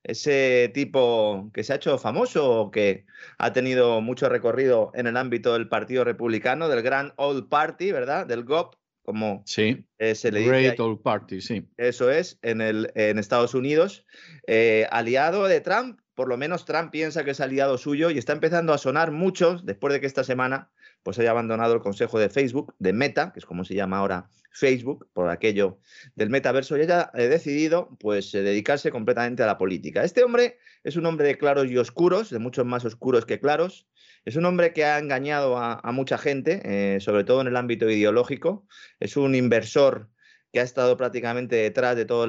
ese 0.03 0.71
tipo 0.73 1.49
que 1.53 1.63
se 1.63 1.73
ha 1.73 1.77
hecho 1.77 1.97
famoso, 1.97 2.71
que 2.71 3.05
ha 3.37 3.53
tenido 3.53 4.01
mucho 4.01 4.29
recorrido 4.29 4.91
en 4.93 5.07
el 5.07 5.17
ámbito 5.17 5.53
del 5.53 5.67
Partido 5.67 6.03
Republicano, 6.03 6.69
del 6.69 6.81
Grand 6.81 7.11
Old 7.17 7.49
Party, 7.49 7.91
¿verdad? 7.91 8.25
Del 8.25 8.43
GOP, 8.43 8.75
como 9.03 9.43
Sí, 9.45 9.85
eh, 9.97 10.15
se 10.15 10.31
le 10.31 10.39
dice. 10.41 10.55
ahí. 10.55 10.63
Great 10.63 10.79
Old 10.79 11.01
Party, 11.01 11.41
sí. 11.41 11.67
Eso 11.77 12.11
es, 12.11 12.39
en, 12.41 12.61
el, 12.61 12.91
en 12.95 13.19
Estados 13.19 13.53
Unidos, 13.53 14.05
eh, 14.47 14.87
aliado 14.91 15.47
de 15.47 15.61
Trump, 15.61 15.99
por 16.15 16.27
lo 16.27 16.37
menos 16.37 16.65
Trump 16.65 16.91
piensa 16.91 17.23
que 17.23 17.31
es 17.31 17.39
aliado 17.39 17.77
suyo 17.77 18.09
y 18.09 18.17
está 18.17 18.33
empezando 18.33 18.73
a 18.73 18.77
sonar 18.77 19.11
muchos 19.11 19.65
después 19.65 19.93
de 19.93 20.01
que 20.01 20.07
esta 20.07 20.23
semana 20.23 20.69
pues 21.03 21.19
haya 21.19 21.31
abandonado 21.31 21.73
el 21.73 21.81
consejo 21.81 22.19
de 22.19 22.29
Facebook, 22.29 22.73
de 22.79 22.93
Meta, 22.93 23.31
que 23.31 23.39
es 23.39 23.45
como 23.45 23.63
se 23.63 23.75
llama 23.75 23.97
ahora 23.97 24.29
Facebook, 24.51 25.07
por 25.13 25.29
aquello 25.29 25.79
del 26.15 26.29
metaverso, 26.29 26.77
y 26.77 26.81
haya 26.81 27.11
decidido 27.13 27.97
pues 27.99 28.33
eh, 28.33 28.41
dedicarse 28.41 28.91
completamente 28.91 29.43
a 29.43 29.45
la 29.45 29.57
política. 29.57 30.03
Este 30.03 30.23
hombre 30.23 30.57
es 30.83 30.95
un 30.95 31.05
hombre 31.05 31.27
de 31.27 31.37
claros 31.37 31.67
y 31.69 31.77
oscuros, 31.77 32.29
de 32.29 32.39
muchos 32.39 32.65
más 32.65 32.85
oscuros 32.85 33.25
que 33.25 33.39
claros. 33.39 33.87
Es 34.25 34.35
un 34.35 34.45
hombre 34.45 34.73
que 34.73 34.85
ha 34.85 34.99
engañado 34.99 35.57
a, 35.57 35.81
mucha 35.91 36.17
gente, 36.17 36.61
eh, 36.65 36.99
sobre 36.99 37.23
todo 37.23 37.41
en 37.41 37.47
el 37.47 37.55
ámbito 37.55 37.89
ideológico. 37.89 38.67
Es 38.99 39.15
un 39.17 39.33
inversor 39.33 40.09
que 40.51 40.59
ha 40.59 40.63
estado 40.63 40.97
prácticamente 40.97 41.55
detrás 41.55 41.95
de 41.95 42.05
todos 42.05 42.27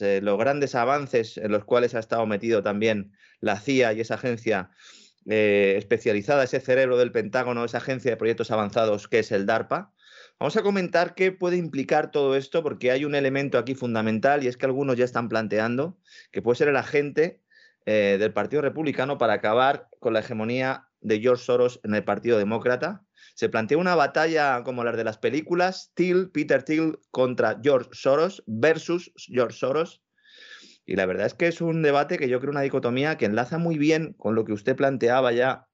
eh, 0.00 0.20
los 0.22 0.38
grandes 0.38 0.74
avances 0.74 1.38
en 1.38 1.52
los 1.52 1.64
cuales 1.64 1.94
ha 1.94 2.00
estado 2.00 2.26
metido 2.26 2.62
también 2.62 3.12
la 3.40 3.60
CIA 3.60 3.92
y 3.92 4.00
esa 4.00 4.14
agencia 4.14 4.70
eh, 5.28 5.74
especializada, 5.76 6.44
ese 6.44 6.60
cerebro 6.60 6.96
del 6.96 7.12
Pentágono, 7.12 7.64
esa 7.64 7.78
agencia 7.78 8.10
de 8.10 8.16
proyectos 8.16 8.50
avanzados 8.50 9.08
que 9.08 9.20
es 9.20 9.32
el 9.32 9.46
DARPA. 9.46 9.92
Vamos 10.38 10.56
a 10.56 10.62
comentar 10.62 11.14
qué 11.14 11.32
puede 11.32 11.56
implicar 11.56 12.10
todo 12.10 12.36
esto, 12.36 12.62
porque 12.62 12.90
hay 12.90 13.04
un 13.04 13.14
elemento 13.14 13.58
aquí 13.58 13.74
fundamental 13.74 14.44
y 14.44 14.48
es 14.48 14.56
que 14.56 14.66
algunos 14.66 14.96
ya 14.96 15.04
están 15.04 15.28
planteando 15.28 15.98
que 16.30 16.42
puede 16.42 16.56
ser 16.56 16.68
el 16.68 16.76
agente 16.76 17.42
eh, 17.86 18.16
del 18.18 18.32
Partido 18.32 18.62
Republicano 18.62 19.16
para 19.16 19.34
acabar 19.34 19.88
con 19.98 20.12
la 20.12 20.20
hegemonía 20.20 20.88
de 21.00 21.20
George 21.20 21.44
Soros 21.44 21.80
en 21.84 21.94
el 21.94 22.04
Partido 22.04 22.38
Demócrata. 22.38 23.04
Se 23.34 23.48
plantea 23.48 23.78
una 23.78 23.94
batalla 23.94 24.62
como 24.64 24.84
las 24.84 24.96
de 24.96 25.04
las 25.04 25.18
películas, 25.18 25.92
Thiel, 25.94 26.30
Peter 26.30 26.62
Thiel 26.62 26.98
contra 27.10 27.60
George 27.62 27.90
Soros 27.92 28.42
versus 28.46 29.12
George 29.16 29.56
Soros. 29.56 30.02
Y 30.86 30.96
la 30.96 31.04
verdad 31.06 31.26
es 31.26 31.34
que 31.34 31.48
es 31.48 31.60
un 31.60 31.82
debate 31.82 32.16
que 32.16 32.28
yo 32.28 32.40
creo 32.40 32.52
una 32.52 32.62
dicotomía 32.62 33.18
que 33.18 33.26
enlaza 33.26 33.58
muy 33.58 33.76
bien 33.76 34.14
con 34.14 34.34
lo 34.34 34.44
que 34.44 34.52
usted 34.52 34.76
planteaba 34.76 35.32
ya 35.32 35.66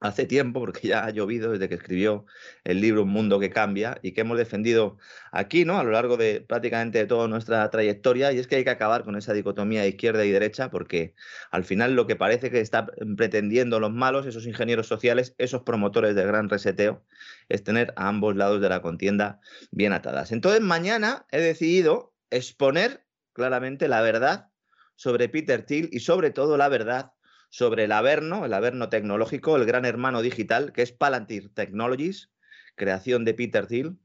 hace 0.00 0.26
tiempo, 0.26 0.60
porque 0.60 0.88
ya 0.88 1.04
ha 1.04 1.10
llovido 1.10 1.52
desde 1.52 1.68
que 1.68 1.76
escribió 1.76 2.26
el 2.64 2.80
libro 2.80 3.04
Un 3.04 3.08
Mundo 3.08 3.40
que 3.40 3.48
Cambia 3.48 3.98
y 4.02 4.12
que 4.12 4.20
hemos 4.20 4.36
defendido 4.36 4.98
aquí, 5.32 5.64
¿no? 5.64 5.78
A 5.78 5.84
lo 5.84 5.92
largo 5.92 6.18
de 6.18 6.42
prácticamente 6.42 6.98
de 6.98 7.06
toda 7.06 7.26
nuestra 7.26 7.68
trayectoria, 7.70 8.30
y 8.30 8.38
es 8.38 8.46
que 8.46 8.56
hay 8.56 8.64
que 8.64 8.70
acabar 8.70 9.04
con 9.04 9.16
esa 9.16 9.32
dicotomía 9.32 9.80
de 9.80 9.88
izquierda 9.88 10.24
y 10.26 10.30
derecha, 10.30 10.70
porque 10.70 11.14
al 11.50 11.64
final 11.64 11.94
lo 11.94 12.06
que 12.06 12.16
parece 12.16 12.50
que 12.50 12.60
están 12.60 12.90
pretendiendo 13.16 13.80
los 13.80 13.92
malos, 13.92 14.26
esos 14.26 14.46
ingenieros 14.46 14.86
sociales, 14.86 15.34
esos 15.38 15.62
promotores 15.62 16.14
del 16.14 16.26
gran 16.26 16.50
reseteo, 16.50 17.02
es 17.48 17.64
tener 17.64 17.94
a 17.96 18.08
ambos 18.08 18.36
lados 18.36 18.60
de 18.60 18.68
la 18.68 18.82
contienda 18.82 19.40
bien 19.70 19.94
atadas. 19.94 20.32
Entonces, 20.32 20.60
mañana 20.60 21.24
he 21.30 21.40
decidido 21.40 22.14
exponer 22.30 23.03
claramente 23.34 23.88
la 23.88 24.00
verdad 24.00 24.48
sobre 24.96 25.28
Peter 25.28 25.66
Thiel 25.66 25.90
y 25.92 26.00
sobre 26.00 26.30
todo 26.30 26.56
la 26.56 26.68
verdad 26.68 27.12
sobre 27.50 27.84
el 27.84 27.92
Averno, 27.92 28.46
el 28.46 28.54
Averno 28.54 28.88
tecnológico, 28.88 29.56
el 29.56 29.66
gran 29.66 29.84
hermano 29.84 30.22
digital, 30.22 30.72
que 30.72 30.82
es 30.82 30.92
Palantir 30.92 31.52
Technologies, 31.54 32.30
creación 32.74 33.24
de 33.24 33.34
Peter 33.34 33.66
Thiel, 33.66 33.98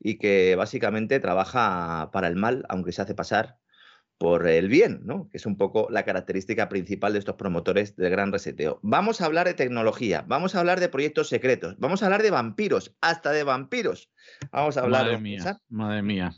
y 0.00 0.18
que 0.18 0.56
básicamente 0.56 1.20
trabaja 1.20 2.10
para 2.12 2.28
el 2.28 2.36
mal, 2.36 2.64
aunque 2.68 2.92
se 2.92 3.02
hace 3.02 3.14
pasar 3.14 3.58
por 4.18 4.48
el 4.48 4.68
bien, 4.68 5.02
¿no? 5.04 5.28
que 5.30 5.36
es 5.36 5.46
un 5.46 5.56
poco 5.56 5.86
la 5.90 6.04
característica 6.04 6.68
principal 6.68 7.12
de 7.12 7.20
estos 7.20 7.36
promotores 7.36 7.94
del 7.94 8.10
gran 8.10 8.32
reseteo. 8.32 8.80
Vamos 8.82 9.20
a 9.20 9.26
hablar 9.26 9.46
de 9.46 9.54
tecnología, 9.54 10.24
vamos 10.26 10.56
a 10.56 10.60
hablar 10.60 10.80
de 10.80 10.88
proyectos 10.88 11.28
secretos, 11.28 11.76
vamos 11.78 12.02
a 12.02 12.06
hablar 12.06 12.22
de 12.24 12.30
vampiros, 12.30 12.96
hasta 13.00 13.30
de 13.30 13.44
vampiros. 13.44 14.10
Vamos 14.50 14.76
a 14.76 14.80
hablar 14.80 15.02
Madre 15.02 15.16
de 15.16 15.22
mía, 15.22 15.60
madre 15.68 16.02
mía. 16.02 16.32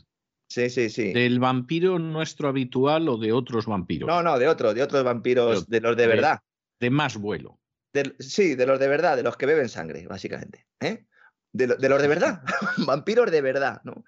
Sí, 0.51 0.69
sí, 0.69 0.89
sí. 0.89 1.13
¿Del 1.13 1.39
vampiro 1.39 1.97
nuestro 1.97 2.49
habitual 2.49 3.07
o 3.07 3.15
de 3.17 3.31
otros 3.31 3.67
vampiros? 3.67 4.05
No, 4.05 4.21
no, 4.21 4.37
de 4.37 4.49
otros, 4.49 4.75
de 4.75 4.83
otros 4.83 5.01
vampiros, 5.01 5.69
de 5.69 5.79
los 5.79 5.95
de 5.95 6.07
verdad. 6.07 6.41
De 6.77 6.89
más 6.89 7.15
vuelo. 7.15 7.57
De- 7.93 8.15
sí, 8.19 8.55
de 8.55 8.65
los 8.65 8.77
de 8.77 8.89
verdad, 8.89 9.15
de 9.15 9.23
los 9.23 9.37
que 9.37 9.45
beben 9.45 9.69
sangre, 9.69 10.05
básicamente. 10.07 10.67
¿eh? 10.81 11.05
De, 11.53 11.67
de 11.67 11.87
los 11.87 12.01
de 12.01 12.07
verdad, 12.09 12.43
vampiros 12.85 13.31
de 13.31 13.41
verdad, 13.41 13.79
¿no? 13.85 14.03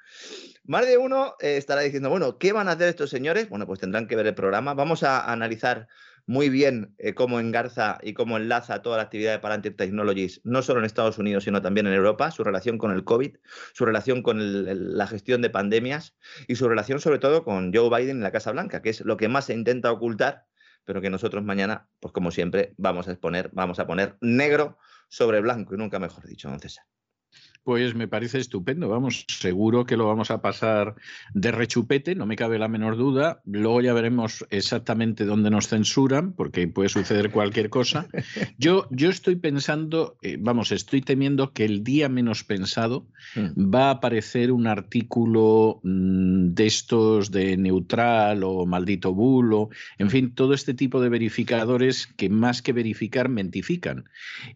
Más 0.66 0.86
de 0.86 0.98
uno 0.98 1.36
eh, 1.40 1.56
estará 1.56 1.80
diciendo, 1.80 2.10
bueno, 2.10 2.38
¿qué 2.38 2.52
van 2.52 2.68
a 2.68 2.74
hacer 2.74 2.90
estos 2.90 3.10
señores? 3.10 3.48
Bueno, 3.48 3.66
pues 3.66 3.80
tendrán 3.80 4.10
que 4.10 4.18
ver 4.18 4.28
el 4.28 4.36
programa. 4.36 4.74
Vamos 4.74 5.04
a 5.04 5.32
analizar 5.32 5.88
muy 6.26 6.50
bien 6.50 6.96
eh, 6.98 7.14
cómo 7.14 7.40
engarza 7.40 7.98
y 8.02 8.14
cómo 8.14 8.38
enlaza 8.38 8.82
toda 8.82 8.98
la 8.98 9.04
actividad 9.04 9.34
de 9.34 9.40
Palantir 9.40 9.76
Technologies, 9.76 10.42
no 10.44 10.62
solo 10.62 10.80
en 10.80 10.86
Estados 10.86 11.18
Unidos, 11.18 11.44
sino 11.44 11.62
también 11.62 11.88
en 11.88 11.94
Europa, 11.94 12.32
su 12.32 12.44
relación 12.44 12.78
con 12.78 12.92
el 12.92 13.04
COVID, 13.04 13.36
su 13.74 13.86
relación 13.86 14.24
con 14.24 14.98
la 14.98 15.08
gestión 15.08 15.42
de 15.42 15.50
pandemias 15.50 16.16
y 16.48 16.56
su 16.56 16.70
relación 16.70 17.00
sobre 17.00 17.20
todo 17.20 17.44
con 17.44 17.74
Joe 17.74 17.90
Biden 17.90 18.20
y 18.20 18.22
la 18.22 18.32
Casa 18.32 18.52
Blanca, 18.52 18.82
que 18.82 18.90
es 18.90 19.02
lo 19.02 19.18
que 19.18 19.28
más 19.28 19.46
se 19.46 19.54
intenta 19.54 19.92
ocultar, 19.92 20.46
pero 20.86 21.02
que 21.02 21.10
nosotros 21.10 21.44
mañana, 21.44 21.88
pues 22.00 22.14
como 22.14 22.32
siempre, 22.32 22.74
vamos 22.78 23.08
a 23.08 23.12
exponer, 23.12 23.50
vamos 23.54 23.80
a 23.80 23.88
poner 23.88 24.18
negro 24.22 24.78
sobre 25.10 25.42
blanco 25.42 25.76
y 25.76 25.78
nunca 25.78 26.00
mejor 26.00 26.26
dicho, 26.26 26.50
don 26.50 26.60
César. 26.60 26.86
Pues 27.64 27.96
me 27.96 28.08
parece 28.08 28.40
estupendo, 28.40 28.90
vamos, 28.90 29.26
seguro 29.28 29.86
que 29.86 29.96
lo 29.96 30.08
vamos 30.08 30.32
a 30.32 30.42
pasar 30.42 30.96
de 31.34 31.52
rechupete, 31.52 32.14
no 32.14 32.26
me 32.26 32.36
cabe 32.36 32.60
la 32.60 32.68
menor 32.68 32.98
duda. 32.98 33.42
Luego 33.46 33.82
ya 33.82 33.94
veremos 33.94 34.46
exactamente 34.50 35.24
dónde 35.24 35.50
nos 35.50 35.70
censuran, 35.70 36.34
porque 36.34 36.68
puede 36.68 36.90
suceder 36.90 37.32
cualquier 37.32 37.70
cosa. 37.70 38.08
Yo, 38.58 38.88
yo 38.92 39.10
estoy 39.10 39.38
pensando, 39.38 40.18
eh, 40.22 40.38
vamos, 40.40 40.72
estoy 40.72 41.02
temiendo 41.02 41.54
que 41.54 41.66
el 41.66 41.84
día 41.84 42.10
menos 42.10 42.44
pensado 42.44 43.08
Mm. 43.36 43.74
va 43.74 43.88
a 43.88 43.92
aparecer 43.92 44.52
un 44.52 44.68
artículo 44.68 45.80
mm, 45.84 46.54
de 46.54 46.66
estos 46.66 47.32
de 47.32 47.58
neutral 47.58 48.44
o 48.44 48.66
maldito 48.66 49.14
bulo, 49.14 49.70
en 49.98 50.10
fin, 50.10 50.34
todo 50.36 50.54
este 50.54 50.74
tipo 50.74 51.02
de 51.02 51.10
verificadores 51.10 52.08
que 52.08 52.30
más 52.30 52.62
que 52.62 52.74
verificar 52.74 53.30
mentifican. 53.30 54.10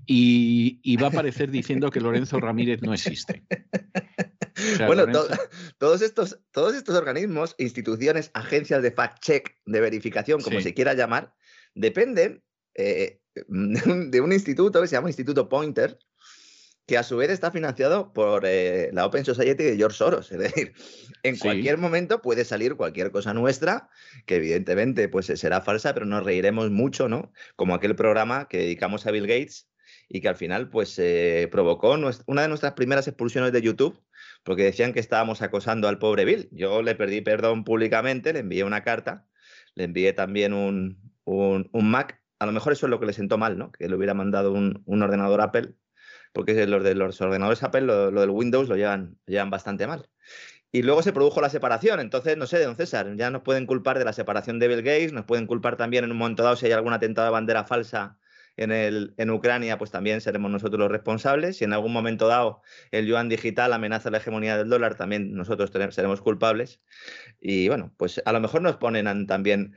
Y, 0.06 0.80
y 0.84 0.98
va 0.98 1.08
a 1.08 1.10
aparecer 1.10 1.50
diciendo 1.52 1.90
que 1.90 2.02
Lorenzo 2.02 2.40
Ramírez 2.40 2.82
no 2.82 2.94
existe. 2.98 3.44
bueno, 4.86 5.06
todos, 5.78 6.02
estos, 6.02 6.40
todos 6.52 6.76
estos 6.76 6.96
organismos, 6.96 7.56
instituciones, 7.58 8.32
agencias 8.34 8.82
de 8.82 8.94
fact-check, 8.94 9.56
de 9.66 9.80
verificación, 9.80 10.42
como 10.42 10.62
se 10.62 10.74
quiera 10.74 10.94
llamar, 10.94 11.34
dependen 11.74 12.44
eh, 12.76 13.20
de, 13.48 14.22
un, 14.22 14.32
instituto 14.32 14.82
que 14.82 14.88
se 14.88 14.96
llama 14.96 15.10
Instituto 15.10 15.50
Pointer, 15.50 15.98
que 16.86 16.98
a 16.98 17.04
su 17.04 17.18
vez 17.18 17.30
está 17.30 17.52
financiado 17.52 18.14
por 18.14 18.46
eh, 18.46 18.90
la 18.94 19.06
Open 19.06 19.26
Society 19.26 19.64
de 19.64 19.76
George 19.76 19.98
Soros. 19.98 20.32
Es 20.32 20.40
decir, 20.40 20.74
en 21.24 21.38
cualquier 21.38 21.78
momento 21.78 22.22
puede 22.22 22.46
salir 22.46 22.76
cualquier 22.76 23.12
cosa 23.12 23.34
nuestra, 23.34 23.90
que 24.26 24.38
evidentemente 24.38 25.10
pues, 25.10 25.26
será 25.26 25.62
falsa, 25.62 25.94
pero 25.94 26.06
nos 26.06 26.24
reiremos 26.24 26.72
mucho, 26.72 27.10
¿no? 27.10 27.34
Como 27.58 27.76
aquel 27.76 27.96
programa 27.96 28.48
que 28.48 28.60
dedicamos 28.60 29.06
a 29.06 29.12
Bill 29.12 29.28
Gates 29.28 29.68
y 30.10 30.22
que 30.22 30.30
al 30.30 30.36
final 30.36 30.70
pues 30.70 31.00
provocó 31.52 31.98
una 32.26 32.42
de 32.42 32.48
nuestras 32.48 32.74
primeras 32.74 33.08
expulsiones 33.08 33.52
de 33.52 33.62
YouTube 33.62 34.02
porque 34.44 34.64
decían 34.64 34.94
que 34.94 35.00
estábamos 35.00 35.42
acosando 35.42 35.88
al 35.88 36.00
pobre 36.00 36.26
Bill. 36.26 36.48
Yo 36.52 36.82
le 36.82 36.96
perdí 36.96 37.22
perdón 37.22 37.64
públicamente, 37.64 38.34
le 38.34 38.40
envié 38.40 38.64
una 38.64 38.82
carta, 38.82 39.26
le 39.76 39.84
envié 39.84 40.14
también 40.14 40.54
un, 40.54 41.12
un, 41.26 41.92
Mac. 41.92 42.22
A 42.40 42.46
lo 42.46 42.52
mejor 42.52 42.74
eso 42.74 42.86
es 42.86 42.90
lo 42.90 43.00
que 43.00 43.08
le 43.08 43.14
sentó 43.14 43.38
mal, 43.38 43.58
¿no? 43.58 43.72
Que 43.72 43.90
le 43.90 43.96
hubiera 43.96 44.14
mandado 44.14 44.54
un, 44.54 44.84
ordenador 45.04 45.42
Apple, 45.42 45.74
porque 46.34 46.66
los 46.66 46.84
de 46.84 46.96
los 46.96 47.20
ordenadores 47.20 47.62
Apple, 47.64 47.82
lo, 47.82 48.12
del 48.12 48.30
Windows, 48.30 48.70
lo 48.70 48.76
llevan, 48.76 49.18
llevan 49.26 49.50
bastante 49.50 49.86
mal. 49.88 50.08
Y 50.72 50.84
luego 50.84 51.02
se 51.02 51.14
produjo 51.14 51.42
la 51.42 51.50
separación. 51.50 52.00
Entonces, 52.00 52.38
no 52.38 52.46
sé, 52.46 52.64
don 52.64 52.76
César, 52.76 53.16
ya 53.18 53.30
nos 53.32 53.42
pueden 53.42 53.66
culpar 53.66 54.00
de 54.00 54.06
la 54.06 54.14
separación 54.14 54.60
de 54.60 54.68
Bill 54.68 54.82
Gates, 54.82 55.14
nos 55.14 55.26
pueden 55.26 55.48
culpar 55.48 55.78
también 55.78 56.04
en 56.04 56.12
un 56.12 56.18
momento 56.18 56.44
dado 56.44 56.56
si 56.56 56.68
hay 56.68 56.72
algún 56.74 56.94
atentado 56.94 57.26
de 57.26 57.32
bandera 57.32 57.66
falsa 57.66 58.18
en, 58.58 58.72
el, 58.72 59.14
en 59.18 59.30
Ucrania, 59.30 59.78
pues 59.78 59.92
también 59.92 60.20
seremos 60.20 60.52
nosotros 60.52 60.80
los 60.80 60.92
responsables. 60.92 61.58
Si 61.58 61.64
en 61.64 61.74
algún 61.74 61.94
momento 61.94 62.28
dado 62.28 62.62
el 62.92 63.06
yuan 63.06 63.30
digital 63.30 63.72
amenaza 63.72 64.10
la 64.10 64.18
hegemonía 64.18 64.58
del 64.58 64.70
dólar, 64.70 64.96
también 64.96 65.34
nosotros 65.34 65.72
seremos 65.92 66.22
culpables. 66.22 66.82
Y 67.40 67.68
bueno, 67.68 67.94
pues 67.98 68.22
a 68.26 68.32
lo 68.34 68.40
mejor 68.40 68.62
nos 68.64 68.78
ponen 68.78 69.28
también, 69.28 69.76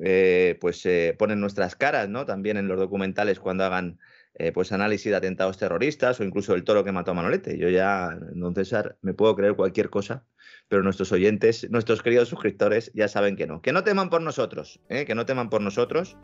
eh, 0.00 0.56
pues 0.60 0.84
eh, 0.86 1.14
ponen 1.18 1.40
nuestras 1.40 1.76
caras, 1.76 2.08
¿no? 2.08 2.24
También 2.26 2.56
en 2.56 2.68
los 2.68 2.78
documentales 2.78 3.38
cuando 3.38 3.64
hagan 3.64 3.98
eh, 4.34 4.50
pues 4.50 4.72
análisis 4.72 5.10
de 5.10 5.16
atentados 5.16 5.58
terroristas 5.58 6.18
o 6.18 6.24
incluso 6.24 6.54
el 6.54 6.64
toro 6.64 6.84
que 6.84 6.92
mató 6.92 7.10
a 7.10 7.14
Manolete. 7.14 7.58
Yo 7.58 7.68
ya, 7.68 8.18
don 8.32 8.54
César, 8.54 8.96
me 9.02 9.12
puedo 9.12 9.36
creer 9.36 9.54
cualquier 9.54 9.90
cosa 9.90 10.24
pero 10.68 10.82
nuestros 10.82 11.12
oyentes, 11.12 11.68
nuestros 11.70 12.02
queridos 12.02 12.28
suscriptores 12.28 12.90
ya 12.94 13.08
saben 13.08 13.36
que 13.36 13.46
no. 13.46 13.60
Que 13.60 13.72
no 13.72 13.84
teman 13.84 14.08
por 14.08 14.22
nosotros, 14.22 14.80
¿eh? 14.88 15.04
que 15.04 15.14
no 15.14 15.26
teman 15.26 15.50
por 15.50 15.60
nosotros, 15.60 16.16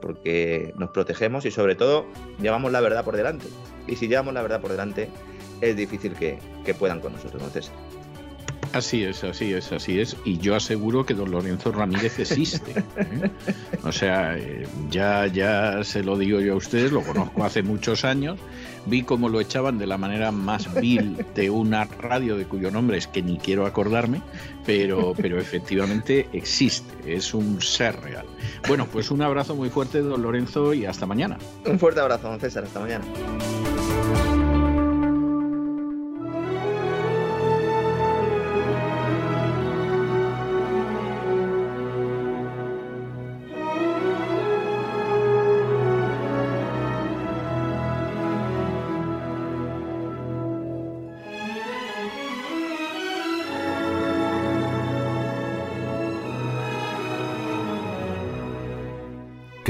porque 0.00 0.74
nos 0.76 0.90
protegemos 0.90 1.44
y 1.46 1.50
sobre 1.50 1.76
todo 1.76 2.06
llevamos 2.40 2.72
la 2.72 2.80
verdad 2.80 3.04
por 3.04 3.16
delante. 3.16 3.46
Y 3.86 3.96
si 3.96 4.08
llevamos 4.08 4.34
la 4.34 4.42
verdad 4.42 4.60
por 4.60 4.70
delante, 4.70 5.08
es 5.60 5.76
difícil 5.76 6.14
que, 6.14 6.38
puedan 6.78 7.00
con 7.00 7.12
nosotros. 7.12 7.70
Así 8.72 9.04
es, 9.04 9.22
así 9.22 9.52
es, 9.52 9.70
así 9.70 10.00
es. 10.00 10.16
Y 10.24 10.38
yo 10.38 10.56
aseguro 10.56 11.04
que 11.04 11.14
don 11.14 11.30
Lorenzo 11.30 11.72
Ramírez 11.72 12.18
existe. 12.18 12.72
¿eh? 12.96 13.30
O 13.84 13.92
sea, 13.92 14.36
eh, 14.38 14.66
ya, 14.90 15.26
ya 15.26 15.84
se 15.84 16.02
lo 16.02 16.16
digo 16.16 16.40
yo 16.40 16.54
a 16.54 16.56
ustedes, 16.56 16.90
lo 16.90 17.02
conozco 17.02 17.44
hace 17.44 17.62
muchos 17.62 18.04
años 18.04 18.38
vi 18.86 19.02
cómo 19.02 19.28
lo 19.28 19.40
echaban 19.40 19.78
de 19.78 19.86
la 19.86 19.98
manera 19.98 20.32
más 20.32 20.72
vil 20.80 21.24
de 21.34 21.50
una 21.50 21.84
radio 21.84 22.36
de 22.36 22.44
cuyo 22.44 22.70
nombre 22.70 22.98
es 22.98 23.06
que 23.06 23.22
ni 23.22 23.38
quiero 23.38 23.66
acordarme, 23.66 24.22
pero, 24.64 25.14
pero 25.16 25.38
efectivamente 25.38 26.28
existe, 26.32 27.14
es 27.14 27.34
un 27.34 27.60
ser 27.60 28.00
real. 28.00 28.26
Bueno, 28.68 28.86
pues 28.90 29.10
un 29.10 29.22
abrazo 29.22 29.54
muy 29.54 29.70
fuerte, 29.70 30.00
don 30.00 30.22
Lorenzo, 30.22 30.74
y 30.74 30.86
hasta 30.86 31.06
mañana. 31.06 31.38
Un 31.66 31.78
fuerte 31.78 32.00
abrazo, 32.00 32.28
don 32.28 32.40
César, 32.40 32.64
hasta 32.64 32.80
mañana. 32.80 33.04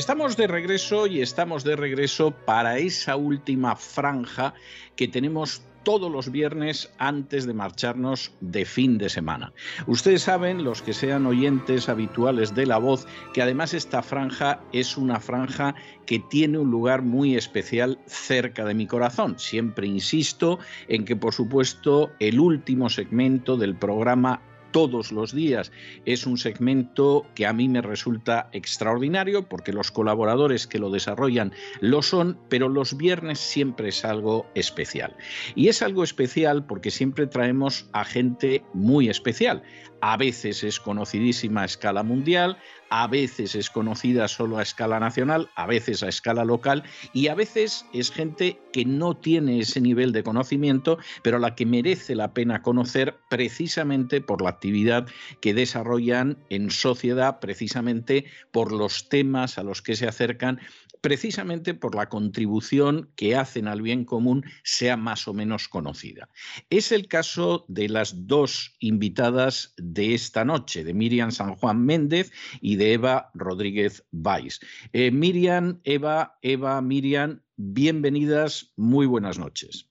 Estamos 0.00 0.38
de 0.38 0.46
regreso 0.46 1.06
y 1.06 1.20
estamos 1.20 1.62
de 1.62 1.76
regreso 1.76 2.30
para 2.30 2.78
esa 2.78 3.16
última 3.16 3.76
franja 3.76 4.54
que 4.96 5.08
tenemos 5.08 5.60
todos 5.82 6.10
los 6.10 6.32
viernes 6.32 6.90
antes 6.96 7.44
de 7.44 7.52
marcharnos 7.52 8.32
de 8.40 8.64
fin 8.64 8.96
de 8.96 9.10
semana. 9.10 9.52
Ustedes 9.86 10.22
saben, 10.22 10.64
los 10.64 10.80
que 10.80 10.94
sean 10.94 11.26
oyentes 11.26 11.90
habituales 11.90 12.54
de 12.54 12.64
la 12.64 12.78
voz, 12.78 13.06
que 13.34 13.42
además 13.42 13.74
esta 13.74 14.02
franja 14.02 14.62
es 14.72 14.96
una 14.96 15.20
franja 15.20 15.74
que 16.06 16.18
tiene 16.18 16.56
un 16.56 16.70
lugar 16.70 17.02
muy 17.02 17.36
especial 17.36 17.98
cerca 18.06 18.64
de 18.64 18.72
mi 18.72 18.86
corazón. 18.86 19.38
Siempre 19.38 19.86
insisto 19.86 20.58
en 20.88 21.04
que, 21.04 21.14
por 21.14 21.34
supuesto, 21.34 22.10
el 22.20 22.40
último 22.40 22.88
segmento 22.88 23.58
del 23.58 23.76
programa 23.76 24.40
todos 24.72 25.12
los 25.12 25.34
días. 25.34 25.72
Es 26.04 26.26
un 26.26 26.38
segmento 26.38 27.26
que 27.34 27.46
a 27.46 27.52
mí 27.52 27.68
me 27.68 27.82
resulta 27.82 28.48
extraordinario 28.52 29.48
porque 29.48 29.72
los 29.72 29.90
colaboradores 29.90 30.66
que 30.66 30.78
lo 30.78 30.90
desarrollan 30.90 31.52
lo 31.80 32.02
son, 32.02 32.38
pero 32.48 32.68
los 32.68 32.96
viernes 32.96 33.38
siempre 33.38 33.88
es 33.88 34.04
algo 34.04 34.46
especial. 34.54 35.16
Y 35.54 35.68
es 35.68 35.82
algo 35.82 36.04
especial 36.04 36.64
porque 36.66 36.90
siempre 36.90 37.26
traemos 37.26 37.88
a 37.92 38.04
gente 38.04 38.62
muy 38.72 39.08
especial. 39.08 39.62
A 40.02 40.16
veces 40.16 40.64
es 40.64 40.80
conocidísima 40.80 41.62
a 41.62 41.66
escala 41.66 42.02
mundial, 42.02 42.56
a 42.90 43.06
veces 43.06 43.54
es 43.54 43.70
conocida 43.70 44.28
solo 44.28 44.58
a 44.58 44.62
escala 44.62 44.98
nacional, 44.98 45.48
a 45.54 45.66
veces 45.66 46.02
a 46.02 46.08
escala 46.08 46.44
local 46.44 46.82
y 47.12 47.28
a 47.28 47.34
veces 47.34 47.86
es 47.92 48.10
gente 48.10 48.58
que 48.72 48.84
no 48.84 49.16
tiene 49.16 49.60
ese 49.60 49.80
nivel 49.80 50.12
de 50.12 50.22
conocimiento, 50.22 50.98
pero 51.22 51.36
a 51.36 51.40
la 51.40 51.54
que 51.54 51.66
merece 51.66 52.14
la 52.14 52.34
pena 52.34 52.62
conocer 52.62 53.16
precisamente 53.28 54.20
por 54.20 54.42
la 54.42 54.50
actividad 54.50 55.06
que 55.40 55.54
desarrollan 55.54 56.38
en 56.48 56.70
sociedad, 56.70 57.38
precisamente 57.38 58.24
por 58.50 58.72
los 58.72 59.08
temas 59.08 59.58
a 59.58 59.62
los 59.62 59.82
que 59.82 59.96
se 59.96 60.08
acercan 60.08 60.60
precisamente 61.00 61.74
por 61.74 61.94
la 61.94 62.08
contribución 62.08 63.10
que 63.16 63.36
hacen 63.36 63.68
al 63.68 63.82
bien 63.82 64.04
común 64.04 64.44
sea 64.62 64.96
más 64.96 65.26
o 65.28 65.34
menos 65.34 65.68
conocida. 65.68 66.28
Es 66.68 66.92
el 66.92 67.08
caso 67.08 67.64
de 67.68 67.88
las 67.88 68.26
dos 68.26 68.76
invitadas 68.80 69.74
de 69.76 70.14
esta 70.14 70.44
noche, 70.44 70.84
de 70.84 70.94
Miriam 70.94 71.30
San 71.30 71.54
Juan 71.56 71.84
Méndez 71.84 72.32
y 72.60 72.76
de 72.76 72.94
Eva 72.94 73.30
Rodríguez 73.34 74.06
Valls. 74.10 74.60
Eh, 74.92 75.10
Miriam, 75.10 75.80
Eva, 75.84 76.38
Eva, 76.42 76.80
Miriam, 76.80 77.42
bienvenidas, 77.56 78.72
muy 78.76 79.06
buenas 79.06 79.38
noches. 79.38 79.90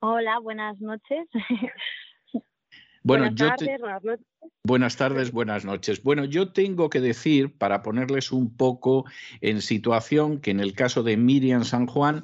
Hola, 0.00 0.38
buenas 0.38 0.80
noches. 0.80 1.28
Bueno, 3.06 3.26
buenas 3.26 3.56
tardes, 3.56 3.80
buenas 3.80 4.04
noches. 4.04 4.26
Buenas 4.64 4.96
tardes, 4.96 5.30
buenas 5.30 5.64
noches. 5.64 6.02
Bueno, 6.02 6.24
yo 6.24 6.52
tengo 6.52 6.90
que 6.90 7.00
decir, 7.00 7.56
para 7.56 7.84
ponerles 7.84 8.32
un 8.32 8.56
poco 8.56 9.04
en 9.40 9.62
situación, 9.62 10.40
que 10.40 10.50
en 10.50 10.58
el 10.58 10.72
caso 10.72 11.04
de 11.04 11.16
Miriam 11.16 11.64
San 11.64 11.86
Juan, 11.86 12.22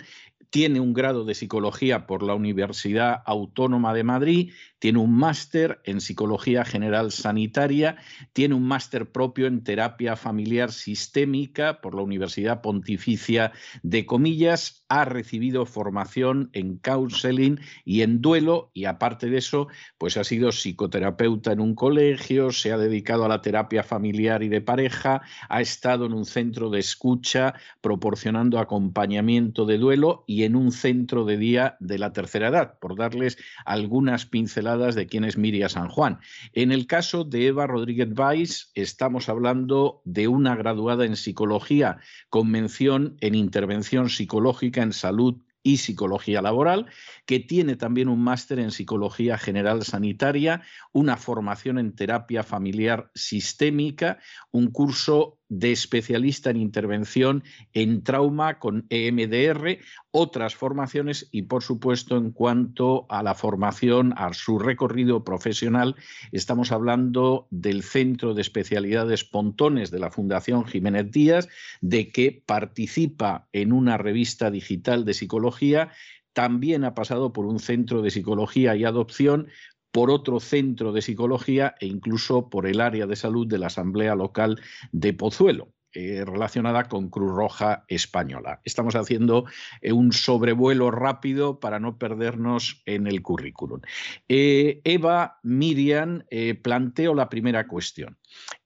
tiene 0.50 0.80
un 0.80 0.92
grado 0.92 1.24
de 1.24 1.36
psicología 1.36 2.08
por 2.08 2.24
la 2.24 2.34
Universidad 2.34 3.22
Autónoma 3.26 3.94
de 3.94 4.02
Madrid, 4.02 4.52
tiene 4.82 4.98
un 4.98 5.16
máster 5.16 5.80
en 5.84 6.00
psicología 6.00 6.64
general 6.64 7.12
sanitaria, 7.12 7.98
tiene 8.32 8.56
un 8.56 8.66
máster 8.66 9.12
propio 9.12 9.46
en 9.46 9.62
terapia 9.62 10.16
familiar 10.16 10.72
sistémica 10.72 11.80
por 11.80 11.94
la 11.94 12.02
Universidad 12.02 12.62
Pontificia 12.62 13.52
de 13.84 14.04
Comillas, 14.06 14.84
ha 14.88 15.04
recibido 15.04 15.66
formación 15.66 16.50
en 16.52 16.78
counseling 16.78 17.60
y 17.84 18.02
en 18.02 18.20
duelo 18.20 18.72
y 18.74 18.86
aparte 18.86 19.30
de 19.30 19.38
eso, 19.38 19.68
pues 19.98 20.16
ha 20.16 20.24
sido 20.24 20.50
psicoterapeuta 20.50 21.52
en 21.52 21.60
un 21.60 21.76
colegio, 21.76 22.50
se 22.50 22.72
ha 22.72 22.76
dedicado 22.76 23.24
a 23.24 23.28
la 23.28 23.40
terapia 23.40 23.84
familiar 23.84 24.42
y 24.42 24.48
de 24.48 24.62
pareja, 24.62 25.22
ha 25.48 25.60
estado 25.60 26.06
en 26.06 26.12
un 26.12 26.24
centro 26.24 26.70
de 26.70 26.80
escucha 26.80 27.54
proporcionando 27.80 28.58
acompañamiento 28.58 29.64
de 29.64 29.78
duelo 29.78 30.24
y 30.26 30.42
en 30.42 30.56
un 30.56 30.72
centro 30.72 31.24
de 31.24 31.36
día 31.36 31.76
de 31.78 31.98
la 31.98 32.12
tercera 32.12 32.48
edad, 32.48 32.80
por 32.80 32.96
darles 32.96 33.38
algunas 33.64 34.26
pinceladas 34.26 34.71
de 34.76 35.06
quién 35.06 35.24
es 35.24 35.36
Miria 35.36 35.68
San 35.68 35.88
Juan. 35.88 36.18
En 36.54 36.72
el 36.72 36.86
caso 36.86 37.24
de 37.24 37.48
Eva 37.48 37.66
Rodríguez 37.66 38.14
Valls, 38.14 38.70
estamos 38.74 39.28
hablando 39.28 40.00
de 40.04 40.28
una 40.28 40.56
graduada 40.56 41.04
en 41.04 41.16
psicología 41.16 41.98
con 42.30 42.50
mención 42.50 43.16
en 43.20 43.34
intervención 43.34 44.08
psicológica 44.08 44.82
en 44.82 44.94
salud 44.94 45.36
y 45.62 45.76
Psicología 45.76 46.42
Laboral, 46.42 46.86
que 47.26 47.38
tiene 47.38 47.76
también 47.76 48.08
un 48.08 48.20
máster 48.20 48.58
en 48.58 48.72
Psicología 48.72 49.38
General 49.38 49.84
Sanitaria, 49.84 50.62
una 50.92 51.16
formación 51.16 51.78
en 51.78 51.94
Terapia 51.94 52.42
Familiar 52.42 53.10
Sistémica, 53.14 54.18
un 54.50 54.70
curso 54.70 55.38
de 55.52 55.70
especialista 55.70 56.48
en 56.48 56.56
intervención 56.56 57.44
en 57.74 58.02
trauma 58.02 58.58
con 58.58 58.86
EMDR, 58.88 59.80
otras 60.10 60.54
formaciones 60.54 61.28
y, 61.30 61.42
por 61.42 61.62
supuesto, 61.62 62.16
en 62.16 62.30
cuanto 62.30 63.04
a 63.10 63.22
la 63.22 63.34
formación, 63.34 64.14
a 64.16 64.32
su 64.32 64.58
recorrido 64.58 65.24
profesional, 65.24 65.94
estamos 66.32 66.72
hablando 66.72 67.48
del 67.50 67.82
Centro 67.82 68.32
de 68.32 68.40
Especialidades 68.40 69.24
Pontones 69.24 69.90
de 69.90 69.98
la 69.98 70.10
Fundación 70.10 70.64
Jiménez 70.64 71.10
Díaz, 71.10 71.50
de 71.82 72.10
que 72.10 72.42
participa 72.46 73.46
en 73.52 73.74
una 73.74 73.98
revista 73.98 74.50
digital 74.50 75.04
de 75.04 75.12
psicología 75.12 75.90
también 76.32 76.84
ha 76.84 76.94
pasado 76.94 77.32
por 77.32 77.44
un 77.46 77.58
centro 77.58 78.00
de 78.00 78.10
psicología 78.10 78.74
y 78.74 78.84
adopción, 78.84 79.48
por 79.92 80.10
otro 80.10 80.40
centro 80.40 80.92
de 80.92 81.02
psicología 81.02 81.74
e 81.78 81.86
incluso 81.86 82.48
por 82.50 82.66
el 82.66 82.80
área 82.80 83.06
de 83.06 83.16
salud 83.16 83.46
de 83.46 83.58
la 83.58 83.66
Asamblea 83.66 84.14
Local 84.14 84.60
de 84.90 85.12
Pozuelo. 85.12 85.68
Eh, 85.94 86.24
relacionada 86.24 86.84
con 86.84 87.10
Cruz 87.10 87.30
Roja 87.30 87.84
Española. 87.86 88.62
Estamos 88.64 88.96
haciendo 88.96 89.44
eh, 89.82 89.92
un 89.92 90.14
sobrevuelo 90.14 90.90
rápido 90.90 91.60
para 91.60 91.80
no 91.80 91.98
perdernos 91.98 92.82
en 92.86 93.06
el 93.06 93.20
currículum. 93.20 93.82
Eh, 94.26 94.80
Eva 94.84 95.38
Miriam 95.42 96.24
planteó 96.62 97.14
la 97.14 97.28
primera 97.28 97.68
cuestión. 97.68 98.16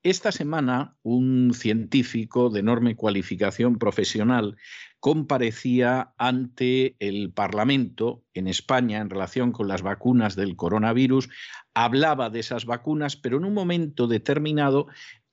Esta 0.03 0.31
semana, 0.31 0.95
un 1.03 1.51
científico 1.53 2.49
de 2.49 2.61
enorme 2.61 2.95
cualificación 2.95 3.77
profesional 3.77 4.55
comparecía 4.99 6.13
ante 6.17 6.95
el 6.99 7.31
Parlamento 7.31 8.23
en 8.33 8.47
España 8.47 8.99
en 8.99 9.09
relación 9.09 9.51
con 9.51 9.67
las 9.67 9.81
vacunas 9.81 10.35
del 10.35 10.55
coronavirus, 10.55 11.29
hablaba 11.73 12.29
de 12.29 12.39
esas 12.39 12.65
vacunas, 12.65 13.15
pero 13.15 13.37
en 13.37 13.45
un 13.45 13.53
momento 13.53 14.07
determinado 14.07 14.87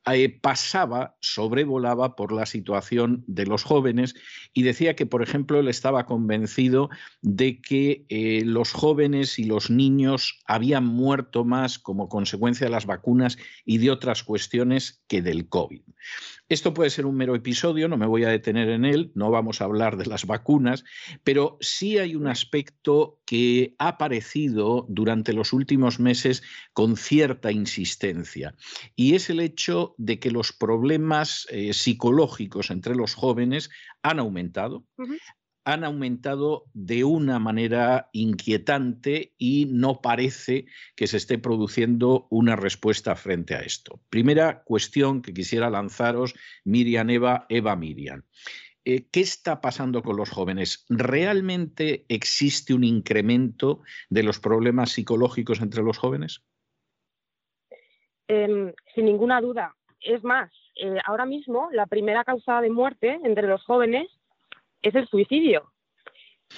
eh, 0.06 0.28
pasaba, 0.38 1.16
sobrevolaba 1.20 2.14
por 2.14 2.30
la 2.30 2.44
situación 2.44 3.24
de 3.26 3.46
los 3.46 3.62
jóvenes 3.62 4.14
y 4.52 4.62
decía 4.62 4.94
que, 4.94 5.06
por 5.06 5.22
ejemplo, 5.22 5.58
él 5.58 5.68
estaba 5.68 6.04
convencido 6.04 6.90
de 7.22 7.62
que 7.62 8.04
eh, 8.10 8.42
los 8.44 8.72
jóvenes 8.72 9.38
y 9.38 9.44
los 9.44 9.70
niños 9.70 10.40
habían 10.46 10.84
muerto 10.84 11.46
más 11.46 11.78
como 11.78 12.10
consecuencia 12.10 12.66
de 12.66 12.70
las 12.70 12.84
vacunas 12.84 13.38
y 13.64 13.78
de 13.78 13.90
otras 13.90 14.24
cuestiones 14.24 15.02
que 15.08 15.22
del 15.22 15.48
COVID. 15.48 15.80
Esto 16.54 16.72
puede 16.72 16.90
ser 16.90 17.04
un 17.04 17.16
mero 17.16 17.34
episodio, 17.34 17.88
no 17.88 17.96
me 17.96 18.06
voy 18.06 18.22
a 18.22 18.28
detener 18.28 18.68
en 18.68 18.84
él, 18.84 19.10
no 19.16 19.28
vamos 19.28 19.60
a 19.60 19.64
hablar 19.64 19.96
de 19.96 20.06
las 20.06 20.24
vacunas, 20.24 20.84
pero 21.24 21.58
sí 21.60 21.98
hay 21.98 22.14
un 22.14 22.28
aspecto 22.28 23.18
que 23.26 23.74
ha 23.80 23.88
aparecido 23.88 24.86
durante 24.88 25.32
los 25.32 25.52
últimos 25.52 25.98
meses 25.98 26.44
con 26.72 26.96
cierta 26.96 27.50
insistencia, 27.50 28.54
y 28.94 29.16
es 29.16 29.30
el 29.30 29.40
hecho 29.40 29.96
de 29.98 30.20
que 30.20 30.30
los 30.30 30.52
problemas 30.52 31.48
eh, 31.50 31.72
psicológicos 31.72 32.70
entre 32.70 32.94
los 32.94 33.16
jóvenes 33.16 33.68
han 34.04 34.20
aumentado, 34.20 34.84
han 35.64 35.84
aumentado 35.84 36.64
de 36.74 37.04
una 37.04 37.38
manera 37.38 38.10
inquietante 38.12 39.34
y 39.38 39.66
no 39.70 40.00
parece 40.02 40.66
que 40.94 41.06
se 41.06 41.16
esté 41.16 41.38
produciendo 41.38 42.26
una 42.30 42.54
respuesta 42.54 43.16
frente 43.16 43.54
a 43.54 43.60
esto. 43.60 44.00
Primera 44.10 44.62
cuestión 44.62 45.22
que 45.22 45.32
quisiera 45.32 45.70
lanzaros, 45.70 46.34
Miriam 46.64 47.08
Eva, 47.08 47.46
Eva 47.48 47.76
Miriam. 47.76 48.24
Eh, 48.84 49.06
¿Qué 49.10 49.20
está 49.20 49.62
pasando 49.62 50.02
con 50.02 50.16
los 50.18 50.28
jóvenes? 50.28 50.84
¿Realmente 50.90 52.04
existe 52.08 52.74
un 52.74 52.84
incremento 52.84 53.80
de 54.10 54.22
los 54.22 54.40
problemas 54.40 54.90
psicológicos 54.90 55.62
entre 55.62 55.82
los 55.82 55.96
jóvenes? 55.96 56.44
Em, 58.28 58.72
sin 58.94 59.06
ninguna 59.06 59.40
duda. 59.40 59.74
Es 60.00 60.22
más, 60.22 60.50
eh, 60.76 60.98
ahora 61.06 61.24
mismo 61.24 61.70
la 61.72 61.86
primera 61.86 62.24
causa 62.24 62.60
de 62.60 62.68
muerte 62.68 63.18
entre 63.24 63.48
los 63.48 63.64
jóvenes 63.64 64.08
es 64.84 64.94
el 64.94 65.08
suicidio. 65.08 65.70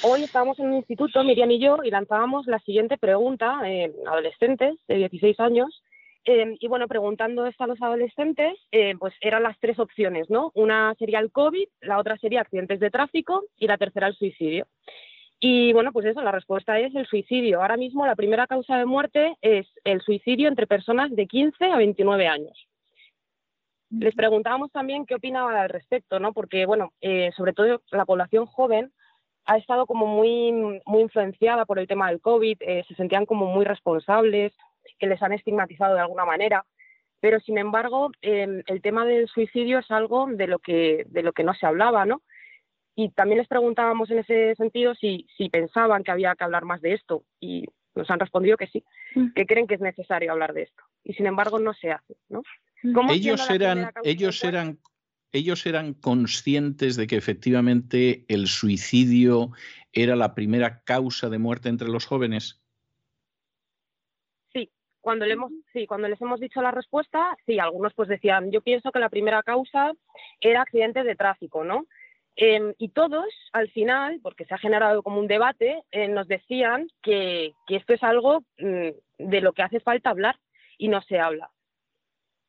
Hoy 0.03 0.25
estábamos 0.25 0.59
en 0.59 0.67
un 0.67 0.75
instituto, 0.75 1.25
Miriam 1.25 1.51
y 1.51 1.59
yo, 1.59 1.79
y 1.83 1.91
lanzábamos 1.91 2.47
la 2.47 2.59
siguiente 2.59 2.99
pregunta, 2.99 3.61
eh, 3.65 3.93
adolescentes 4.07 4.75
de 4.89 4.97
16 4.97 5.41
años, 5.41 5.83
em, 6.25 6.57
y 6.61 6.69
bueno, 6.69 6.87
preguntando 6.89 7.47
esto 7.47 7.65
a 7.65 7.67
los 7.67 7.81
adolescentes, 7.81 8.59
eh, 8.73 8.95
pues 8.99 9.15
eran 9.21 9.45
las 9.45 9.59
tres 9.59 9.79
opciones, 9.79 10.29
¿no? 10.29 10.51
Una 10.55 10.95
sería 10.99 11.21
el 11.21 11.31
COVID, 11.31 11.69
la 11.81 11.99
otra 11.99 12.19
sería 12.19 12.43
accidentes 12.43 12.81
de 12.81 12.91
tráfico 12.91 13.45
y 13.57 13.69
la 13.69 13.79
tercera 13.79 14.09
el 14.09 14.17
suicidio. 14.17 14.67
Y 15.39 15.73
bueno, 15.73 15.93
pues 15.93 16.07
eso, 16.07 16.21
la 16.23 16.33
respuesta 16.33 16.79
es 16.81 16.95
el 16.95 17.07
suicidio. 17.07 17.63
Ahora 17.63 17.77
mismo 17.77 18.07
la 18.07 18.17
primera 18.17 18.47
causa 18.47 18.79
de 18.79 18.87
muerte 18.87 19.37
es 19.41 19.67
el 19.85 20.01
suicidio 20.01 20.49
entre 20.49 20.67
personas 20.67 21.15
de 21.15 21.27
15 21.27 21.65
a 21.67 21.77
29 21.77 22.27
años. 22.27 22.67
Les 23.91 24.15
preguntábamos 24.15 24.73
también 24.73 25.07
qué 25.07 25.15
opinaban 25.15 25.55
al 25.55 25.69
respecto, 25.69 26.19
¿no? 26.19 26.33
Porque, 26.33 26.67
bueno, 26.67 26.93
eh, 27.01 27.31
sobre 27.37 27.53
todo 27.53 27.83
la 27.91 28.05
población 28.05 28.47
joven 28.47 28.93
ha 29.45 29.59
estado 29.59 29.87
como 29.87 30.07
muy, 30.07 30.53
muy 30.85 31.03
influenciada 31.03 31.65
por 31.65 31.79
el 31.79 31.87
tema 31.87 32.09
del 32.09 32.21
COVID, 32.21 32.57
eh, 32.61 32.85
se 32.89 32.95
sentían 32.97 33.27
como 33.27 33.47
muy 33.47 33.65
responsables, 33.65 34.53
que 34.99 35.07
les 35.07 35.23
han 35.23 35.33
estigmatizado 35.33 35.95
de 35.95 36.01
alguna 36.01 36.25
manera. 36.25 36.65
Pero, 37.21 37.41
sin 37.41 37.59
embargo, 37.59 38.11
em, 38.23 38.63
el 38.67 38.83
tema 38.83 39.05
del 39.05 39.29
suicidio 39.29 39.79
es 39.79 39.91
algo 39.91 40.27
de 40.29 40.47
lo 40.49 40.59
que, 40.59 41.05
de 41.09 41.23
lo 41.23 41.33
que 41.33 41.45
no 41.45 41.55
se 41.55 41.67
hablaba, 41.67 42.05
¿no? 42.05 42.23
Y 42.97 43.11
también 43.11 43.39
les 43.39 43.49
preguntábamos 43.49 44.11
en 44.11 44.19
ese 44.19 44.55
sentido 44.57 44.95
si, 44.95 45.27
si 45.37 45.49
pensaban 45.49 46.03
que 46.03 46.11
había 46.11 46.35
que 46.35 46.45
hablar 46.45 46.65
más 46.65 46.81
de 46.81 46.95
esto 46.95 47.23
y 47.41 47.67
nos 47.97 48.11
han 48.11 48.21
respondido 48.21 48.57
que 48.57 48.67
sí, 48.69 48.85
mm. 49.15 49.33
que 49.35 49.47
creen 49.47 49.67
que 49.67 49.75
es 49.75 49.81
necesario 49.81 50.31
hablar 50.31 50.53
de 50.53 50.63
esto. 50.63 50.83
Y 51.03 51.15
sin 51.15 51.27
embargo 51.27 51.59
no 51.59 51.75
se 51.75 51.91
hace, 51.91 52.17
¿no? 52.29 52.43
Ellos 53.11 53.51
eran, 53.51 53.91
ellos 54.05 54.45
eran, 54.45 54.79
ellos 55.33 55.67
eran 55.67 55.95
conscientes 55.95 56.97
de 56.97 57.07
que 57.07 57.17
efectivamente 57.17 58.25
el 58.29 58.47
suicidio 58.47 59.51
era 59.93 60.15
la 60.15 60.35
primera 60.35 60.83
causa 60.85 61.29
de 61.29 61.39
muerte 61.39 61.69
entre 61.69 61.89
los 61.89 62.05
jóvenes. 62.05 62.61
Sí, 64.53 64.71
cuando, 65.01 65.25
le 65.27 65.33
hemos, 65.33 65.51
sí, 65.73 65.87
cuando 65.87 66.07
les 66.07 66.21
hemos 66.21 66.39
dicho 66.39 66.61
la 66.61 66.71
respuesta, 66.71 67.37
sí, 67.47 67.59
algunos 67.59 67.95
pues 67.95 68.09
decían, 68.09 68.53
yo 68.53 68.61
pienso 68.61 68.93
que 68.93 68.99
la 68.99 69.09
primera 69.09 69.43
causa 69.43 69.93
era 70.41 70.63
accidentes 70.63 71.05
de 71.05 71.17
tráfico, 71.17 71.65
¿no? 71.65 71.87
Em, 72.37 72.75
y 72.79 72.91
todos, 72.91 73.27
al 73.53 73.71
final, 73.71 74.21
porque 74.23 74.45
se 74.45 74.55
ha 74.55 74.59
generado 74.59 75.03
como 75.03 75.19
un 75.19 75.27
debate, 75.27 75.83
eh, 75.91 76.07
nos 76.09 76.29
decían 76.29 76.87
que, 77.03 77.55
que, 77.67 77.77
esto 77.77 77.95
es 77.95 78.03
algo 78.03 78.43
mm, 78.59 78.89
de 79.19 79.41
lo 79.41 79.55
que 79.55 79.63
hace 79.63 79.81
falta 79.81 80.11
hablar 80.11 80.39
y 80.77 80.89
no 80.89 81.01
se 81.01 81.19
habla. 81.19 81.51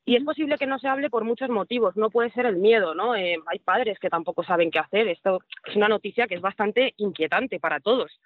Y 0.03 0.15
es 0.15 0.23
posible 0.23 0.57
que 0.57 0.68
no 0.68 0.80
se 0.80 0.88
hable 0.88 1.09
por 1.09 1.23
muchos 1.23 1.49
motivos, 1.49 1.95
no 1.95 2.09
puede 2.09 2.31
ser 2.31 2.45
el 2.45 2.57
miedo, 2.57 2.95
¿no? 2.95 3.15
Eh, 3.15 3.38
hay 3.45 3.59
padres 3.59 3.97
que 3.99 4.09
tampoco 4.09 4.43
saben 4.43 4.72
qué 4.72 4.80
hacer, 4.80 5.07
esto 5.07 5.39
es 5.65 5.76
una 5.76 5.89
noticia 5.89 6.27
que 6.27 6.35
es 6.35 6.41
bastante 6.41 6.93
inquietante 6.97 7.59
para 7.59 7.80
todos, 7.80 8.19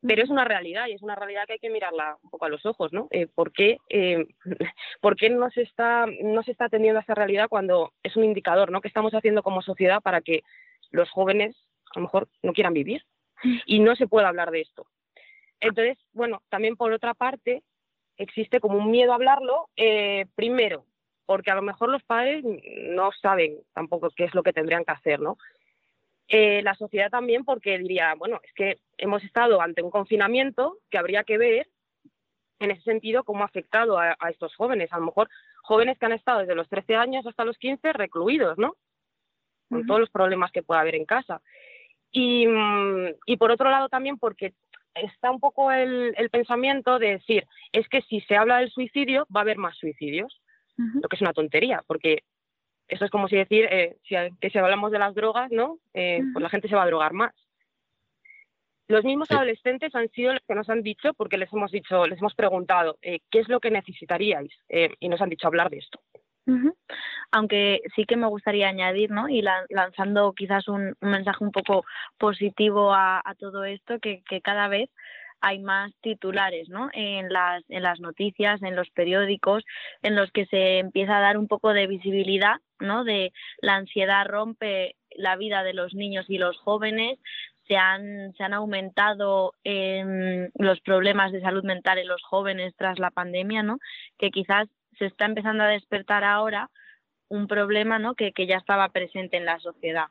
pero 0.00 0.22
es 0.22 0.30
una 0.30 0.44
realidad 0.44 0.86
y 0.86 0.92
es 0.92 1.02
una 1.02 1.14
realidad 1.14 1.44
que 1.46 1.54
hay 1.54 1.58
que 1.58 1.70
mirarla 1.70 2.18
un 2.22 2.30
poco 2.30 2.44
a 2.44 2.48
los 2.48 2.64
ojos, 2.64 2.92
¿no? 2.92 3.08
Eh, 3.10 3.26
¿por, 3.26 3.52
qué, 3.52 3.78
eh, 3.88 4.26
¿Por 5.00 5.16
qué 5.16 5.30
no 5.30 5.50
se, 5.50 5.62
está, 5.62 6.06
no 6.22 6.42
se 6.42 6.52
está 6.52 6.66
atendiendo 6.66 7.00
a 7.00 7.02
esa 7.02 7.14
realidad 7.14 7.48
cuando 7.48 7.92
es 8.02 8.16
un 8.16 8.24
indicador, 8.24 8.70
¿no? 8.70 8.80
¿Qué 8.80 8.88
estamos 8.88 9.12
haciendo 9.12 9.42
como 9.42 9.62
sociedad 9.62 10.00
para 10.00 10.20
que 10.20 10.42
los 10.90 11.10
jóvenes 11.10 11.56
a 11.94 11.98
lo 11.98 12.02
mejor 12.02 12.28
no 12.42 12.52
quieran 12.52 12.74
vivir 12.74 13.04
y 13.66 13.80
no 13.80 13.96
se 13.96 14.06
pueda 14.06 14.28
hablar 14.28 14.50
de 14.50 14.60
esto? 14.60 14.86
Entonces, 15.60 15.98
bueno, 16.12 16.42
también 16.48 16.76
por 16.76 16.92
otra 16.92 17.14
parte, 17.14 17.62
existe 18.16 18.60
como 18.60 18.78
un 18.78 18.90
miedo 18.90 19.12
a 19.12 19.16
hablarlo, 19.16 19.68
eh, 19.76 20.26
primero, 20.36 20.84
porque 21.26 21.50
a 21.50 21.56
lo 21.56 21.62
mejor 21.62 21.88
los 21.88 22.02
padres 22.04 22.44
no 22.44 23.10
saben 23.20 23.58
tampoco 23.74 24.10
qué 24.14 24.24
es 24.24 24.34
lo 24.34 24.42
que 24.42 24.52
tendrían 24.52 24.84
que 24.84 24.92
hacer, 24.92 25.20
¿no? 25.20 25.36
Eh, 26.28 26.60
la 26.62 26.74
sociedad 26.74 27.10
también 27.10 27.44
porque 27.44 27.78
diría, 27.78 28.14
bueno, 28.14 28.38
es 28.44 28.52
que 28.52 28.78
hemos 28.98 29.24
estado 29.24 29.62
ante 29.62 29.82
un 29.82 29.90
confinamiento 29.90 30.78
que 30.90 30.98
habría 30.98 31.24
que 31.24 31.38
ver 31.38 31.68
en 32.60 32.70
ese 32.70 32.82
sentido 32.82 33.24
cómo 33.24 33.42
ha 33.42 33.46
afectado 33.46 33.98
a, 33.98 34.16
estos 34.28 34.54
jóvenes. 34.54 34.92
A 34.92 34.98
lo 34.98 35.06
mejor 35.06 35.28
jóvenes 35.62 35.98
que 35.98 36.06
han 36.06 36.12
estado 36.12 36.40
desde 36.40 36.54
los 36.54 36.68
13 36.68 36.96
años 36.96 37.26
hasta 37.26 37.44
los 37.44 37.56
15 37.56 37.92
recluidos, 37.92 38.58
¿no? 38.58 38.76
Con 39.70 39.86
todos 39.86 40.00
los 40.00 40.10
problemas 40.10 40.50
que 40.50 40.62
pueda 40.62 40.80
haber 40.80 40.96
en 40.96 41.04
casa. 41.04 41.40
Y, 42.10 42.46
mm, 42.46 43.14
y, 43.26 43.36
por 43.36 43.50
otro 43.50 43.70
lado 43.70 43.88
también 43.88 44.18
porque 44.18 44.54
está 44.94 45.30
un 45.30 45.40
poco 45.40 45.70
el, 45.70 46.14
pensamiento 46.30 46.98
de 46.98 47.12
decir, 47.12 47.46
es 47.72 47.88
que 47.88 48.02
si 48.02 48.20
se 48.22 48.36
habla 48.36 48.58
del 48.58 48.70
suicidio 48.70 49.26
va 49.34 49.40
a 49.40 49.42
haber 49.42 49.58
más 49.58 49.76
suicidios, 49.76 50.40
lo 50.76 51.08
que 51.08 51.16
es 51.16 51.22
una 51.22 51.32
tontería, 51.32 51.82
porque 51.88 52.22
eso 52.88 53.04
es 53.04 53.10
como 53.10 53.28
si 53.28 53.36
decir 53.36 53.66
eh, 53.70 53.96
si, 54.08 54.16
que 54.40 54.50
si 54.50 54.58
hablamos 54.58 54.90
de 54.90 54.98
las 54.98 55.14
drogas, 55.14 55.50
¿no? 55.50 55.78
Eh, 55.94 56.22
pues 56.32 56.42
la 56.42 56.48
gente 56.48 56.68
se 56.68 56.74
va 56.74 56.82
a 56.82 56.86
drogar 56.86 57.12
más. 57.12 57.34
Los 58.88 59.04
mismos 59.04 59.30
adolescentes 59.30 59.94
han 59.94 60.08
sido 60.10 60.32
los 60.32 60.42
que 60.48 60.54
nos 60.54 60.70
han 60.70 60.82
dicho, 60.82 61.12
porque 61.12 61.36
les 61.36 61.52
hemos 61.52 61.70
dicho, 61.70 62.06
les 62.06 62.18
hemos 62.18 62.34
preguntado, 62.34 62.98
eh, 63.02 63.20
¿qué 63.30 63.40
es 63.40 63.48
lo 63.48 63.60
que 63.60 63.70
necesitaríais? 63.70 64.50
Y 64.98 65.08
nos 65.10 65.20
han 65.20 65.28
dicho 65.28 65.46
hablar 65.46 65.68
de 65.68 65.76
esto. 65.76 66.00
Aunque 67.30 67.82
sí 67.94 68.04
que 68.04 68.16
me 68.16 68.26
gustaría 68.26 68.68
añadir, 68.68 69.10
¿no? 69.10 69.28
Y 69.28 69.42
lanzando 69.42 70.32
quizás 70.32 70.66
un, 70.68 70.96
mensaje 71.02 71.44
un 71.44 71.52
poco 71.52 71.84
positivo 72.16 72.94
a, 72.94 73.22
todo 73.38 73.64
esto, 73.64 73.98
que, 74.00 74.22
cada 74.42 74.68
vez 74.68 74.88
hay 75.40 75.58
más 75.58 75.92
titulares 76.00 76.68
¿no? 76.68 76.90
en, 76.92 77.28
las, 77.28 77.62
en 77.68 77.82
las 77.82 78.00
noticias, 78.00 78.62
en 78.62 78.76
los 78.76 78.90
periódicos, 78.90 79.64
en 80.02 80.16
los 80.16 80.30
que 80.32 80.46
se 80.46 80.78
empieza 80.78 81.18
a 81.18 81.20
dar 81.20 81.38
un 81.38 81.48
poco 81.48 81.72
de 81.72 81.86
visibilidad, 81.86 82.56
¿no? 82.80 83.04
de 83.04 83.32
la 83.60 83.76
ansiedad 83.76 84.26
rompe 84.26 84.96
la 85.10 85.36
vida 85.36 85.62
de 85.62 85.74
los 85.74 85.94
niños 85.94 86.26
y 86.28 86.38
los 86.38 86.58
jóvenes, 86.58 87.18
se 87.66 87.76
han, 87.76 88.32
se 88.34 88.42
han 88.42 88.54
aumentado 88.54 89.52
em, 89.62 90.50
los 90.54 90.80
problemas 90.80 91.32
de 91.32 91.40
salud 91.40 91.64
mental 91.64 91.98
en 91.98 92.08
los 92.08 92.22
jóvenes 92.22 92.74
tras 92.76 92.98
la 92.98 93.10
pandemia, 93.10 93.62
¿no? 93.62 93.78
que 94.18 94.30
quizás 94.30 94.68
se 94.98 95.06
está 95.06 95.26
empezando 95.26 95.64
a 95.64 95.68
despertar 95.68 96.24
ahora 96.24 96.70
un 97.28 97.46
problema 97.46 97.98
¿no? 97.98 98.14
que, 98.14 98.32
ya 98.46 98.56
estaba 98.56 98.88
presente 98.88 99.36
en 99.36 99.44
la 99.44 99.60
sociedad. 99.60 100.06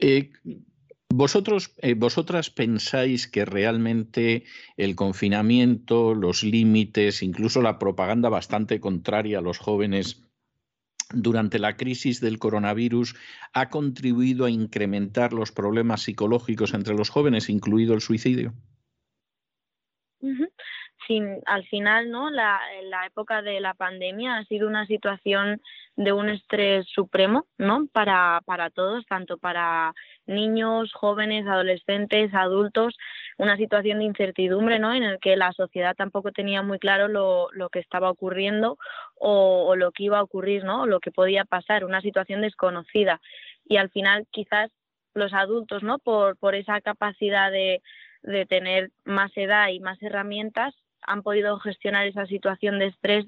Eh, 0.00 0.30
¿Vosotros, 1.12 1.74
eh, 1.78 1.94
vosotras 1.94 2.50
pensáis 2.50 3.26
que 3.26 3.44
realmente 3.44 4.44
el 4.76 4.94
confinamiento, 4.94 6.14
los 6.14 6.44
límites, 6.44 7.22
incluso 7.22 7.62
la 7.62 7.78
propaganda 7.80 8.28
bastante 8.28 8.78
contraria 8.78 9.38
a 9.38 9.42
los 9.42 9.58
jóvenes 9.58 10.22
durante 11.12 11.58
la 11.58 11.76
crisis 11.76 12.20
del 12.20 12.38
coronavirus 12.38 13.16
ha 13.52 13.70
contribuido 13.70 14.44
a 14.44 14.50
incrementar 14.50 15.32
los 15.32 15.50
problemas 15.50 16.02
psicológicos 16.02 16.74
entre 16.74 16.94
los 16.94 17.10
jóvenes, 17.10 17.50
incluido 17.50 17.94
el 17.94 18.00
suicidio? 18.00 18.54
Al 21.46 21.64
final, 21.66 22.10
¿no? 22.10 22.30
La, 22.30 22.60
época 23.06 23.42
de 23.42 23.60
la 23.60 23.74
pandemia 23.74 24.36
ha 24.36 24.44
sido 24.44 24.68
una 24.68 24.86
situación 24.86 25.60
de 25.96 26.12
un 26.12 26.28
estrés 26.28 26.86
supremo, 26.88 27.46
¿no? 27.58 27.86
Para, 27.92 28.40
para 28.44 28.70
todos, 28.70 29.04
tanto 29.06 29.38
para 29.38 29.94
niños, 30.26 30.92
jóvenes, 30.92 31.46
adolescentes, 31.46 32.32
adultos, 32.34 32.96
una 33.38 33.56
situación 33.56 33.98
de 33.98 34.04
incertidumbre, 34.04 34.78
¿no? 34.78 34.94
En 34.94 35.02
el 35.02 35.18
que 35.18 35.36
la 35.36 35.52
sociedad 35.52 35.96
tampoco 35.96 36.30
tenía 36.30 36.62
muy 36.62 36.78
claro 36.78 37.08
lo, 37.08 37.48
lo 37.52 37.68
que 37.70 37.80
estaba 37.80 38.10
ocurriendo 38.10 38.78
o, 39.16 39.74
lo 39.76 39.90
que 39.92 40.04
iba 40.04 40.18
a 40.18 40.22
ocurrir, 40.22 40.64
¿no? 40.64 40.86
Lo 40.86 41.00
que 41.00 41.10
podía 41.10 41.44
pasar, 41.44 41.84
una 41.84 42.00
situación 42.02 42.42
desconocida. 42.42 43.20
Y 43.64 43.78
al 43.78 43.90
final, 43.90 44.26
quizás 44.30 44.70
los 45.14 45.32
adultos, 45.32 45.82
¿no? 45.82 45.98
Por, 45.98 46.36
por 46.36 46.54
esa 46.54 46.80
capacidad 46.80 47.50
de, 47.50 47.82
de 48.22 48.46
tener 48.46 48.90
más 49.04 49.36
edad 49.36 49.68
y 49.68 49.80
más 49.80 50.00
herramientas, 50.02 50.74
han 51.02 51.22
podido 51.22 51.58
gestionar 51.58 52.06
esa 52.06 52.26
situación 52.26 52.78
de 52.78 52.86
estrés 52.86 53.26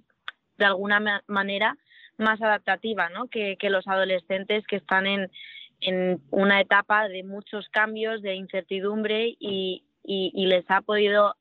de 0.58 0.64
alguna 0.64 1.22
manera 1.26 1.76
más 2.18 2.40
adaptativa 2.40 3.08
¿no? 3.08 3.28
que, 3.28 3.56
los 3.62 3.86
adolescentes 3.88 4.66
que 4.66 4.76
están 4.76 5.06
en, 5.06 5.30
en, 5.80 6.22
una 6.30 6.60
etapa 6.60 7.08
de 7.08 7.24
muchos 7.24 7.68
cambios, 7.70 8.22
de 8.22 8.34
incertidumbre 8.34 9.36
y, 9.38 9.84
y, 10.04 10.46
les 10.46 10.64
ha 10.70 10.82
podido 10.82 11.34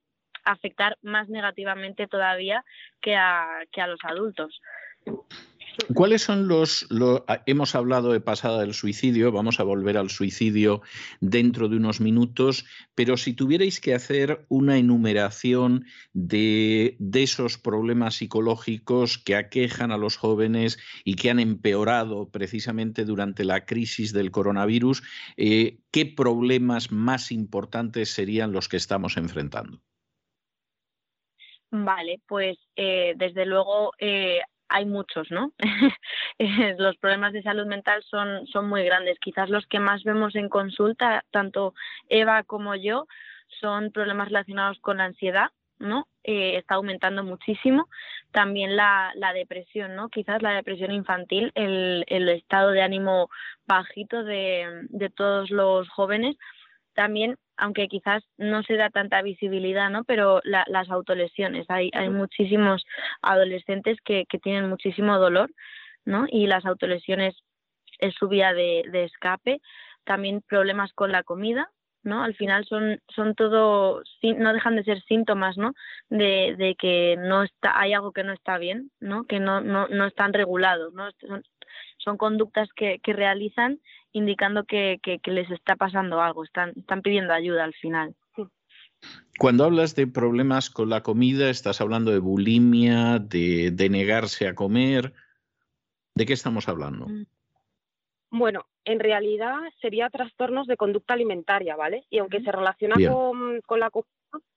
afectar 0.44 0.98
más 1.02 1.30
negativamente 1.30 2.08
todavía 2.08 2.64
que 3.02 3.16
a, 3.16 3.64
que 3.72 3.82
a 3.82 3.88
los 3.88 4.00
adultos. 4.04 4.62
¿Cuáles 5.94 6.22
son 6.22 6.48
los, 6.48 6.88
ah, 7.28 7.44
Hemos 7.46 7.76
hablado 7.76 8.12
de 8.12 8.20
pasada 8.20 8.62
del 8.62 8.74
suicidio, 8.74 9.32
vamos 9.32 9.60
a 9.60 9.64
volver 9.64 9.98
al 9.98 10.10
suicidio 10.10 10.82
dentro 11.20 11.70
de 11.70 11.78
unos 11.78 12.02
minutos, 12.02 12.66
pero 12.96 13.18
si 13.18 13.34
tuvierais 13.34 13.80
que 13.80 13.94
hacer 13.94 14.46
una 14.50 14.78
enumeración 14.78 15.86
de, 16.14 16.98
esos 17.14 17.58
problemas 17.58 18.16
psicológicos 18.16 19.18
que 19.18 19.36
aquejan 19.36 19.92
a 19.92 19.98
los 19.98 20.18
jóvenes 20.18 20.80
y 21.04 21.16
que 21.16 21.30
han 21.30 21.40
empeorado 21.40 22.30
precisamente 22.30 23.06
durante 23.06 23.44
la 23.44 23.66
crisis 23.66 24.12
del 24.12 24.32
coronavirus, 24.32 25.04
eh, 25.38 25.80
¿qué 25.92 26.06
problemas 26.06 26.92
más 26.92 27.32
importantes 27.32 28.10
serían 28.10 28.52
los 28.52 28.68
que 28.68 28.78
estamos 28.78 29.18
enfrentando? 29.18 29.82
Vale, 31.70 32.20
pues 32.28 32.58
eh, 32.76 33.14
desde 33.16 33.46
luego 33.46 33.94
eh, 33.98 34.42
hay 34.72 34.86
muchos, 34.86 35.30
¿no? 35.32 35.52
Eh, 36.40 36.76
los 36.80 36.98
problemas 36.98 37.34
de 37.34 37.44
salud 37.44 37.68
mental 37.68 38.02
son, 38.10 38.48
son 38.48 38.68
muy 38.68 38.84
grandes. 38.84 39.20
Quizás 39.20 39.50
los 39.50 39.68
que 39.68 39.80
más 39.80 40.04
vemos 40.04 40.36
en 40.36 40.50
consulta, 40.50 41.24
tanto 41.30 41.76
Eva 42.10 42.42
como 42.42 42.74
yo, 42.74 43.06
son 43.60 43.92
problemas 43.92 44.30
relacionados 44.30 44.80
con 44.80 44.98
la 44.98 45.04
ansiedad, 45.04 45.52
¿no? 45.78 46.08
Eh, 46.24 46.58
está 46.58 46.76
aumentando 46.76 47.24
muchísimo. 47.24 47.90
También 48.32 48.76
la, 48.76 49.12
la, 49.16 49.34
depresión, 49.34 49.96
¿no? 49.96 50.10
Quizás 50.10 50.42
la 50.42 50.54
depresión 50.54 50.92
infantil, 50.92 51.52
el, 51.54 52.06
el 52.08 52.30
estado 52.30 52.72
de 52.72 52.82
ánimo 52.82 53.30
bajito 53.68 54.24
de, 54.24 54.88
de 54.90 55.10
todos 55.10 55.52
los 55.52 55.90
jóvenes. 55.90 56.38
También 56.96 57.38
aunque 57.62 57.88
quizás 57.88 58.24
no 58.38 58.64
se 58.64 58.76
da 58.76 58.90
tanta 58.90 59.22
visibilidad, 59.22 59.92
¿no? 59.92 60.04
Pero 60.04 60.42
las 60.44 60.90
autolesiones, 60.90 61.70
hay, 61.70 61.92
hay 61.94 62.10
muchísimos 62.10 62.84
adolescentes 63.22 64.00
que, 64.04 64.26
que, 64.28 64.40
tienen 64.40 64.68
muchísimo 64.68 65.20
dolor, 65.20 65.52
¿no? 66.04 66.26
Y 66.28 66.48
las 66.48 66.66
autolesiones 66.66 67.36
es 68.00 68.16
su 68.16 68.28
vía 68.28 68.54
de, 68.54 68.84
de 68.92 69.04
escape. 69.04 69.62
También 70.06 70.42
problemas 70.42 70.92
con 70.94 71.12
la 71.12 71.22
comida, 71.22 71.70
¿no? 72.02 72.24
Al 72.24 72.34
final 72.34 72.66
son, 72.66 73.00
son 73.14 73.36
todo, 73.36 74.02
no 74.24 74.54
dejan 74.54 74.76
de 74.76 74.84
ser 74.84 75.00
síntomas, 75.04 75.56
¿no? 75.56 75.74
De, 76.10 76.56
de, 76.58 76.74
que 76.76 77.16
no 77.20 77.44
está, 77.44 77.80
hay 77.80 77.94
algo 77.94 78.12
que 78.12 78.24
no 78.24 78.34
está 78.34 78.58
bien, 78.58 78.92
¿no? 79.00 79.26
Que 79.26 79.40
no, 79.40 79.62
no, 79.62 79.88
no 79.88 80.08
están 80.08 80.34
regulados, 80.34 80.94
¿no? 80.96 81.12
Son, 81.20 81.44
son 82.04 82.18
conductas 82.18 82.70
que, 82.76 83.00
que 83.00 83.14
realizan 83.14 83.80
indicando 84.12 84.66
que, 84.66 85.00
les 85.26 85.52
está 85.52 85.76
pasando 85.76 86.22
algo, 86.22 86.44
están, 86.44 86.74
están 86.76 87.02
pidiendo 87.02 87.34
ayuda 87.34 87.64
al 87.64 87.74
final. 87.74 88.16
Cuando 89.40 89.64
hablas 89.64 89.96
de 89.96 90.06
problemas 90.06 90.70
con 90.70 90.90
la 90.90 91.02
comida, 91.02 91.50
estás 91.50 91.82
hablando 91.82 92.12
de 92.12 92.20
bulimia, 92.20 93.18
de, 93.18 93.72
de 93.72 93.90
negarse 93.90 94.48
a 94.48 94.54
comer. 94.54 95.14
¿De 96.14 96.26
qué 96.26 96.34
estamos 96.34 96.68
hablando? 96.68 97.08
Mm. 97.08 97.26
Bueno, 98.32 98.66
en 98.86 99.00
realidad 99.00 99.58
sería 99.82 100.10
trastornos 100.10 100.68
de 100.68 100.78
conducta 100.78 101.14
alimentaria, 101.14 101.76
¿vale? 101.76 102.06
Y 102.10 102.20
aunque 102.20 102.42
se 102.42 102.52
relaciona 102.52 102.96
con, 102.96 103.80
la 103.80 103.90
comida, 103.90 104.08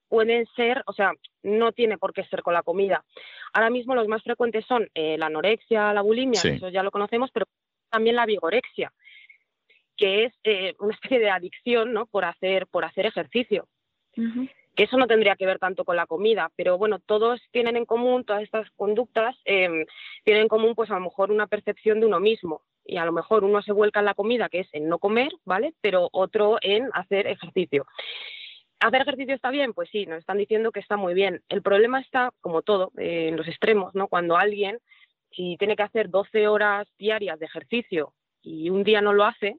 pueden 0.08 0.46
ser, 0.54 0.82
o 0.86 0.92
sea, 0.92 1.12
no 1.42 1.72
tiene 1.72 1.98
por 1.98 2.12
qué 2.12 2.24
ser 2.24 2.42
con 2.42 2.54
la 2.54 2.62
comida. 2.62 3.04
Ahora 3.52 3.70
mismo 3.70 3.94
los 3.94 4.08
más 4.08 4.22
frecuentes 4.22 4.64
son 4.66 4.88
eh, 4.94 5.16
la 5.18 5.26
anorexia, 5.26 5.92
la 5.92 6.02
bulimia, 6.02 6.40
eso 6.40 6.68
ya 6.68 6.82
lo 6.82 6.90
conocemos, 6.90 7.30
pero 7.32 7.46
también 7.90 8.16
la 8.16 8.26
vigorexia, 8.26 8.92
que 9.96 10.24
es 10.24 10.34
eh, 10.44 10.74
una 10.78 10.94
especie 10.94 11.18
de 11.18 11.30
adicción 11.30 11.92
¿no? 11.92 12.06
por, 12.06 12.24
hacer, 12.24 12.66
por 12.68 12.84
hacer 12.84 13.06
ejercicio. 13.06 13.66
Que 14.76 14.84
eso 14.84 14.96
no 14.96 15.08
tendría 15.08 15.34
que 15.34 15.46
ver 15.46 15.58
tanto 15.58 15.84
con 15.84 15.96
la 15.96 16.06
comida, 16.06 16.50
pero 16.54 16.78
bueno, 16.78 17.00
todos 17.00 17.40
tienen 17.50 17.76
en 17.76 17.84
común, 17.84 18.24
todas 18.24 18.42
estas 18.42 18.70
conductas 18.76 19.36
em, 19.44 19.84
tienen 20.22 20.42
en 20.42 20.48
común 20.48 20.76
pues 20.76 20.90
a 20.90 20.94
lo 20.94 21.00
mejor 21.00 21.32
una 21.32 21.48
percepción 21.48 21.98
de 21.98 22.06
uno 22.06 22.20
mismo 22.20 22.62
y 22.84 22.98
a 22.98 23.04
lo 23.04 23.10
mejor 23.10 23.42
uno 23.42 23.62
se 23.62 23.72
vuelca 23.72 23.98
en 23.98 24.06
la 24.06 24.14
comida, 24.14 24.48
que 24.48 24.60
es 24.60 24.68
en 24.72 24.88
no 24.88 24.98
comer, 24.98 25.32
¿vale? 25.44 25.74
Pero 25.80 26.08
otro 26.12 26.58
en 26.60 26.90
hacer 26.92 27.26
ejercicio. 27.26 27.86
¿Hacer 28.80 29.02
ejercicio 29.02 29.34
está 29.34 29.50
bien? 29.50 29.72
Pues 29.72 29.88
sí, 29.90 30.06
nos 30.06 30.18
están 30.18 30.38
diciendo 30.38 30.72
que 30.72 30.80
está 30.80 30.96
muy 30.96 31.14
bien. 31.14 31.42
El 31.48 31.62
problema 31.62 32.00
está, 32.00 32.32
como 32.40 32.62
todo, 32.62 32.92
eh, 32.98 33.28
en 33.28 33.36
los 33.36 33.48
extremos, 33.48 33.94
¿no? 33.94 34.08
Cuando 34.08 34.36
alguien, 34.36 34.78
si 35.30 35.56
tiene 35.58 35.76
que 35.76 35.84
hacer 35.84 36.10
12 36.10 36.48
horas 36.48 36.86
diarias 36.98 37.38
de 37.38 37.46
ejercicio 37.46 38.14
y 38.42 38.70
un 38.70 38.84
día 38.84 39.00
no 39.00 39.12
lo 39.12 39.24
hace, 39.24 39.56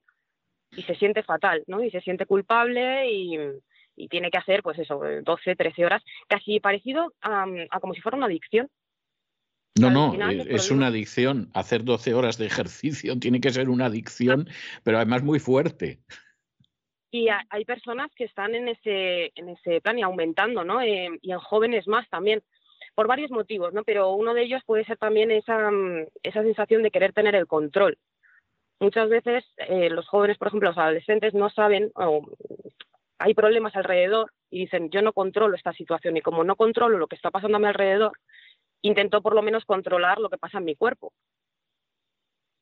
y 0.76 0.84
se 0.84 0.96
siente 0.96 1.24
fatal, 1.24 1.64
¿no? 1.68 1.84
Y 1.84 1.92
se 1.92 2.02
siente 2.02 2.26
culpable 2.26 3.10
y, 3.12 3.38
tiene 4.10 4.30
que 4.30 4.38
hacer, 4.38 4.62
pues 4.62 4.78
eso, 4.78 5.00
12, 5.24 5.56
13 5.56 5.86
horas, 5.86 6.04
casi 6.28 6.60
parecido 6.60 7.14
a, 7.22 7.46
como 7.80 7.94
si 7.94 8.02
fuera 8.02 8.18
una 8.18 8.26
adicción. 8.26 8.70
No, 9.78 9.90
no, 9.90 10.14
es, 10.30 10.70
una 10.70 10.88
adicción. 10.88 11.50
Hacer 11.54 11.86
12 11.86 12.14
horas 12.14 12.38
de 12.38 12.46
ejercicio 12.46 13.18
tiene 13.20 13.40
que 13.40 13.52
ser 13.52 13.70
una 13.70 13.86
adicción, 13.86 14.50
pero 14.84 14.98
además 14.98 15.24
muy 15.24 15.40
fuerte. 15.40 16.02
Y 17.16 17.30
hay 17.30 17.64
personas 17.64 18.12
que 18.14 18.26
están 18.26 18.56
en 18.56 18.68
ese, 18.68 19.32
en 19.36 19.48
ese 19.48 19.80
plan 19.80 19.98
y 19.98 20.02
aumentando, 20.02 20.66
¿no? 20.66 20.82
Eh, 20.82 21.08
y 21.22 21.32
en 21.32 21.40
jóvenes 21.40 21.88
más 21.88 22.10
también, 22.10 22.44
por 22.94 23.08
varios 23.08 23.32
motivos, 23.32 23.72
¿no? 23.72 23.86
Pero 23.86 24.12
uno 24.12 24.34
de 24.34 24.44
ellos 24.44 24.62
puede 24.66 24.84
ser 24.84 24.98
también 24.98 25.32
esa, 25.32 25.72
mm, 25.72 26.08
esa 26.24 26.44
sensación 26.44 26.84
de 26.84 26.92
querer 26.92 27.14
tener 27.14 27.34
el 27.36 27.48
control. 27.48 27.98
Muchas 28.82 29.08
veces 29.08 29.46
eh, 29.60 29.90
los 29.90 30.06
jóvenes, 30.10 30.38
por 30.38 30.50
ejemplo, 30.50 30.68
los 30.68 30.78
adolescentes 30.78 31.34
no 31.34 31.50
saben, 31.50 31.90
o 31.96 32.28
hay 33.18 33.34
problemas 33.34 33.74
alrededor 33.78 34.34
y 34.50 34.60
dicen, 34.66 34.90
yo 34.90 35.02
no 35.02 35.14
controlo 35.14 35.56
esta 35.56 35.72
situación 35.72 36.18
y 36.18 36.22
como 36.22 36.44
no 36.44 36.58
controlo 36.58 36.98
lo 36.98 37.08
que 37.08 37.16
está 37.16 37.32
pasando 37.32 37.56
a 37.56 37.62
mi 37.62 37.68
alrededor, 37.68 38.12
intento 38.82 39.22
por 39.22 39.36
lo 39.36 39.42
menos 39.42 39.64
controlar 39.64 40.20
lo 40.20 40.30
que 40.30 40.38
pasa 40.38 40.58
en 40.58 40.66
mi 40.66 40.76
cuerpo. 40.76 41.14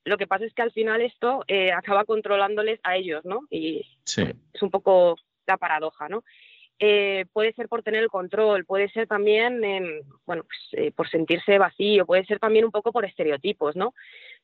Lo 0.05 0.17
que 0.17 0.27
pasa 0.27 0.45
es 0.45 0.53
que 0.53 0.61
al 0.61 0.71
final 0.71 1.01
esto 1.01 1.43
eh, 1.47 1.71
acaba 1.71 2.05
controlándoles 2.05 2.79
a 2.83 2.95
ellos, 2.97 3.23
¿no? 3.25 3.41
Y 3.49 3.85
es 4.05 4.61
un 4.61 4.69
poco 4.69 5.15
la 5.47 5.57
paradoja, 5.57 6.09
¿no? 6.09 6.23
Eh, 6.79 7.25
puede 7.31 7.53
ser 7.53 7.69
por 7.69 7.83
tener 7.83 8.03
el 8.03 8.09
control, 8.09 8.65
puede 8.65 8.89
ser 8.89 9.07
también, 9.07 9.61
bueno, 10.25 10.43
pues, 10.43 10.59
eh, 10.73 10.91
por 10.91 11.09
sentirse 11.09 11.57
vacío, 11.57 12.05
puede 12.05 12.25
ser 12.25 12.39
también 12.39 12.65
un 12.65 12.71
poco 12.71 12.91
por 12.91 13.05
estereotipos, 13.05 13.75
¿no? 13.75 13.93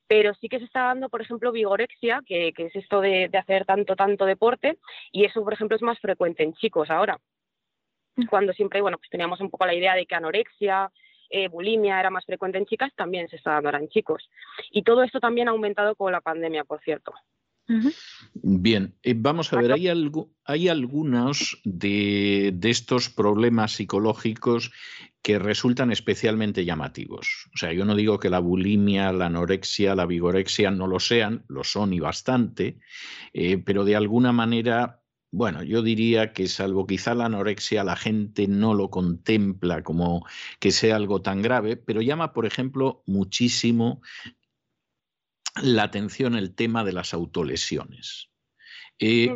Pero 0.07 0.33
sí 0.35 0.47
que 0.47 0.59
se 0.59 0.65
está 0.65 0.83
dando, 0.83 1.09
por 1.09 1.21
ejemplo, 1.21 1.51
vigorexia, 1.51 2.21
que, 2.25 2.53
es 2.55 2.75
esto 2.75 3.01
de, 3.01 3.29
hacer 3.33 3.65
tanto, 3.65 3.95
tanto 3.95 4.25
deporte, 4.25 4.77
y 5.11 5.25
eso, 5.25 5.43
por 5.43 5.53
ejemplo, 5.53 5.75
es 5.75 5.81
más 5.83 5.99
frecuente 5.99 6.43
en 6.43 6.53
chicos 6.53 6.89
ahora. 6.89 7.19
Mm. 8.15 8.27
Cuando 8.27 8.53
siempre, 8.53 8.79
bueno, 8.81 8.97
pues 8.97 9.09
teníamos 9.09 9.41
un 9.41 9.49
poco 9.49 9.65
la 9.65 9.75
idea 9.75 9.95
de 9.95 10.05
que 10.05 10.15
anorexia, 10.15 10.91
eh, 11.29 11.47
bulimia 11.47 11.99
era 11.99 12.09
más 12.09 12.25
frecuente 12.25 12.57
en 12.57 12.65
chicas, 12.65 12.91
también 12.95 13.27
se 13.29 13.35
está 13.35 13.51
dando 13.51 13.69
ahora 13.69 13.79
en 13.79 13.89
chicos. 13.89 14.29
Y 14.71 14.83
todo 14.83 15.03
esto 15.03 15.19
también 15.19 15.47
ha 15.47 15.51
aumentado 15.51 15.95
con 15.95 16.11
la 16.11 16.21
pandemia, 16.21 16.63
por 16.63 16.81
cierto. 16.81 17.13
Bien, 18.33 18.95
eh, 19.03 19.13
vamos 19.15 19.53
a 19.53 19.61
ver, 19.61 19.71
hay, 19.71 19.87
algo, 19.87 20.31
hay 20.43 20.69
algunos 20.69 21.61
de, 21.63 22.51
de, 22.55 22.69
estos 22.71 23.09
problemas 23.09 23.73
psicológicos 23.73 24.71
que 25.21 25.37
resultan 25.37 25.91
especialmente 25.91 26.65
llamativos. 26.65 27.47
O 27.53 27.57
sea, 27.57 27.71
yo 27.71 27.85
no 27.85 27.95
digo 27.95 28.19
que 28.19 28.31
la 28.31 28.39
bulimia, 28.39 29.11
la 29.11 29.27
anorexia, 29.27 29.93
la 29.93 30.07
vigorexia 30.07 30.71
no 30.71 30.87
lo 30.87 30.99
sean, 30.99 31.43
lo 31.47 31.63
son 31.63 31.93
y 31.93 31.99
bastante, 31.99 32.79
eh, 33.33 33.57
pero 33.59 33.83
de 33.83 33.95
alguna 33.95 34.31
manera 34.31 35.01
bueno, 35.31 35.61
yo 35.63 35.81
diría 35.81 36.33
que 36.33 36.47
salvo 36.47 36.87
quizá 36.87 37.13
la 37.13 37.25
anorexia, 37.25 37.83
la 37.83 37.95
gente 37.95 38.47
no 38.47 38.73
lo 38.73 38.89
contempla 38.89 39.83
como 39.83 40.25
que 40.59 40.71
sea 40.71 40.95
algo 40.95 41.21
tan 41.21 41.41
grave, 41.41 41.77
pero 41.77 42.01
llama, 42.01 42.33
por 42.33 42.45
ejemplo, 42.45 43.03
muchísimo 43.05 44.01
la 45.61 45.83
atención 45.83 46.35
el 46.35 46.55
tema 46.55 46.83
de 46.83 46.93
las 46.93 47.13
autolesiones. 47.13 48.29
Eh, 48.97 49.35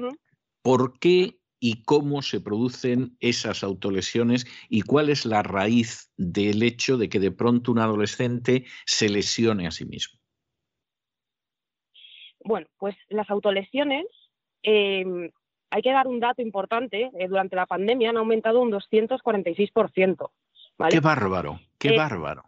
¿Por 0.61 0.97
qué 0.99 1.39
y 1.59 1.83
cómo 1.83 2.21
se 2.21 2.41
producen 2.41 3.15
esas 3.19 3.63
autolesiones 3.63 4.45
y 4.69 4.81
cuál 4.81 5.09
es 5.09 5.25
la 5.25 5.43
raíz 5.43 6.11
del 6.17 6.63
hecho 6.63 6.97
de 6.97 7.07
que 7.07 7.19
de 7.19 7.31
pronto 7.31 7.71
un 7.71 7.79
adolescente 7.79 8.65
se 8.85 9.09
lesione 9.09 9.67
a 9.67 9.71
sí 9.71 9.85
mismo? 9.85 10.19
Bueno, 12.43 12.67
pues 12.77 12.95
las 13.07 13.29
autolesiones 13.29 14.05
em, 14.63 15.31
hay 15.73 15.81
que 15.81 15.91
dar 15.91 16.07
un 16.07 16.19
dato 16.19 16.43
importante, 16.43 17.09
eh, 17.17 17.27
durante 17.27 17.55
la 17.55 17.65
pandemia 17.65 18.11
han 18.11 18.17
aumentado 18.17 18.61
un 18.61 18.71
246%. 18.71 20.29
Qué 20.89 20.99
bárbaro, 20.99 21.59
qué 21.79 21.89
eh, 21.89 21.97
bárbaro. 21.97 22.43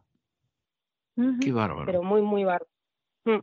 Qué 1.41 1.51
bárbaro. 1.51 1.85
Pero 1.87 2.03
muy, 2.03 2.21
muy 2.21 2.43
bárbaro. 2.43 2.69
Mm. 3.23 3.39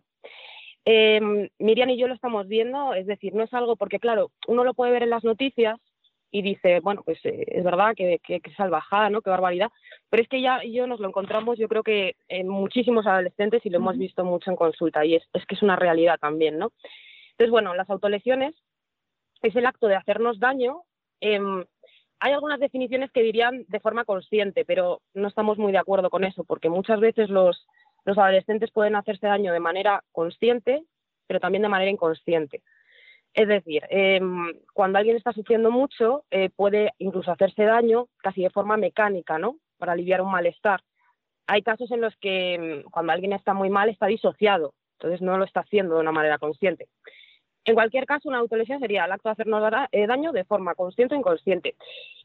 Em, 0.84 1.48
Miriam 1.58 1.90
y 1.90 1.98
yo 1.98 2.06
lo 2.06 2.14
estamos 2.14 2.46
viendo, 2.46 2.94
es 2.94 3.08
decir, 3.08 3.34
no 3.34 3.42
es 3.42 3.52
algo, 3.52 3.74
porque 3.74 3.98
claro, 3.98 4.30
uno 4.46 4.62
lo 4.62 4.72
puede 4.74 4.92
ver 4.92 5.02
en 5.02 5.10
las 5.10 5.24
noticias 5.24 5.80
y 6.30 6.42
dice, 6.42 6.78
bueno, 6.78 7.02
pues 7.04 7.18
eh, 7.24 7.44
es 7.48 7.64
verdad 7.64 7.94
que, 7.96 8.20
que, 8.22 8.40
salvajada, 8.56 9.10
¿no? 9.10 9.20
Qué 9.20 9.30
barbaridad. 9.30 9.70
Pero 10.10 10.22
es 10.22 10.28
que 10.28 10.40
ya 10.40 10.62
yo 10.62 10.86
nos 10.86 11.00
lo 11.00 11.08
encontramos, 11.08 11.58
yo 11.58 11.66
creo 11.66 11.82
que 11.82 12.14
en 12.28 12.46
muchísimos 12.46 13.04
adolescentes 13.08 13.66
y 13.66 13.70
lo 13.70 13.78
hemos 13.78 13.98
visto 13.98 14.24
mucho 14.24 14.48
en 14.48 14.56
consulta 14.56 15.04
y 15.04 15.16
es, 15.16 15.24
es 15.32 15.44
que 15.44 15.56
es 15.56 15.62
una 15.62 15.74
realidad 15.74 16.20
también, 16.20 16.56
¿no? 16.56 16.70
Entonces, 17.32 17.50
bueno, 17.50 17.74
las 17.74 17.90
autolesiones 17.90 18.54
es 19.42 19.56
el 19.56 19.66
acto 19.66 19.88
de 19.88 19.96
hacernos 19.96 20.38
daño. 20.38 20.82
Em, 21.20 21.64
hay 22.20 22.32
algunas 22.32 22.60
definiciones 22.60 23.10
que 23.10 23.22
dirían 23.22 23.64
de 23.68 23.80
forma 23.80 24.04
consciente, 24.04 24.64
pero 24.64 25.02
no 25.12 25.28
estamos 25.28 25.58
muy 25.58 25.72
de 25.72 25.78
acuerdo 25.78 26.08
con 26.08 26.24
eso, 26.24 26.44
porque 26.44 26.68
muchas 26.68 27.00
veces 27.00 27.28
los, 27.28 27.66
adolescentes 28.06 28.70
pueden 28.70 28.94
hacerse 28.94 29.26
daño 29.26 29.52
de 29.52 29.60
manera 29.60 30.04
consciente, 30.12 30.84
pero 31.26 31.40
también 31.40 31.62
de 31.62 31.68
manera 31.68 31.90
inconsciente. 31.90 32.62
Es 33.34 33.48
decir, 33.48 33.82
em, 33.88 34.52
cuando 34.72 34.98
alguien 34.98 35.16
está 35.16 35.32
sufriendo 35.32 35.70
mucho, 35.70 36.24
eh, 36.30 36.50
puede 36.54 36.92
incluso 36.98 37.32
hacerse 37.32 37.64
daño 37.64 38.08
casi 38.18 38.42
de 38.42 38.50
forma 38.50 38.76
mecánica, 38.76 39.38
¿no? 39.38 39.56
Para 39.78 39.92
aliviar 39.92 40.20
un 40.20 40.30
malestar. 40.30 40.82
Hay 41.46 41.62
casos 41.62 41.90
en 41.90 42.00
los 42.00 42.14
que 42.16 42.54
em, 42.54 42.82
cuando 42.84 43.12
alguien 43.12 43.32
está 43.32 43.54
muy 43.54 43.70
mal 43.70 43.88
está 43.88 44.06
disociado, 44.06 44.74
entonces 44.98 45.22
no 45.22 45.38
lo 45.38 45.44
está 45.44 45.60
haciendo 45.60 45.94
de 45.96 46.02
una 46.02 46.12
manera 46.12 46.38
consciente. 46.38 46.88
En 47.64 47.74
cualquier 47.74 48.06
caso, 48.06 48.28
una 48.28 48.38
autolesión 48.38 48.80
sería 48.80 49.04
el 49.04 49.12
acto 49.12 49.28
de 49.28 49.32
hacernos 49.34 49.72
eh, 49.92 50.06
daño 50.06 50.32
de 50.32 50.44
forma 50.44 50.74
consciente 50.74 51.14
o 51.14 51.18
inconsciente. 51.18 51.76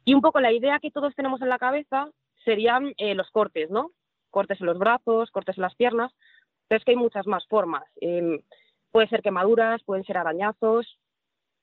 Y 0.04 0.14
un 0.14 0.22
poco 0.22 0.40
la 0.40 0.52
idea 0.52 0.80
que 0.80 0.92
todos 0.92 1.14
tenemos 1.16 1.42
en 1.42 1.50
la 1.50 1.60
cabeza 1.60 2.10
serían 2.44 2.94
eh, 2.98 3.14
los 3.14 3.30
cortes, 3.30 3.70
¿no? 3.70 3.92
Cortes 4.32 4.60
en 4.60 4.66
los 4.66 4.80
brazos, 4.80 5.30
cortes 5.32 5.58
en 5.58 5.62
las 5.62 5.76
piernas, 5.76 6.12
pero 6.68 6.80
es 6.80 6.86
que 6.86 6.92
hay 6.92 6.98
muchas 6.98 7.28
más 7.28 7.46
formas. 7.48 7.84
Eh, 8.02 8.44
puede 8.92 9.08
ser 9.10 9.22
quemaduras, 9.22 9.84
pueden 9.84 10.04
ser 10.06 10.18
arañazos. 10.18 10.98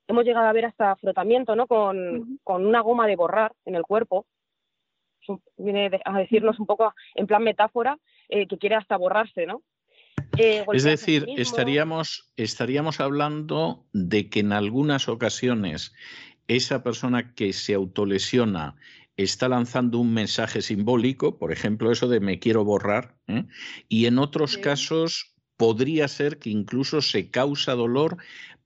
Hemos 0.07 0.25
llegado 0.25 0.47
a 0.47 0.53
ver 0.53 0.67
hasta 0.67 0.95
frotamiento, 0.97 1.57
¿no? 1.57 1.67
Con, 1.67 2.39
con 2.45 2.65
una 2.65 2.81
goma 2.81 3.07
de 3.07 3.17
borrar 3.17 3.53
en 3.65 3.75
el 3.75 3.83
cuerpo. 3.83 4.27
Viene 5.57 6.01
a 6.05 6.19
decirnos 6.19 6.61
un 6.61 6.67
poco 6.67 6.95
en 7.15 7.27
plan 7.27 7.43
metáfora 7.43 7.99
que 8.29 8.59
quiere 8.59 8.75
hasta 8.75 8.99
borrarse, 8.99 9.47
¿no? 9.47 9.63
Eh, 10.39 10.65
es 10.73 10.85
decir, 10.85 11.27
estaríamos, 11.37 12.33
estaríamos 12.37 13.01
hablando 13.01 13.87
de 13.93 14.29
que 14.29 14.41
en 14.41 14.53
algunas 14.53 15.09
ocasiones 15.09 15.93
esa 16.49 16.83
persona 16.83 17.35
que 17.35 17.53
se 17.53 17.75
autolesiona 17.75 18.77
está 19.17 19.49
lanzando 19.49 19.99
un 19.99 20.13
mensaje 20.13 20.61
simbólico, 20.61 21.39
por 21.39 21.53
ejemplo, 21.53 21.93
eso 21.93 22.09
de 22.09 22.21
me 22.21 22.39
quiero 22.39 22.65
borrar, 22.65 23.17
¿eh? 23.29 23.45
y 23.89 24.07
en 24.07 24.19
otros 24.19 24.59
casos 24.59 25.35
podría 25.57 26.09
ser 26.09 26.39
que 26.39 26.51
incluso 26.51 27.01
se 27.01 27.31
causa 27.31 27.75
dolor 27.75 28.17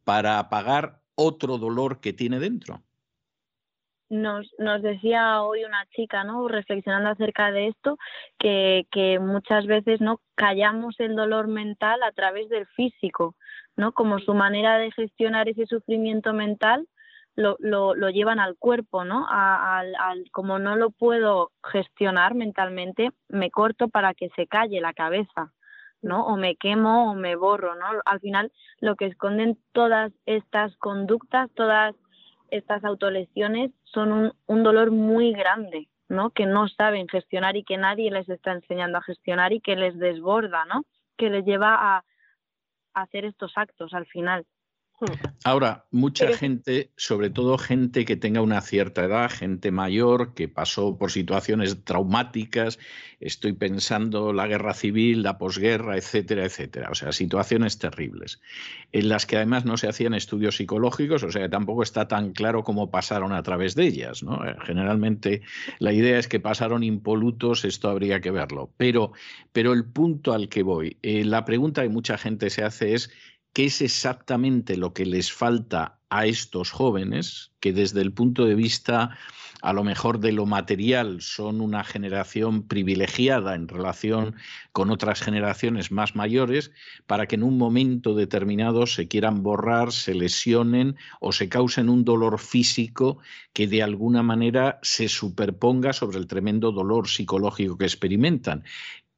para 0.05 0.39
apagar 0.39 1.03
otro 1.15 1.59
dolor 1.59 2.01
que 2.01 2.13
tiene 2.13 2.41
dentro 2.41 2.83
nos, 4.11 4.53
nos 4.59 4.83
decía 4.83 5.43
hoy 5.43 5.65
una 5.65 5.85
chica, 5.95 6.25
¿no? 6.25 6.49
Reflexionando 6.49 7.11
acerca 7.11 7.51
de 7.51 7.69
esto, 7.69 7.99
que, 8.39 8.87
que 8.91 9.19
muchas 9.19 9.67
veces, 9.67 10.01
¿no? 10.01 10.21
Callamos 10.35 10.99
el 10.99 11.17
dolor 11.17 11.49
mental 11.49 12.03
a 12.03 12.13
través 12.13 12.49
del 12.49 12.67
físico, 12.69 13.35
¿no? 13.77 13.93
Como 13.93 14.19
su 14.19 14.35
manera 14.35 14.79
de 14.79 14.93
gestionar 14.93 15.49
ese 15.49 15.67
sufrimiento 15.67 16.33
mental 16.33 16.87
lo, 17.39 17.57
lo, 17.61 17.95
lo 17.95 18.11
llevan 18.11 18.41
al 18.41 18.57
cuerpo, 18.57 19.05
¿no? 19.05 19.25
al, 19.31 19.95
como 20.33 20.59
no 20.59 20.75
lo 20.75 20.91
puedo 20.91 21.53
gestionar 21.63 22.35
mentalmente, 22.35 23.13
me 23.29 23.53
corto 23.53 23.87
para 23.87 24.13
que 24.13 24.29
se 24.35 24.49
calle 24.49 24.81
la 24.81 24.93
cabeza, 24.93 25.53
¿no? 26.03 26.27
O 26.27 26.37
me 26.37 26.57
quemo 26.57 27.13
o 27.13 27.15
me 27.15 27.37
borro, 27.37 27.77
¿no? 27.77 27.87
Al 28.05 28.19
final, 28.19 28.51
lo 28.81 28.97
que 28.97 29.07
esconden 29.07 29.57
todas 29.71 30.13
estas 30.27 30.77
conductas, 30.79 31.49
todas 31.55 31.95
estas 32.51 32.85
autolesiones 32.85 33.71
son 33.85 34.33
un, 34.47 34.63
dolor 34.63 34.91
muy 34.91 35.33
grande, 35.33 35.89
¿no? 36.09 36.31
Que 36.31 36.47
no 36.47 36.69
saben 36.69 37.09
gestionar 37.09 37.57
y 37.57 37.65
que 37.65 37.77
nadie 37.77 38.11
les 38.11 38.29
está 38.29 38.53
enseñando 38.53 38.99
a 38.99 39.03
gestionar 39.03 39.53
y 39.53 39.61
que 39.61 39.77
les 39.77 39.99
desborda, 39.99 40.65
¿no? 40.65 40.85
Que 41.17 41.31
les 41.31 41.45
lleva 41.45 41.75
a 41.97 42.05
hacer 42.95 43.25
estos 43.25 43.53
actos 43.57 43.95
al 43.95 44.07
final. 44.07 44.47
Ahora, 45.45 45.87
mucha 45.91 46.37
gente, 46.37 46.91
sobre 46.97 47.31
todo 47.31 47.57
gente 47.57 48.05
que 48.05 48.17
tenga 48.17 48.41
una 48.41 48.61
cierta 48.61 49.05
edad, 49.05 49.31
gente 49.31 49.71
mayor, 49.71 50.35
que 50.35 50.49
pasó 50.49 50.99
por 50.99 51.13
situaciones 51.13 51.85
traumáticas, 51.85 52.79
estoy 53.21 53.53
pensando 53.53 54.33
la 54.33 54.47
guerra 54.47 54.75
civil, 54.75 55.23
la 55.23 55.39
posguerra, 55.39 55.97
etcétera, 55.97 56.45
etcétera. 56.45 56.89
O 56.91 56.95
sea, 56.95 57.13
situaciones 57.13 57.79
terribles, 57.79 58.41
en 58.93 59.09
las 59.09 59.27
que 59.27 59.37
además 59.37 59.65
no 59.65 59.77
se 59.77 59.89
hacían 59.89 60.15
estudios 60.15 60.57
psicológicos, 60.57 61.23
o 61.23 61.31
sea, 61.31 61.43
que 61.43 61.49
tampoco 61.49 61.83
está 61.83 62.09
tan 62.09 62.33
claro 62.33 62.65
cómo 62.65 62.91
pasaron 62.91 63.33
a 63.33 63.43
través 63.43 63.75
de 63.75 63.87
ellas. 63.87 64.23
¿no? 64.23 64.45
Eh, 64.45 64.57
generalmente 64.65 65.43
la 65.79 65.93
idea 65.93 66.19
es 66.19 66.27
que 66.27 66.41
pasaron 66.41 66.83
impolutos, 66.83 67.65
esto 67.65 67.89
habría 67.89 68.21
que 68.21 68.33
verlo. 68.33 68.71
Pero, 68.77 69.13
pero 69.53 69.73
el 69.73 69.85
punto 69.85 70.33
al 70.33 70.49
que 70.49 70.63
voy, 70.63 70.99
eh, 71.03 71.25
la 71.25 71.45
pregunta 71.45 71.83
que 71.83 71.89
mucha 71.89 72.19
gente 72.19 72.51
se 72.51 72.65
hace 72.65 72.95
es, 72.95 73.11
¿Qué 73.59 73.65
es 73.65 73.83
exactamente 73.83 74.77
lo 74.77 74.93
que 74.93 75.05
les 75.05 75.33
falta 75.33 75.99
a 76.11 76.27
estos 76.27 76.71
jóvenes 76.71 77.51
que 77.59 77.73
desde 77.73 78.03
el 78.03 78.13
punto 78.13 78.45
de 78.45 78.55
vista 78.55 79.19
a 79.63 79.73
lo 79.73 79.83
mejor 79.83 80.21
de 80.21 80.31
lo 80.31 80.47
material 80.47 81.21
son 81.23 81.61
una 81.61 81.83
generación 81.83 82.69
privilegiada 82.69 83.57
en 83.57 83.67
relación 83.67 84.37
con 84.71 84.91
otras 84.91 85.21
generaciones 85.23 85.91
más 85.91 86.15
mayores 86.15 86.71
para 87.09 87.27
que 87.27 87.35
en 87.35 87.43
un 87.43 87.59
momento 87.59 88.15
determinado 88.15 88.87
se 88.87 89.09
quieran 89.09 89.43
borrar, 89.43 89.91
se 89.91 90.15
lesionen 90.15 90.95
o 91.19 91.33
se 91.33 91.49
causen 91.49 91.89
un 91.89 92.05
dolor 92.05 92.39
físico 92.39 93.19
que 93.53 93.67
de 93.67 93.83
alguna 93.83 94.23
manera 94.23 94.79
se 94.83 95.09
superponga 95.09 95.93
sobre 95.93 96.19
el 96.19 96.29
tremendo 96.29 96.71
dolor 96.71 97.09
psicológico 97.09 97.77
que 97.77 97.87
experimentan. 97.87 98.63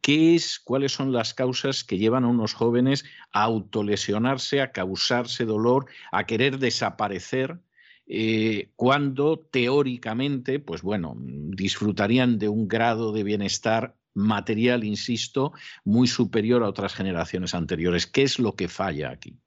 ¿Qué 0.00 0.34
es, 0.34 0.58
cuáles 0.58 0.92
son 0.92 1.12
las 1.12 1.34
causas 1.34 1.84
que 1.84 1.98
llevan 1.98 2.24
a 2.24 2.28
unos 2.28 2.54
jóvenes 2.54 3.04
a 3.32 3.42
autolesionarse, 3.42 4.60
a 4.62 4.72
causarse 4.72 5.44
dolor, 5.44 5.86
a 6.10 6.24
querer 6.24 6.58
desaparecer 6.58 7.60
eh, 8.06 8.72
cuando 8.76 9.38
teóricamente, 9.38 10.58
pues 10.58 10.82
bueno, 10.82 11.14
disfrutarían 11.18 12.38
de 12.38 12.48
un 12.48 12.66
grado 12.66 13.12
de 13.12 13.22
bienestar 13.22 13.96
material, 14.14 14.84
insisto, 14.84 15.52
muy 15.84 16.08
superior 16.08 16.64
a 16.64 16.68
otras 16.68 16.94
generaciones 16.94 17.54
anteriores. 17.54 18.06
¿Qué 18.06 18.22
es 18.22 18.38
lo 18.38 18.56
que 18.56 18.68
falla 18.68 19.10
aquí? 19.10 19.38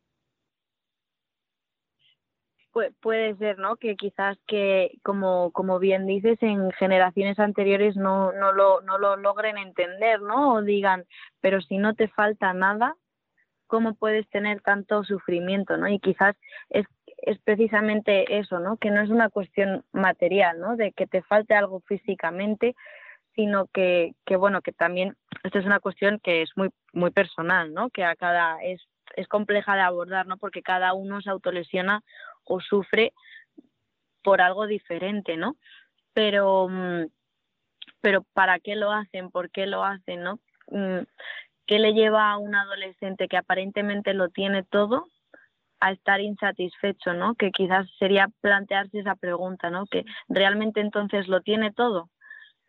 Puede 3.01 3.35
ser, 3.35 3.59
¿no? 3.59 3.75
Que 3.77 3.95
quizás 3.95 4.37
que, 4.47 4.97
como, 5.03 5.51
como 5.51 5.79
bien 5.79 6.05
dices, 6.05 6.37
en 6.41 6.71
generaciones 6.71 7.39
anteriores 7.39 7.95
no, 7.95 8.31
no, 8.33 8.51
lo, 8.51 8.81
no 8.81 8.97
lo 8.97 9.15
logren 9.15 9.57
entender, 9.57 10.21
¿no? 10.21 10.55
O 10.55 10.61
digan, 10.61 11.05
pero 11.41 11.61
si 11.61 11.77
no 11.77 11.93
te 11.93 12.07
falta 12.07 12.53
nada, 12.53 12.95
¿cómo 13.67 13.93
puedes 13.95 14.27
tener 14.29 14.61
tanto 14.61 15.03
sufrimiento, 15.03 15.77
¿no? 15.77 15.87
Y 15.87 15.99
quizás 15.99 16.35
es 16.69 16.85
es 17.25 17.39
precisamente 17.39 18.37
eso, 18.37 18.59
¿no? 18.59 18.77
Que 18.77 18.91
no 18.91 19.01
es 19.01 19.09
una 19.09 19.29
cuestión 19.29 19.85
material, 19.93 20.59
¿no? 20.59 20.75
De 20.75 20.91
que 20.91 21.07
te 21.07 21.21
falte 21.21 21.55
algo 21.55 21.79
físicamente, 21.87 22.75
sino 23.33 23.67
que, 23.67 24.13
que 24.25 24.35
bueno, 24.35 24.61
que 24.61 24.73
también 24.73 25.15
esto 25.43 25.59
es 25.59 25.65
una 25.65 25.79
cuestión 25.79 26.19
que 26.19 26.41
es 26.41 26.51
muy, 26.55 26.69
muy 26.91 27.11
personal, 27.11 27.73
¿no? 27.73 27.89
Que 27.89 28.03
a 28.03 28.15
cada 28.15 28.61
es, 28.61 28.81
es 29.15 29.27
compleja 29.27 29.75
de 29.75 29.81
abordar, 29.81 30.27
¿no? 30.27 30.37
Porque 30.37 30.61
cada 30.61 30.93
uno 30.93 31.21
se 31.21 31.29
autolesiona 31.29 32.01
o 32.45 32.59
sufre 32.59 33.13
por 34.23 34.41
algo 34.41 34.67
diferente, 34.67 35.37
¿no? 35.37 35.57
Pero, 36.13 36.67
mm, 36.69 37.05
pero 38.01 38.23
¿para 38.33 38.59
qué 38.59 38.75
lo 38.75 38.91
hacen? 38.91 39.29
¿Por 39.29 39.51
qué 39.51 39.67
lo 39.67 39.83
hacen, 39.83 40.23
no? 40.23 40.39
Mm, 40.67 41.03
¿Qué 41.65 41.79
le 41.79 41.93
lleva 41.93 42.31
a 42.31 42.37
un 42.37 42.55
adolescente 42.55 43.27
que 43.27 43.37
aparentemente 43.37 44.13
lo 44.13 44.29
tiene 44.29 44.63
todo 44.63 45.07
a 45.79 45.91
estar 45.91 46.21
insatisfecho, 46.21 47.13
¿no? 47.13 47.35
Que 47.35 47.51
quizás 47.51 47.87
sería 47.99 48.29
plantearse 48.41 48.99
esa 48.99 49.15
pregunta, 49.15 49.69
¿no? 49.69 49.85
Que 49.85 50.05
realmente 50.29 50.79
entonces 50.79 51.27
lo 51.27 51.41
tiene 51.41 51.73
todo, 51.73 52.09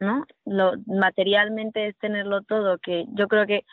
¿no? 0.01 0.27
Lo, 0.45 0.73
materialmente 0.87 1.87
es 1.87 1.99
tenerlo 1.99 2.43
todo, 2.43 2.79
que 2.79 3.05
yo 3.15 3.29
creo 3.29 3.47
que 3.47 3.65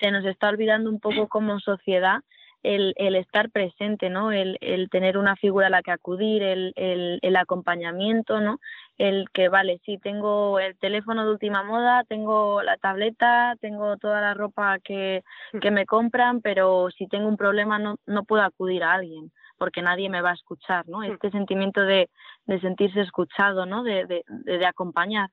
se 0.00 0.10
nos 0.10 0.24
está 0.26 0.50
olvidando 0.50 0.90
un 0.90 1.00
poco 1.00 1.28
como 1.28 1.60
sociedad 1.60 2.20
el, 2.62 2.94
el 2.96 3.16
estar 3.16 3.50
presente, 3.50 4.10
¿no? 4.10 4.32
El, 4.32 4.58
el, 4.60 4.90
tener 4.90 5.16
una 5.16 5.36
figura 5.36 5.68
a 5.68 5.70
la 5.70 5.82
que 5.82 5.90
acudir, 5.90 6.42
el, 6.42 6.72
el, 6.76 7.18
el, 7.22 7.36
acompañamiento, 7.36 8.40
¿no? 8.40 8.58
El 8.98 9.30
que, 9.32 9.48
vale, 9.48 9.80
sí, 9.84 9.98
tengo 9.98 10.58
el 10.58 10.76
teléfono 10.78 11.24
de 11.24 11.32
última 11.32 11.62
moda, 11.62 12.04
tengo 12.04 12.62
la 12.62 12.76
tableta, 12.76 13.56
tengo 13.60 13.96
toda 13.96 14.20
la 14.20 14.34
ropa 14.34 14.78
que, 14.80 15.22
que 15.60 15.70
me 15.70 15.86
compran, 15.86 16.40
pero 16.42 16.88
si 16.90 17.06
tengo 17.06 17.28
un 17.28 17.36
problema 17.36 17.78
no, 17.78 17.96
no 18.06 18.24
puedo 18.24 18.42
acudir 18.42 18.84
a 18.84 18.92
alguien 18.92 19.32
porque 19.60 19.82
nadie 19.82 20.08
me 20.08 20.22
va 20.22 20.30
a 20.30 20.34
escuchar, 20.34 20.88
¿no? 20.88 21.02
Este 21.02 21.30
sentimiento 21.30 21.82
de, 21.82 22.08
de 22.46 22.60
sentirse 22.60 23.02
escuchado, 23.02 23.66
¿no? 23.66 23.82
De, 23.82 24.06
de, 24.06 24.24
de 24.26 24.66
acompañar, 24.66 25.28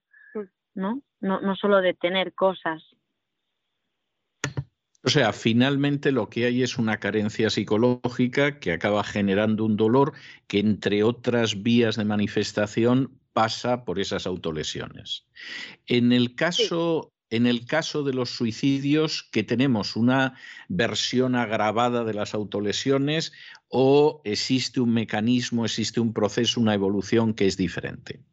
¿no? 0.76 1.00
¿no? 1.22 1.40
No 1.40 1.56
solo 1.56 1.82
de 1.82 1.94
tener 1.94 2.34
cosas. 2.34 2.84
O 5.04 5.10
sea, 5.10 5.32
finalmente 5.32 6.12
lo 6.12 6.30
que 6.30 6.46
hay 6.46 6.64
es 6.64 6.78
una 6.78 7.00
carencia 7.00 7.50
psicológica 7.50 8.60
que 8.60 8.72
acaba 8.72 9.04
generando 9.04 9.64
un 9.64 9.78
dolor 9.78 10.14
que, 10.48 10.60
entre 10.60 11.04
otras 11.04 11.62
vías 11.62 11.96
de 11.96 12.06
manifestación, 12.06 13.20
pasa 13.34 13.86
por 13.86 14.00
esas 14.00 14.26
autolesiones. 14.26 15.28
En 15.86 16.12
el 16.12 16.36
caso, 16.36 17.14
en 17.30 17.46
el 17.46 17.66
caso 17.66 18.04
de 18.04 18.14
los 18.14 18.32
suicidios, 18.32 19.30
que 19.32 19.44
tenemos 19.44 19.96
una 19.96 20.34
versión 20.68 21.36
agravada 21.36 22.04
de 22.04 22.14
las 22.14 22.34
autolesiones 22.34 23.34
o 23.70 24.22
existe 24.24 24.80
un 24.80 24.94
mecanismo, 24.94 25.66
existe 25.66 26.00
un 26.00 26.14
proceso, 26.14 26.60
una 26.60 26.74
evolución 26.74 27.34
que 27.34 27.46
es 27.46 27.58
diferente. 27.58 28.24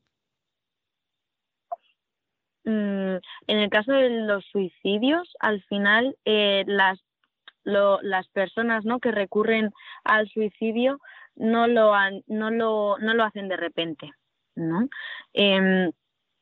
Mm, 2.65 3.04
en 3.47 3.59
el 3.59 3.71
caso 3.71 3.93
de 3.93 4.11
los 4.11 4.45
suicidios, 4.47 5.29
al 5.41 5.63
final 5.65 6.17
eh, 6.25 6.65
las, 6.67 6.99
las 7.65 8.29
personas 8.29 8.85
¿no? 8.85 9.01
que 9.01 9.11
recurren 9.11 9.73
al 10.05 10.29
suicidio 10.29 11.01
no 11.37 11.67
lo, 11.67 11.93
no 12.27 12.51
lo, 12.51 12.97
no 12.99 13.15
lo 13.15 13.25
hacen 13.25 13.49
de 13.49 13.57
repente. 13.57 14.11
¿no? 14.57 14.89
Em, 15.33 15.91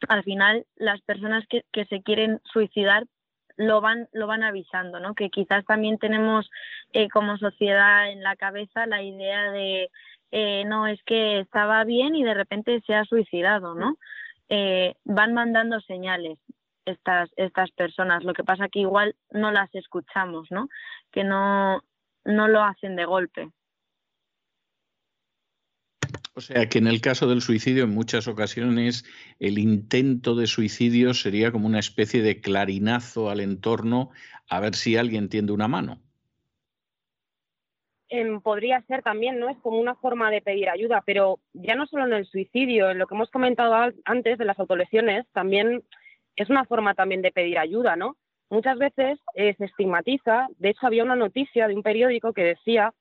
al 0.08 0.22
final, 0.24 0.66
las 0.76 1.00
personas 1.02 1.44
que, 1.48 1.64
que 1.72 1.84
se 1.86 2.02
quieren 2.02 2.40
suicidar 2.44 3.04
lo 3.56 3.80
van, 3.80 4.08
lo 4.12 4.26
van 4.26 4.42
avisando, 4.42 4.98
¿no? 5.00 5.14
Que 5.14 5.30
quizás 5.30 5.64
también 5.64 5.98
tenemos 5.98 6.50
eh, 6.92 7.08
como 7.08 7.36
sociedad 7.36 8.10
en 8.10 8.22
la 8.22 8.36
cabeza 8.36 8.86
la 8.86 9.02
idea 9.02 9.50
de 9.50 9.90
eh, 10.30 10.64
no, 10.64 10.86
es 10.86 11.02
que 11.04 11.40
estaba 11.40 11.84
bien 11.84 12.14
y 12.14 12.24
de 12.24 12.34
repente 12.34 12.82
se 12.86 12.94
ha 12.94 13.04
suicidado, 13.04 13.74
¿no? 13.74 13.96
Eh, 14.48 14.94
van 15.04 15.34
mandando 15.34 15.80
señales 15.80 16.38
estas, 16.84 17.30
estas 17.36 17.70
personas. 17.72 18.24
Lo 18.24 18.34
que 18.34 18.44
pasa 18.44 18.68
que 18.68 18.80
igual 18.80 19.14
no 19.30 19.50
las 19.50 19.74
escuchamos, 19.74 20.50
¿no? 20.50 20.68
Que 21.10 21.24
no, 21.24 21.82
no 22.24 22.48
lo 22.48 22.62
hacen 22.62 22.96
de 22.96 23.04
golpe. 23.04 23.50
O 26.34 26.40
sea 26.40 26.66
que 26.68 26.78
en 26.78 26.86
el 26.86 27.00
caso 27.02 27.28
del 27.28 27.42
suicidio, 27.42 27.84
en 27.84 27.94
muchas 27.94 28.26
ocasiones, 28.26 29.04
el 29.38 29.58
intento 29.58 30.34
de 30.34 30.46
suicidio 30.46 31.12
sería 31.12 31.52
como 31.52 31.66
una 31.66 31.78
especie 31.78 32.22
de 32.22 32.40
clarinazo 32.40 33.28
al 33.28 33.40
entorno 33.40 34.10
a 34.48 34.60
ver 34.60 34.74
si 34.74 34.96
alguien 34.96 35.28
tiende 35.28 35.52
una 35.52 35.68
mano. 35.68 36.00
Em, 38.08 38.40
podría 38.40 38.82
ser 38.82 39.02
también, 39.02 39.38
¿no? 39.38 39.48
Es 39.48 39.56
como 39.58 39.78
una 39.78 39.94
forma 39.94 40.30
de 40.30 40.42
pedir 40.42 40.68
ayuda, 40.68 41.02
pero 41.04 41.38
ya 41.54 41.74
no 41.74 41.86
solo 41.86 42.06
en 42.06 42.12
el 42.12 42.26
suicidio, 42.26 42.90
en 42.90 42.98
lo 42.98 43.06
que 43.06 43.14
hemos 43.14 43.30
comentado 43.30 43.74
antes 44.04 44.36
de 44.36 44.44
las 44.44 44.58
autolesiones, 44.58 45.26
también 45.32 45.82
es 46.36 46.50
una 46.50 46.64
forma 46.64 46.94
también 46.94 47.22
de 47.22 47.32
pedir 47.32 47.58
ayuda, 47.58 47.96
¿no? 47.96 48.16
Muchas 48.50 48.78
veces 48.78 49.18
eh, 49.34 49.54
se 49.56 49.64
estigmatiza, 49.64 50.48
de 50.58 50.70
hecho 50.70 50.86
había 50.86 51.04
una 51.04 51.16
noticia 51.16 51.68
de 51.68 51.74
un 51.74 51.82
periódico 51.82 52.32
que 52.32 52.44
decía 52.44 52.92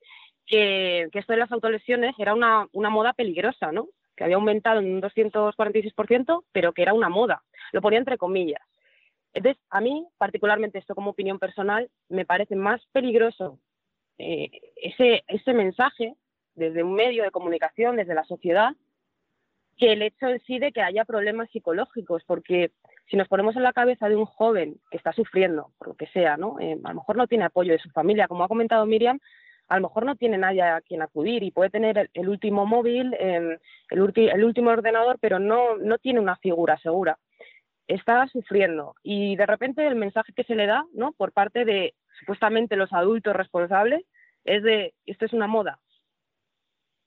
que, 0.46 1.10
que 1.12 1.20
esto 1.20 1.34
de 1.34 1.40
las 1.40 1.52
autolesiones 1.52 2.16
era 2.18 2.34
una, 2.34 2.68
una 2.72 2.90
moda 2.90 3.14
peligrosa, 3.14 3.72
¿no? 3.72 3.90
Que 4.16 4.24
había 4.24 4.38
aumentado 4.38 4.80
en 4.80 4.94
un 4.96 5.02
246%, 5.02 6.44
pero 6.52 6.74
que 6.74 6.82
era 6.82 6.94
una 6.94 7.10
moda, 7.10 7.44
lo 7.74 7.82
ponía 7.82 8.00
entre 8.00 8.18
comillas. 8.18 8.62
Entonces, 9.34 9.62
a 9.70 9.82
mí, 9.82 10.08
particularmente 10.18 10.80
esto 10.80 10.96
como 10.96 11.12
opinión 11.12 11.40
personal, 11.40 11.90
me 12.10 12.26
parece 12.26 12.56
más 12.56 12.86
peligroso 12.92 13.60
eh, 14.18 14.52
ese, 14.76 15.24
ese 15.28 15.54
mensaje 15.54 16.16
desde 16.56 16.84
un 16.84 16.94
medio 16.94 17.24
de 17.24 17.32
comunicación, 17.32 17.96
desde 17.96 18.14
la 18.14 18.26
sociedad, 18.26 18.72
que 19.78 19.94
el 19.94 20.02
hecho 20.02 20.28
en 20.28 20.40
sí 20.42 20.60
de 20.60 20.72
que 20.72 20.82
haya 20.82 21.06
problemas 21.06 21.50
psicológicos, 21.50 22.24
porque 22.26 22.72
si 23.12 23.18
nos 23.18 23.28
ponemos 23.28 23.58
en 23.58 23.64
la 23.64 23.74
cabeza 23.74 24.08
de 24.08 24.16
un 24.16 24.26
joven 24.26 24.80
que 24.90 24.96
está 24.96 25.12
sufriendo, 25.12 25.72
por 25.78 25.90
lo 25.90 25.94
que 25.96 26.08
sea, 26.08 26.38
¿no? 26.38 26.58
Eh, 26.62 26.80
a 26.82 26.90
lo 26.90 26.96
mejor 26.96 27.18
no 27.18 27.28
tiene 27.28 27.44
apoyo 27.44 27.74
de 27.74 27.80
su 27.80 27.90
familia, 27.90 28.30
como 28.30 28.46
ha 28.46 28.48
comentado 28.48 28.86
Miriam, 28.86 29.20
a 29.68 29.76
lo 29.76 29.82
mejor 29.90 30.06
no 30.06 30.16
tiene 30.16 30.38
nadie 30.38 30.62
a 30.62 30.80
quien 30.80 31.02
acudir 31.02 31.44
y 31.44 31.52
puede 31.52 31.70
tener 31.70 32.10
el, 32.14 32.30
último 32.30 32.66
móvil, 32.66 33.14
em, 33.20 33.58
el, 33.90 34.14
el, 34.16 34.44
último 34.46 34.70
ordenador, 34.70 35.18
pero 35.20 35.40
no, 35.40 35.76
no 35.76 35.98
tiene 35.98 36.22
una 36.22 36.38
figura 36.38 36.78
segura. 36.78 37.20
Está 37.86 38.28
sufriendo 38.28 38.96
y 39.04 39.36
de 39.36 39.46
repente 39.46 39.86
el 39.86 39.96
mensaje 39.96 40.32
que 40.34 40.46
se 40.46 40.56
le 40.56 40.66
da. 40.66 40.86
Por 41.18 41.34
parte 41.34 41.66
de 41.66 41.94
supuestamente 42.20 42.78
los 42.78 42.94
adultos 42.94 43.36
responsables, 43.36 44.06
es 44.46 44.64
de, 44.64 44.94
esto 45.06 45.26
es 45.26 45.34
una 45.34 45.48
moda. 45.48 45.80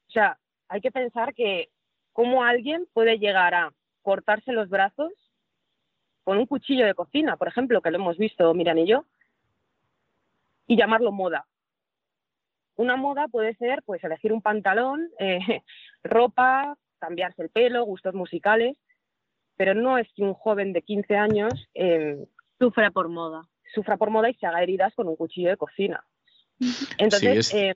O 0.09 0.13
sea, 0.13 0.37
hay 0.69 0.83
que 0.83 0.93
pensar 0.93 1.33
que 1.33 1.71
cómo 2.13 2.45
alguien 2.45 2.87
puede 2.93 3.19
llegar 3.19 3.55
a 3.55 3.73
cortarse 4.03 4.53
los 4.53 4.69
brazos 4.69 5.11
con 6.25 6.39
un 6.39 6.47
cuchillo 6.47 6.87
de 6.87 6.95
cocina, 6.95 7.37
por 7.37 7.49
ejemplo, 7.49 7.81
que 7.81 7.91
lo 7.91 7.99
hemos 7.99 8.19
visto 8.19 8.53
Miriam 8.55 8.79
y 8.79 8.87
yo, 8.87 9.05
y 10.67 10.77
llamarlo 10.77 11.13
moda. 11.13 11.47
Una 12.77 12.97
moda 12.97 13.29
puede 13.29 13.55
ser, 13.57 13.83
pues, 13.85 14.03
elegir 14.03 14.33
un 14.33 14.43
pantalón, 14.43 15.11
eh, 15.19 15.39
ropa, 16.03 16.77
cambiarse 16.99 17.43
el 17.43 17.51
pelo, 17.51 17.85
gustos 17.85 18.15
musicales, 18.15 18.77
pero 19.57 19.75
no 19.75 19.99
es 19.99 20.09
que 20.17 20.23
un 20.23 20.35
joven 20.35 20.73
de 20.73 20.83
15 20.83 21.17
años 21.17 21.69
eh, 21.75 22.27
sufra 22.59 22.91
por 22.91 23.09
moda 23.09 23.49
sufra 23.75 23.97
por 23.97 24.11
moda 24.11 24.31
y 24.31 24.35
se 24.35 24.47
haga 24.47 24.63
heridas 24.63 24.95
con 24.95 25.09
un 25.09 25.17
cuchillo 25.17 25.51
de 25.51 25.57
cocina. 25.57 26.05
Entonces, 26.99 27.53
eh, 27.53 27.75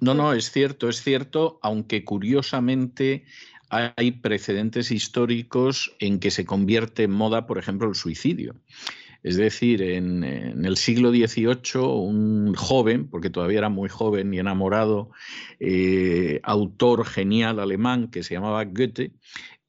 No, 0.00 0.14
no, 0.14 0.32
es 0.32 0.50
cierto, 0.50 0.88
es 0.88 1.02
cierto, 1.02 1.60
aunque 1.62 2.04
curiosamente 2.04 3.24
hay 3.70 4.12
precedentes 4.12 4.90
históricos 4.90 5.94
en 5.98 6.20
que 6.20 6.30
se 6.30 6.44
convierte 6.44 7.04
en 7.04 7.10
moda, 7.10 7.46
por 7.46 7.58
ejemplo, 7.58 7.88
el 7.88 7.94
suicidio. 7.94 8.54
Es 9.22 9.36
decir, 9.36 9.82
en, 9.82 10.22
el 10.22 10.76
siglo 10.76 11.10
XVIII, 11.10 11.82
un 11.82 12.54
joven, 12.54 13.08
porque 13.08 13.30
todavía 13.30 13.58
era 13.58 13.68
muy 13.68 13.88
joven 13.88 14.32
y 14.32 14.38
enamorado, 14.38 15.10
eh, 15.58 16.40
autor 16.44 17.04
genial 17.04 17.58
alemán 17.58 18.08
que 18.10 18.22
se 18.22 18.34
llamaba 18.34 18.64
Goethe, 18.64 19.12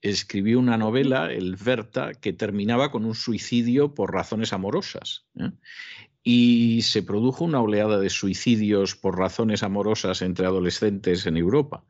escribió 0.02 0.60
una 0.60 0.78
novela, 0.78 1.32
el 1.32 1.58
Werther, 1.66 2.18
que 2.20 2.32
terminaba 2.32 2.92
con 2.92 3.06
un 3.06 3.16
suicidio 3.16 3.94
por 3.94 4.14
razones 4.14 4.54
amorosas. 4.54 5.26
¿eh? 5.36 5.52
Y 6.24 6.82
se 6.82 7.02
produjo 7.02 7.46
una 7.46 7.62
oleada 7.62 7.98
de 7.98 8.10
suicidios 8.10 8.96
por 8.96 9.18
razones 9.18 9.64
amorosas 9.64 10.22
entre 10.22 10.46
adolescentes 10.46 11.26
en 11.26 11.38
Europa. 11.38 11.86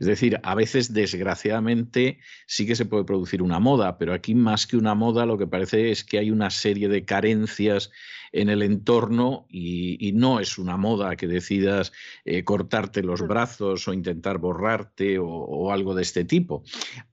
Es 0.00 0.06
decir, 0.06 0.40
a 0.42 0.54
veces, 0.54 0.94
desgraciadamente, 0.94 2.18
sí 2.46 2.66
que 2.66 2.76
se 2.76 2.86
puede 2.86 3.04
producir 3.04 3.42
una 3.42 3.58
moda, 3.58 3.98
pero 3.98 4.14
aquí 4.14 4.34
más 4.34 4.66
que 4.66 4.76
una 4.76 4.94
moda 4.94 5.26
lo 5.26 5.36
que 5.36 5.46
parece 5.46 5.90
es 5.90 6.02
que 6.02 6.18
hay 6.18 6.30
una 6.30 6.50
serie 6.50 6.88
de 6.88 7.04
carencias 7.04 7.90
en 8.34 8.48
el 8.48 8.62
entorno 8.62 9.46
y, 9.48 10.12
no 10.14 10.40
es 10.40 10.58
una 10.58 10.76
moda 10.76 11.16
que 11.16 11.26
decidas 11.26 11.92
eh, 12.24 12.44
cortarte 12.44 13.02
los 13.02 13.22
brazos 13.22 13.86
o 13.88 13.92
intentar 13.92 14.38
borrarte 14.38 15.18
o, 15.18 15.72
algo 15.72 15.94
de 15.94 16.02
este 16.02 16.24
tipo. 16.24 16.62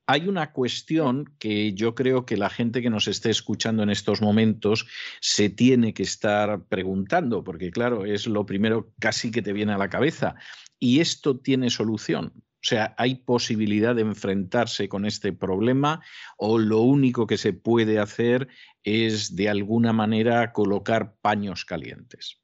Hay 0.08 0.28
una 0.28 0.52
cuestión 0.52 1.26
que 1.40 1.74
yo 1.74 1.96
creo 1.96 2.26
que 2.26 2.38
la 2.38 2.50
gente 2.50 2.82
que 2.82 2.90
nos 2.90 3.08
esté 3.08 3.30
escuchando 3.30 3.84
en 3.84 3.92
estos 3.92 4.22
momentos 4.22 4.88
se 5.20 5.50
tiene 5.50 5.94
que 5.94 6.04
estar 6.04 6.64
preguntando, 6.66 7.44
porque 7.44 7.72
claro, 7.72 8.06
es 8.06 8.28
lo 8.28 8.46
primero 8.46 8.92
casi 9.00 9.32
que 9.32 9.42
te 9.42 9.54
viene 9.54 9.74
a 9.74 9.78
la 9.78 9.90
cabeza. 9.90 10.36
¿Y 10.80 11.00
esto 11.00 11.40
tiene 11.40 11.70
solución? 11.70 12.34
O 12.62 12.64
sea, 12.64 12.94
¿hay 12.98 13.16
posibilidad 13.16 13.96
de 13.96 14.04
enfrentarse 14.04 14.88
con 14.88 15.06
este 15.06 15.34
problema 15.34 16.02
o 16.38 16.60
lo 16.60 16.82
único 16.82 17.26
que 17.26 17.38
se 17.38 17.54
puede 17.54 17.98
hacer 17.98 18.50
es 18.84 19.36
de 19.36 19.50
alguna 19.50 19.94
manera 19.94 20.54
colocar 20.54 21.16
paños 21.22 21.66
calientes? 21.66 22.40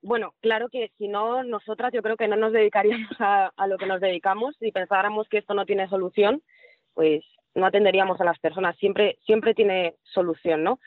Bueno, 0.00 0.34
claro 0.40 0.68
que 0.68 0.92
si 0.96 1.08
no, 1.08 1.42
nosotras 1.42 1.92
yo 1.92 2.00
creo 2.00 2.16
que 2.16 2.28
no 2.28 2.36
nos 2.36 2.52
dedicaríamos 2.52 3.10
a, 3.18 3.66
lo 3.66 3.76
que 3.76 3.86
nos 3.86 4.00
dedicamos. 4.00 4.54
Si 4.60 4.70
pensáramos 4.70 5.28
que 5.28 5.38
esto 5.38 5.54
no 5.54 5.66
tiene 5.66 5.88
solución, 5.88 6.40
pues 6.94 7.24
no 7.56 7.66
atenderíamos 7.66 8.20
a 8.20 8.24
las 8.24 8.38
personas. 8.38 8.76
Siempre, 8.76 9.18
siempre 9.26 9.54
tiene 9.54 9.96
solución, 10.04 10.62
¿no? 10.62 10.78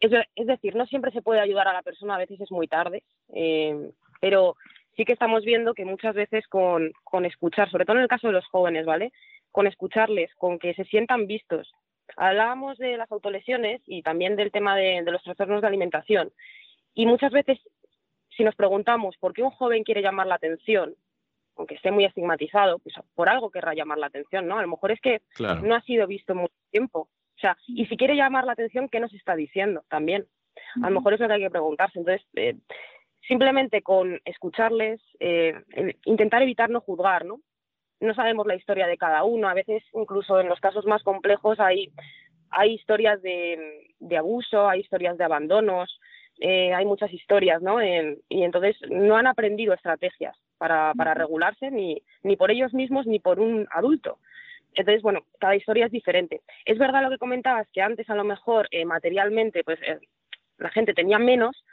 Es, 0.00 0.10
decir, 0.46 0.76
no 0.76 0.84
siempre 0.84 1.10
se 1.12 1.22
puede 1.22 1.40
ayudar 1.40 1.66
a 1.68 1.72
la 1.72 1.82
persona, 1.82 2.16
a 2.16 2.18
veces 2.18 2.38
es 2.42 2.52
muy 2.52 2.68
tarde, 2.68 3.02
eh, 3.32 3.90
pero 4.20 4.54
sí 4.98 5.04
que 5.04 5.12
estamos 5.12 5.44
viendo 5.44 5.74
que 5.74 5.84
muchas 5.84 6.16
veces 6.16 6.46
con, 6.48 6.92
escuchar, 7.24 7.70
sobre 7.70 7.84
todo 7.84 7.96
en 7.96 8.02
el 8.02 8.08
caso 8.08 8.26
de 8.26 8.32
los 8.32 8.46
jóvenes, 8.48 8.84
¿vale? 8.84 9.12
Con 9.52 9.68
escucharles, 9.68 10.34
con 10.34 10.58
que 10.58 10.74
se 10.74 10.84
sientan 10.86 11.28
vistos. 11.28 11.72
Hablábamos 12.16 12.78
de 12.78 12.96
las 12.96 13.10
autolesiones 13.12 13.80
y 13.86 14.02
también 14.02 14.34
del 14.34 14.50
tema 14.50 14.74
de, 14.74 15.02
los 15.02 15.22
trastornos 15.22 15.60
de 15.60 15.68
alimentación. 15.68 16.32
Y 16.94 17.06
muchas 17.06 17.30
veces, 17.30 17.60
si 18.36 18.42
nos 18.42 18.56
preguntamos 18.56 19.16
por 19.18 19.34
qué 19.34 19.44
un 19.44 19.50
joven 19.50 19.84
quiere 19.84 20.02
llamar 20.02 20.26
la 20.26 20.34
atención, 20.34 20.96
aunque 21.54 21.76
esté 21.76 21.92
muy 21.92 22.04
estigmatizado, 22.04 22.80
pues 22.80 22.96
por 23.14 23.28
algo 23.28 23.52
querrá 23.52 23.74
llamar 23.74 23.98
la 23.98 24.06
atención, 24.06 24.48
¿no? 24.48 24.58
A 24.58 24.62
lo 24.62 24.68
mejor 24.68 24.90
es 24.90 25.00
que 25.00 25.22
no 25.38 25.76
ha 25.76 25.80
sido 25.82 26.08
visto 26.08 26.34
mucho 26.34 26.54
tiempo. 26.72 27.02
O 27.02 27.40
sea, 27.40 27.56
y 27.68 27.86
si 27.86 27.96
quiere 27.96 28.16
llamar 28.16 28.44
la 28.44 28.52
atención, 28.52 28.88
¿qué 28.88 28.98
nos 28.98 29.14
está 29.14 29.36
diciendo 29.36 29.84
también? 29.88 30.26
A 30.82 30.90
lo 30.90 30.96
mejor 30.96 31.14
es 31.14 31.20
lo 31.20 31.28
que 31.28 31.34
hay 31.34 31.40
que 31.40 31.50
preguntarse. 31.50 32.00
Entonces, 32.00 32.26
eh, 32.34 32.56
simplemente 33.28 33.82
con 33.82 34.20
escucharles, 34.24 35.00
eh, 35.20 35.54
intentar 36.06 36.42
evitar 36.42 36.70
no 36.70 36.80
juzgar, 36.80 37.24
¿no? 37.26 37.40
No 38.00 38.14
sabemos 38.14 38.46
la 38.46 38.56
historia 38.56 38.86
de 38.86 38.96
cada 38.96 39.22
uno, 39.24 39.48
a 39.48 39.54
veces 39.54 39.82
incluso 39.92 40.40
en 40.40 40.48
los 40.48 40.60
casos 40.60 40.86
más 40.86 41.02
complejos 41.02 41.60
hay, 41.60 41.92
hay 42.50 42.72
historias 42.72 43.20
de, 43.20 43.84
abuso, 44.16 44.68
hay 44.68 44.80
historias 44.80 45.18
de 45.18 45.24
abandonos, 45.24 46.00
eh, 46.40 46.72
hay 46.72 46.86
muchas 46.86 47.12
historias, 47.12 47.60
¿no? 47.60 47.82
y 47.82 48.42
entonces 48.42 48.76
no 48.88 49.16
han 49.16 49.26
aprendido 49.26 49.74
estrategias 49.74 50.36
para, 50.56 50.94
para 50.94 51.14
regularse 51.14 51.70
ni, 51.70 52.00
ni 52.22 52.36
por 52.36 52.50
ellos 52.50 52.72
mismos 52.72 53.06
ni 53.06 53.18
por 53.18 53.40
un 53.40 53.66
adulto. 53.72 54.18
Entonces, 54.74 55.02
bueno, 55.02 55.24
cada 55.40 55.56
historia 55.56 55.86
es 55.86 55.92
diferente. 55.92 56.40
Es 56.64 56.78
verdad 56.78 57.02
lo 57.02 57.10
que 57.10 57.18
comentabas, 57.18 57.66
que 57.72 57.82
antes 57.82 58.08
a 58.08 58.14
lo 58.14 58.22
mejor 58.22 58.68
eh, 58.70 58.84
materialmente 58.84 59.64
pues 59.64 59.80
la 60.58 60.70
gente 60.70 60.94
tenía 60.94 61.18
menos, 61.18 61.64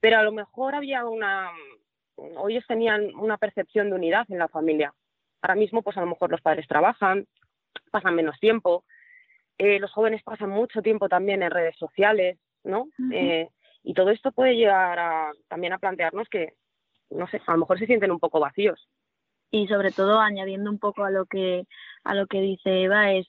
pero 0.00 0.18
a 0.18 0.22
lo 0.22 0.32
mejor 0.32 0.74
había 0.74 1.04
una, 1.04 1.50
o 2.16 2.48
ellos 2.48 2.64
tenían 2.66 3.14
una 3.14 3.38
percepción 3.38 3.90
de 3.90 3.96
unidad 3.96 4.26
en 4.30 4.38
la 4.38 4.48
familia. 4.48 4.92
Ahora 5.42 5.54
mismo, 5.54 5.82
pues 5.82 5.96
a 5.96 6.00
lo 6.00 6.06
mejor 6.06 6.30
los 6.30 6.40
padres 6.40 6.66
trabajan, 6.66 7.26
pasan 7.90 8.14
menos 8.14 8.38
tiempo, 8.40 8.84
eh, 9.58 9.78
los 9.78 9.92
jóvenes 9.92 10.22
pasan 10.22 10.50
mucho 10.50 10.82
tiempo 10.82 11.08
también 11.08 11.42
en 11.42 11.50
redes 11.50 11.76
sociales, 11.76 12.38
¿no? 12.64 12.88
Eh, 13.12 13.48
y 13.82 13.94
todo 13.94 14.10
esto 14.10 14.32
puede 14.32 14.56
llegar 14.56 14.98
a, 14.98 15.32
también 15.48 15.72
a 15.72 15.78
plantearnos 15.78 16.28
que, 16.28 16.54
no 17.10 17.26
sé, 17.28 17.40
a 17.46 17.52
lo 17.52 17.58
mejor 17.58 17.78
se 17.78 17.86
sienten 17.86 18.10
un 18.10 18.18
poco 18.18 18.40
vacíos. 18.40 18.88
Y 19.50 19.66
sobre 19.66 19.90
todo, 19.90 20.20
añadiendo 20.20 20.70
un 20.70 20.78
poco 20.78 21.04
a 21.04 21.10
lo 21.10 21.26
que, 21.26 21.66
a 22.04 22.14
lo 22.14 22.26
que 22.26 22.40
dice 22.40 22.84
Eva, 22.84 23.12
es 23.12 23.26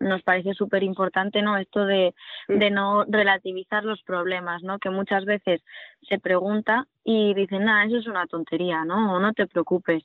nos 0.00 0.22
parece 0.22 0.54
súper 0.54 0.82
importante 0.82 1.42
no 1.42 1.56
esto 1.56 1.84
de, 1.84 2.14
de, 2.48 2.70
no 2.70 3.04
relativizar 3.04 3.84
los 3.84 4.02
problemas 4.02 4.62
no 4.62 4.78
que 4.78 4.90
muchas 4.90 5.24
veces 5.24 5.62
se 6.08 6.18
pregunta 6.18 6.86
y 7.04 7.34
dicen 7.34 7.64
nada 7.64 7.84
eso 7.84 7.98
es 7.98 8.06
una 8.06 8.26
tontería 8.26 8.84
no 8.84 9.14
o 9.14 9.20
no 9.20 9.32
te 9.32 9.46
preocupes 9.46 10.04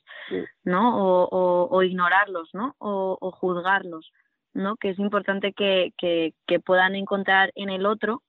no 0.64 0.98
o, 0.98 1.68
o, 1.70 1.82
ignorarlos 1.82 2.50
no 2.52 2.74
o, 2.78 3.30
juzgarlos 3.32 4.10
no 4.54 4.76
que 4.76 4.90
es 4.90 4.98
importante 4.98 5.52
que, 5.52 5.92
que, 5.98 6.34
que, 6.46 6.58
puedan 6.58 6.94
encontrar 6.94 7.52
en 7.54 7.70
el 7.70 7.86
otro 7.86 8.22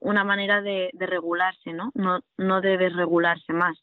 una 0.00 0.24
manera 0.24 0.62
de, 0.62 0.90
de 0.92 1.06
regularse 1.06 1.72
no 1.72 1.90
no 1.94 2.20
no 2.38 2.60
de 2.60 2.76
desregularse 2.78 3.52
más 3.52 3.76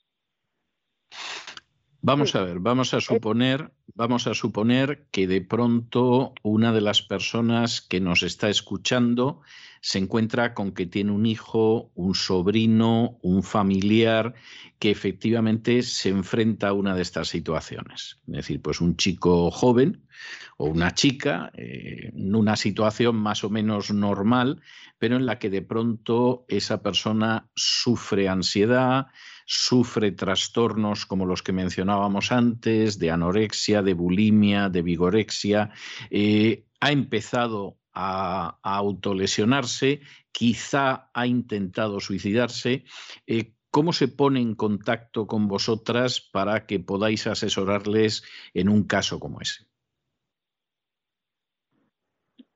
Vamos 2.06 2.36
a 2.36 2.44
ver, 2.44 2.60
vamos 2.60 2.94
a 2.94 3.00
suponer, 3.00 3.72
vamos 3.96 4.28
a 4.28 4.34
suponer 4.34 5.08
que 5.10 5.26
de 5.26 5.40
pronto 5.40 6.34
una 6.44 6.74
de 6.74 6.82
las 6.82 7.02
personas 7.02 7.80
que 7.80 8.02
nos 8.02 8.24
está 8.24 8.50
escuchando 8.50 9.40
se 9.80 10.00
encuentra 10.00 10.54
con 10.54 10.74
que 10.74 10.86
tiene 10.86 11.14
un 11.14 11.26
hijo, 11.26 11.92
un 11.96 12.14
sobrino, 12.14 13.20
un 13.22 13.42
familiar 13.42 14.34
que 14.80 14.92
efectivamente 14.92 15.82
se 15.82 16.10
enfrenta 16.10 16.68
a 16.68 16.74
una 16.74 16.94
de 16.94 17.04
estas 17.04 17.30
situaciones. 17.30 18.18
Es 18.28 18.34
decir, 18.34 18.62
pues 18.62 18.82
un 18.82 18.98
chico 18.98 19.50
joven 19.50 20.06
o 20.58 20.66
una 20.66 20.94
chica 20.94 21.54
eh, 21.54 22.12
en 22.14 22.36
una 22.36 22.58
situación 22.58 23.16
más 23.16 23.46
o 23.46 23.50
menos 23.50 23.94
normal, 23.94 24.62
pero 25.00 25.16
en 25.16 25.26
la 25.26 25.40
que 25.40 25.50
de 25.50 25.62
pronto 25.62 26.44
esa 26.50 26.82
persona 26.82 27.48
sufre 27.56 28.28
ansiedad, 28.28 29.08
sufre 29.46 30.12
trastornos 30.12 31.06
como 31.06 31.26
los 31.26 31.42
que 31.44 31.52
mencionábamos 31.52 32.32
antes, 32.32 33.00
de 33.00 33.12
anorexia, 33.12 33.82
de 33.82 33.94
bulimia, 33.94 34.70
de 34.70 34.82
vigorexia, 34.82 35.72
eh, 36.10 36.66
ha 36.80 36.92
empezado 36.92 37.78
a, 37.94 38.58
autolesionarse, 38.64 40.02
quizá 40.32 41.10
ha 41.14 41.28
intentado 41.28 42.00
suicidarse. 42.00 42.86
Eh, 43.28 43.54
¿Cómo 43.70 43.92
se 43.92 44.08
pone 44.08 44.40
en 44.40 44.54
contacto 44.54 45.26
con 45.26 45.48
vosotras 45.48 46.22
para 46.22 46.66
que 46.68 46.80
podáis 46.80 47.26
asesorarles 47.26 48.24
en 48.54 48.70
un 48.70 48.84
caso 48.84 49.20
como 49.20 49.42
ese? 49.42 49.66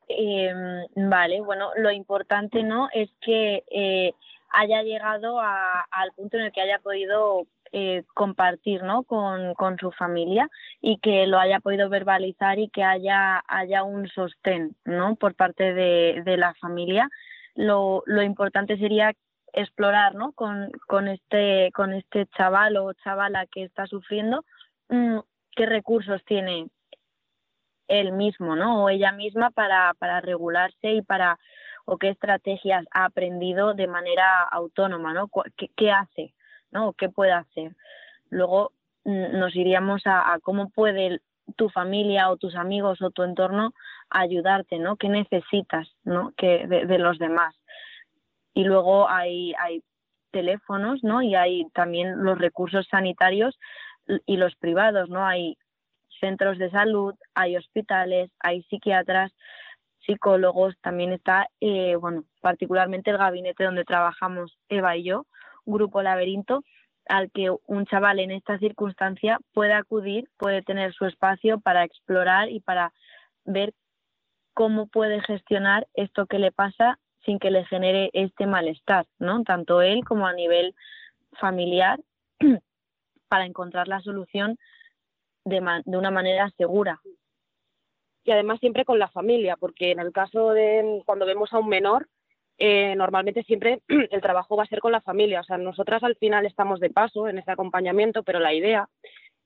Em, 0.09 1.09
vale, 1.09 1.41
bueno, 1.41 1.71
lo 1.75 1.91
importante 1.91 2.63
no 2.63 2.87
es 2.93 3.09
que 3.19 3.63
eh, 3.69 4.13
haya 4.49 4.83
llegado 4.83 5.39
al 5.39 6.11
punto 6.15 6.37
en 6.37 6.43
el 6.43 6.51
que 6.51 6.61
haya 6.61 6.79
podido 6.79 7.47
eh, 7.73 8.03
compartir 8.13 8.83
¿no? 8.83 9.03
con, 9.03 9.53
con, 9.55 9.77
su 9.77 9.91
familia 9.91 10.49
y 10.81 10.99
que 10.99 11.27
lo 11.27 11.37
haya 11.37 11.59
podido 11.59 11.89
verbalizar 11.89 12.59
y 12.59 12.69
que 12.69 12.83
haya, 12.83 13.43
haya 13.47 13.83
un 13.83 14.07
sostén 14.07 14.75
¿no? 14.85 15.15
por 15.15 15.35
parte 15.35 15.73
de, 15.73 16.21
de 16.23 16.37
la 16.37 16.53
familia. 16.55 17.09
Lo, 17.55 18.03
lo, 18.05 18.21
importante 18.21 18.77
sería 18.77 19.13
explorar 19.51 20.15
¿no? 20.15 20.31
con, 20.31 20.71
con, 20.87 21.09
este, 21.09 21.71
con 21.73 21.93
este 21.93 22.27
chaval 22.37 22.77
o 22.77 22.93
chavala 22.93 23.47
que 23.47 23.63
está 23.63 23.85
sufriendo 23.85 24.45
mm, 24.89 25.19
qué 25.51 25.65
recursos 25.65 26.23
tiene 26.23 26.67
él 27.87 28.11
mismo 28.13 28.55
¿no? 28.55 28.85
o 28.85 28.89
ella 28.89 29.11
misma 29.11 29.49
para, 29.49 29.93
para 29.95 30.21
regularse 30.21 30.91
y 30.91 31.01
para 31.01 31.37
o 31.89 31.97
qué 31.97 32.09
estrategias 32.09 32.85
ha 32.91 33.05
aprendido 33.05 33.73
de 33.73 33.87
manera 33.87 34.43
autónoma, 34.43 35.13
¿no? 35.13 35.31
¿Qué, 35.55 35.89
hace, 35.89 36.33
¿no? 36.69 36.91
¿Qué 36.91 37.07
puede 37.07 37.31
hacer? 37.31 37.77
Luego 38.29 38.73
mm, 39.05 39.39
nos 39.39 39.55
iríamos 39.55 40.01
a, 40.05 40.37
cómo 40.43 40.69
puede 40.69 41.21
tu 41.55 41.69
familia 41.69 42.29
o 42.29 42.35
tus 42.35 42.55
amigos 42.55 43.01
o 43.01 43.09
tu 43.09 43.23
entorno 43.23 43.73
ayudarte, 44.09 44.79
¿no? 44.79 44.97
¿Qué 44.97 45.07
necesitas, 45.07 45.87
¿no? 46.03 46.33
Que 46.35 46.67
de, 46.67 46.97
los 46.97 47.19
demás. 47.19 47.55
Y 48.53 48.65
luego 48.65 49.07
hay, 49.09 49.53
hay 49.57 49.81
teléfonos, 50.31 51.01
¿no? 51.05 51.21
Y 51.21 51.35
hay 51.35 51.69
también 51.73 52.21
los 52.21 52.37
recursos 52.37 52.85
sanitarios 52.91 53.57
y 54.25 54.35
los 54.35 54.57
privados, 54.57 55.09
¿no? 55.09 55.25
Hay 55.25 55.57
centros 56.19 56.57
de 56.57 56.69
salud, 56.69 57.15
hay 57.33 57.55
hospitales, 57.55 58.29
hay 58.41 58.63
psiquiatras, 58.63 59.31
psicólogos, 60.07 60.75
también 60.81 61.13
está, 61.13 61.47
eh, 61.61 61.95
bueno, 61.97 62.23
particularmente 62.41 63.11
el 63.11 63.19
gabinete 63.19 63.63
donde 63.63 63.85
trabajamos 63.85 64.57
Eva 64.69 64.97
y 64.97 65.03
yo, 65.03 65.27
Grupo 65.65 66.01
Laberinto, 66.01 66.63
al 67.07 67.29
que 67.31 67.51
un 67.67 67.85
chaval 67.85 68.19
en 68.19 68.31
esta 68.31 68.57
circunstancia 68.57 69.39
puede 69.53 69.73
acudir, 69.73 70.27
puede 70.37 70.63
tener 70.63 70.93
su 70.93 71.05
espacio 71.05 71.59
para 71.59 71.83
explorar 71.83 72.49
y 72.49 72.59
para 72.59 72.91
ver 73.45 73.73
cómo 74.53 74.87
puede 74.87 75.21
gestionar 75.21 75.87
esto 75.93 76.25
que 76.25 76.39
le 76.39 76.51
pasa 76.51 76.97
sin 77.23 77.37
que 77.37 77.51
le 77.51 77.65
genere 77.65 78.09
este 78.13 78.47
malestar, 78.47 79.05
¿no? 79.19 79.43
Tanto 79.43 79.81
él 79.81 80.03
como 80.05 80.25
a 80.25 80.33
nivel 80.33 80.73
familiar, 81.39 81.99
para 83.27 83.45
encontrar 83.45 83.87
la 83.87 84.01
solución 84.01 84.57
de, 85.45 85.61
de 85.85 85.97
una 85.97 86.11
manera 86.11 86.49
segura. 86.57 87.01
Y 88.27 88.31
además 88.31 88.59
siempre 88.59 88.83
con 88.83 88.99
la 88.99 89.07
familia, 89.07 89.55
porque 89.55 89.91
en 89.91 90.01
el 90.01 90.11
caso 90.11 90.49
de 90.51 91.01
cuando 91.05 91.25
vemos 91.25 91.53
a 91.53 91.59
un 91.59 91.69
menor, 91.69 92.09
eh, 92.57 92.93
normalmente 92.97 93.43
siempre 93.43 93.81
el 93.87 94.21
trabajo 94.21 94.57
va 94.57 94.63
a 94.63 94.67
ser 94.67 94.81
con 94.81 94.91
la 94.91 94.99
familia. 94.99 95.39
O 95.39 95.43
sea, 95.45 95.57
nosotras 95.57 96.03
al 96.03 96.17
final 96.17 96.45
estamos 96.45 96.81
de 96.81 96.89
paso 96.89 97.29
en 97.29 97.37
ese 97.37 97.51
acompañamiento, 97.51 98.23
pero 98.23 98.39
la 98.39 98.53
idea 98.53 98.89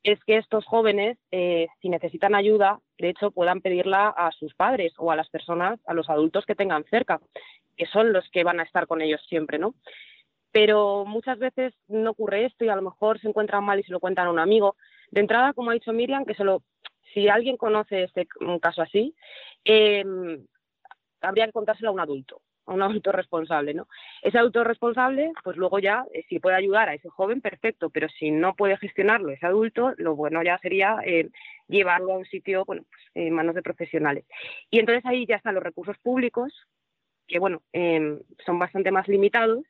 es 0.02 0.20
que 0.24 0.38
estos 0.38 0.66
jóvenes, 0.66 1.20
eh, 1.30 1.68
si 1.80 1.90
necesitan 1.90 2.34
ayuda, 2.34 2.80
de 2.98 3.10
hecho, 3.10 3.30
puedan 3.30 3.62
pedirla 3.62 4.08
a 4.08 4.32
sus 4.32 4.56
padres 4.56 4.94
o 4.98 5.12
a 5.12 5.16
las 5.16 5.30
personas, 5.30 5.80
a 5.86 5.94
los 5.94 6.10
adultos 6.10 6.48
que 6.48 6.56
tengan 6.56 6.84
cerca, 6.86 7.22
que 7.78 7.86
son 7.86 8.12
los 8.12 8.28
que 8.32 8.44
van 8.44 8.60
a 8.60 8.64
estar 8.64 8.88
con 8.88 9.04
ellos 9.04 9.22
siempre, 9.30 9.60
¿no? 9.60 9.76
Pero 10.52 11.06
muchas 11.06 11.38
veces 11.38 11.76
no 11.88 12.10
ocurre 12.10 12.46
esto 12.46 12.66
y 12.66 12.70
a 12.70 12.76
lo 12.76 12.82
mejor 12.82 13.22
se 13.22 13.28
encuentran 13.28 13.64
mal 13.64 13.80
y 13.80 13.84
se 13.84 13.92
lo 13.92 14.00
cuentan 14.00 14.26
a 14.26 14.32
un 14.32 14.40
amigo. 14.40 14.76
De 15.12 15.22
entrada, 15.22 15.54
como 15.54 15.70
ha 15.70 15.76
dicho 15.76 15.94
Miriam, 15.94 16.26
que 16.26 16.34
solo, 16.34 16.64
si 17.14 17.28
alguien 17.30 17.58
conoce 17.58 18.04
este 18.04 18.28
un 18.40 18.60
caso 18.60 18.82
así, 18.82 19.16
eh, 19.66 20.04
habría 21.22 21.46
que 21.46 21.52
contárselo 21.52 21.90
a 21.90 21.94
un 21.94 22.00
adulto 22.00 22.42
a 22.66 22.74
un 22.74 22.82
adulto 23.02 23.12
responsable, 23.12 23.74
¿no? 23.74 23.88
Ese 24.22 24.38
adulto 24.38 24.64
responsable, 24.64 25.32
pues 25.44 25.58
luego 25.58 25.80
ya, 25.80 26.06
eh, 26.14 26.24
si 26.30 26.40
puede 26.40 26.56
ayudar 26.56 26.90
a 26.90 26.94
ese 26.94 27.10
joven, 27.10 27.42
perfecto, 27.42 27.90
pero 27.90 28.08
si 28.10 28.32
no 28.32 28.56
puede 28.56 28.78
gestionarlo 28.78 29.32
ese 29.32 29.46
adulto, 29.46 29.94
lo 29.98 30.16
bueno 30.16 30.44
ya 30.44 30.58
sería 30.60 30.98
eh, 31.06 31.30
llevarlo 31.68 32.14
a 32.14 32.18
un 32.18 32.26
sitio, 32.26 32.64
bueno, 32.66 32.84
pues, 32.90 33.02
en 33.16 33.34
manos 33.34 33.56
de 33.56 33.62
profesionales. 33.62 34.26
Y 34.70 34.80
entonces 34.80 35.06
ahí 35.06 35.26
ya 35.26 35.36
están 35.36 35.56
los 35.56 35.64
recursos 35.64 35.98
públicos, 36.00 36.54
que 37.28 37.40
bueno, 37.40 37.62
em, 37.72 38.20
son 38.46 38.60
bastante 38.60 38.92
más 38.92 39.08
limitados. 39.08 39.64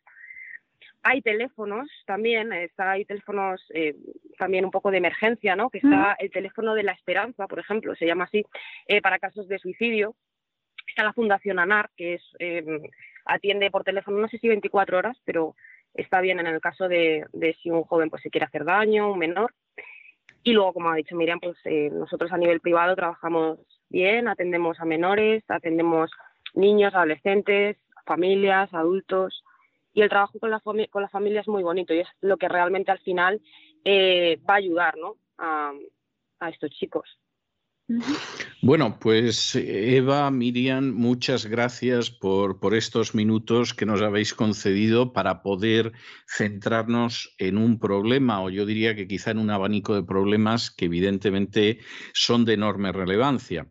Hay 1.04 1.22
teléfonos 1.22 1.90
también, 2.06 2.54
está, 2.54 2.92
hay 2.92 3.06
teléfonos 3.06 3.62
eh, 3.74 3.96
también 4.38 4.66
un 4.66 4.72
poco 4.72 4.92
de 4.92 4.98
emergencia, 4.98 5.56
¿no? 5.56 5.70
Que 5.70 5.80
está 5.80 6.16
el 6.20 6.30
teléfono 6.30 6.76
de 6.76 6.84
la 6.84 6.92
esperanza, 6.92 7.48
por 7.48 7.60
ejemplo, 7.60 7.96
se 7.96 8.06
llama 8.06 8.26
así, 8.26 8.46
para 9.02 9.18
casos 9.18 9.48
de 9.48 9.58
suicidio, 9.58 10.16
Está 10.88 11.04
la 11.04 11.14
Fundación 11.14 11.60
ANAR, 11.60 11.90
que 11.96 12.16
es, 12.16 12.22
em, 12.40 12.82
atiende 13.26 13.72
por 13.72 13.84
teléfono, 13.84 14.18
no 14.18 14.28
sé 14.28 14.38
si 14.40 14.48
24 14.48 14.98
horas, 14.98 15.18
pero 15.24 15.56
está 15.94 16.22
bien 16.22 16.40
en 16.40 16.48
el 16.48 16.60
caso 16.60 16.88
de, 16.88 17.26
si 17.62 17.70
un 17.70 17.84
joven 17.84 18.10
pues, 18.10 18.22
se 18.24 18.30
quiere 18.30 18.46
hacer 18.46 18.66
daño, 18.66 19.12
un 19.12 19.20
menor. 19.20 19.54
Y 20.44 20.54
luego, 20.54 20.74
como 20.74 20.90
ha 20.90 20.96
dicho 20.96 21.16
Miriam, 21.16 21.40
pues 21.40 21.58
eh, 21.66 21.90
nosotros 21.92 22.32
a 22.32 22.38
nivel 22.38 22.62
privado 22.62 22.96
trabajamos 22.96 23.60
bien, 23.90 24.28
atendemos 24.28 24.80
a 24.80 24.86
menores, 24.86 25.44
atendemos 25.48 26.12
niños, 26.56 26.96
adolescentes, 26.96 27.78
familias, 28.06 28.74
adultos. 28.74 29.44
Y 29.94 30.02
el 30.02 30.10
trabajo 30.10 30.40
con 30.40 30.52
la, 30.52 30.62
con 30.62 31.02
la 31.02 31.10
familia 31.10 31.42
es 31.42 31.48
muy 31.48 31.64
bonito 31.64 31.94
y 31.94 32.00
es 32.00 32.08
lo 32.22 32.38
que 32.38 32.48
realmente 32.48 32.92
al 32.92 33.00
final 33.00 33.42
eh, 33.84 34.40
va 34.50 34.56
a 34.56 34.58
ayudar 34.58 34.96
¿no? 34.98 35.18
a, 35.38 35.72
estos 36.50 36.72
chicos. 36.72 37.08
Bueno, 38.62 38.98
pues 39.02 39.56
Eva, 39.56 40.32
Miriam, 40.32 40.94
muchas 40.94 41.46
gracias 41.46 42.10
por, 42.10 42.58
estos 42.74 43.14
minutos 43.14 43.74
que 43.74 43.86
nos 43.86 44.02
habéis 44.02 44.34
concedido 44.34 45.12
para 45.12 45.42
poder 45.42 45.92
centrarnos 46.26 47.36
en 47.38 47.58
un 47.58 47.80
problema, 47.80 48.42
o 48.42 48.50
yo 48.50 48.66
diría 48.66 48.96
que 48.96 49.08
quizá 49.08 49.32
en 49.32 49.40
un 49.40 49.50
abanico 49.50 49.94
de 49.94 50.04
problemas 50.04 50.72
que 50.72 50.86
evidentemente 50.86 51.80
son 52.14 52.46
de 52.46 52.54
enorme 52.54 52.94
relevancia. 52.94 53.68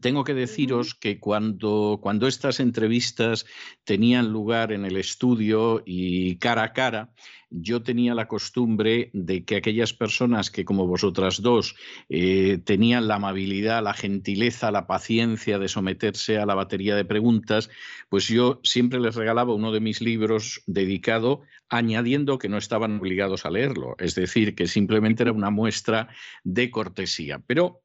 Tengo 0.00 0.24
que 0.24 0.34
deciros 0.34 0.94
que 0.94 1.18
cuando, 1.18 1.98
cuando 2.02 2.26
estas 2.26 2.60
entrevistas 2.60 3.46
tenían 3.84 4.32
lugar 4.32 4.72
en 4.72 4.84
el 4.84 4.96
estudio 4.96 5.82
y 5.84 6.36
cara 6.36 6.64
a 6.64 6.72
cara, 6.72 7.12
yo 7.50 7.82
tenía 7.82 8.14
la 8.14 8.28
costumbre 8.28 9.10
de 9.12 9.44
que 9.44 9.56
aquellas 9.56 9.92
personas 9.92 10.50
que, 10.50 10.64
como 10.64 10.86
vosotras 10.86 11.42
dos, 11.42 11.74
eh, 12.08 12.58
tenían 12.64 13.08
la 13.08 13.16
amabilidad, 13.16 13.82
la 13.82 13.94
gentileza, 13.94 14.70
la 14.70 14.86
paciencia 14.86 15.58
de 15.58 15.68
someterse 15.68 16.38
a 16.38 16.46
la 16.46 16.54
batería 16.54 16.94
de 16.94 17.04
preguntas, 17.04 17.68
pues 18.08 18.28
yo 18.28 18.60
siempre 18.62 19.00
les 19.00 19.16
regalaba 19.16 19.54
uno 19.54 19.72
de 19.72 19.80
mis 19.80 20.00
libros 20.00 20.62
dedicado 20.66 21.42
añadiendo 21.68 22.38
que 22.38 22.48
no 22.48 22.58
estaban 22.58 22.98
obligados 22.98 23.44
a 23.44 23.50
leerlo, 23.50 23.96
es 23.98 24.14
decir, 24.14 24.54
que 24.54 24.66
simplemente 24.66 25.24
era 25.24 25.32
una 25.32 25.50
muestra 25.50 26.08
de 26.44 26.70
cortesía. 26.70 27.42
Pero 27.46 27.82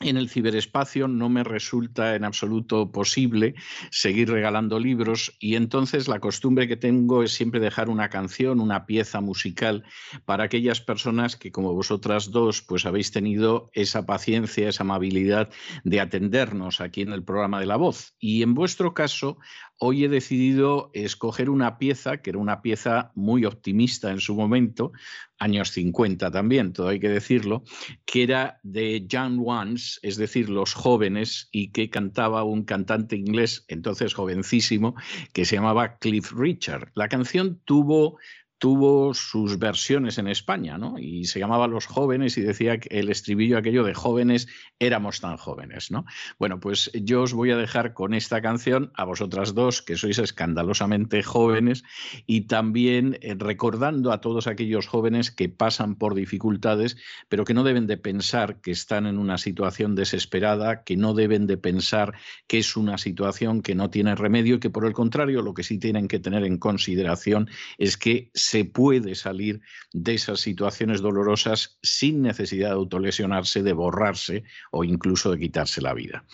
en 0.00 0.16
el 0.16 0.28
ciberespacio 0.28 1.08
no 1.08 1.28
me 1.28 1.42
resulta 1.42 2.14
en 2.14 2.24
absoluto 2.24 2.92
posible 2.92 3.54
seguir 3.90 4.30
regalando 4.30 4.78
libros 4.78 5.36
y 5.40 5.56
entonces 5.56 6.06
la 6.06 6.20
costumbre 6.20 6.68
que 6.68 6.76
tengo 6.76 7.24
es 7.24 7.32
siempre 7.32 7.58
dejar 7.58 7.88
una 7.88 8.08
canción, 8.08 8.60
una 8.60 8.86
pieza 8.86 9.20
musical 9.20 9.84
para 10.24 10.44
aquellas 10.44 10.80
personas 10.80 11.36
que 11.36 11.50
como 11.50 11.74
vosotras 11.74 12.30
dos 12.30 12.62
pues 12.62 12.86
habéis 12.86 13.10
tenido 13.10 13.70
esa 13.72 14.06
paciencia, 14.06 14.68
esa 14.68 14.84
amabilidad 14.84 15.50
de 15.82 16.00
atendernos 16.00 16.80
aquí 16.80 17.02
en 17.02 17.12
el 17.12 17.24
programa 17.24 17.58
de 17.58 17.66
La 17.66 17.76
Voz. 17.76 18.14
Y 18.20 18.42
en 18.42 18.54
vuestro 18.54 18.94
caso 18.94 19.38
hoy 19.78 20.04
he 20.04 20.08
decidido 20.08 20.90
escoger 20.92 21.50
una 21.50 21.78
pieza, 21.78 22.18
que 22.18 22.30
era 22.30 22.38
una 22.38 22.62
pieza 22.62 23.12
muy 23.14 23.44
optimista 23.44 24.10
en 24.10 24.20
su 24.20 24.34
momento, 24.34 24.92
años 25.38 25.70
50 25.70 26.30
también, 26.30 26.72
todo 26.72 26.88
hay 26.88 26.98
que 26.98 27.08
decirlo, 27.08 27.62
que 28.04 28.24
era 28.24 28.58
de 28.62 29.06
Young 29.06 29.40
Ones, 29.46 30.00
es 30.02 30.16
decir, 30.16 30.50
los 30.50 30.74
jóvenes, 30.74 31.48
y 31.52 31.70
que 31.70 31.90
cantaba 31.90 32.42
un 32.42 32.64
cantante 32.64 33.16
inglés, 33.16 33.64
entonces 33.68 34.14
jovencísimo, 34.14 34.94
que 35.32 35.44
se 35.44 35.56
llamaba 35.56 35.98
Cliff 35.98 36.32
Richard. 36.32 36.90
La 36.94 37.08
canción 37.08 37.60
tuvo 37.64 38.18
tuvo 38.58 39.14
sus 39.14 39.58
versiones 39.58 40.18
en 40.18 40.28
España, 40.28 40.78
¿no? 40.78 40.98
Y 40.98 41.24
se 41.24 41.38
llamaba 41.38 41.68
Los 41.68 41.86
jóvenes 41.86 42.36
y 42.36 42.42
decía 42.42 42.78
que 42.78 42.98
el 42.98 43.08
estribillo 43.08 43.56
aquello 43.56 43.84
de 43.84 43.94
jóvenes 43.94 44.48
éramos 44.78 45.20
tan 45.20 45.36
jóvenes, 45.36 45.90
¿no? 45.90 46.04
Bueno, 46.38 46.60
pues 46.60 46.90
yo 46.94 47.22
os 47.22 47.32
voy 47.32 47.52
a 47.52 47.56
dejar 47.56 47.94
con 47.94 48.14
esta 48.14 48.42
canción 48.42 48.90
a 48.94 49.04
vosotras 49.04 49.54
dos, 49.54 49.80
que 49.82 49.96
sois 49.96 50.18
escandalosamente 50.18 51.22
jóvenes, 51.22 51.84
y 52.26 52.42
también 52.42 53.18
eh, 53.20 53.36
recordando 53.38 54.12
a 54.12 54.20
todos 54.20 54.46
aquellos 54.46 54.86
jóvenes 54.86 55.30
que 55.30 55.48
pasan 55.48 55.94
por 55.94 56.14
dificultades, 56.14 56.96
pero 57.28 57.44
que 57.44 57.54
no 57.54 57.62
deben 57.62 57.86
de 57.86 57.96
pensar 57.96 58.60
que 58.60 58.72
están 58.72 59.06
en 59.06 59.18
una 59.18 59.38
situación 59.38 59.94
desesperada, 59.94 60.82
que 60.82 60.96
no 60.96 61.14
deben 61.14 61.46
de 61.46 61.56
pensar 61.56 62.14
que 62.46 62.58
es 62.58 62.76
una 62.76 62.98
situación 62.98 63.62
que 63.62 63.74
no 63.74 63.90
tiene 63.90 64.16
remedio 64.16 64.56
y 64.56 64.60
que 64.60 64.70
por 64.70 64.84
el 64.84 64.92
contrario 64.92 65.42
lo 65.42 65.54
que 65.54 65.62
sí 65.62 65.78
tienen 65.78 66.08
que 66.08 66.18
tener 66.18 66.44
en 66.44 66.58
consideración 66.58 67.48
es 67.78 67.96
que 67.96 68.30
se 68.48 68.64
puede 68.64 69.14
salir 69.14 69.60
de 69.92 70.14
esas 70.14 70.40
situaciones 70.40 71.02
dolorosas 71.02 71.78
sin 71.82 72.22
necesidad 72.22 72.68
de 72.68 72.76
autolesionarse, 72.76 73.62
de 73.62 73.74
borrarse 73.74 74.44
o 74.70 74.84
incluso 74.84 75.30
de 75.30 75.38
quitarse 75.38 75.82
la 75.82 75.92
vida. 75.92 76.24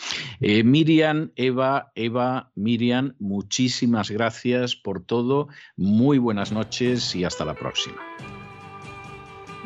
Eh, 0.40 0.62
Miriam, 0.62 1.32
Eva, 1.34 1.90
Eva, 1.96 2.52
Miriam, 2.54 3.16
muchísimas 3.18 4.12
gracias 4.12 4.76
por 4.76 5.04
todo. 5.04 5.48
Muy 5.76 6.18
buenas 6.18 6.52
noches 6.52 7.16
y 7.16 7.24
hasta 7.24 7.44
la 7.44 7.54
próxima. 7.54 8.00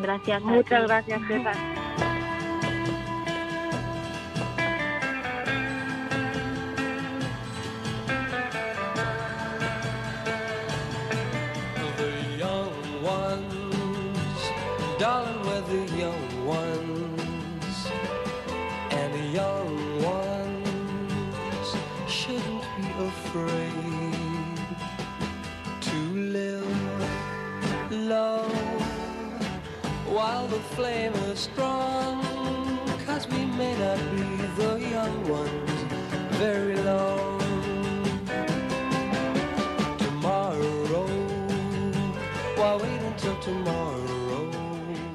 Gracias. 0.01 0.43
Muchas 0.43 0.87
gracias, 0.87 1.21
César. 1.29 2.08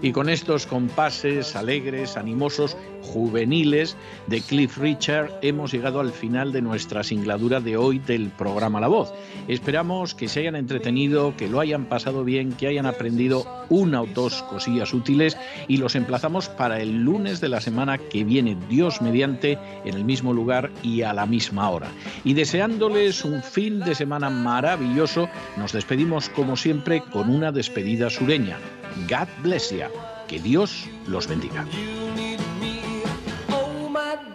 Y 0.02 0.11
con 0.11 0.27
estos 0.27 0.68
compases 0.68 1.56
alegres, 1.56 2.18
animosos 2.18 2.76
juveniles 3.14 3.95
de 4.26 4.41
Cliff 4.41 4.77
Richard 4.80 5.30
hemos 5.44 5.72
llegado 5.72 5.99
al 5.99 6.11
final 6.11 6.52
de 6.52 6.64
nuestra 6.64 7.03
singladura 7.03 7.60
de 7.60 7.77
hoy 7.77 7.99
del 7.99 8.30
programa 8.30 8.81
La 8.81 8.88
Voz. 8.88 9.14
Esperamos 9.48 10.15
que 10.15 10.27
se 10.27 10.40
hayan 10.40 10.56
entretenido, 10.56 11.35
que 11.38 11.48
lo 11.48 11.60
hayan 11.60 11.85
pasado 11.85 12.23
bien, 12.23 12.53
que 12.53 12.68
hayan 12.68 12.88
aprendido 12.88 13.45
una 13.69 14.02
o 14.02 14.07
dos 14.07 14.41
cosillas 14.44 14.94
útiles 14.94 15.38
y 15.68 15.77
los 15.77 15.95
emplazamos 15.95 16.49
para 16.49 16.81
el 16.81 17.03
lunes 17.03 17.40
de 17.40 17.49
la 17.49 17.61
semana 17.61 17.99
que 17.99 18.23
viene, 18.23 18.57
Dios 18.68 19.02
mediante, 19.02 19.60
en 19.85 19.94
el 19.94 20.06
mismo 20.06 20.34
lugar 20.34 20.72
y 20.81 21.03
a 21.03 21.14
la 21.14 21.27
misma 21.27 21.69
hora. 21.69 21.90
Y 22.23 22.34
deseándoles 22.34 23.23
un 23.23 23.44
fin 23.44 23.80
de 23.80 23.94
semana 23.94 24.31
maravilloso, 24.31 25.30
nos 25.57 25.72
despedimos 25.72 26.30
como 26.30 26.57
siempre 26.57 27.02
con 27.11 27.30
una 27.30 27.52
despedida 27.52 28.10
sureña. 28.10 28.57
God 29.07 29.27
bless 29.44 29.72
you. 29.72 29.85
Que 30.27 30.40
Dios 30.40 30.85
los 31.07 31.27
bendiga. 31.27 31.65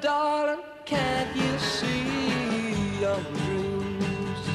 Darling, 0.01 0.61
can't 0.85 1.35
you 1.37 1.59
see 1.59 3.05
our 3.05 3.20
dreams 3.20 4.49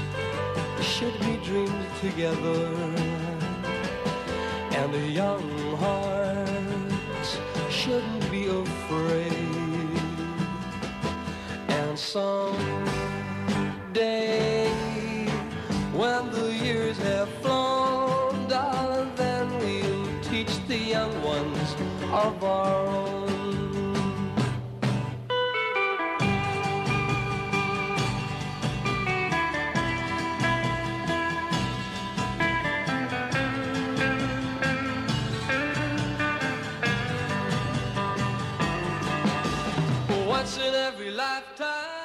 should 0.82 1.20
be 1.20 1.38
dreamed 1.44 1.88
together? 2.00 2.68
And 4.72 4.94
the 4.94 5.08
young 5.08 5.76
hearts 5.78 7.38
shouldn't 7.70 8.32
be 8.32 8.48
afraid. 8.48 9.34
And 11.68 12.00
someday, 12.00 13.10
when 15.94 16.32
the 16.32 16.54
years 16.54 16.98
have 17.00 17.30
flown, 17.42 18.48
darling, 18.48 19.12
then 19.16 19.50
we'll 19.60 20.22
teach 20.22 20.66
the 20.68 20.78
young 20.78 21.22
ones 21.24 21.76
of 22.12 22.44
our 22.44 22.88
own. 22.88 23.13